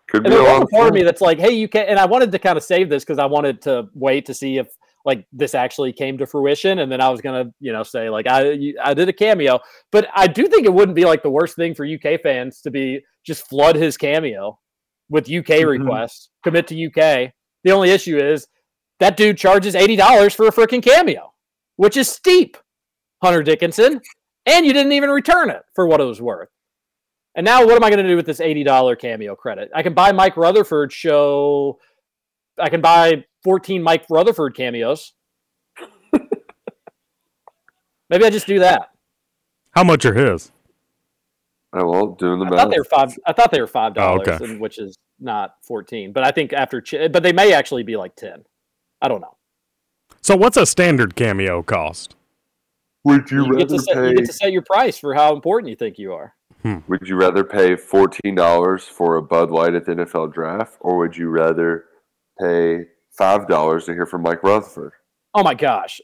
Could 0.08 0.26
And 0.26 0.34
be 0.34 0.40
a 0.40 0.42
there's 0.42 0.62
of 0.62 0.70
part 0.70 0.88
of 0.88 0.94
me 0.94 1.04
that's 1.04 1.20
like, 1.20 1.38
hey, 1.38 1.52
you 1.52 1.68
can. 1.68 1.86
And 1.88 2.00
I 2.00 2.06
wanted 2.06 2.32
to 2.32 2.40
kind 2.40 2.56
of 2.56 2.64
save 2.64 2.88
this 2.90 3.04
because 3.04 3.20
I 3.20 3.26
wanted 3.26 3.62
to 3.64 3.90
wait 3.94 4.26
to 4.28 4.34
see 4.34 4.58
if 4.58 4.68
like 5.04 5.28
this 5.34 5.54
actually 5.54 5.92
came 5.92 6.18
to 6.20 6.26
fruition, 6.26 6.80
and 6.80 6.90
then 6.90 7.02
I 7.02 7.10
was 7.10 7.20
gonna, 7.20 7.52
you 7.60 7.74
know, 7.74 7.84
say 7.84 8.10
like 8.10 8.26
I 8.26 8.74
I 8.82 8.94
did 8.94 9.10
a 9.10 9.14
cameo. 9.14 9.60
But 9.92 10.08
I 10.16 10.28
do 10.28 10.48
think 10.48 10.66
it 10.66 10.74
wouldn't 10.74 10.96
be 10.96 11.04
like 11.04 11.24
the 11.24 11.30
worst 11.30 11.58
thing 11.58 11.76
for 11.76 11.86
UK 11.86 12.22
fans 12.24 12.62
to 12.62 12.72
be 12.72 13.02
just 13.26 13.50
flood 13.50 13.76
his 13.76 13.98
cameo 13.98 14.58
with 15.10 15.26
UK 15.30 15.46
Mm-hmm. 15.46 15.68
requests, 15.84 16.30
commit 16.44 16.68
to 16.68 16.86
UK. 16.88 17.32
The 17.64 17.72
only 17.72 17.90
issue 17.92 18.18
is 18.18 18.48
that 19.00 19.18
dude 19.18 19.38
charges 19.38 19.76
eighty 19.76 19.96
dollars 19.96 20.34
for 20.34 20.48
a 20.48 20.52
freaking 20.52 20.84
cameo, 20.84 21.34
which 21.78 21.98
is 21.98 22.08
steep, 22.10 22.58
Hunter 23.22 23.44
Dickinson, 23.44 24.02
and 24.46 24.66
you 24.66 24.74
didn't 24.74 24.94
even 24.94 25.10
return 25.10 25.50
it 25.50 25.62
for 25.76 25.88
what 25.88 26.02
it 26.02 26.06
was 26.06 26.22
worth. 26.22 26.50
And 27.36 27.46
now, 27.46 27.66
what 27.66 27.76
am 27.76 27.84
I 27.84 27.90
going 27.90 28.02
to 28.04 28.08
do 28.10 28.16
with 28.16 28.26
this 28.26 28.40
eighty-dollar 28.42 28.96
cameo 28.98 29.36
credit? 29.36 29.70
I 29.76 29.84
can 29.84 29.94
buy 29.94 30.12
Mike 30.12 30.36
Rutherford 30.38 30.92
show. 30.92 31.80
I 32.58 32.70
can 32.70 32.82
buy 32.82 33.24
fourteen 33.44 33.82
Mike 33.84 34.06
Rutherford 34.10 34.56
cameos. 34.56 35.14
Maybe 38.10 38.26
I 38.26 38.30
just 38.30 38.48
do 38.48 38.60
that. 38.60 38.90
How 39.72 39.84
much 39.84 40.04
are 40.06 40.14
his? 40.16 40.52
Oh, 41.74 41.88
well, 41.88 42.08
doing 42.16 42.40
the 42.40 42.46
I 42.46 42.50
math. 42.50 42.60
thought 42.60 42.72
they 42.72 42.78
were 42.80 42.84
five. 42.86 43.18
I 43.28 43.34
thought 43.34 43.52
they 43.52 43.62
were 43.62 43.68
five 43.68 43.94
dollars, 43.94 44.28
Oh, 44.28 44.34
okay. 44.34 44.58
which 44.58 44.80
is 44.80 44.96
not 45.20 45.54
fourteen. 45.64 46.12
But 46.14 46.26
I 46.26 46.32
think 46.32 46.52
after, 46.54 46.82
ch- 46.82 47.12
but 47.12 47.22
they 47.24 47.32
may 47.34 47.54
actually 47.54 47.84
be 47.84 47.96
like 47.96 48.16
ten. 48.16 48.44
I 49.02 49.08
don't 49.08 49.22
know. 49.22 49.38
So 50.22 50.36
what's 50.36 50.58
a 50.58 50.66
standard 50.66 51.16
cameo 51.16 51.62
cost? 51.64 52.16
Would 53.06 53.30
you, 53.32 53.46
You 53.46 53.52
get, 53.54 53.56
rather 53.72 53.78
to 53.78 53.80
set, 53.80 53.94
pay? 53.96 54.10
you 54.10 54.16
get 54.16 54.26
to 54.26 54.34
set 54.34 54.52
your 54.52 54.64
price 54.64 54.98
for 54.98 55.14
how 55.14 55.34
important 55.34 55.70
you 55.70 55.76
think 55.76 55.98
you 55.98 56.12
are. 56.14 56.34
Hmm. 56.64 56.78
Would 56.88 57.08
you 57.08 57.16
rather 57.16 57.44
pay 57.44 57.76
fourteen 57.76 58.36
dollars 58.36 58.84
for 58.86 59.16
a 59.18 59.22
Bud 59.22 59.52
Light 59.52 59.76
at 59.76 59.86
the 59.86 59.94
NFL 59.94 60.34
draft, 60.34 60.78
or 60.82 60.98
would 60.98 61.16
you 61.16 61.30
rather 61.30 61.86
pay 62.42 62.86
five 63.18 63.48
dollars 63.48 63.86
to 63.86 63.94
hear 63.94 64.06
from 64.08 64.24
Mike 64.24 64.42
Rutherford? 64.44 64.94
Oh 65.36 65.44
my 65.44 65.54
gosh, 65.54 66.02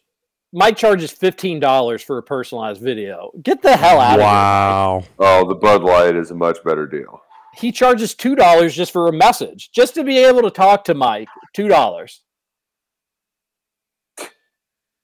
Mike 0.55 0.77
charges 0.77 1.11
fifteen 1.11 1.59
dollars 1.59 2.01
for 2.01 2.17
a 2.17 2.23
personalized 2.23 2.81
video. 2.81 3.29
Get 3.43 3.61
the 3.61 3.75
hell 3.75 3.99
out 3.99 4.15
of 4.15 4.21
here! 4.21 4.25
Wow. 4.25 5.03
Oh, 5.19 5.47
the 5.47 5.55
Bud 5.55 5.83
Light 5.83 6.15
is 6.15 6.31
a 6.31 6.35
much 6.35 6.63
better 6.63 6.87
deal. 6.87 7.21
he 7.57 7.71
charges 7.73 8.15
two 8.15 8.35
dollars 8.35 8.73
just 8.73 8.91
for 8.93 9.07
a 9.07 9.11
message, 9.13 9.69
just 9.71 9.93
to 9.95 10.03
be 10.05 10.17
able 10.17 10.41
to 10.43 10.49
talk 10.49 10.85
to 10.85 10.93
Mike. 10.93 11.27
Two 11.53 11.67
dollars. 11.67 12.21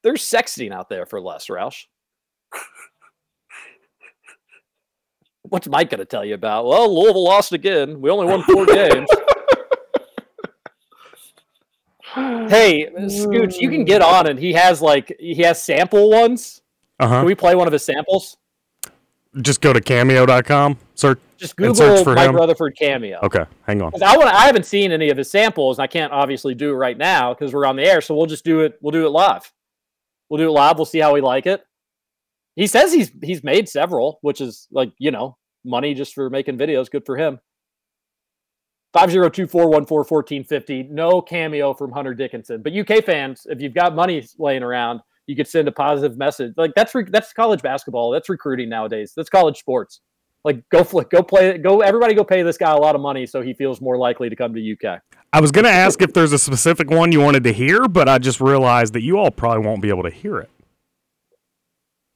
There's 0.03 0.23
sexting 0.23 0.72
out 0.72 0.88
there 0.90 1.06
for 1.06 1.22
less, 1.22 1.48
Roush. 1.48 1.84
What's 5.44 5.68
Mike 5.68 5.90
going 5.90 5.99
to 5.99 6.06
tell 6.06 6.23
you 6.23 6.34
about? 6.34 6.65
Well, 6.65 7.02
Louisville 7.02 7.23
lost 7.26 7.52
again. 7.52 7.99
We 7.99 8.10
only 8.10 8.26
won 8.26 8.41
four 8.44 8.65
games. 8.73 9.10
Hey, 12.14 12.90
Scooch, 12.96 13.60
you 13.60 13.70
can 13.70 13.86
get 13.86 14.02
on, 14.02 14.28
and 14.28 14.38
he 14.40 14.54
has 14.54 14.82
like 14.82 15.16
he 15.20 15.36
has 15.44 15.62
sample 15.62 16.10
ones. 16.10 16.62
Uh 17.00 17.08
Can 17.08 17.26
we 17.26 17.36
play 17.36 17.56
one 17.56 17.68
of 17.68 17.74
his 17.74 17.84
samples? 17.84 18.38
Just 19.42 19.62
go 19.62 19.72
to 19.72 19.80
cameo.com, 19.80 20.78
search, 20.94 21.20
Just 21.38 21.58
and 21.58 21.76
search 21.76 21.88
Google 21.90 22.04
for 22.04 22.16
Mike 22.16 22.30
him. 22.30 22.36
Rutherford 22.36 22.76
cameo. 22.78 23.20
Okay, 23.24 23.46
hang 23.66 23.82
on. 23.82 23.94
I 24.04 24.18
want. 24.18 24.30
I 24.30 24.46
haven't 24.46 24.66
seen 24.66 24.92
any 24.92 25.10
of 25.10 25.18
his 25.18 25.32
samples. 25.32 25.80
and 25.80 25.84
I 25.84 25.88
can't 25.88 26.12
obviously 26.12 26.54
do 26.54 26.72
it 26.72 26.76
right 26.76 26.98
now 26.98 27.34
because 27.34 27.54
we're 27.54 27.66
on 27.66 27.78
the 27.78 27.84
air. 27.84 28.02
So 28.02 28.14
we'll 28.14 28.26
just 28.26 28.44
do 28.44 28.60
it. 28.62 28.78
We'll 28.82 28.92
do 28.92 29.06
it 29.06 29.10
live. 29.10 29.52
We'll 30.30 30.38
do 30.40 30.48
it 30.50 30.52
live. 30.52 30.78
We'll 30.78 30.86
see 30.86 31.00
how 31.00 31.14
we 31.14 31.22
like 31.22 31.46
it. 31.46 31.64
He 32.58 32.68
says 32.68 32.92
he's 32.92 33.12
he's 33.24 33.42
made 33.44 33.70
several, 33.70 34.20
which 34.22 34.42
is 34.42 34.68
like 34.70 34.92
you 34.98 35.12
know 35.12 35.38
money 35.64 35.94
just 35.94 36.14
for 36.14 36.30
making 36.30 36.58
videos. 36.58 36.92
Good 36.92 37.06
for 37.06 37.16
him. 37.16 37.40
Five 38.94 39.10
zero 39.10 39.30
two 39.30 39.48
four 39.48 39.70
one 39.70 39.86
four 39.86 40.04
fourteen 40.04 40.44
fifty. 40.44 40.84
No 40.84 41.22
cameo 41.22 41.74
from 41.74 41.92
Hunter 41.92 42.14
Dickinson. 42.14 42.62
But 42.62 42.74
UK 42.74 43.04
fans, 43.04 43.48
if 43.50 43.62
you've 43.62 43.74
got 43.74 43.96
money 43.96 44.28
laying 44.38 44.64
around, 44.64 45.00
you 45.28 45.36
could 45.36 45.48
send 45.48 45.68
a 45.70 45.72
positive 45.72 46.18
message. 46.18 46.54
Like 46.58 46.74
that's 46.76 46.94
re- 46.94 47.08
that's 47.10 47.32
college 47.32 47.62
basketball. 47.62 48.12
That's 48.12 48.28
recruiting 48.28 48.68
nowadays. 48.68 49.14
That's 49.16 49.30
college 49.30 49.58
sports. 49.58 50.02
Like 50.44 50.68
go 50.70 50.84
flick, 50.84 51.10
go 51.10 51.24
play 51.24 51.58
go 51.58 51.82
everybody 51.82 52.16
go 52.16 52.24
pay 52.24 52.42
this 52.42 52.58
guy 52.58 52.72
a 52.72 52.78
lot 52.78 52.96
of 52.96 53.02
money 53.02 53.26
so 53.26 53.42
he 53.42 53.54
feels 53.54 53.80
more 53.80 53.98
likely 53.98 54.30
to 54.30 54.36
come 54.36 54.54
to 54.54 54.72
UK. 54.74 55.00
I 55.32 55.40
was 55.40 55.52
going 55.52 55.66
to 55.66 55.72
ask 55.72 56.02
if 56.02 56.12
there's 56.12 56.34
a 56.34 56.40
specific 56.40 56.90
one 56.90 57.14
you 57.14 57.22
wanted 57.22 57.46
to 57.46 57.54
hear, 57.54 57.88
but 57.88 58.10
I 58.10 58.18
just 58.18 58.42
realized 58.42 58.94
that 58.94 59.02
you 59.02 59.18
all 59.18 59.32
probably 59.32 59.66
won't 59.66 59.82
be 59.82 59.88
able 59.88 60.04
to 60.04 60.10
hear 60.10 60.40
it. 60.40 60.50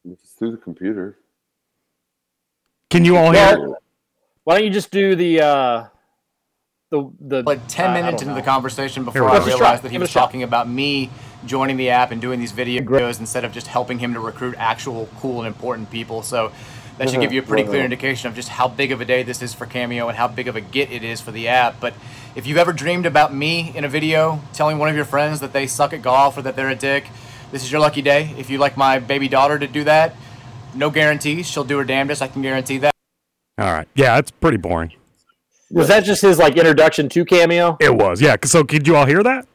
It's 0.03 0.31
through 0.31 0.51
the 0.51 0.57
computer. 0.57 1.19
Can 2.89 3.05
you 3.05 3.15
all 3.15 3.31
hear 3.31 3.53
it? 3.53 3.59
Well, 3.59 3.77
why 4.43 4.55
don't 4.55 4.65
you 4.65 4.69
just 4.69 4.91
do 4.91 5.15
the 5.15 5.41
uh 5.41 5.85
the 6.91 7.09
the 7.19 7.43
like 7.43 7.61
10 7.67 7.85
I- 7.85 7.89
I 7.89 7.93
minutes 8.01 8.21
don't 8.21 8.29
into 8.29 8.41
the 8.41 8.45
conversation 8.45 9.05
before 9.05 9.29
I 9.29 9.39
go. 9.39 9.45
Try. 9.45 9.53
realized 9.53 9.83
that 9.83 9.91
he 9.91 9.97
was 9.97 10.09
a 10.09 10.11
shot. 10.11 10.19
talking 10.21 10.43
about 10.43 10.69
me 10.69 11.09
joining 11.45 11.77
the 11.77 11.89
app 11.89 12.11
and 12.11 12.21
doing 12.21 12.39
these 12.39 12.51
videos 12.51 13.19
instead 13.19 13.45
of 13.45 13.51
just 13.51 13.67
helping 13.67 13.99
him 13.99 14.13
to 14.13 14.19
recruit 14.19 14.55
actual 14.57 15.09
cool 15.19 15.39
and 15.39 15.47
important 15.47 15.91
people. 15.91 16.23
So 16.23 16.51
that 16.97 17.09
should 17.09 17.15
mm-hmm. 17.15 17.21
give 17.21 17.33
you 17.33 17.41
a 17.41 17.43
pretty 17.43 17.63
clear 17.63 17.83
indication 17.83 18.29
of 18.29 18.35
just 18.35 18.49
how 18.49 18.67
big 18.67 18.91
of 18.91 19.01
a 19.01 19.05
day 19.05 19.23
this 19.23 19.41
is 19.41 19.53
for 19.53 19.65
Cameo 19.65 20.07
and 20.07 20.17
how 20.17 20.27
big 20.27 20.47
of 20.47 20.55
a 20.55 20.61
get 20.61 20.91
it 20.91 21.03
is 21.03 21.19
for 21.19 21.31
the 21.31 21.47
app. 21.47 21.79
But 21.79 21.93
if 22.35 22.47
you've 22.47 22.57
ever 22.57 22.71
dreamed 22.71 23.05
about 23.05 23.33
me 23.33 23.71
in 23.75 23.83
a 23.83 23.89
video 23.89 24.41
telling 24.53 24.77
one 24.77 24.89
of 24.89 24.95
your 24.95 25.05
friends 25.05 25.39
that 25.41 25.53
they 25.53 25.67
suck 25.67 25.93
at 25.93 26.01
golf 26.01 26.37
or 26.37 26.41
that 26.43 26.55
they're 26.55 26.69
a 26.69 26.75
dick, 26.75 27.07
this 27.51 27.63
is 27.63 27.71
your 27.71 27.81
lucky 27.81 28.01
day. 28.01 28.33
If 28.37 28.49
you'd 28.49 28.59
like 28.59 28.77
my 28.77 28.99
baby 28.99 29.27
daughter 29.27 29.59
to 29.59 29.67
do 29.67 29.83
that, 29.83 30.15
no 30.73 30.89
guarantees. 30.89 31.47
She'll 31.47 31.63
do 31.63 31.77
her 31.77 31.83
damnedest. 31.83 32.21
I 32.21 32.27
can 32.27 32.41
guarantee 32.41 32.77
that. 32.79 32.93
All 33.57 33.71
right. 33.71 33.87
Yeah, 33.95 34.17
it's 34.17 34.31
pretty 34.31 34.57
boring. 34.57 34.93
Was 35.71 35.87
that 35.87 36.03
just 36.03 36.21
his 36.21 36.37
like 36.37 36.57
introduction 36.57 37.09
to 37.09 37.25
cameo? 37.25 37.77
It 37.79 37.93
was. 37.95 38.21
Yeah. 38.21 38.35
So 38.45 38.63
could 38.63 38.87
you 38.87 38.95
all 38.95 39.05
hear 39.05 39.23
that? 39.23 39.47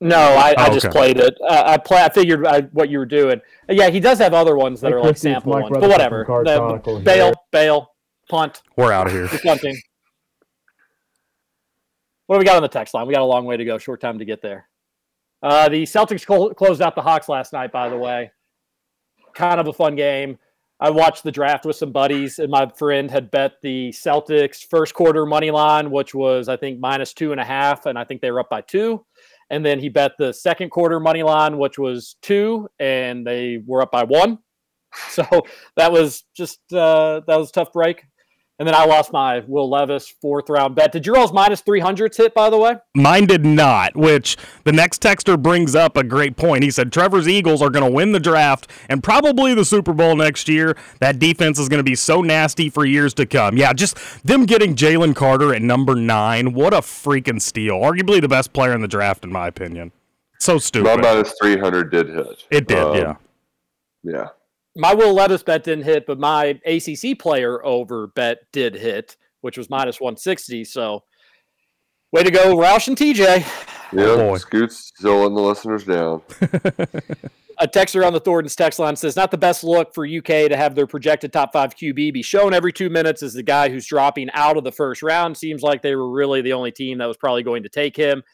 No, 0.00 0.18
I, 0.18 0.54
I 0.58 0.68
Oh, 0.68 0.74
just 0.74 0.86
okay. 0.86 0.92
played 0.92 1.18
it. 1.20 1.34
Uh, 1.48 1.62
I 1.64 1.78
play. 1.78 2.02
I 2.02 2.08
figured 2.08 2.44
I, 2.46 2.62
what 2.72 2.90
you 2.90 2.98
were 2.98 3.06
doing. 3.06 3.40
Uh, 3.70 3.72
Yeah, 3.74 3.88
he 3.90 4.00
does 4.00 4.18
have 4.18 4.34
other 4.34 4.56
ones 4.56 4.80
that 4.80 4.88
Hey, 4.88 4.94
are 4.94 4.98
like 4.98 5.08
Christy, 5.10 5.30
it's 5.30 5.36
sample 5.36 5.52
Mike 5.52 5.70
ones, 5.70 5.76
but 5.80 5.88
whatever. 5.88 6.24
from 6.24 6.44
Card 6.44 6.46
The- 6.46 7.00
bail, 7.04 7.26
here. 7.26 7.34
bail, 7.52 7.94
punt. 8.28 8.62
We're 8.76 8.92
out 8.92 9.06
of 9.06 9.12
here. 9.12 9.28
We're 9.32 9.38
punting. 9.38 9.76
What 12.26 12.36
do 12.36 12.38
we 12.40 12.44
got 12.44 12.56
on 12.56 12.62
the 12.62 12.68
text 12.68 12.94
line? 12.94 13.06
We 13.06 13.14
got 13.14 13.22
a 13.22 13.26
long 13.26 13.44
way 13.44 13.56
to 13.56 13.64
go. 13.64 13.78
Short 13.78 14.00
time 14.00 14.18
to 14.18 14.24
get 14.24 14.42
there. 14.42 14.68
Uh, 15.42 15.68
the 15.68 15.82
Celtics 15.84 16.24
clo- 16.26 16.54
closed 16.54 16.80
out 16.82 16.94
the 16.94 17.02
Hawks 17.02 17.28
last 17.28 17.52
night. 17.52 17.70
By 17.70 17.88
the 17.88 17.96
way, 17.98 18.32
kind 19.34 19.60
of 19.60 19.68
a 19.68 19.72
fun 19.72 19.94
game. 19.94 20.38
I 20.84 20.90
watched 20.90 21.22
the 21.22 21.32
draft 21.32 21.64
with 21.64 21.76
some 21.76 21.92
buddies, 21.92 22.38
and 22.38 22.50
my 22.50 22.68
friend 22.68 23.10
had 23.10 23.30
bet 23.30 23.54
the 23.62 23.88
Celtics 23.88 24.68
first 24.68 24.92
quarter 24.92 25.24
money 25.24 25.50
line, 25.50 25.90
which 25.90 26.14
was 26.14 26.46
I 26.46 26.58
think 26.58 26.78
minus 26.78 27.14
two 27.14 27.32
and 27.32 27.40
a 27.40 27.44
half, 27.44 27.86
and 27.86 27.98
I 27.98 28.04
think 28.04 28.20
they 28.20 28.30
were 28.30 28.40
up 28.40 28.50
by 28.50 28.60
two. 28.60 29.02
And 29.48 29.64
then 29.64 29.80
he 29.80 29.88
bet 29.88 30.12
the 30.18 30.34
second 30.34 30.68
quarter 30.68 31.00
money 31.00 31.22
line, 31.22 31.56
which 31.56 31.78
was 31.78 32.16
two, 32.20 32.68
and 32.78 33.26
they 33.26 33.62
were 33.64 33.80
up 33.80 33.92
by 33.92 34.04
one. 34.04 34.40
So 35.08 35.24
that 35.76 35.90
was 35.90 36.22
just 36.36 36.60
uh, 36.72 37.22
that 37.26 37.36
was 37.36 37.50
tough 37.50 37.72
break. 37.72 38.04
And 38.60 38.68
then 38.68 38.74
I 38.76 38.84
lost 38.84 39.12
my 39.12 39.42
Will 39.48 39.68
Levis 39.68 40.08
fourth 40.22 40.48
round 40.48 40.76
bet. 40.76 40.92
Did 40.92 41.04
your 41.04 41.18
all's 41.18 41.32
minus 41.32 41.60
three 41.60 41.80
hundreds 41.80 42.16
hit 42.16 42.34
by 42.34 42.50
the 42.50 42.56
way? 42.56 42.76
Mine 42.94 43.26
did 43.26 43.44
not, 43.44 43.96
which 43.96 44.36
the 44.62 44.70
next 44.70 45.02
texter 45.02 45.40
brings 45.40 45.74
up 45.74 45.96
a 45.96 46.04
great 46.04 46.36
point. 46.36 46.62
He 46.62 46.70
said 46.70 46.92
Trevor's 46.92 47.26
Eagles 47.26 47.60
are 47.60 47.70
going 47.70 47.84
to 47.84 47.90
win 47.90 48.12
the 48.12 48.20
draft 48.20 48.70
and 48.88 49.02
probably 49.02 49.54
the 49.54 49.64
Super 49.64 49.92
Bowl 49.92 50.14
next 50.14 50.48
year. 50.48 50.76
That 51.00 51.18
defense 51.18 51.58
is 51.58 51.68
going 51.68 51.80
to 51.80 51.84
be 51.84 51.96
so 51.96 52.20
nasty 52.22 52.70
for 52.70 52.84
years 52.84 53.12
to 53.14 53.26
come. 53.26 53.56
Yeah, 53.56 53.72
just 53.72 53.96
them 54.24 54.46
getting 54.46 54.76
Jalen 54.76 55.16
Carter 55.16 55.52
at 55.52 55.60
number 55.60 55.96
nine. 55.96 56.52
What 56.52 56.72
a 56.72 56.78
freaking 56.78 57.42
steal. 57.42 57.80
Arguably 57.80 58.20
the 58.20 58.28
best 58.28 58.52
player 58.52 58.72
in 58.72 58.82
the 58.82 58.88
draft, 58.88 59.24
in 59.24 59.32
my 59.32 59.48
opinion. 59.48 59.90
So 60.38 60.58
stupid. 60.58 60.84
My 60.84 60.92
stupid. 60.92 61.06
minus 61.08 61.34
three 61.42 61.58
hundred 61.58 61.90
did 61.90 62.08
hit. 62.08 62.44
It 62.50 62.68
did, 62.68 62.78
Um, 62.78 62.96
yeah. 62.96 63.14
Yeah. 64.04 64.28
My 64.76 64.94
Will 64.94 65.14
Levis 65.14 65.42
bet 65.42 65.64
didn't 65.64 65.84
hit, 65.84 66.06
but 66.06 66.18
my 66.18 66.58
ACC 66.66 67.18
player 67.18 67.64
over 67.64 68.08
bet 68.08 68.38
did 68.52 68.74
hit, 68.74 69.16
which 69.40 69.56
was 69.56 69.70
minus 69.70 70.00
160. 70.00 70.64
So 70.64 71.04
way 72.12 72.24
to 72.24 72.30
go, 72.30 72.56
Roush 72.56 72.88
and 72.88 72.96
TJ. 72.96 73.44
Yeah. 73.92 74.04
Oh, 74.04 74.36
Scoot's 74.36 74.92
still 74.96 75.18
letting 75.18 75.34
the 75.34 75.42
listeners 75.42 75.84
down. 75.84 76.22
A 77.60 77.68
texter 77.68 78.04
on 78.04 78.12
the 78.12 78.18
Thornton's 78.18 78.56
text 78.56 78.80
line 78.80 78.96
says, 78.96 79.14
not 79.14 79.30
the 79.30 79.38
best 79.38 79.62
look 79.62 79.94
for 79.94 80.04
UK 80.04 80.48
to 80.48 80.56
have 80.56 80.74
their 80.74 80.88
projected 80.88 81.32
top 81.32 81.52
five 81.52 81.76
QB 81.76 82.12
be 82.12 82.22
shown 82.22 82.52
every 82.52 82.72
two 82.72 82.90
minutes 82.90 83.22
as 83.22 83.32
the 83.32 83.44
guy 83.44 83.68
who's 83.68 83.86
dropping 83.86 84.28
out 84.32 84.56
of 84.56 84.64
the 84.64 84.72
first 84.72 85.02
round. 85.02 85.36
Seems 85.36 85.62
like 85.62 85.80
they 85.80 85.94
were 85.94 86.10
really 86.10 86.42
the 86.42 86.52
only 86.52 86.72
team 86.72 86.98
that 86.98 87.06
was 87.06 87.16
probably 87.16 87.44
going 87.44 87.62
to 87.62 87.68
take 87.68 87.96
him. 87.96 88.24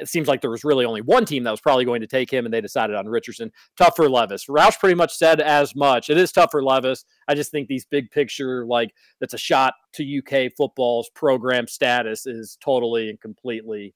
It 0.00 0.08
seems 0.08 0.28
like 0.28 0.40
there 0.40 0.50
was 0.50 0.64
really 0.64 0.84
only 0.84 1.00
one 1.00 1.24
team 1.24 1.44
that 1.44 1.50
was 1.50 1.60
probably 1.60 1.84
going 1.84 2.00
to 2.00 2.06
take 2.06 2.30
him, 2.30 2.44
and 2.44 2.52
they 2.52 2.60
decided 2.60 2.96
on 2.96 3.08
Richardson. 3.08 3.50
Tough 3.76 3.96
for 3.96 4.08
Levis. 4.08 4.46
Roush 4.46 4.78
pretty 4.78 4.94
much 4.94 5.14
said 5.14 5.40
as 5.40 5.74
much. 5.74 6.10
It 6.10 6.16
is 6.16 6.32
tough 6.32 6.50
for 6.50 6.62
Levis. 6.62 7.04
I 7.28 7.34
just 7.34 7.50
think 7.50 7.68
these 7.68 7.84
big 7.84 8.10
picture, 8.10 8.66
like 8.66 8.94
that's 9.20 9.34
a 9.34 9.38
shot 9.38 9.74
to 9.94 10.18
UK 10.18 10.52
football's 10.56 11.10
program 11.10 11.66
status, 11.66 12.26
is 12.26 12.58
totally 12.60 13.10
and 13.10 13.20
completely 13.20 13.94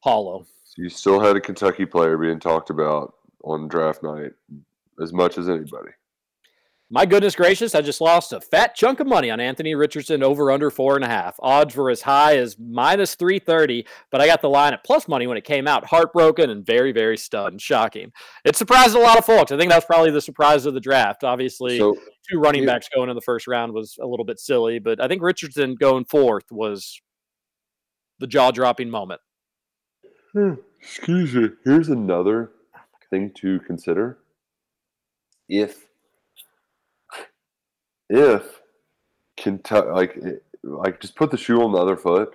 hollow. 0.00 0.46
You 0.76 0.88
still 0.88 1.20
had 1.20 1.36
a 1.36 1.40
Kentucky 1.40 1.86
player 1.86 2.18
being 2.18 2.40
talked 2.40 2.70
about 2.70 3.14
on 3.44 3.68
draft 3.68 4.02
night 4.02 4.32
as 5.00 5.12
much 5.12 5.38
as 5.38 5.48
anybody. 5.48 5.90
My 6.94 7.06
goodness 7.06 7.34
gracious, 7.34 7.74
I 7.74 7.80
just 7.80 8.00
lost 8.00 8.32
a 8.32 8.40
fat 8.40 8.76
chunk 8.76 9.00
of 9.00 9.08
money 9.08 9.28
on 9.28 9.40
Anthony 9.40 9.74
Richardson 9.74 10.22
over 10.22 10.52
under 10.52 10.70
four 10.70 10.94
and 10.94 11.04
a 11.04 11.08
half. 11.08 11.34
Odds 11.40 11.74
were 11.74 11.90
as 11.90 12.02
high 12.02 12.36
as 12.36 12.56
minus 12.56 13.16
330, 13.16 13.84
but 14.12 14.20
I 14.20 14.28
got 14.28 14.40
the 14.40 14.48
line 14.48 14.72
at 14.74 14.84
plus 14.84 15.08
money 15.08 15.26
when 15.26 15.36
it 15.36 15.42
came 15.42 15.66
out. 15.66 15.84
Heartbroken 15.84 16.50
and 16.50 16.64
very, 16.64 16.92
very 16.92 17.16
stunned. 17.16 17.60
Shocking. 17.60 18.12
It 18.44 18.54
surprised 18.54 18.94
a 18.94 19.00
lot 19.00 19.18
of 19.18 19.24
folks. 19.24 19.50
I 19.50 19.56
think 19.58 19.70
that 19.70 19.76
was 19.78 19.84
probably 19.84 20.12
the 20.12 20.20
surprise 20.20 20.66
of 20.66 20.74
the 20.74 20.80
draft. 20.80 21.24
Obviously, 21.24 21.78
So, 21.78 21.96
two 22.30 22.38
running 22.38 22.62
yeah. 22.62 22.74
backs 22.74 22.88
going 22.94 23.10
in 23.10 23.16
the 23.16 23.22
first 23.22 23.48
round 23.48 23.72
was 23.72 23.96
a 24.00 24.06
little 24.06 24.24
bit 24.24 24.38
silly, 24.38 24.78
but 24.78 25.02
I 25.02 25.08
think 25.08 25.20
Richardson 25.20 25.74
going 25.74 26.04
fourth 26.04 26.44
was 26.52 27.00
the 28.20 28.28
jaw 28.28 28.52
dropping 28.52 28.88
moment. 28.90 29.20
Hmm, 30.32 30.54
Excuse 30.80 31.34
me. 31.34 31.48
Here's 31.64 31.88
another 31.88 32.52
thing 33.10 33.32
to 33.38 33.58
consider. 33.66 34.18
If 35.48 35.88
if 38.14 38.60
Kentucky, 39.36 39.88
like, 39.88 40.16
like 40.62 41.00
just 41.00 41.16
put 41.16 41.30
the 41.30 41.36
shoe 41.36 41.62
on 41.62 41.72
the 41.72 41.78
other 41.78 41.96
foot. 41.96 42.32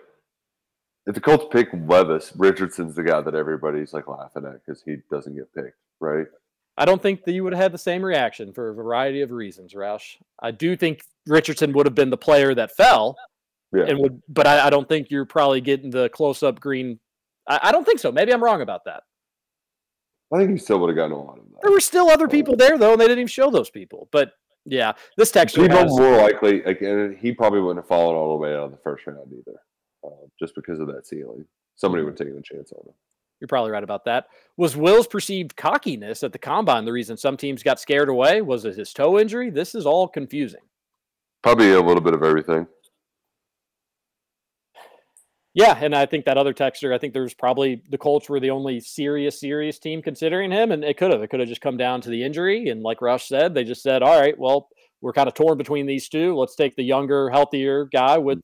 If 1.08 1.16
the 1.16 1.22
Colts 1.22 1.46
pick 1.50 1.70
Levis, 1.88 2.34
Richardson's 2.36 2.96
the 2.96 3.04
guy 3.04 3.22
that 3.22 3.34
everybody's 3.34 3.94
like 3.94 4.08
laughing 4.08 4.46
at 4.46 4.64
because 4.64 4.84
he 4.84 4.98
doesn't 5.10 5.36
get 5.36 5.54
picked, 5.56 5.78
right? 6.00 6.28
I 6.78 6.86
don't 6.86 7.02
think 7.02 7.24
that 7.24 7.32
you 7.32 7.44
would 7.44 7.54
have 7.54 7.62
had 7.62 7.72
the 7.72 7.78
same 7.78 8.04
reaction 8.04 8.54
for 8.54 8.70
a 8.70 8.74
variety 8.74 9.22
of 9.22 9.32
reasons, 9.32 9.74
Roush. 9.74 10.18
I 10.42 10.52
do 10.52 10.76
think 10.76 11.02
Richardson 11.26 11.74
would 11.74 11.86
have 11.86 11.96
been 11.96 12.10
the 12.10 12.18
player 12.18 12.54
that 12.54 12.76
fell, 12.76 13.18
Yeah. 13.74 13.86
and 13.86 14.00
would, 14.00 14.22
but 14.30 14.48
I, 14.48 14.68
I 14.68 14.70
don't 14.70 14.88
think 14.88 15.10
you're 15.10 15.26
probably 15.26 15.62
getting 15.62 15.90
the 15.90 16.10
close 16.10 16.44
up 16.44 16.60
green. 16.60 17.00
I, 17.48 17.60
I 17.64 17.72
don't 17.72 17.86
think 17.86 18.00
so. 18.00 18.12
Maybe 18.12 18.32
I'm 18.34 18.44
wrong 18.44 18.62
about 18.62 18.86
that. 18.86 19.04
I 20.32 20.38
think 20.38 20.52
he 20.52 20.58
still 20.58 20.80
would 20.80 20.90
have 20.90 20.96
gotten 20.96 21.14
a 21.14 21.22
lot 21.22 21.40
of 21.40 21.46
that. 21.46 21.62
There 21.64 21.72
were 21.72 21.80
still 21.80 22.10
other 22.10 22.26
oh. 22.26 22.30
people 22.30 22.56
there 22.56 22.78
though, 22.78 22.92
and 22.92 23.02
they 23.02 23.06
didn't 23.06 23.20
even 23.20 23.28
show 23.28 23.50
those 23.50 23.70
people. 23.70 24.08
But 24.12 24.34
yeah, 24.66 24.94
this 25.18 25.32
texture 25.32 25.62
People 25.62 25.78
has, 25.78 25.92
more 25.92 26.18
likely, 26.18 26.62
like, 26.64 26.82
and 26.82 27.18
he 27.18 27.32
probably 27.32 27.60
wouldn't 27.60 27.84
have 27.84 27.88
fallen 27.88 28.16
all 28.16 28.30
the 28.30 28.36
way 28.36 28.54
out 28.54 28.66
of 28.66 28.72
the 28.72 28.78
first 28.78 29.06
round 29.08 29.32
either, 29.32 29.60
uh, 30.06 30.28
just 30.40 30.56
because 30.56 30.80
of 30.80 30.88
that 30.88 31.08
ceiling. 31.08 31.46
Somebody 31.76 32.04
would 32.04 32.12
have 32.12 32.28
taken 32.28 32.38
a 32.38 32.42
chance 32.42 32.72
on 32.74 32.88
him. 32.88 32.94
You're 33.40 33.48
probably 33.48 33.72
right 33.72 33.84
about 33.84 34.04
that. 34.06 34.28
Was 34.58 34.76
Will's 34.76 35.08
perceived 35.08 35.56
cockiness 35.56 36.24
at 36.24 36.34
the 36.34 36.40
combine 36.40 36.84
the 36.84 36.92
reason 36.92 37.16
some 37.16 37.38
teams 37.38 37.64
got 37.64 37.80
scared 37.80 38.10
away? 38.10 38.42
Was 38.42 38.66
it 38.66 38.76
his 38.76 38.92
toe 38.92 39.18
injury? 39.18 39.50
This 39.50 39.76
is 39.76 39.86
all 39.86 40.08
confusing. 40.08 40.60
Probably 41.42 41.72
a 41.72 41.82
little 41.82 42.02
bit 42.02 42.14
of 42.14 42.22
everything. 42.22 42.68
Yeah, 45.56 45.78
and 45.82 45.96
I 45.96 46.06
think 46.06 46.26
that 46.26 46.38
other 46.38 46.54
texter, 46.54 46.94
I 46.94 47.00
think 47.00 47.14
there's 47.14 47.34
probably 47.34 47.82
the 47.90 47.98
Colts 47.98 48.30
were 48.30 48.40
the 48.40 48.52
only 48.52 48.80
serious, 48.80 49.40
serious 49.40 49.80
team 49.80 50.02
considering 50.02 50.52
him, 50.52 50.72
and 50.72 50.84
it 50.84 50.98
could 50.98 51.12
have. 51.12 51.24
It 51.24 51.30
could 51.30 51.40
have 51.40 51.50
just 51.50 51.62
come 51.62 51.76
down 51.76 52.02
to 52.02 52.10
the 52.10 52.24
injury, 52.24 52.70
and 52.70 52.84
like 52.84 53.00
Roush 53.00 53.28
said, 53.28 53.54
they 53.56 53.64
just 53.64 53.82
said, 53.82 54.04
"All 54.04 54.20
right, 54.20 54.38
well, 54.38 54.70
we're 55.02 55.14
kind 55.14 55.28
of 55.28 55.34
torn 55.34 55.58
between 55.58 55.88
these 55.88 56.08
two. 56.08 56.36
Let's 56.38 56.56
take 56.56 56.76
the 56.76 56.84
younger, 56.84 57.30
healthier 57.30 57.86
guy 57.86 58.18
with 58.20 58.40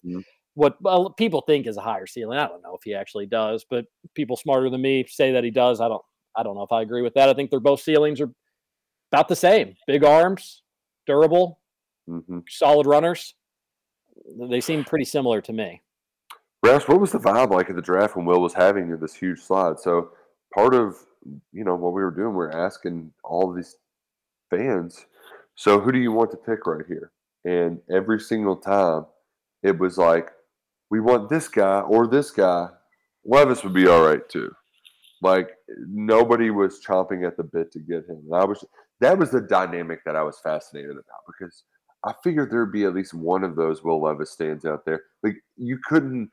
what 0.56 0.82
well, 0.82 1.11
people 1.11 1.41
think 1.41 1.68
is 1.68 1.77
a 1.77 1.82
higher 1.82 2.07
ceiling. 2.07 2.40
I 2.40 2.48
don't 2.48 2.64
know 2.64 2.76
if 2.76 2.82
he 2.84 2.95
actually 2.95 3.27
does, 3.27 3.65
but 3.69 3.86
people 4.15 4.36
smarter 4.36 4.69
than 4.72 4.82
me 4.82 5.06
say 5.07 5.32
that 5.34 5.44
he 5.44 5.52
does. 5.52 5.80
I 5.82 5.88
don't. 5.88 6.02
I 6.36 6.41
don't 6.44 6.56
know 6.56 6.64
if 6.64 6.72
I 6.72 6.82
agree 6.82 7.02
with 7.03 7.14
that. 7.14 7.30
I 7.30 7.34
think 7.34 7.49
they're 7.52 7.60
both 7.60 7.82
ceilings 7.82 8.19
are 8.19 8.32
about 9.11 9.27
the 9.27 9.36
same. 9.36 9.76
Big 9.88 10.03
arms, 10.03 10.64
durable, 11.06 11.60
Mm-hmm. 12.10 12.40
solid 12.49 12.86
runners. 12.88 13.34
They 14.49 14.61
seem 14.61 14.84
pretty 14.84 15.06
similar 15.06 15.41
to 15.41 15.53
me. 15.53 15.82
Roush, 16.65 16.87
what 16.87 16.99
was 16.99 17.11
the 17.11 17.19
vibe 17.19 17.51
like 17.51 17.69
at 17.69 17.75
the 17.75 17.81
draft 17.81 18.15
when 18.15 18.25
Will 18.25 18.41
was 18.41 18.55
having 18.55 18.97
this 18.97 19.13
huge 19.13 19.39
slide? 19.39 19.79
So 19.79 20.09
part 20.51 20.73
of 20.73 20.95
you 21.51 21.63
know 21.63 21.75
what 21.75 21.93
we 21.93 22.01
were 22.01 22.09
doing, 22.09 22.35
we 22.35 22.45
are 22.45 22.65
asking 22.65 23.11
all 23.23 23.53
these 23.53 23.75
fans, 24.49 25.05
so 25.53 25.79
who 25.79 25.91
do 25.91 25.99
you 25.99 26.11
want 26.11 26.31
to 26.31 26.37
pick 26.37 26.65
right 26.65 26.85
here? 26.87 27.11
And 27.43 27.79
every 27.95 28.19
single 28.19 28.55
time, 28.55 29.05
it 29.61 29.77
was 29.77 29.99
like, 29.99 30.31
we 30.89 30.99
want 30.99 31.29
this 31.29 31.47
guy 31.47 31.81
or 31.81 32.07
this 32.07 32.31
guy. 32.31 32.69
Levis 33.23 33.63
would 33.63 33.73
be 33.73 33.87
all 33.87 34.03
right 34.03 34.27
too. 34.27 34.51
Like 35.21 35.51
nobody 35.87 36.49
was 36.49 36.83
chomping 36.83 37.27
at 37.27 37.37
the 37.37 37.43
bit 37.43 37.71
to 37.73 37.79
get 37.79 38.09
him. 38.09 38.23
And 38.25 38.35
I 38.35 38.43
was 38.43 38.65
that 39.01 39.19
was 39.19 39.29
the 39.29 39.41
dynamic 39.41 39.99
that 40.05 40.15
I 40.15 40.23
was 40.23 40.39
fascinated 40.39 40.91
about 40.91 41.25
because 41.27 41.63
I 42.03 42.13
figured 42.23 42.49
there'd 42.49 42.71
be 42.71 42.85
at 42.85 42.95
least 42.95 43.13
one 43.13 43.43
of 43.43 43.55
those 43.55 43.83
Will 43.83 44.01
Levis 44.01 44.31
stands 44.31 44.65
out 44.65 44.83
there. 44.83 45.03
Like 45.21 45.35
you 45.57 45.77
couldn't 45.87 46.31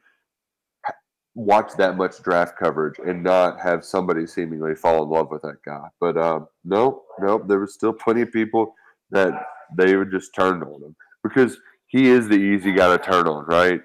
watch 1.34 1.72
that 1.78 1.96
much 1.96 2.22
draft 2.22 2.58
coverage 2.58 2.98
and 3.06 3.22
not 3.22 3.58
have 3.60 3.84
somebody 3.84 4.26
seemingly 4.26 4.74
fall 4.74 5.02
in 5.02 5.08
love 5.08 5.30
with 5.30 5.42
that 5.42 5.62
guy. 5.64 5.88
But 6.00 6.16
um, 6.16 6.48
nope, 6.64 7.04
nope. 7.20 7.44
There 7.48 7.60
was 7.60 7.74
still 7.74 7.92
plenty 7.92 8.22
of 8.22 8.32
people 8.32 8.74
that 9.10 9.32
they 9.76 9.96
would 9.96 10.10
just 10.10 10.34
turn 10.34 10.62
on 10.62 10.82
him 10.82 10.96
because 11.22 11.58
he 11.86 12.08
is 12.08 12.28
the 12.28 12.36
easy 12.36 12.72
guy 12.72 12.96
to 12.96 13.02
turn 13.02 13.26
on, 13.26 13.46
right? 13.46 13.80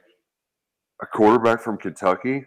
A 1.02 1.06
quarterback 1.06 1.62
from 1.62 1.78
Kentucky. 1.78 2.46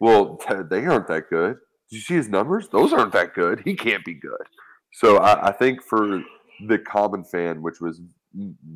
Well, 0.00 0.40
they 0.70 0.86
aren't 0.86 1.08
that 1.08 1.28
good. 1.30 1.56
Did 1.90 1.96
you 1.96 2.00
see 2.00 2.14
his 2.14 2.28
numbers? 2.28 2.68
Those 2.68 2.92
aren't 2.92 3.12
that 3.12 3.34
good. 3.34 3.62
He 3.64 3.74
can't 3.74 4.04
be 4.04 4.14
good. 4.14 4.46
So 4.92 5.18
I, 5.18 5.48
I 5.48 5.52
think 5.52 5.82
for 5.82 6.22
the 6.66 6.78
common 6.78 7.24
fan, 7.24 7.62
which 7.62 7.80
was 7.80 8.00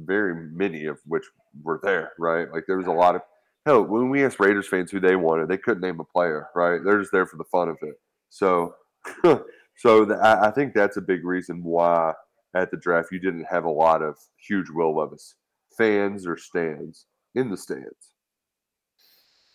very 0.04 0.34
many 0.52 0.86
of 0.86 0.98
which 1.06 1.24
were 1.62 1.80
there, 1.82 2.12
right? 2.18 2.50
Like 2.52 2.64
there 2.66 2.76
was 2.76 2.86
a 2.86 2.92
lot 2.92 3.14
of 3.14 3.22
hell. 3.68 3.82
When 3.82 4.10
we 4.10 4.24
asked 4.24 4.40
Raiders 4.40 4.68
fans 4.68 4.90
who 4.90 5.00
they 5.00 5.16
wanted, 5.16 5.48
they 5.48 5.58
couldn't 5.58 5.82
name 5.82 6.00
a 6.00 6.04
player, 6.04 6.48
right? 6.54 6.80
They're 6.84 6.98
just 6.98 7.12
there 7.12 7.26
for 7.26 7.36
the 7.36 7.44
fun 7.44 7.68
of 7.68 7.76
it. 7.82 7.94
So, 8.30 8.74
so 9.76 10.04
the, 10.04 10.16
I, 10.16 10.48
I 10.48 10.50
think 10.50 10.74
that's 10.74 10.96
a 10.96 11.02
big 11.02 11.24
reason 11.24 11.62
why 11.62 12.12
at 12.54 12.70
the 12.70 12.76
draft 12.76 13.12
you 13.12 13.18
didn't 13.18 13.44
have 13.44 13.64
a 13.64 13.70
lot 13.70 14.02
of 14.02 14.16
huge 14.46 14.70
Will 14.70 14.96
Levis 14.96 15.34
fans 15.76 16.26
or 16.26 16.36
stands 16.36 17.06
in 17.34 17.50
the 17.50 17.56
stands. 17.56 18.14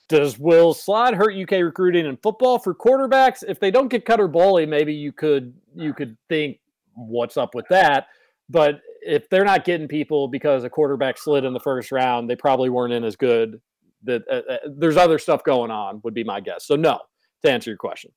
Does 0.09 0.37
Will 0.37 0.73
Slide 0.73 1.15
hurt 1.15 1.35
UK 1.35 1.63
recruiting 1.63 2.05
in 2.05 2.17
football 2.17 2.59
for 2.59 2.75
quarterbacks? 2.75 3.43
If 3.47 3.59
they 3.59 3.71
don't 3.71 3.87
get 3.87 4.05
Cutter 4.05 4.29
Boley, 4.29 4.67
maybe 4.67 4.93
you 4.93 5.11
could 5.11 5.53
you 5.75 5.93
could 5.93 6.17
think 6.29 6.59
what's 6.93 7.37
up 7.37 7.55
with 7.55 7.65
that. 7.69 8.07
But 8.49 8.81
if 9.01 9.29
they're 9.29 9.45
not 9.45 9.65
getting 9.65 9.87
people 9.87 10.27
because 10.27 10.63
a 10.63 10.69
quarterback 10.69 11.17
slid 11.17 11.45
in 11.45 11.53
the 11.53 11.59
first 11.59 11.91
round, 11.91 12.29
they 12.29 12.35
probably 12.35 12.69
weren't 12.69 12.93
in 12.93 13.03
as 13.03 13.15
good. 13.15 13.59
That 14.03 14.23
uh, 14.29 14.41
uh, 14.51 14.57
there's 14.65 14.97
other 14.97 15.19
stuff 15.19 15.43
going 15.43 15.71
on 15.71 16.01
would 16.03 16.13
be 16.13 16.23
my 16.23 16.39
guess. 16.39 16.65
So 16.65 16.75
no, 16.75 16.99
to 17.43 17.51
answer 17.51 17.69
your 17.69 17.77
question. 17.77 18.11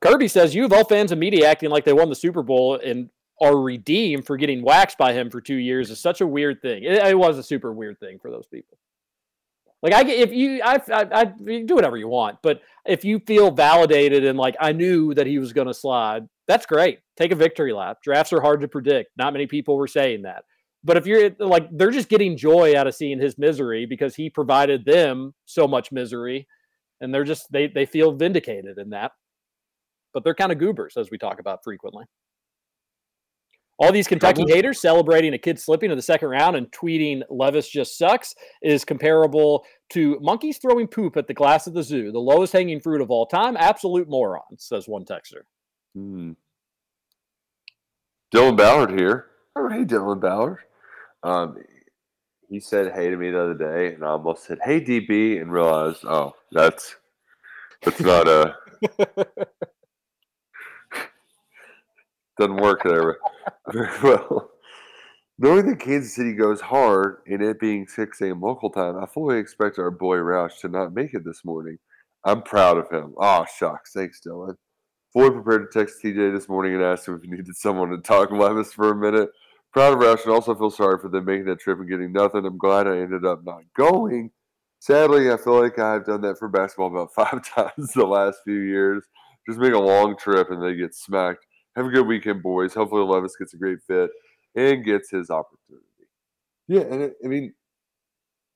Kirby 0.00 0.28
says 0.28 0.54
you 0.54 0.62
have 0.62 0.72
all 0.72 0.84
fans 0.84 1.12
and 1.12 1.20
media 1.20 1.48
acting 1.48 1.70
like 1.70 1.84
they 1.84 1.92
won 1.92 2.10
the 2.10 2.14
Super 2.14 2.42
Bowl 2.42 2.76
and 2.76 3.08
are 3.40 3.56
redeemed 3.56 4.26
for 4.26 4.36
getting 4.36 4.62
waxed 4.62 4.98
by 4.98 5.12
him 5.12 5.30
for 5.30 5.40
two 5.40 5.56
years 5.56 5.90
is 5.90 6.00
such 6.00 6.20
a 6.20 6.26
weird 6.26 6.60
thing. 6.62 6.84
It, 6.84 6.92
it 6.92 7.18
was 7.18 7.38
a 7.38 7.42
super 7.42 7.72
weird 7.72 7.98
thing 7.98 8.18
for 8.20 8.30
those 8.30 8.46
people. 8.46 8.78
Like 9.82 9.92
I, 9.92 10.08
if 10.08 10.32
you, 10.32 10.62
I, 10.64 10.80
I, 10.92 11.06
I 11.12 11.32
you 11.40 11.66
do 11.66 11.74
whatever 11.74 11.96
you 11.96 12.08
want, 12.08 12.38
but 12.42 12.62
if 12.86 13.04
you 13.04 13.18
feel 13.18 13.50
validated 13.50 14.24
and 14.24 14.38
like 14.38 14.56
I 14.58 14.72
knew 14.72 15.12
that 15.14 15.26
he 15.26 15.38
was 15.38 15.52
going 15.52 15.66
to 15.66 15.74
slide, 15.74 16.26
that's 16.46 16.64
great. 16.64 17.00
Take 17.16 17.32
a 17.32 17.36
victory 17.36 17.72
lap. 17.72 17.98
Drafts 18.02 18.32
are 18.32 18.40
hard 18.40 18.60
to 18.62 18.68
predict. 18.68 19.10
Not 19.16 19.32
many 19.32 19.46
people 19.46 19.76
were 19.76 19.86
saying 19.86 20.22
that. 20.22 20.44
But 20.84 20.98
if 20.98 21.06
you're 21.06 21.30
like, 21.38 21.66
they're 21.72 21.90
just 21.90 22.10
getting 22.10 22.36
joy 22.36 22.76
out 22.76 22.86
of 22.86 22.94
seeing 22.94 23.18
his 23.18 23.38
misery 23.38 23.86
because 23.86 24.14
he 24.14 24.28
provided 24.28 24.84
them 24.84 25.32
so 25.46 25.66
much 25.66 25.90
misery, 25.90 26.46
and 27.00 27.12
they're 27.12 27.24
just 27.24 27.50
they 27.50 27.66
they 27.68 27.86
feel 27.86 28.12
vindicated 28.12 28.78
in 28.78 28.90
that. 28.90 29.12
But 30.12 30.24
they're 30.24 30.34
kind 30.34 30.52
of 30.52 30.58
goobers, 30.58 30.96
as 30.96 31.10
we 31.10 31.18
talk 31.18 31.40
about 31.40 31.64
frequently. 31.64 32.04
All 33.78 33.90
these 33.90 34.06
Kentucky 34.06 34.44
haters 34.46 34.80
celebrating 34.80 35.34
a 35.34 35.38
kid 35.38 35.58
slipping 35.58 35.90
in 35.90 35.96
the 35.96 36.02
second 36.02 36.28
round 36.28 36.54
and 36.54 36.70
tweeting 36.70 37.22
Levis 37.28 37.68
just 37.68 37.98
sucks 37.98 38.32
is 38.62 38.84
comparable 38.84 39.64
to 39.90 40.16
monkeys 40.20 40.58
throwing 40.58 40.86
poop 40.86 41.16
at 41.16 41.26
the 41.26 41.34
glass 41.34 41.66
of 41.66 41.74
the 41.74 41.82
zoo, 41.82 42.12
the 42.12 42.18
lowest 42.20 42.52
hanging 42.52 42.78
fruit 42.78 43.00
of 43.00 43.10
all 43.10 43.26
time. 43.26 43.56
Absolute 43.56 44.08
morons, 44.08 44.42
says 44.58 44.86
one 44.86 45.04
texter. 45.04 45.42
Hmm. 45.96 46.32
Dylan 48.32 48.56
Ballard 48.56 48.98
here. 48.98 49.26
Oh, 49.56 49.68
hey, 49.68 49.84
Dylan 49.84 50.20
Ballard. 50.20 50.58
Um, 51.24 51.56
he 52.48 52.60
said 52.60 52.92
hey 52.94 53.10
to 53.10 53.16
me 53.16 53.30
the 53.30 53.42
other 53.42 53.54
day, 53.54 53.94
and 53.94 54.04
I 54.04 54.08
almost 54.08 54.44
said 54.44 54.58
hey 54.62 54.80
DB, 54.80 55.40
and 55.40 55.50
realized, 55.50 56.04
oh, 56.04 56.34
that's 56.52 56.96
that's 57.82 58.00
not 58.00 58.28
a 58.28 58.56
doesn't 62.38 62.56
work 62.56 62.82
there 62.84 63.16
very 63.72 63.88
well. 64.02 64.50
Knowing 65.38 65.66
that 65.66 65.80
Kansas 65.80 66.14
City 66.14 66.32
goes 66.32 66.60
hard 66.60 67.16
and 67.26 67.42
it 67.42 67.58
being 67.58 67.88
6 67.88 68.20
a.m. 68.20 68.40
local 68.40 68.70
time, 68.70 68.96
I 68.96 69.06
fully 69.06 69.38
expect 69.38 69.80
our 69.80 69.90
boy 69.90 70.18
Roush 70.18 70.60
to 70.60 70.68
not 70.68 70.94
make 70.94 71.12
it 71.12 71.24
this 71.24 71.44
morning. 71.44 71.78
I'm 72.24 72.42
proud 72.42 72.78
of 72.78 72.88
him. 72.90 73.14
Oh, 73.18 73.44
shucks. 73.58 73.92
Thanks, 73.92 74.20
Dylan. 74.24 74.54
Fully 75.12 75.30
prepared 75.30 75.70
to 75.70 75.78
text 75.78 76.02
TJ 76.02 76.32
this 76.32 76.48
morning 76.48 76.74
and 76.74 76.84
ask 76.84 77.08
him 77.08 77.16
if 77.16 77.22
he 77.22 77.28
needed 77.28 77.56
someone 77.56 77.90
to 77.90 77.98
talk 77.98 78.30
Levis 78.30 78.72
for 78.72 78.90
a 78.90 78.96
minute. 78.96 79.30
Proud 79.74 79.94
of 79.94 79.98
Roush 79.98 80.22
and 80.22 80.32
also 80.32 80.54
feel 80.54 80.70
sorry 80.70 81.00
for 81.00 81.08
them 81.08 81.24
making 81.24 81.46
that 81.46 81.58
trip 81.58 81.80
and 81.80 81.88
getting 81.88 82.12
nothing. 82.12 82.46
I'm 82.46 82.58
glad 82.58 82.86
I 82.86 82.98
ended 82.98 83.24
up 83.24 83.44
not 83.44 83.64
going. 83.76 84.30
Sadly, 84.78 85.32
I 85.32 85.36
feel 85.36 85.60
like 85.60 85.80
I've 85.80 86.06
done 86.06 86.20
that 86.20 86.38
for 86.38 86.46
basketball 86.46 86.86
about 86.86 87.12
five 87.14 87.44
times 87.44 87.92
the 87.92 88.06
last 88.06 88.38
few 88.44 88.60
years. 88.60 89.02
Just 89.48 89.58
make 89.58 89.74
a 89.74 89.78
long 89.78 90.16
trip 90.16 90.52
and 90.52 90.62
they 90.62 90.76
get 90.76 90.94
smacked. 90.94 91.44
Have 91.74 91.86
a 91.86 91.90
good 91.90 92.06
weekend, 92.06 92.40
boys. 92.40 92.72
Hopefully, 92.72 93.02
Levis 93.02 93.34
gets 93.36 93.52
a 93.54 93.56
great 93.56 93.78
fit 93.84 94.10
and 94.54 94.84
gets 94.84 95.10
his 95.10 95.28
opportunity. 95.28 95.84
Yeah, 96.68 96.82
and 96.82 97.02
it, 97.02 97.16
I 97.24 97.26
mean, 97.26 97.52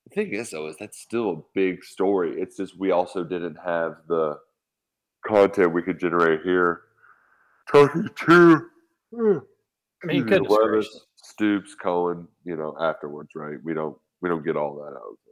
the 0.07 0.15
thing 0.15 0.33
is, 0.33 0.51
though, 0.51 0.67
is 0.67 0.77
that's 0.79 0.99
still 0.99 1.29
a 1.31 1.41
big 1.53 1.83
story. 1.83 2.39
It's 2.39 2.55
just 2.55 2.79
we 2.79 2.91
also 2.91 3.25
didn't 3.25 3.57
have 3.63 3.97
the 4.07 4.37
content 5.27 5.73
we 5.73 5.83
could 5.83 5.99
generate 5.99 6.43
here. 6.43 6.83
Talking 7.69 8.07
to 8.25 8.69
I 10.03 10.07
mean, 10.07 10.23
goodness 10.23 10.49
Levis, 10.49 10.87
gracious. 10.87 11.05
Stoops, 11.29 11.75
Coen, 11.81 12.27
you 12.43 12.55
know, 12.55 12.75
afterwards, 12.79 13.31
right? 13.35 13.57
We 13.63 13.73
don't 13.73 13.97
we 14.21 14.29
don't 14.29 14.43
get 14.43 14.55
all 14.55 14.75
that 14.75 14.97
out 14.97 15.11
of 15.11 15.13
it. 15.13 15.29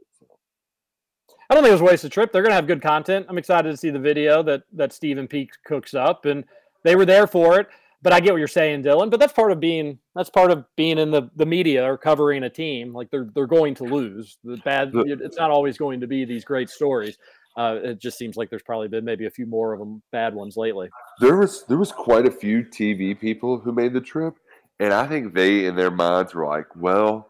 I 1.50 1.54
don't 1.54 1.62
think 1.62 1.70
it 1.70 1.74
was 1.74 1.80
a 1.80 1.84
waste 1.84 2.04
of 2.04 2.10
trip. 2.10 2.30
They're 2.30 2.42
going 2.42 2.50
to 2.50 2.56
have 2.56 2.66
good 2.66 2.82
content. 2.82 3.24
I'm 3.28 3.38
excited 3.38 3.70
to 3.70 3.76
see 3.76 3.90
the 3.90 3.98
video 3.98 4.42
that 4.42 4.64
that 4.74 4.92
Stephen 4.92 5.26
Peak 5.26 5.50
cooks 5.64 5.94
up, 5.94 6.26
and 6.26 6.44
they 6.82 6.94
were 6.94 7.06
there 7.06 7.26
for 7.26 7.58
it. 7.58 7.68
But 8.00 8.12
I 8.12 8.20
get 8.20 8.32
what 8.32 8.38
you're 8.38 8.46
saying, 8.46 8.84
Dylan. 8.84 9.10
But 9.10 9.18
that's 9.18 9.32
part 9.32 9.50
of 9.50 9.58
being 9.58 9.98
that's 10.14 10.30
part 10.30 10.50
of 10.50 10.64
being 10.76 10.98
in 10.98 11.10
the, 11.10 11.30
the 11.36 11.46
media 11.46 11.84
or 11.84 11.98
covering 11.98 12.44
a 12.44 12.50
team. 12.50 12.92
Like 12.92 13.10
they're 13.10 13.28
they're 13.34 13.46
going 13.46 13.74
to 13.76 13.84
lose. 13.84 14.38
The 14.44 14.58
bad. 14.58 14.92
It's 14.94 15.36
not 15.36 15.50
always 15.50 15.78
going 15.78 16.00
to 16.00 16.06
be 16.06 16.24
these 16.24 16.44
great 16.44 16.68
stories. 16.68 17.18
Uh, 17.56 17.80
it 17.82 17.98
just 17.98 18.18
seems 18.18 18.36
like 18.36 18.50
there's 18.50 18.62
probably 18.62 18.86
been 18.86 19.04
maybe 19.04 19.26
a 19.26 19.30
few 19.30 19.44
more 19.44 19.72
of 19.72 19.80
them 19.80 20.00
bad 20.12 20.32
ones 20.32 20.56
lately. 20.56 20.88
There 21.18 21.36
was 21.36 21.64
there 21.64 21.78
was 21.78 21.90
quite 21.90 22.26
a 22.26 22.30
few 22.30 22.62
TV 22.62 23.18
people 23.18 23.58
who 23.58 23.72
made 23.72 23.94
the 23.94 24.00
trip, 24.00 24.34
and 24.80 24.92
I 24.92 25.06
think 25.06 25.34
they 25.34 25.66
in 25.66 25.76
their 25.76 25.90
minds 25.90 26.34
were 26.34 26.46
like, 26.46 26.66
well, 26.76 27.28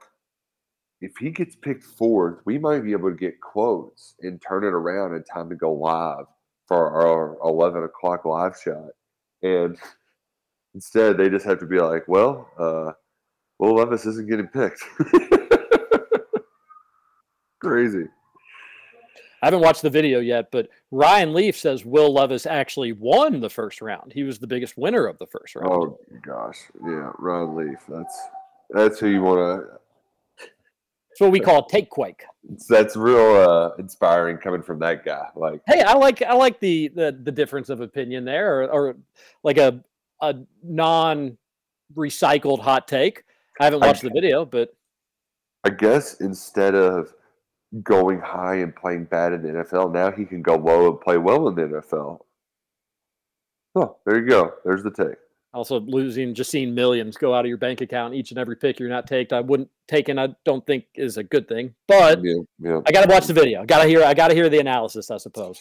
if 1.00 1.12
he 1.18 1.30
gets 1.30 1.56
picked 1.56 1.84
fourth, 1.84 2.40
we 2.44 2.58
might 2.58 2.84
be 2.84 2.92
able 2.92 3.10
to 3.10 3.16
get 3.16 3.40
quotes 3.40 4.14
and 4.20 4.42
turn 4.42 4.64
it 4.64 4.74
around 4.74 5.14
in 5.14 5.22
time 5.24 5.48
to 5.50 5.56
go 5.56 5.72
live 5.72 6.26
for 6.66 6.90
our 7.02 7.38
eleven 7.48 7.84
o'clock 7.84 8.24
live 8.24 8.56
shot. 8.62 8.90
And 9.42 9.78
instead, 10.74 11.16
they 11.16 11.30
just 11.30 11.46
have 11.46 11.60
to 11.60 11.66
be 11.66 11.78
like, 11.78 12.06
well, 12.08 12.50
uh, 12.58 12.92
Will 13.58 13.76
Levis 13.76 14.06
isn't 14.06 14.28
getting 14.28 14.48
picked. 14.48 14.82
Crazy. 17.60 18.06
I 19.42 19.46
haven't 19.46 19.60
watched 19.60 19.82
the 19.82 19.90
video 19.90 20.20
yet, 20.20 20.50
but 20.50 20.68
Ryan 20.90 21.32
Leaf 21.32 21.56
says 21.56 21.84
Will 21.84 22.12
Levis 22.12 22.44
actually 22.46 22.92
won 22.92 23.40
the 23.40 23.50
first 23.50 23.80
round. 23.80 24.12
He 24.12 24.24
was 24.24 24.38
the 24.38 24.46
biggest 24.46 24.76
winner 24.76 25.06
of 25.06 25.18
the 25.18 25.26
first 25.26 25.54
round. 25.54 25.72
Oh 25.72 25.98
gosh, 26.22 26.58
yeah, 26.82 27.12
Ryan 27.18 27.54
Leaf. 27.54 27.78
That's 27.88 28.18
that's 28.70 28.98
who 28.98 29.08
you 29.08 29.22
want 29.22 29.38
to. 29.62 29.78
It's 31.10 31.20
what 31.20 31.32
we 31.32 31.40
call 31.40 31.66
take 31.66 31.90
quake. 31.90 32.24
It's, 32.52 32.66
That's 32.66 32.96
real 32.96 33.34
uh, 33.34 33.70
inspiring 33.78 34.38
coming 34.38 34.62
from 34.62 34.78
that 34.80 35.04
guy. 35.04 35.26
Like, 35.34 35.60
Hey, 35.66 35.82
I 35.82 35.94
like 35.94 36.22
I 36.22 36.34
like 36.34 36.60
the 36.60 36.88
the, 36.94 37.18
the 37.24 37.32
difference 37.32 37.70
of 37.70 37.80
opinion 37.80 38.24
there, 38.24 38.62
or, 38.62 38.70
or 38.70 38.96
like 39.42 39.58
a 39.58 39.82
a 40.20 40.36
non 40.62 41.36
recycled 41.96 42.60
hot 42.60 42.86
take. 42.88 43.24
I 43.60 43.64
haven't 43.64 43.82
I- 43.82 43.86
watched 43.88 44.02
the 44.02 44.10
video, 44.10 44.44
but 44.44 44.70
I 45.64 45.70
guess 45.70 46.20
instead 46.20 46.74
of 46.74 47.12
going 47.82 48.20
high 48.20 48.56
and 48.56 48.74
playing 48.74 49.04
bad 49.04 49.32
in 49.32 49.42
the 49.42 49.48
NFL, 49.48 49.92
now 49.92 50.10
he 50.10 50.24
can 50.24 50.42
go 50.42 50.56
low 50.56 50.90
and 50.90 51.00
play 51.00 51.18
well 51.18 51.48
in 51.48 51.54
the 51.54 51.62
NFL. 51.62 52.20
Oh, 53.74 53.96
there 54.06 54.18
you 54.18 54.28
go. 54.28 54.52
There's 54.64 54.82
the 54.82 54.90
take. 54.90 55.16
also 55.52 55.80
losing 55.80 56.34
just 56.34 56.50
seeing 56.50 56.74
millions 56.74 57.16
go 57.16 57.34
out 57.34 57.44
of 57.44 57.48
your 57.48 57.58
bank 57.58 57.80
account 57.80 58.14
each 58.14 58.30
and 58.30 58.38
every 58.38 58.56
pick 58.56 58.78
you're 58.78 58.88
not 58.88 59.06
taken. 59.06 59.36
I 59.36 59.40
wouldn't 59.40 59.70
take 59.86 60.08
and 60.08 60.20
I 60.20 60.28
don't 60.44 60.66
think 60.66 60.84
is 60.94 61.16
a 61.16 61.22
good 61.22 61.48
thing. 61.48 61.74
But 61.86 62.22
Yeah, 62.22 62.40
yeah. 62.58 62.80
I 62.86 62.92
got 62.92 63.06
to 63.06 63.12
watch 63.12 63.26
the 63.26 63.34
video. 63.34 63.64
Got 63.64 63.82
to 63.82 63.88
hear. 63.88 64.02
I 64.02 64.14
got 64.14 64.28
to 64.28 64.34
hear 64.34 64.48
the 64.48 64.58
analysis. 64.58 65.10
I 65.10 65.18
suppose. 65.18 65.60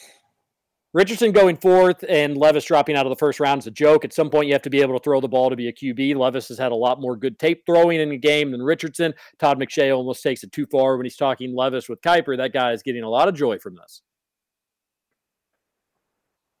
Richardson 0.98 1.30
going 1.30 1.56
fourth 1.56 2.04
and 2.08 2.36
Levis 2.36 2.64
dropping 2.64 2.96
out 2.96 3.06
of 3.06 3.10
the 3.10 3.16
first 3.16 3.38
round 3.38 3.60
is 3.60 3.68
a 3.68 3.70
joke. 3.70 4.04
At 4.04 4.12
some 4.12 4.30
point, 4.30 4.48
you 4.48 4.52
have 4.52 4.62
to 4.62 4.70
be 4.70 4.80
able 4.80 4.98
to 4.98 5.00
throw 5.04 5.20
the 5.20 5.28
ball 5.28 5.48
to 5.48 5.54
be 5.54 5.68
a 5.68 5.72
QB. 5.72 6.16
Levis 6.16 6.48
has 6.48 6.58
had 6.58 6.72
a 6.72 6.74
lot 6.74 7.00
more 7.00 7.14
good 7.14 7.38
tape 7.38 7.62
throwing 7.64 8.00
in 8.00 8.08
the 8.08 8.16
game 8.16 8.50
than 8.50 8.60
Richardson. 8.60 9.14
Todd 9.38 9.60
McShay 9.60 9.96
almost 9.96 10.24
takes 10.24 10.42
it 10.42 10.50
too 10.50 10.66
far 10.66 10.96
when 10.96 11.06
he's 11.06 11.14
talking 11.14 11.54
Levis 11.54 11.88
with 11.88 12.00
Kiper. 12.00 12.36
That 12.36 12.52
guy 12.52 12.72
is 12.72 12.82
getting 12.82 13.04
a 13.04 13.08
lot 13.08 13.28
of 13.28 13.36
joy 13.36 13.60
from 13.60 13.76
this. 13.76 14.02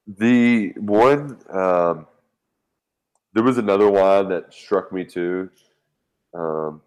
The 0.06 0.68
one, 0.76 1.40
um, 1.52 2.06
there 3.32 3.42
was 3.42 3.58
another 3.58 3.90
line 3.90 4.28
that 4.28 4.54
struck 4.54 4.92
me 4.92 5.04
too 5.04 5.50
um, 6.32 6.80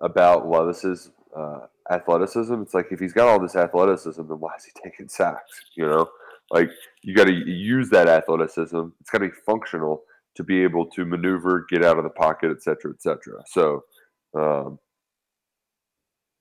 about 0.00 0.48
Levis's 0.48 1.12
uh, 1.36 1.66
athleticism. 1.90 2.62
It's 2.62 2.74
like 2.74 2.88
if 2.90 3.00
he's 3.00 3.12
got 3.12 3.28
all 3.28 3.40
this 3.40 3.56
athleticism, 3.56 4.26
then 4.26 4.40
why 4.40 4.54
is 4.56 4.64
he 4.64 4.72
taking 4.82 5.08
sacks? 5.08 5.60
You 5.74 5.86
know, 5.86 6.10
like 6.50 6.70
you 7.02 7.14
got 7.14 7.24
to 7.24 7.32
use 7.32 7.90
that 7.90 8.08
athleticism. 8.08 8.80
It's 9.00 9.10
got 9.10 9.18
to 9.18 9.28
be 9.28 9.34
functional 9.46 10.02
to 10.36 10.44
be 10.44 10.62
able 10.62 10.86
to 10.86 11.04
maneuver, 11.04 11.66
get 11.68 11.84
out 11.84 11.98
of 11.98 12.04
the 12.04 12.10
pocket, 12.10 12.50
et 12.50 12.62
cetera, 12.62 12.92
et 12.92 13.02
cetera. 13.02 13.42
So 13.46 13.84
um, 14.34 14.78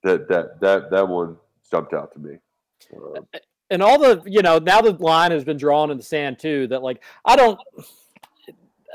that 0.03 0.27
that 0.29 0.59
that 0.61 0.91
that 0.91 1.07
one 1.07 1.37
jumped 1.69 1.93
out 1.93 2.11
to 2.13 2.19
me. 2.19 2.37
Um, 2.95 3.27
and 3.69 3.83
all 3.83 3.99
the 3.99 4.21
you 4.25 4.41
know 4.41 4.57
now 4.57 4.81
the 4.81 4.93
line 4.93 5.31
has 5.31 5.43
been 5.43 5.57
drawn 5.57 5.91
in 5.91 5.97
the 5.97 6.03
sand 6.03 6.39
too 6.39 6.67
that 6.67 6.81
like 6.81 7.03
i 7.25 7.35
don't 7.35 7.59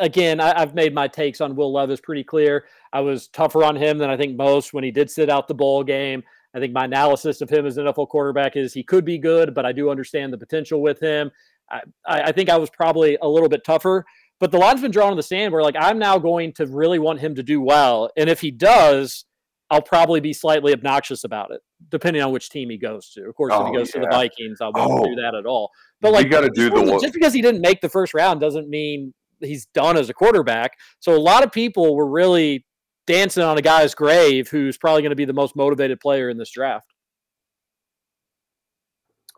again 0.00 0.40
I, 0.40 0.60
i've 0.60 0.74
made 0.74 0.94
my 0.94 1.06
takes 1.06 1.40
on 1.40 1.54
will 1.54 1.72
levis 1.72 2.00
pretty 2.00 2.24
clear 2.24 2.64
i 2.94 3.00
was 3.00 3.28
tougher 3.28 3.62
on 3.64 3.76
him 3.76 3.98
than 3.98 4.08
i 4.08 4.16
think 4.16 4.36
most 4.36 4.72
when 4.72 4.82
he 4.84 4.90
did 4.90 5.10
sit 5.10 5.28
out 5.28 5.46
the 5.48 5.54
bowl 5.54 5.84
game 5.84 6.22
i 6.54 6.58
think 6.60 6.72
my 6.72 6.84
analysis 6.86 7.40
of 7.42 7.50
him 7.50 7.66
as 7.66 7.76
an 7.76 7.84
nfl 7.84 8.08
quarterback 8.08 8.56
is 8.56 8.72
he 8.72 8.82
could 8.82 9.04
be 9.04 9.18
good 9.18 9.52
but 9.54 9.66
i 9.66 9.72
do 9.72 9.90
understand 9.90 10.32
the 10.32 10.38
potential 10.38 10.80
with 10.80 10.98
him 11.00 11.30
i, 11.70 11.80
I 12.06 12.32
think 12.32 12.48
i 12.48 12.56
was 12.56 12.70
probably 12.70 13.18
a 13.20 13.28
little 13.28 13.48
bit 13.50 13.64
tougher 13.64 14.04
but 14.40 14.50
the 14.50 14.58
line's 14.58 14.80
been 14.80 14.90
drawn 14.90 15.10
in 15.12 15.16
the 15.16 15.22
sand 15.22 15.52
where 15.52 15.62
like 15.62 15.76
i'm 15.78 15.98
now 15.98 16.18
going 16.18 16.52
to 16.54 16.66
really 16.66 16.98
want 16.98 17.20
him 17.20 17.34
to 17.34 17.42
do 17.42 17.60
well 17.60 18.10
and 18.16 18.30
if 18.30 18.40
he 18.40 18.50
does 18.50 19.24
I'll 19.70 19.80
probably 19.82 20.20
be 20.20 20.34
slightly 20.34 20.74
obnoxious 20.74 21.24
about 21.24 21.50
it, 21.50 21.60
depending 21.88 22.22
on 22.22 22.30
which 22.32 22.50
team 22.50 22.68
he 22.68 22.76
goes 22.76 23.10
to. 23.12 23.26
Of 23.26 23.34
course, 23.34 23.50
Oh, 23.56 23.64
he 23.64 23.74
goes 23.74 23.90
to 23.92 23.98
the. 23.98 24.06
Vikings, 24.08 24.60
I 24.60 24.66
won't 24.66 24.76
Oh. 25.00 25.04
do 25.06 25.14
that 25.22 25.34
at 25.34 25.46
all. 25.46 25.70
But 26.02 26.12
like, 26.12 26.30
gotta 26.30 26.50
do 26.50 26.66
the 26.68 26.72
wasn't- 26.72 26.90
one- 26.92 27.00
just 27.00 27.14
because 27.14 27.32
he 27.32 27.40
didn't 27.40 27.62
make 27.62 27.80
the 27.80 27.88
first 27.88 28.12
round 28.12 28.40
doesn't 28.40 28.68
mean 28.68 29.14
he's 29.40 29.64
done 29.72 29.96
as 29.96 30.10
a 30.10 30.14
quarterback. 30.14 30.72
So 31.00 31.16
a 31.16 31.18
lot 31.18 31.42
of 31.42 31.50
people 31.50 31.96
were 31.96 32.06
really 32.06 32.66
dancing 33.06 33.42
on 33.42 33.58
a 33.58 33.62
guy's 33.62 33.94
grave 33.94 34.48
who's 34.48 34.76
probably 34.76 35.02
going 35.02 35.10
to 35.10 35.16
be 35.16 35.24
the 35.24 35.32
most 35.32 35.56
motivated 35.56 36.00
player 36.00 36.28
in 36.28 36.38
this 36.38 36.50
draft. 36.50 36.94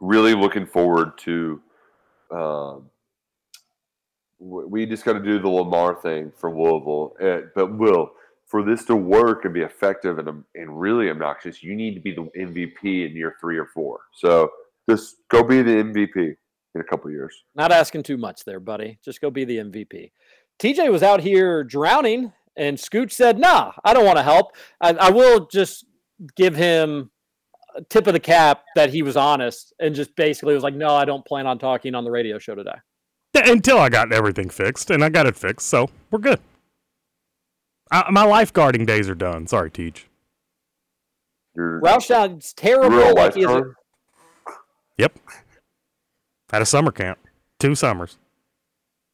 really 0.01 0.35
looking 0.35 0.67
forward 0.67 1.17
to. 1.19 1.61
Um, 2.31 2.91
we 4.39 4.85
just 4.85 5.05
got 5.05 5.15
to 5.15 5.21
do 5.21 5.39
the 5.39 5.49
Lamar 5.49 5.95
thing 5.95 6.31
for 6.37 6.51
Louisville, 6.51 7.15
uh, 7.23 7.49
but 7.55 7.79
Will, 7.79 8.11
for 8.47 8.63
this 8.63 8.85
to 8.85 8.95
work 8.95 9.45
and 9.45 9.55
be 9.55 9.63
effective 9.63 10.19
and, 10.19 10.45
and 10.55 10.81
really 10.81 11.09
obnoxious, 11.09 11.63
you 11.63 11.75
need 11.75 11.95
to 11.95 12.01
be 12.01 12.13
the 12.13 12.29
MVP 12.39 13.09
in 13.09 13.17
year 13.17 13.35
three 13.41 13.57
or 13.57 13.67
four. 13.67 14.01
So 14.15 14.51
just 14.91 15.17
go 15.31 15.43
be 15.43 15.63
the 15.63 15.77
MVP 15.77 16.37
in 16.75 16.81
a 16.81 16.85
couple 16.85 17.11
years. 17.11 17.45
Not 17.55 17.73
asking 17.73 18.03
too 18.03 18.19
much 18.19 18.45
there, 18.45 18.61
buddy. 18.61 18.99
Just 19.03 19.23
go 19.23 19.31
be 19.31 19.45
the 19.45 19.57
MVP. 19.57 20.13
TJ 20.59 20.91
was 20.93 21.03
out 21.03 21.21
here 21.21 21.65
drowning, 21.65 22.33
and 22.57 22.77
Scooch 22.77 23.13
said, 23.13 23.39
"Nah, 23.39 23.73
I 23.85 23.93
don't 23.95 24.05
want 24.05 24.17
to 24.19 24.23
help. 24.23 24.53
I, 24.81 24.91
I 24.95 25.11
will 25.11 25.47
just 25.47 25.85
give 26.37 26.55
him 26.57 27.11
a 27.75 27.83
tip 27.83 28.07
of 28.07 28.13
the 28.15 28.21
cap 28.21 28.65
that 28.75 28.91
he 28.91 29.03
was 29.03 29.17
honest 29.17 29.75
and 29.79 29.95
just 29.95 30.17
basically 30.17 30.55
was 30.55 30.63
like, 30.63 30.75
no, 30.75 30.95
I 30.95 31.05
don't 31.05 31.25
plan 31.27 31.47
on 31.47 31.59
talking 31.59 31.95
on 31.95 32.05
the 32.05 32.11
radio 32.11 32.39
show 32.39 32.55
today." 32.55 32.77
Until 33.35 33.79
I 33.79 33.91
got 33.91 34.13
everything 34.13 34.49
fixed, 34.49 34.91
and 34.91 35.05
I 35.05 35.11
got 35.11 35.27
it 35.27 35.37
fixed, 35.37 35.69
so 35.69 35.91
we're 36.11 36.19
good. 36.21 36.41
I, 37.91 38.11
my 38.11 38.25
lifeguarding 38.25 38.87
days 38.87 39.09
are 39.09 39.15
done. 39.15 39.47
Sorry, 39.47 39.71
Teach. 39.71 40.07
Roush 41.57 42.05
sounds 42.05 42.53
terrible. 42.53 42.97
Real 42.97 43.15
like 43.15 43.35
he 43.35 43.41
is 43.41 43.47
a- 43.47 43.49
lifeguard? 43.51 43.75
Yep. 44.99 45.19
Had 46.51 46.63
a 46.63 46.67
summer 46.67 46.91
camp, 46.91 47.19
two 47.59 47.75
summers. 47.75 48.19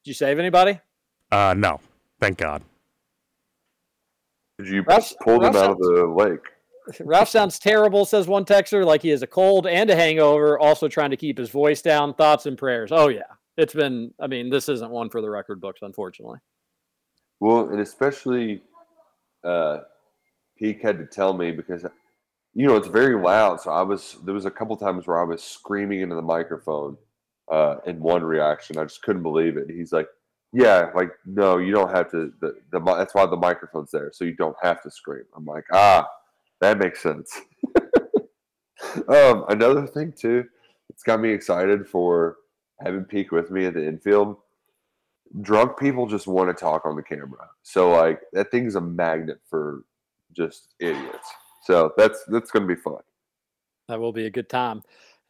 Did 0.04 0.10
you 0.10 0.14
save 0.14 0.38
anybody? 0.38 0.80
Uh, 1.30 1.54
no, 1.56 1.80
thank 2.20 2.38
God. 2.38 2.62
Did 4.62 4.72
you 4.72 4.82
Russ- 4.82 5.14
pull 5.22 5.40
them 5.40 5.56
out 5.56 5.70
of 5.70 5.78
the 5.78 6.06
lake? 6.06 6.40
Ralph 7.00 7.28
sounds 7.28 7.58
terrible, 7.58 8.04
says 8.04 8.26
one 8.26 8.44
texter, 8.44 8.84
like 8.84 9.02
he 9.02 9.10
has 9.10 9.22
a 9.22 9.26
cold 9.26 9.66
and 9.66 9.88
a 9.88 9.94
hangover, 9.94 10.58
also 10.58 10.88
trying 10.88 11.10
to 11.10 11.16
keep 11.16 11.38
his 11.38 11.50
voice 11.50 11.80
down. 11.80 12.14
Thoughts 12.14 12.46
and 12.46 12.58
prayers. 12.58 12.90
Oh, 12.92 13.08
yeah. 13.08 13.22
It's 13.56 13.74
been, 13.74 14.12
I 14.20 14.26
mean, 14.26 14.50
this 14.50 14.68
isn't 14.68 14.90
one 14.90 15.10
for 15.10 15.20
the 15.20 15.30
record 15.30 15.60
books, 15.60 15.80
unfortunately. 15.82 16.38
Well, 17.38 17.68
and 17.70 17.80
especially 17.80 18.62
uh, 19.44 19.80
Peak 20.58 20.82
had 20.82 20.98
to 20.98 21.06
tell 21.06 21.34
me 21.34 21.50
because 21.50 21.84
you 22.54 22.66
know, 22.66 22.76
it's 22.76 22.88
very 22.88 23.20
loud. 23.20 23.60
So 23.60 23.70
I 23.70 23.82
was 23.82 24.16
there 24.24 24.34
was 24.34 24.44
a 24.44 24.50
couple 24.50 24.76
times 24.76 25.06
where 25.06 25.20
I 25.20 25.24
was 25.24 25.42
screaming 25.42 26.00
into 26.00 26.14
the 26.14 26.22
microphone 26.22 26.96
uh, 27.50 27.76
in 27.86 28.00
one 28.00 28.22
reaction. 28.22 28.78
I 28.78 28.84
just 28.84 29.02
couldn't 29.02 29.22
believe 29.22 29.56
it. 29.56 29.70
He's 29.70 29.92
like, 29.92 30.08
"Yeah, 30.52 30.90
like 30.94 31.10
no, 31.24 31.58
you 31.58 31.72
don't 31.72 31.90
have 31.90 32.10
to. 32.10 32.32
The, 32.40 32.56
the 32.70 32.80
that's 32.80 33.14
why 33.14 33.26
the 33.26 33.36
microphone's 33.36 33.90
there, 33.90 34.10
so 34.12 34.24
you 34.24 34.34
don't 34.34 34.56
have 34.62 34.82
to 34.82 34.90
scream." 34.90 35.24
I'm 35.36 35.44
like, 35.44 35.64
ah, 35.72 36.06
that 36.60 36.78
makes 36.78 37.02
sense. 37.02 37.40
um, 39.08 39.44
another 39.48 39.86
thing 39.86 40.12
too, 40.12 40.44
it's 40.90 41.02
got 41.02 41.20
me 41.20 41.30
excited 41.30 41.88
for 41.88 42.36
having 42.84 43.04
Peak 43.04 43.32
with 43.32 43.50
me 43.50 43.66
at 43.66 43.74
the 43.74 43.86
infield. 43.86 44.36
Drunk 45.40 45.78
people 45.78 46.06
just 46.06 46.26
want 46.26 46.48
to 46.48 46.54
talk 46.54 46.84
on 46.84 46.96
the 46.96 47.02
camera, 47.02 47.48
so 47.62 47.90
like 47.90 48.20
that 48.32 48.50
thing's 48.50 48.74
a 48.74 48.80
magnet 48.80 49.40
for 49.48 49.84
just 50.36 50.74
idiots. 50.78 51.28
So 51.62 51.92
that's 51.96 52.24
that's 52.28 52.50
gonna 52.50 52.66
be 52.66 52.74
fun. 52.74 53.00
That 53.88 54.00
will 54.00 54.12
be 54.12 54.26
a 54.26 54.30
good 54.30 54.48
time. 54.48 54.82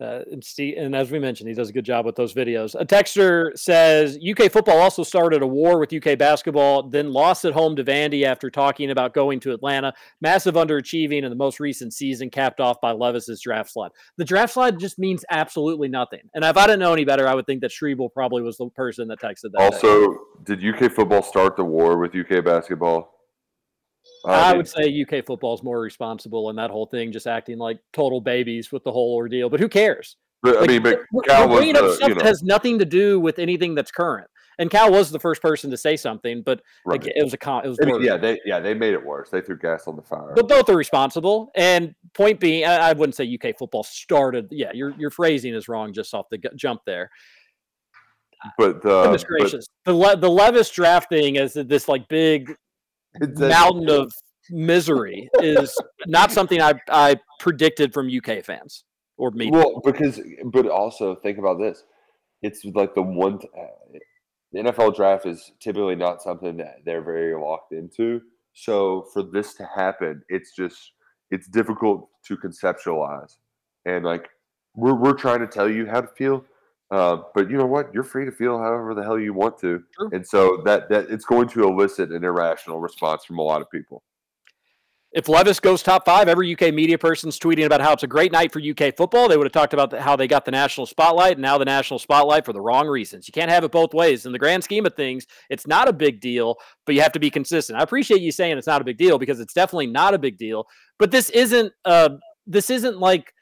Uh, 0.03 0.25
and 0.33 0.43
Steve, 0.43 0.75
and 0.79 0.97
as 0.97 1.13
we 1.13 1.19
mentioned, 1.19 1.49
he 1.49 1.55
does 1.55 1.69
a 1.69 1.73
good 1.73 1.85
job 1.85 2.05
with 2.05 2.17
those 2.17 2.35
videos. 2.35 2.75
A 2.79 2.85
texter 2.85 3.57
says 3.57 4.19
UK 4.19 4.51
football 4.51 4.79
also 4.79 5.05
started 5.05 5.43
a 5.43 5.47
war 5.47 5.79
with 5.79 5.93
UK 5.93 6.19
basketball, 6.19 6.89
then 6.89 7.13
lost 7.13 7.45
at 7.45 7.53
home 7.53 7.77
to 7.77 7.85
Vandy 7.85 8.25
after 8.25 8.51
talking 8.51 8.91
about 8.91 9.15
going 9.15 9.39
to 9.41 9.53
Atlanta. 9.53 9.93
Massive 10.21 10.55
underachieving 10.55 11.23
in 11.23 11.31
the 11.31 11.37
most 11.37 11.61
recent 11.61 11.95
season, 11.95 12.31
capped 12.31 12.59
off 12.59 12.81
by 12.81 12.91
Levis's 12.91 13.41
draft 13.41 13.71
slide. 13.71 13.93
The 14.17 14.25
draft 14.25 14.55
slide 14.55 14.81
just 14.81 14.99
means 14.99 15.25
absolutely 15.31 15.89
nothing. 15.89 16.23
And 16.35 16.45
if 16.45 16.57
I 16.57 16.67
didn't 16.67 16.81
know 16.81 16.93
any 16.93 17.05
better, 17.05 17.29
I 17.29 17.35
would 17.35 17.47
think 17.47 17.61
that 17.61 17.71
Shriebel 17.71 18.13
probably 18.13 18.43
was 18.43 18.57
the 18.57 18.69
person 18.71 19.07
that 19.09 19.21
texted 19.21 19.53
that. 19.53 19.59
day. 19.59 19.65
Also, 19.65 20.19
did 20.43 20.65
UK 20.65 20.91
football 20.91 21.23
start 21.23 21.57
the 21.57 21.65
war 21.65 21.99
with 21.99 22.15
UK 22.17 22.45
basketball? 22.45 23.22
I 24.25 24.57
would 24.57 24.69
say 24.69 25.03
UK 25.03 25.25
football 25.25 25.55
is 25.55 25.63
more 25.63 25.81
responsible 25.81 26.51
in 26.51 26.57
that 26.57 26.71
whole 26.71 26.87
thing, 26.87 27.13
just 27.13 27.27
acting 27.27 27.59
like 27.59 27.81
total 27.93 28.21
babies 28.21 28.71
with 28.73 28.85
the 28.85 28.93
whole 28.93 29.15
ordeal. 29.15 29.49
But 29.49 29.61
who 29.61 29.69
cares? 29.69 30.17
But, 30.43 30.59
I 30.63 30.67
mean, 30.67 30.83
but 30.83 31.01
we're, 31.13 31.23
Cal 31.23 31.43
we're 31.43 31.49
was 31.49 31.59
bringing 31.59 31.77
up 31.77 31.83
the, 31.83 31.95
stuff 31.95 32.09
you 32.09 32.15
that 32.17 32.25
know, 32.25 32.29
has 32.29 32.43
nothing 32.43 32.79
to 32.81 32.85
do 32.85 33.21
with 33.21 33.39
anything 33.39 33.75
that's 33.75 33.93
current. 33.93 34.29
And 34.59 34.71
Cal 34.71 34.91
was 34.91 35.11
the 35.11 35.19
first 35.19 35.41
person 35.41 35.71
to 35.71 35.77
say 35.77 35.97
something, 35.97 36.43
but 36.43 36.61
like, 36.85 37.07
it 37.07 37.23
was 37.23 37.33
a 37.33 37.39
con. 37.39 37.65
It 37.65 37.69
was 37.69 37.79
yeah, 38.03 38.17
they 38.17 38.39
yeah 38.45 38.61
they 38.61 38.75
made 38.75 38.93
it 38.93 39.05
worse. 39.05 39.31
They 39.31 39.41
threw 39.41 39.57
gas 39.57 39.87
on 39.87 39.97
the 39.97 40.03
fire. 40.03 40.33
But 40.35 40.49
both 40.49 40.69
are 40.69 40.77
responsible. 40.77 41.51
And 41.55 41.95
point 42.13 42.39
being, 42.39 42.65
I, 42.65 42.91
I 42.91 42.93
wouldn't 42.93 43.15
say 43.15 43.25
UK 43.25 43.57
football 43.57 43.83
started. 43.83 44.49
Yeah, 44.51 44.71
your 44.75 44.95
your 44.99 45.11
phrasing 45.11 45.55
is 45.55 45.69
wrong 45.69 45.93
just 45.93 46.13
off 46.13 46.27
the 46.31 46.39
gu- 46.39 46.55
jump 46.55 46.83
there. 46.85 47.11
But 48.59 48.83
the 48.83 49.05
Goodness 49.05 49.55
um, 49.55 49.61
but 49.85 49.93
the 49.93 49.95
Le- 49.95 50.17
the 50.17 50.31
Levis 50.31 50.71
draft 50.71 51.09
thing 51.09 51.39
as 51.39 51.55
this 51.55 51.89
like 51.89 52.09
big 52.09 52.55
mountain 53.21 53.91
of 53.91 54.13
misery 54.51 55.29
is 55.41 55.77
not 56.07 56.33
something 56.33 56.61
I 56.61 56.75
I 56.89 57.17
predicted 57.39 57.93
from 57.93 58.09
UK 58.09 58.45
fans 58.45 58.85
or 59.17 59.31
me. 59.31 59.51
Well, 59.51 59.81
because 59.85 60.21
but 60.47 60.69
also 60.69 61.15
think 61.15 61.39
about 61.39 61.59
this. 61.59 61.85
It's 62.43 62.65
like 62.65 62.95
the 62.95 63.03
one 63.03 63.39
t- 63.39 63.49
uh, 63.59 63.99
the 64.53 64.59
NFL 64.59 64.97
draft 64.97 65.27
is 65.27 65.53
typically 65.61 65.97
not 65.97 66.23
something 66.23 66.57
that 66.59 66.79
they're 66.85 67.03
very 67.03 67.35
locked 67.35 67.73
into. 67.73 68.21
So 68.53 69.07
for 69.13 69.23
this 69.23 69.55
to 69.55 69.69
happen, 69.75 70.23
it's 70.29 70.55
just 70.55 70.93
it's 71.31 71.49
difficult 71.49 72.09
to 72.27 72.37
conceptualize. 72.37 73.37
And 73.87 74.05
like 74.05 74.29
we're 74.75 74.95
we're 74.95 75.15
trying 75.15 75.41
to 75.41 75.47
tell 75.47 75.71
you 75.71 75.87
how 75.87 76.01
to 76.01 76.09
feel. 76.09 76.45
Uh, 76.93 77.23
but 77.35 77.51
you 77.51 77.57
know 77.57 77.65
what? 77.65 77.93
You're 77.95 78.05
free 78.05 78.27
to 78.27 78.31
feel 78.31 78.59
however 78.59 78.95
the 78.95 79.03
hell 79.03 79.19
you 79.19 79.33
want 79.33 79.59
to. 79.61 79.83
And 80.13 80.27
so 80.27 80.61
that 80.67 80.91
that 80.91 81.09
it's 81.09 81.25
going 81.25 81.49
to 81.49 81.63
elicit 81.63 82.11
an 82.11 82.23
irrational 82.23 82.81
response 82.81 83.25
from 83.25 83.39
a 83.39 83.43
lot 83.43 83.63
of 83.63 83.71
people. 83.71 84.03
If 85.13 85.29
Levis 85.29 85.61
goes 85.61 85.83
top 85.83 86.05
five, 86.05 86.29
every 86.29 86.53
UK 86.53 86.73
media 86.73 86.99
person's 86.99 87.39
tweeting 87.39 87.67
about 87.67 87.81
how 87.81 87.93
it's 87.93 88.03
a 88.03 88.07
great 88.07 88.33
night 88.33 88.51
for 88.53 88.61
UK 88.61 88.95
football. 88.97 89.29
They 89.29 89.37
would 89.37 89.45
have 89.47 89.53
talked 89.53 89.75
about 89.75 89.91
the, 89.91 90.01
how 90.01 90.17
they 90.17 90.27
got 90.27 90.45
the 90.45 90.51
national 90.51 90.87
spotlight, 90.87 91.33
and 91.33 91.43
now 91.43 91.57
the 91.59 91.67
national 91.67 91.99
spotlight 91.99 92.45
for 92.45 92.53
the 92.53 92.61
wrong 92.61 92.87
reasons. 92.87 93.27
You 93.27 93.33
can't 93.33 93.51
have 93.51 93.65
it 93.65 93.73
both 93.73 93.95
ways. 93.95 94.25
In 94.27 94.33
the 94.33 94.39
grand 94.39 94.65
scheme 94.65 94.85
of 94.85 94.95
things, 94.95 95.27
it's 95.49 95.67
not 95.67 95.89
a 95.89 95.93
big 95.95 96.21
deal, 96.21 96.57
but 96.85 96.95
you 96.95 97.03
have 97.03 97.13
to 97.13 97.21
be 97.21 97.31
consistent. 97.31 97.79
I 97.79 97.83
appreciate 97.83 98.21
you 98.21 98.33
saying 98.33 98.57
it's 98.57 98.67
not 98.67 98.83
a 98.83 98.85
big 98.85 98.99
deal 98.99 99.19
because 99.19 99.41
it's 99.41 99.55
definitely 99.55 99.87
not 99.87 100.15
a 100.15 100.19
big 100.19 100.37
deal. 100.37 100.67
But 100.99 101.11
this 101.11 101.31
isn't 101.31 101.73
uh, 101.87 102.11
this 102.47 102.69
isn't 102.69 102.99
like 102.99 103.33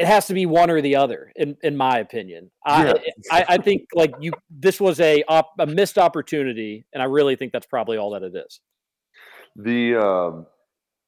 it 0.00 0.06
has 0.06 0.26
to 0.28 0.34
be 0.34 0.46
one 0.46 0.70
or 0.70 0.80
the 0.80 0.96
other, 0.96 1.30
in 1.36 1.58
in 1.62 1.76
my 1.76 1.98
opinion. 1.98 2.50
Yeah. 2.66 2.94
I, 3.30 3.40
I 3.40 3.44
I 3.50 3.56
think 3.58 3.82
like 3.94 4.14
you 4.18 4.32
this 4.48 4.80
was 4.80 4.98
a 4.98 5.22
op, 5.28 5.52
a 5.58 5.66
missed 5.66 5.98
opportunity, 5.98 6.86
and 6.94 7.02
I 7.02 7.06
really 7.06 7.36
think 7.36 7.52
that's 7.52 7.66
probably 7.66 7.98
all 7.98 8.10
that 8.12 8.22
it 8.22 8.34
is. 8.34 8.60
The 9.56 9.96
um, 9.96 10.46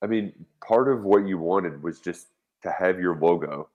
I 0.02 0.06
mean, 0.08 0.32
part 0.66 0.92
of 0.92 1.04
what 1.04 1.26
you 1.26 1.38
wanted 1.38 1.82
was 1.82 2.00
just 2.00 2.26
to 2.64 2.70
have 2.70 3.00
your 3.00 3.16
logo 3.16 3.70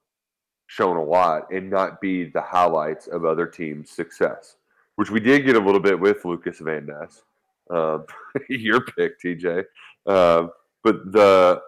shown 0.67 0.97
a 0.97 1.03
lot 1.03 1.51
and 1.51 1.67
not 1.67 1.99
be 1.99 2.25
the 2.25 2.41
highlights 2.41 3.07
of 3.07 3.25
other 3.25 3.47
teams' 3.47 3.89
success, 3.89 4.57
which 4.97 5.09
we 5.09 5.19
did 5.19 5.45
get 5.45 5.55
a 5.55 5.59
little 5.59 5.81
bit 5.81 5.99
with 5.99 6.23
Lucas 6.25 6.59
Van 6.59 6.85
Ness, 6.85 7.23
um, 7.71 8.05
your 8.49 8.81
pick, 8.81 9.19
TJ. 9.19 9.63
Um, 10.05 10.51
but 10.83 11.11
the 11.11 11.59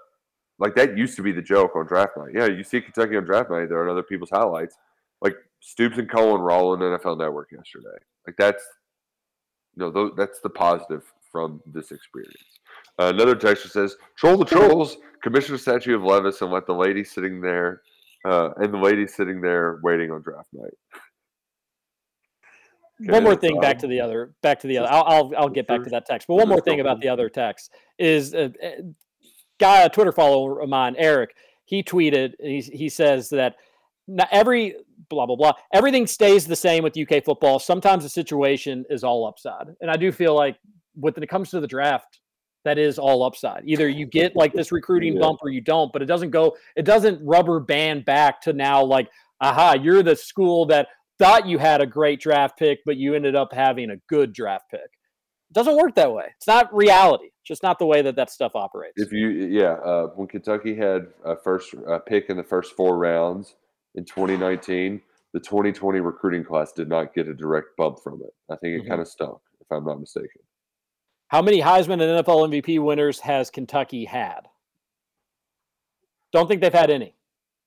like 0.59 0.75
that 0.75 0.97
used 0.97 1.15
to 1.15 1.23
be 1.23 1.31
the 1.31 1.41
joke 1.41 1.75
on 1.75 1.87
draft 1.87 2.17
night. 2.17 2.31
Yeah, 2.33 2.45
you 2.45 2.63
see 2.63 2.81
Kentucky 2.81 3.15
on 3.17 3.23
draft 3.23 3.49
night, 3.49 3.69
there 3.69 3.79
are 3.79 3.89
other 3.89 4.03
people's 4.03 4.29
highlights. 4.29 4.75
Like 5.21 5.35
Stoops 5.61 5.97
and 5.97 6.09
Coen 6.09 6.39
were 6.39 6.51
all 6.51 6.71
on 6.71 6.79
NFL 6.79 7.17
Network 7.17 7.51
yesterday. 7.51 7.97
Like 8.27 8.35
that's 8.37 8.63
you 9.75 9.91
know, 9.91 10.11
that's 10.15 10.39
the 10.41 10.49
positive 10.49 11.03
from 11.31 11.61
this 11.65 11.91
experience. 11.91 12.59
Uh, 12.99 13.11
another 13.13 13.35
texter 13.35 13.69
says, 13.69 13.95
"Troll 14.17 14.37
the 14.37 14.45
trolls, 14.45 14.97
Commissioner 15.23 15.55
a 15.55 15.59
statue 15.59 15.95
of 15.95 16.03
Levis 16.03 16.41
and 16.41 16.51
let 16.51 16.65
the 16.65 16.73
lady 16.73 17.03
sitting 17.03 17.39
there, 17.39 17.81
uh, 18.25 18.49
and 18.57 18.73
the 18.73 18.77
lady 18.77 19.07
sitting 19.07 19.39
there 19.41 19.79
waiting 19.83 20.11
on 20.11 20.21
draft 20.21 20.49
night." 20.53 20.73
one 23.05 23.23
more 23.23 23.33
Okay, 23.33 23.47
thing 23.47 23.61
back 23.61 23.77
um, 23.77 23.79
to 23.79 23.87
the 23.87 24.01
other 24.01 24.33
back 24.41 24.59
to 24.59 24.67
the 24.67 24.77
other 24.77 24.91
I'll, 24.91 25.03
I'll 25.05 25.31
i'll 25.37 25.49
get 25.49 25.67
back 25.67 25.83
to 25.83 25.89
that 25.89 26.05
text 26.05 26.27
but 26.27 26.35
one 26.35 26.49
more 26.49 26.59
thing 26.59 26.81
about 26.81 26.99
the 26.99 27.07
other 27.07 27.29
text 27.29 27.71
is 27.97 28.33
uh, 28.33 28.49
guy 29.59 29.81
a 29.81 29.89
twitter 29.89 30.11
follower 30.11 30.61
of 30.61 30.69
mine 30.69 30.95
eric 30.97 31.35
he 31.65 31.83
tweeted 31.83 32.33
he, 32.39 32.61
he 32.61 32.89
says 32.89 33.29
that 33.29 33.55
every 34.31 34.75
blah 35.09 35.25
blah 35.25 35.35
blah 35.35 35.51
everything 35.73 36.07
stays 36.07 36.45
the 36.45 36.55
same 36.55 36.83
with 36.83 36.97
uk 36.97 37.23
football 37.23 37.59
sometimes 37.59 38.03
the 38.03 38.09
situation 38.09 38.83
is 38.89 39.03
all 39.03 39.27
upside 39.27 39.67
and 39.81 39.91
i 39.91 39.95
do 39.95 40.11
feel 40.11 40.35
like 40.35 40.57
when 40.95 41.13
it 41.17 41.29
comes 41.29 41.49
to 41.49 41.59
the 41.59 41.67
draft 41.67 42.19
that 42.65 42.77
is 42.77 42.99
all 42.99 43.23
upside 43.23 43.63
either 43.65 43.87
you 43.87 44.05
get 44.05 44.35
like 44.35 44.53
this 44.53 44.71
recruiting 44.71 45.13
Yeah. 45.13 45.21
bump 45.21 45.39
or 45.43 45.49
you 45.49 45.61
don't 45.61 45.93
but 45.93 46.01
it 46.01 46.07
doesn't 46.07 46.31
go 46.31 46.55
it 46.75 46.83
doesn't 46.83 47.23
rubber 47.25 47.59
band 47.59 48.05
back 48.05 48.41
to 48.41 48.53
now 48.53 48.83
like 48.83 49.09
aha 49.41 49.75
you're 49.81 50.03
the 50.03 50.15
school 50.15 50.65
that 50.67 50.87
thought 51.19 51.45
you 51.45 51.57
had 51.57 51.81
a 51.81 51.85
great 51.85 52.19
draft 52.19 52.57
pick, 52.57 52.79
but 52.85 52.95
you 52.97 53.13
ended 53.13 53.35
up 53.35 53.53
having 53.53 53.91
a 53.91 53.97
good 54.07 54.33
draft 54.33 54.71
pick. 54.71 54.89
It 55.49 55.53
doesn't 55.53 55.75
work 55.77 55.95
that 55.95 56.11
way. 56.13 56.25
It's 56.37 56.47
not 56.47 56.73
reality. 56.73 57.25
It's 57.25 57.47
just 57.47 57.63
not 57.63 57.79
the 57.79 57.85
way 57.85 58.01
that 58.03 58.15
that 58.15 58.29
stuff 58.29 58.51
operates. 58.55 58.93
If 58.97 59.11
you, 59.11 59.29
yeah, 59.29 59.73
uh, 59.73 60.07
when 60.15 60.27
Kentucky 60.27 60.75
had 60.75 61.07
a 61.25 61.35
first 61.35 61.73
uh, 61.87 61.99
pick 61.99 62.29
in 62.29 62.37
the 62.37 62.43
first 62.43 62.75
four 62.75 62.97
rounds 62.97 63.55
in 63.95 64.05
2019, 64.05 65.01
the 65.33 65.39
2020 65.39 65.99
recruiting 66.01 66.43
class 66.43 66.71
did 66.71 66.87
not 66.87 67.13
get 67.15 67.27
a 67.27 67.33
direct 67.33 67.75
bump 67.77 67.99
from 68.03 68.21
it. 68.21 68.33
I 68.51 68.55
think 68.57 68.79
it 68.79 68.85
Mhm. 68.85 68.89
kind 68.89 69.01
of 69.01 69.07
stunk, 69.07 69.39
if 69.59 69.67
I'm 69.71 69.85
not 69.85 69.99
mistaken. 69.99 70.41
How 71.29 71.41
many 71.41 71.61
Heisman 71.61 71.93
and 71.93 72.25
NFL 72.25 72.43
MVP 72.45 72.79
winners 72.79 73.19
has 73.21 73.49
Kentucky 73.49 74.05
had? 74.05 74.49
Don't 76.31 76.47
think 76.47 76.61
they've 76.61 76.73
had 76.73 76.89
any. 76.91 77.15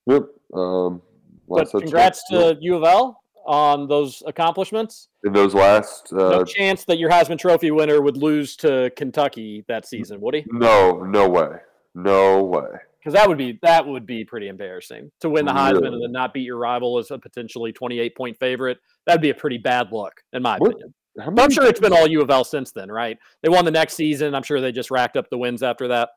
Yep. 0.06 0.22
Um, 0.54 1.02
But 1.48 1.70
congrats 1.70 2.24
to 2.30 2.56
U 2.60 2.76
of 2.76 2.84
L 2.84 3.21
on 3.46 3.88
those 3.88 4.22
accomplishments. 4.26 5.08
in 5.24 5.32
those 5.32 5.54
last. 5.54 6.12
No 6.12 6.40
Uh, 6.40 6.44
chance 6.44 6.84
that 6.84 6.98
your 6.98 7.10
Heisman 7.10 7.38
Trophy 7.38 7.70
winner 7.70 8.00
would 8.00 8.16
lose 8.16 8.56
to 8.56 8.90
Kentucky 8.96 9.64
that 9.68 9.86
season, 9.86 10.20
would 10.20 10.34
he? 10.34 10.44
no, 10.50 11.02
no 11.04 11.28
way, 11.28 11.58
no 11.94 12.42
way. 12.42 12.66
Because 12.98 13.14
that 13.14 13.28
would 13.28 13.38
be 13.38 13.58
that 13.62 13.84
would 13.86 14.06
be 14.06 14.24
pretty 14.24 14.46
embarrassing 14.48 15.10
to 15.20 15.28
win 15.28 15.44
the 15.44 15.52
Heisman 15.52 15.82
Really? 15.82 15.94
and 15.94 16.02
then 16.04 16.12
not 16.12 16.32
beat 16.32 16.42
your 16.44 16.56
rival 16.58 16.98
as 16.98 17.10
a 17.10 17.18
potentially 17.18 17.72
28 17.72 18.16
point 18.16 18.38
favorite. 18.38 18.78
That'd 19.06 19.20
be 19.22 19.30
a 19.30 19.34
pretty 19.34 19.58
bad 19.58 19.90
look, 19.92 20.22
in 20.32 20.42
my 20.42 20.56
What- 20.58 20.72
opinion. 20.72 20.94
I'm 21.20 21.50
sure 21.50 21.66
it's 21.66 21.80
been 21.80 21.92
all 21.92 22.06
U 22.06 22.22
of 22.22 22.30
L 22.30 22.42
since 22.44 22.72
then, 22.72 22.90
right? 22.90 23.18
They 23.42 23.48
won 23.50 23.64
the 23.66 23.70
next 23.70 23.94
season. 23.94 24.34
I'm 24.34 24.42
sure 24.42 24.60
they 24.62 24.72
just 24.72 24.90
racked 24.90 25.16
up 25.18 25.28
the 25.30 25.36
wins 25.36 25.62
after 25.62 25.88
that. 25.88 26.08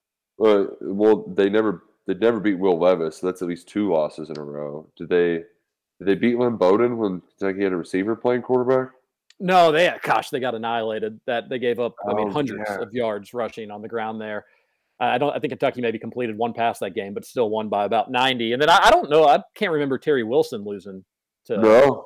Uh, 0.42 0.66
well, 0.82 1.26
they 1.36 1.50
never 1.50 1.84
they 2.08 2.14
never 2.14 2.40
beat 2.40 2.60
Will 2.60 2.78
Levis. 2.80 3.18
So 3.18 3.26
that's 3.28 3.42
at 3.42 3.48
least 3.48 3.68
two 3.68 3.92
losses 3.92 4.30
in 4.30 4.38
a 4.38 4.44
row. 4.44 4.88
Did 4.96 5.10
they? 5.10 5.44
Did 6.00 6.08
they 6.08 6.16
beat 6.16 6.38
Lynn 6.38 6.58
Bowden 6.58 6.98
when 6.98 7.22
Kentucky 7.38 7.64
had 7.64 7.74
a 7.74 7.78
receiver 7.78 8.16
playing 8.16 8.42
quarterback? 8.42 8.90
No, 9.40 9.72
they 9.72 9.94
gosh, 10.04 10.30
they 10.30 10.40
got 10.40 10.56
annihilated. 10.56 11.20
That 11.28 11.50
they 11.50 11.60
gave 11.60 11.80
up. 11.80 11.96
I 12.08 12.14
mean, 12.14 12.30
Oh, 12.30 12.32
hundreds 12.32 12.64
yeah. 12.70 12.82
of 12.82 12.94
yards 12.94 13.34
rushing 13.34 13.72
on 13.72 13.82
the 13.82 13.88
ground 13.88 14.20
there. 14.20 14.46
I 15.00 15.18
don't. 15.18 15.36
I 15.36 15.40
think 15.40 15.52
Kentucky 15.52 15.82
maybe 15.82 16.00
completed 16.00 16.38
one 16.38 16.54
pass 16.54 16.80
that 16.80 16.96
game, 16.96 17.14
but 17.14 17.26
still 17.26 17.50
won 17.50 17.68
by 17.68 17.84
about 17.84 18.10
90. 18.12 18.54
And 18.54 18.62
then 18.62 18.70
I, 18.70 18.80
I 18.86 18.90
don't 18.92 19.10
know. 19.10 19.28
I 19.28 19.42
can't 19.54 19.72
remember 19.74 19.98
Terry 19.98 20.24
Wilson 20.24 20.64
losing 20.64 21.04
to. 21.46 21.58
No, 21.58 22.06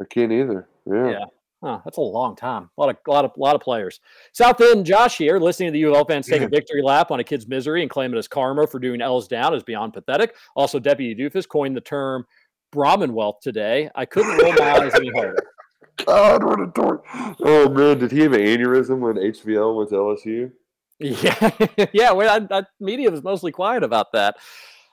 I 0.00 0.04
can't 0.04 0.32
either. 0.32 0.68
Yeah. 0.86 1.10
Yeah. 1.10 1.24
Huh, 1.62 1.80
that's 1.84 1.96
a 1.96 2.02
long 2.02 2.36
time. 2.36 2.70
A 2.78 2.80
lot 2.80 2.90
of, 2.90 2.96
a 3.08 3.10
lot 3.10 3.24
of, 3.24 3.32
lot 3.36 3.56
of 3.56 3.60
players. 3.60 3.98
South 4.32 4.60
End 4.60 4.86
Josh 4.86 5.18
here, 5.18 5.40
listening 5.40 5.68
to 5.68 5.72
the 5.72 5.80
U 5.80 5.90
of 5.90 5.96
L 5.96 6.04
fans 6.04 6.28
take 6.28 6.42
a 6.42 6.48
victory 6.48 6.82
lap 6.82 7.10
on 7.10 7.18
a 7.18 7.24
kid's 7.24 7.48
misery 7.48 7.82
and 7.82 7.90
claim 7.90 8.14
it 8.14 8.16
as 8.18 8.28
karma 8.28 8.64
for 8.64 8.78
doing 8.78 9.00
L's 9.00 9.26
down 9.26 9.54
is 9.54 9.64
beyond 9.64 9.92
pathetic. 9.92 10.36
Also, 10.54 10.78
Deputy 10.78 11.20
Doofus 11.20 11.48
coined 11.48 11.76
the 11.76 11.80
term 11.80 12.24
Brahmin 12.72 13.12
wealth 13.12 13.38
today. 13.42 13.90
I 13.94 14.04
couldn't 14.04 14.36
roll 14.38 14.52
my 14.52 14.72
eyes 14.72 14.94
any 14.94 15.10
harder. 15.10 15.36
God, 16.06 16.44
what 16.44 16.60
a 16.60 16.66
dork! 16.66 17.04
Oh 17.40 17.68
man, 17.68 17.98
did 17.98 18.12
he 18.12 18.20
have 18.20 18.32
an 18.32 18.40
aneurysm 18.40 19.00
when 19.00 19.16
HVL 19.16 19.76
went 19.76 19.90
to 19.90 19.96
LSU? 19.96 20.52
Yeah, 21.00 21.86
yeah. 21.92 22.12
Well, 22.12 22.46
I, 22.50 22.58
I, 22.58 22.62
media 22.80 23.10
was 23.10 23.22
mostly 23.22 23.50
quiet 23.52 23.82
about 23.82 24.12
that. 24.12 24.36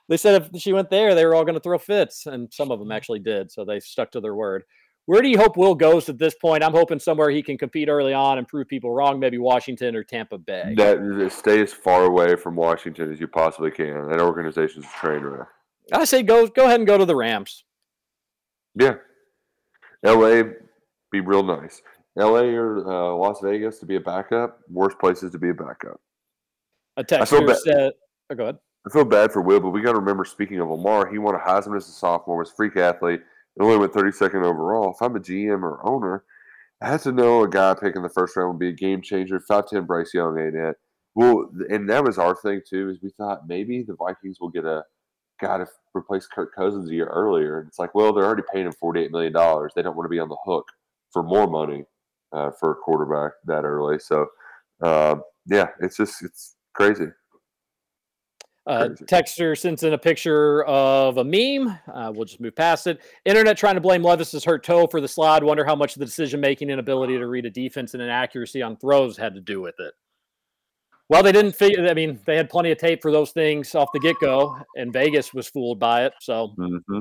They 0.07 0.18
said 0.18 0.49
if 0.53 0.61
she 0.61 0.73
went 0.73 0.89
there, 0.89 1.15
they 1.15 1.26
were 1.26 1.35
all 1.35 1.43
going 1.43 1.56
to 1.56 1.61
throw 1.61 1.77
fits, 1.77 2.26
and 2.26 2.52
some 2.53 2.72
of 2.72 2.80
them 2.80 2.91
actually 2.91 3.19
did. 3.19 3.52
So 3.52 3.65
they 3.65 3.80
stuck 3.80 4.11
to 4.11 4.19
their 4.19 4.35
word. 4.35 4.64
Where 5.07 5.22
do 5.22 5.30
you 5.30 5.38
hope 5.38 5.56
Will 5.56 5.76
goes 5.76 6.10
at 6.10 6.18
this 6.18 6.34
point? 6.34 6.64
I'm 6.64 6.73
hoping 6.73 6.99
somewhere 6.99 7.30
he 7.30 7.43
can 7.43 7.60
compete 7.60 7.89
early 7.89 8.14
on 8.14 8.39
and 8.39 8.47
prove 8.47 8.68
people 8.68 8.91
wrong. 8.91 9.19
Maybe 9.19 9.38
Washington 9.38 9.95
or 9.95 10.03
Tampa 10.03 10.39
Bay. 10.39 10.73
That 10.77 11.31
stay 11.31 11.61
as 11.61 11.72
far 11.72 12.06
away 12.06 12.35
from 12.35 12.56
Washington 12.56 13.11
as 13.11 13.19
you 13.19 13.27
possibly 13.27 13.69
can. 13.69 14.10
That 14.10 14.19
organization's 14.19 14.85
a 14.85 14.99
train 14.99 15.22
wreck. 15.22 15.47
I 15.91 16.06
say 16.06 16.23
go 16.23 16.47
go 16.47 16.65
ahead 16.65 16.80
and 16.80 16.88
go 16.88 16.97
to 16.97 17.06
the 17.06 17.15
Rams. 17.15 17.65
Yeah, 18.76 18.95
L.A. 20.03 20.43
be 21.11 21.22
real 21.22 21.43
nice. 21.43 21.81
L.A. 22.18 22.43
or 22.56 22.80
uh, 22.80 23.15
Las 23.15 23.39
Vegas 23.41 23.80
to 23.80 23.85
be 23.85 23.95
a 23.95 24.02
backup. 24.02 24.60
Worst 24.69 24.99
places 24.99 25.31
to 25.31 25.38
be 25.38 25.49
a 25.49 25.53
backup. 25.53 25.99
A 26.97 27.03
texter 27.03 27.56
said, 27.57 27.93
oh, 28.30 28.35
"Go 28.35 28.43
ahead." 28.43 28.57
I 28.88 28.91
feel 28.91 29.06
bad 29.06 29.31
for 29.31 29.41
Will, 29.41 29.60
but 29.60 29.72
we 29.72 29.81
got 29.81 29.93
to 29.93 29.99
remember. 29.99 30.23
Speaking 30.26 30.60
of 30.60 30.69
Lamar, 30.69 31.11
he 31.11 31.18
won 31.18 31.35
a 31.35 31.39
Heisman 31.39 31.77
as 31.77 31.88
a 31.88 31.91
sophomore, 31.91 32.38
was 32.38 32.52
a 32.52 32.56
freak 32.56 32.77
athlete 32.77 33.22
and 33.57 33.65
only 33.65 33.77
went 33.77 33.93
32nd 33.93 34.43
overall. 34.43 34.91
If 34.91 35.02
I'm 35.02 35.15
a 35.15 35.19
GM 35.19 35.64
or 35.64 35.85
owner, 35.85 36.23
I 36.81 36.89
have 36.89 37.03
to 37.03 37.11
know 37.11 37.43
a 37.43 37.49
guy 37.49 37.73
picking 37.73 38.03
the 38.03 38.10
first 38.10 38.35
round 38.35 38.49
would 38.49 38.60
be 38.60 38.69
a 38.69 38.73
game 38.73 39.02
changer. 39.02 39.39
5'10 39.39 39.88
Bryce 39.88 40.14
Young 40.14 40.39
ain't 40.39 40.56
it. 40.56 40.76
Well, 41.15 41.49
and 41.69 41.89
that 41.89 42.03
was 42.03 42.18
our 42.18 42.35
thing 42.35 42.61
too, 42.68 42.89
is 42.89 43.02
we 43.02 43.11
thought 43.11 43.47
maybe 43.47 43.84
the 43.84 43.95
Vikings 43.95 44.39
will 44.39 44.49
get 44.49 44.65
a 44.65 44.84
guy 45.40 45.57
to 45.57 45.68
replace 45.95 46.28
Kirk 46.28 46.53
Cousins 46.56 46.90
a 46.90 46.94
year 46.94 47.07
earlier. 47.07 47.60
And 47.60 47.68
it's 47.68 47.80
like, 47.80 47.95
well, 47.95 48.14
they're 48.14 48.26
already 48.26 48.44
paying 48.52 48.66
him 48.66 48.74
$48 48.74 49.12
million. 49.12 49.34
They 49.34 49.82
don't 49.82 49.95
want 49.95 50.06
to 50.06 50.10
be 50.10 50.20
on 50.20 50.30
the 50.30 50.38
hook 50.45 50.68
for 51.12 51.24
more 51.24 51.48
money 51.48 51.86
uh, 52.34 52.52
for 52.60 52.72
a 52.72 52.76
quarterback 52.76 53.34
that 53.45 53.64
early. 53.64 53.99
So, 53.99 54.28
uh, 54.82 55.16
yeah, 55.45 55.68
it's 55.80 55.98
just, 55.98 56.24
it's 56.24 56.56
crazy. 56.74 57.07
Uh, 58.68 58.90
Texter 59.03 59.56
sends 59.56 59.84
in 59.84 59.94
a 59.94 59.98
picture 59.98 60.64
of 60.64 61.18
a 61.18 61.24
meme. 61.24 61.78
Uh, 61.94 62.12
we'll 62.14 62.26
just 62.26 62.41
move 62.41 62.56
past 62.56 62.88
it. 62.88 62.99
Internet 63.24 63.57
trying 63.57 63.76
to 63.76 63.82
blame 63.82 64.02
Levis's 64.02 64.44
hurt 64.44 64.64
toe 64.64 64.88
for 64.88 64.99
the 64.99 65.07
slide. 65.07 65.44
Wonder 65.44 65.64
how 65.64 65.76
much 65.76 65.94
the 65.94 66.06
decision 66.06 66.41
making 66.41 66.72
and 66.72 66.80
ability 66.80 67.18
to 67.18 67.28
read 67.28 67.45
a 67.45 67.49
defense 67.52 67.94
and 67.94 68.02
inaccuracy 68.02 68.64
on 68.64 68.76
throws 68.78 69.18
had 69.18 69.36
to 69.36 69.41
do 69.41 69.62
with 69.62 69.76
it. 69.80 69.94
Well, 71.07 71.22
they 71.22 71.32
didn't 71.32 71.53
figure. 71.53 71.88
I 71.88 71.94
mean, 71.94 72.19
they 72.26 72.36
had 72.36 72.49
plenty 72.49 72.72
of 72.72 72.80
tape 72.80 73.02
for 73.02 73.11
those 73.11 73.32
things 73.32 73.76
off 73.76 73.90
the 73.94 73.99
get 73.99 74.15
go, 74.19 74.57
and 74.76 74.91
Vegas 74.91 75.34
was 75.34 75.48
fooled 75.48 75.80
by 75.80 76.06
it. 76.06 76.14
So 76.19 76.53
mm-hmm. 76.57 76.99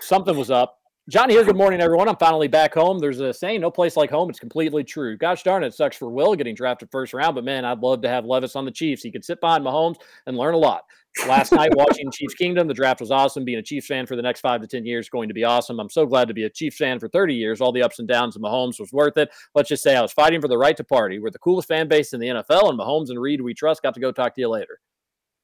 something 0.00 0.36
was 0.36 0.50
up. 0.50 0.78
Johnny 1.08 1.32
here. 1.32 1.44
Good 1.44 1.56
morning, 1.56 1.80
everyone. 1.80 2.06
I'm 2.06 2.16
finally 2.16 2.48
back 2.48 2.74
home. 2.74 2.98
There's 2.98 3.20
a 3.20 3.32
saying, 3.32 3.62
no 3.62 3.70
place 3.70 3.96
like 3.96 4.10
home. 4.10 4.28
It's 4.28 4.38
completely 4.38 4.84
true. 4.84 5.16
Gosh 5.16 5.42
darn 5.42 5.64
it, 5.64 5.72
sucks 5.72 5.96
for 5.96 6.10
Will 6.10 6.34
getting 6.34 6.54
drafted 6.54 6.90
first 6.92 7.14
round, 7.14 7.34
but 7.34 7.44
man, 7.44 7.64
I'd 7.64 7.78
love 7.78 8.02
to 8.02 8.10
have 8.10 8.26
Levis 8.26 8.56
on 8.56 8.66
the 8.66 8.70
Chiefs. 8.70 9.02
He 9.02 9.10
could 9.10 9.24
sit 9.24 9.40
behind 9.40 9.64
Mahomes 9.64 9.96
and 10.26 10.36
learn 10.36 10.52
a 10.52 10.58
lot. 10.58 10.82
Last 11.26 11.52
night, 11.52 11.74
watching 11.74 12.10
Chiefs 12.12 12.34
Kingdom, 12.34 12.68
the 12.68 12.74
draft 12.74 13.00
was 13.00 13.10
awesome. 13.10 13.44
Being 13.44 13.58
a 13.58 13.62
Chiefs 13.62 13.86
fan 13.88 14.06
for 14.06 14.14
the 14.14 14.22
next 14.22 14.40
five 14.40 14.60
to 14.60 14.66
10 14.66 14.86
years 14.86 15.06
is 15.06 15.10
going 15.10 15.28
to 15.28 15.34
be 15.34 15.42
awesome. 15.42 15.80
I'm 15.80 15.90
so 15.90 16.06
glad 16.06 16.28
to 16.28 16.34
be 16.34 16.44
a 16.44 16.50
Chiefs 16.50 16.76
fan 16.76 17.00
for 17.00 17.08
30 17.08 17.34
years. 17.34 17.60
All 17.60 17.72
the 17.72 17.82
ups 17.82 17.98
and 17.98 18.06
downs 18.06 18.36
of 18.36 18.42
Mahomes 18.42 18.78
was 18.78 18.92
worth 18.92 19.16
it. 19.16 19.28
Let's 19.54 19.68
just 19.68 19.82
say 19.82 19.96
I 19.96 20.02
was 20.02 20.12
fighting 20.12 20.40
for 20.40 20.48
the 20.48 20.58
right 20.58 20.76
to 20.76 20.84
party. 20.84 21.18
We're 21.18 21.30
the 21.30 21.38
coolest 21.40 21.68
fan 21.68 21.88
base 21.88 22.12
in 22.12 22.20
the 22.20 22.28
NFL, 22.28 22.70
and 22.70 22.78
Mahomes 22.78 23.10
and 23.10 23.20
Reid 23.20 23.40
we 23.40 23.52
trust. 23.52 23.82
Got 23.82 23.94
to 23.94 24.00
go 24.00 24.12
talk 24.12 24.34
to 24.36 24.40
you 24.40 24.48
later. 24.48 24.78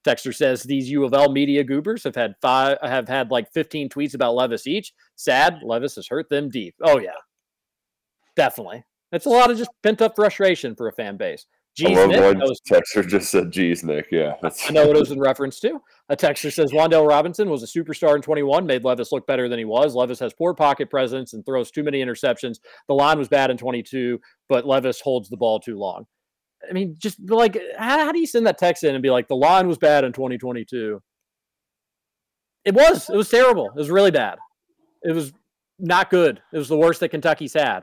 Texter 0.05 0.35
says 0.35 0.63
these 0.63 0.91
U 0.91 1.05
of 1.05 1.15
L 1.15 1.33
media 1.33 1.65
goobers 1.65 2.05
have 2.05 2.15
had 2.15 2.35
five 2.43 2.79
have 2.83 3.09
had 3.09 3.31
like 3.31 3.51
15 3.53 3.89
tweets 3.89 4.15
about 4.15 4.35
Levis 4.35 4.67
each. 4.67 4.93
Sad, 5.17 5.61
Levis 5.65 5.97
has 5.97 6.07
hurt 6.07 6.29
them 6.29 6.51
deep. 6.51 6.75
Oh 6.83 6.99
yeah. 6.99 7.13
Definitely. 8.37 8.85
It's 9.13 9.27
a 9.27 9.31
lot 9.31 9.51
of 9.51 9.57
just 9.57 9.71
pent 9.83 10.03
up 10.03 10.15
frustration 10.17 10.75
for 10.75 10.89
a 10.89 10.93
fan 10.93 11.17
base. 11.17 11.47
Geez, 11.77 11.91
Nick, 11.91 12.39
was, 12.39 12.61
texter 12.71 13.07
just 13.07 13.31
said 13.31 13.51
geez 13.51 13.83
Nick. 13.83 14.07
Yeah. 14.13 14.35
I 14.45 14.73
know 14.73 14.87
what 14.87 14.97
it 14.97 15.01
was 15.01 15.11
in 15.11 15.19
reference 15.19 15.59
to. 15.61 15.81
A 16.09 16.17
texter 16.17 16.53
says 16.53 16.71
Wan'Dale 16.71 17.09
Robinson 17.09 17.51
was 17.51 17.65
a 17.65 17.67
superstar 17.67 18.15
in 18.15 18.23
21, 18.23 18.65
made 18.65 18.85
Levis 18.85 19.11
look 19.11 19.27
better 19.27 19.49
than 19.49 19.59
he 19.59 19.65
was. 19.65 19.97
Levis 19.97 20.21
has 20.21 20.33
poor 20.33 20.55
pocket 20.55 20.89
presence 20.89 21.33
and 21.33 21.45
throws 21.45 21.73
too 21.73 21.83
many 21.83 22.01
interceptions. 22.01 22.59
The 22.87 22.95
line 22.95 23.19
was 23.19 23.29
bad 23.29 23.51
in 23.51 23.57
22, 23.57 24.21
but 24.49 24.65
Levis 24.65 25.01
holds 25.01 25.29
the 25.29 25.37
ball 25.37 25.59
too 25.59 25.77
long. 25.77 26.07
I 26.69 26.73
mean, 26.73 26.95
just 26.97 27.19
like, 27.29 27.59
how, 27.77 28.05
how 28.05 28.13
do 28.13 28.21
you 28.21 28.27
send 28.27 28.47
that 28.47 28.59
text 28.59 28.85
in 28.85 28.95
and 28.95 29.03
be 29.03 29.11
like, 29.11 29.27
the 29.27 29.35
line 29.35 29.67
was 29.67 29.77
bad 29.77 30.05
in 30.05 30.13
2022? 30.13 31.03
It 32.65 32.75
was. 32.75 33.11
It 33.11 33.17
was 33.17 33.29
terrible. 33.29 33.67
It 33.71 33.77
was 33.77 33.91
really 33.91 34.13
bad. 34.13 34.39
It 35.03 35.13
was 35.13 35.33
not 35.81 36.09
good. 36.09 36.41
It 36.53 36.59
was 36.59 36.69
the 36.69 36.79
worst 36.79 37.01
that 37.01 37.11
Kentucky's 37.11 37.55
had. 37.55 37.81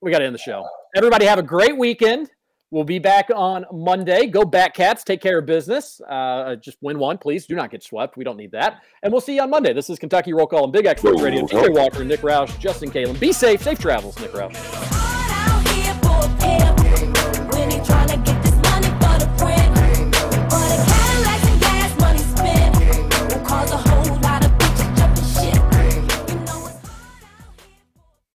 We 0.00 0.10
got 0.10 0.18
to 0.18 0.24
end 0.24 0.34
the 0.34 0.38
show. 0.38 0.64
Everybody 0.96 1.24
have 1.26 1.38
a 1.38 1.42
great 1.42 1.76
weekend. 1.76 2.30
We'll 2.70 2.84
be 2.84 2.98
back 2.98 3.30
on 3.34 3.64
Monday. 3.72 4.26
Go 4.26 4.44
back, 4.44 4.74
cats. 4.74 5.02
Take 5.02 5.22
care 5.22 5.38
of 5.38 5.46
business. 5.46 6.02
Uh, 6.06 6.54
just 6.56 6.76
win 6.82 6.98
one, 6.98 7.16
please. 7.16 7.46
Do 7.46 7.54
not 7.54 7.70
get 7.70 7.82
swept. 7.82 8.18
We 8.18 8.24
don't 8.24 8.36
need 8.36 8.52
that. 8.52 8.82
And 9.02 9.10
we'll 9.10 9.22
see 9.22 9.36
you 9.36 9.42
on 9.42 9.48
Monday. 9.48 9.72
This 9.72 9.88
is 9.88 9.98
Kentucky 9.98 10.34
Roll 10.34 10.46
Call 10.46 10.64
and 10.64 10.72
Big 10.72 10.84
X 10.84 11.00
Sports 11.00 11.22
Radio. 11.22 11.46
TJ 11.46 11.74
Walker, 11.74 12.04
Nick 12.04 12.20
Roush, 12.20 12.58
Justin 12.58 12.90
Kalen. 12.90 13.18
Be 13.18 13.32
safe. 13.32 13.62
Safe 13.62 13.78
travels, 13.78 14.18
Nick 14.20 14.32
Roush. 14.32 14.54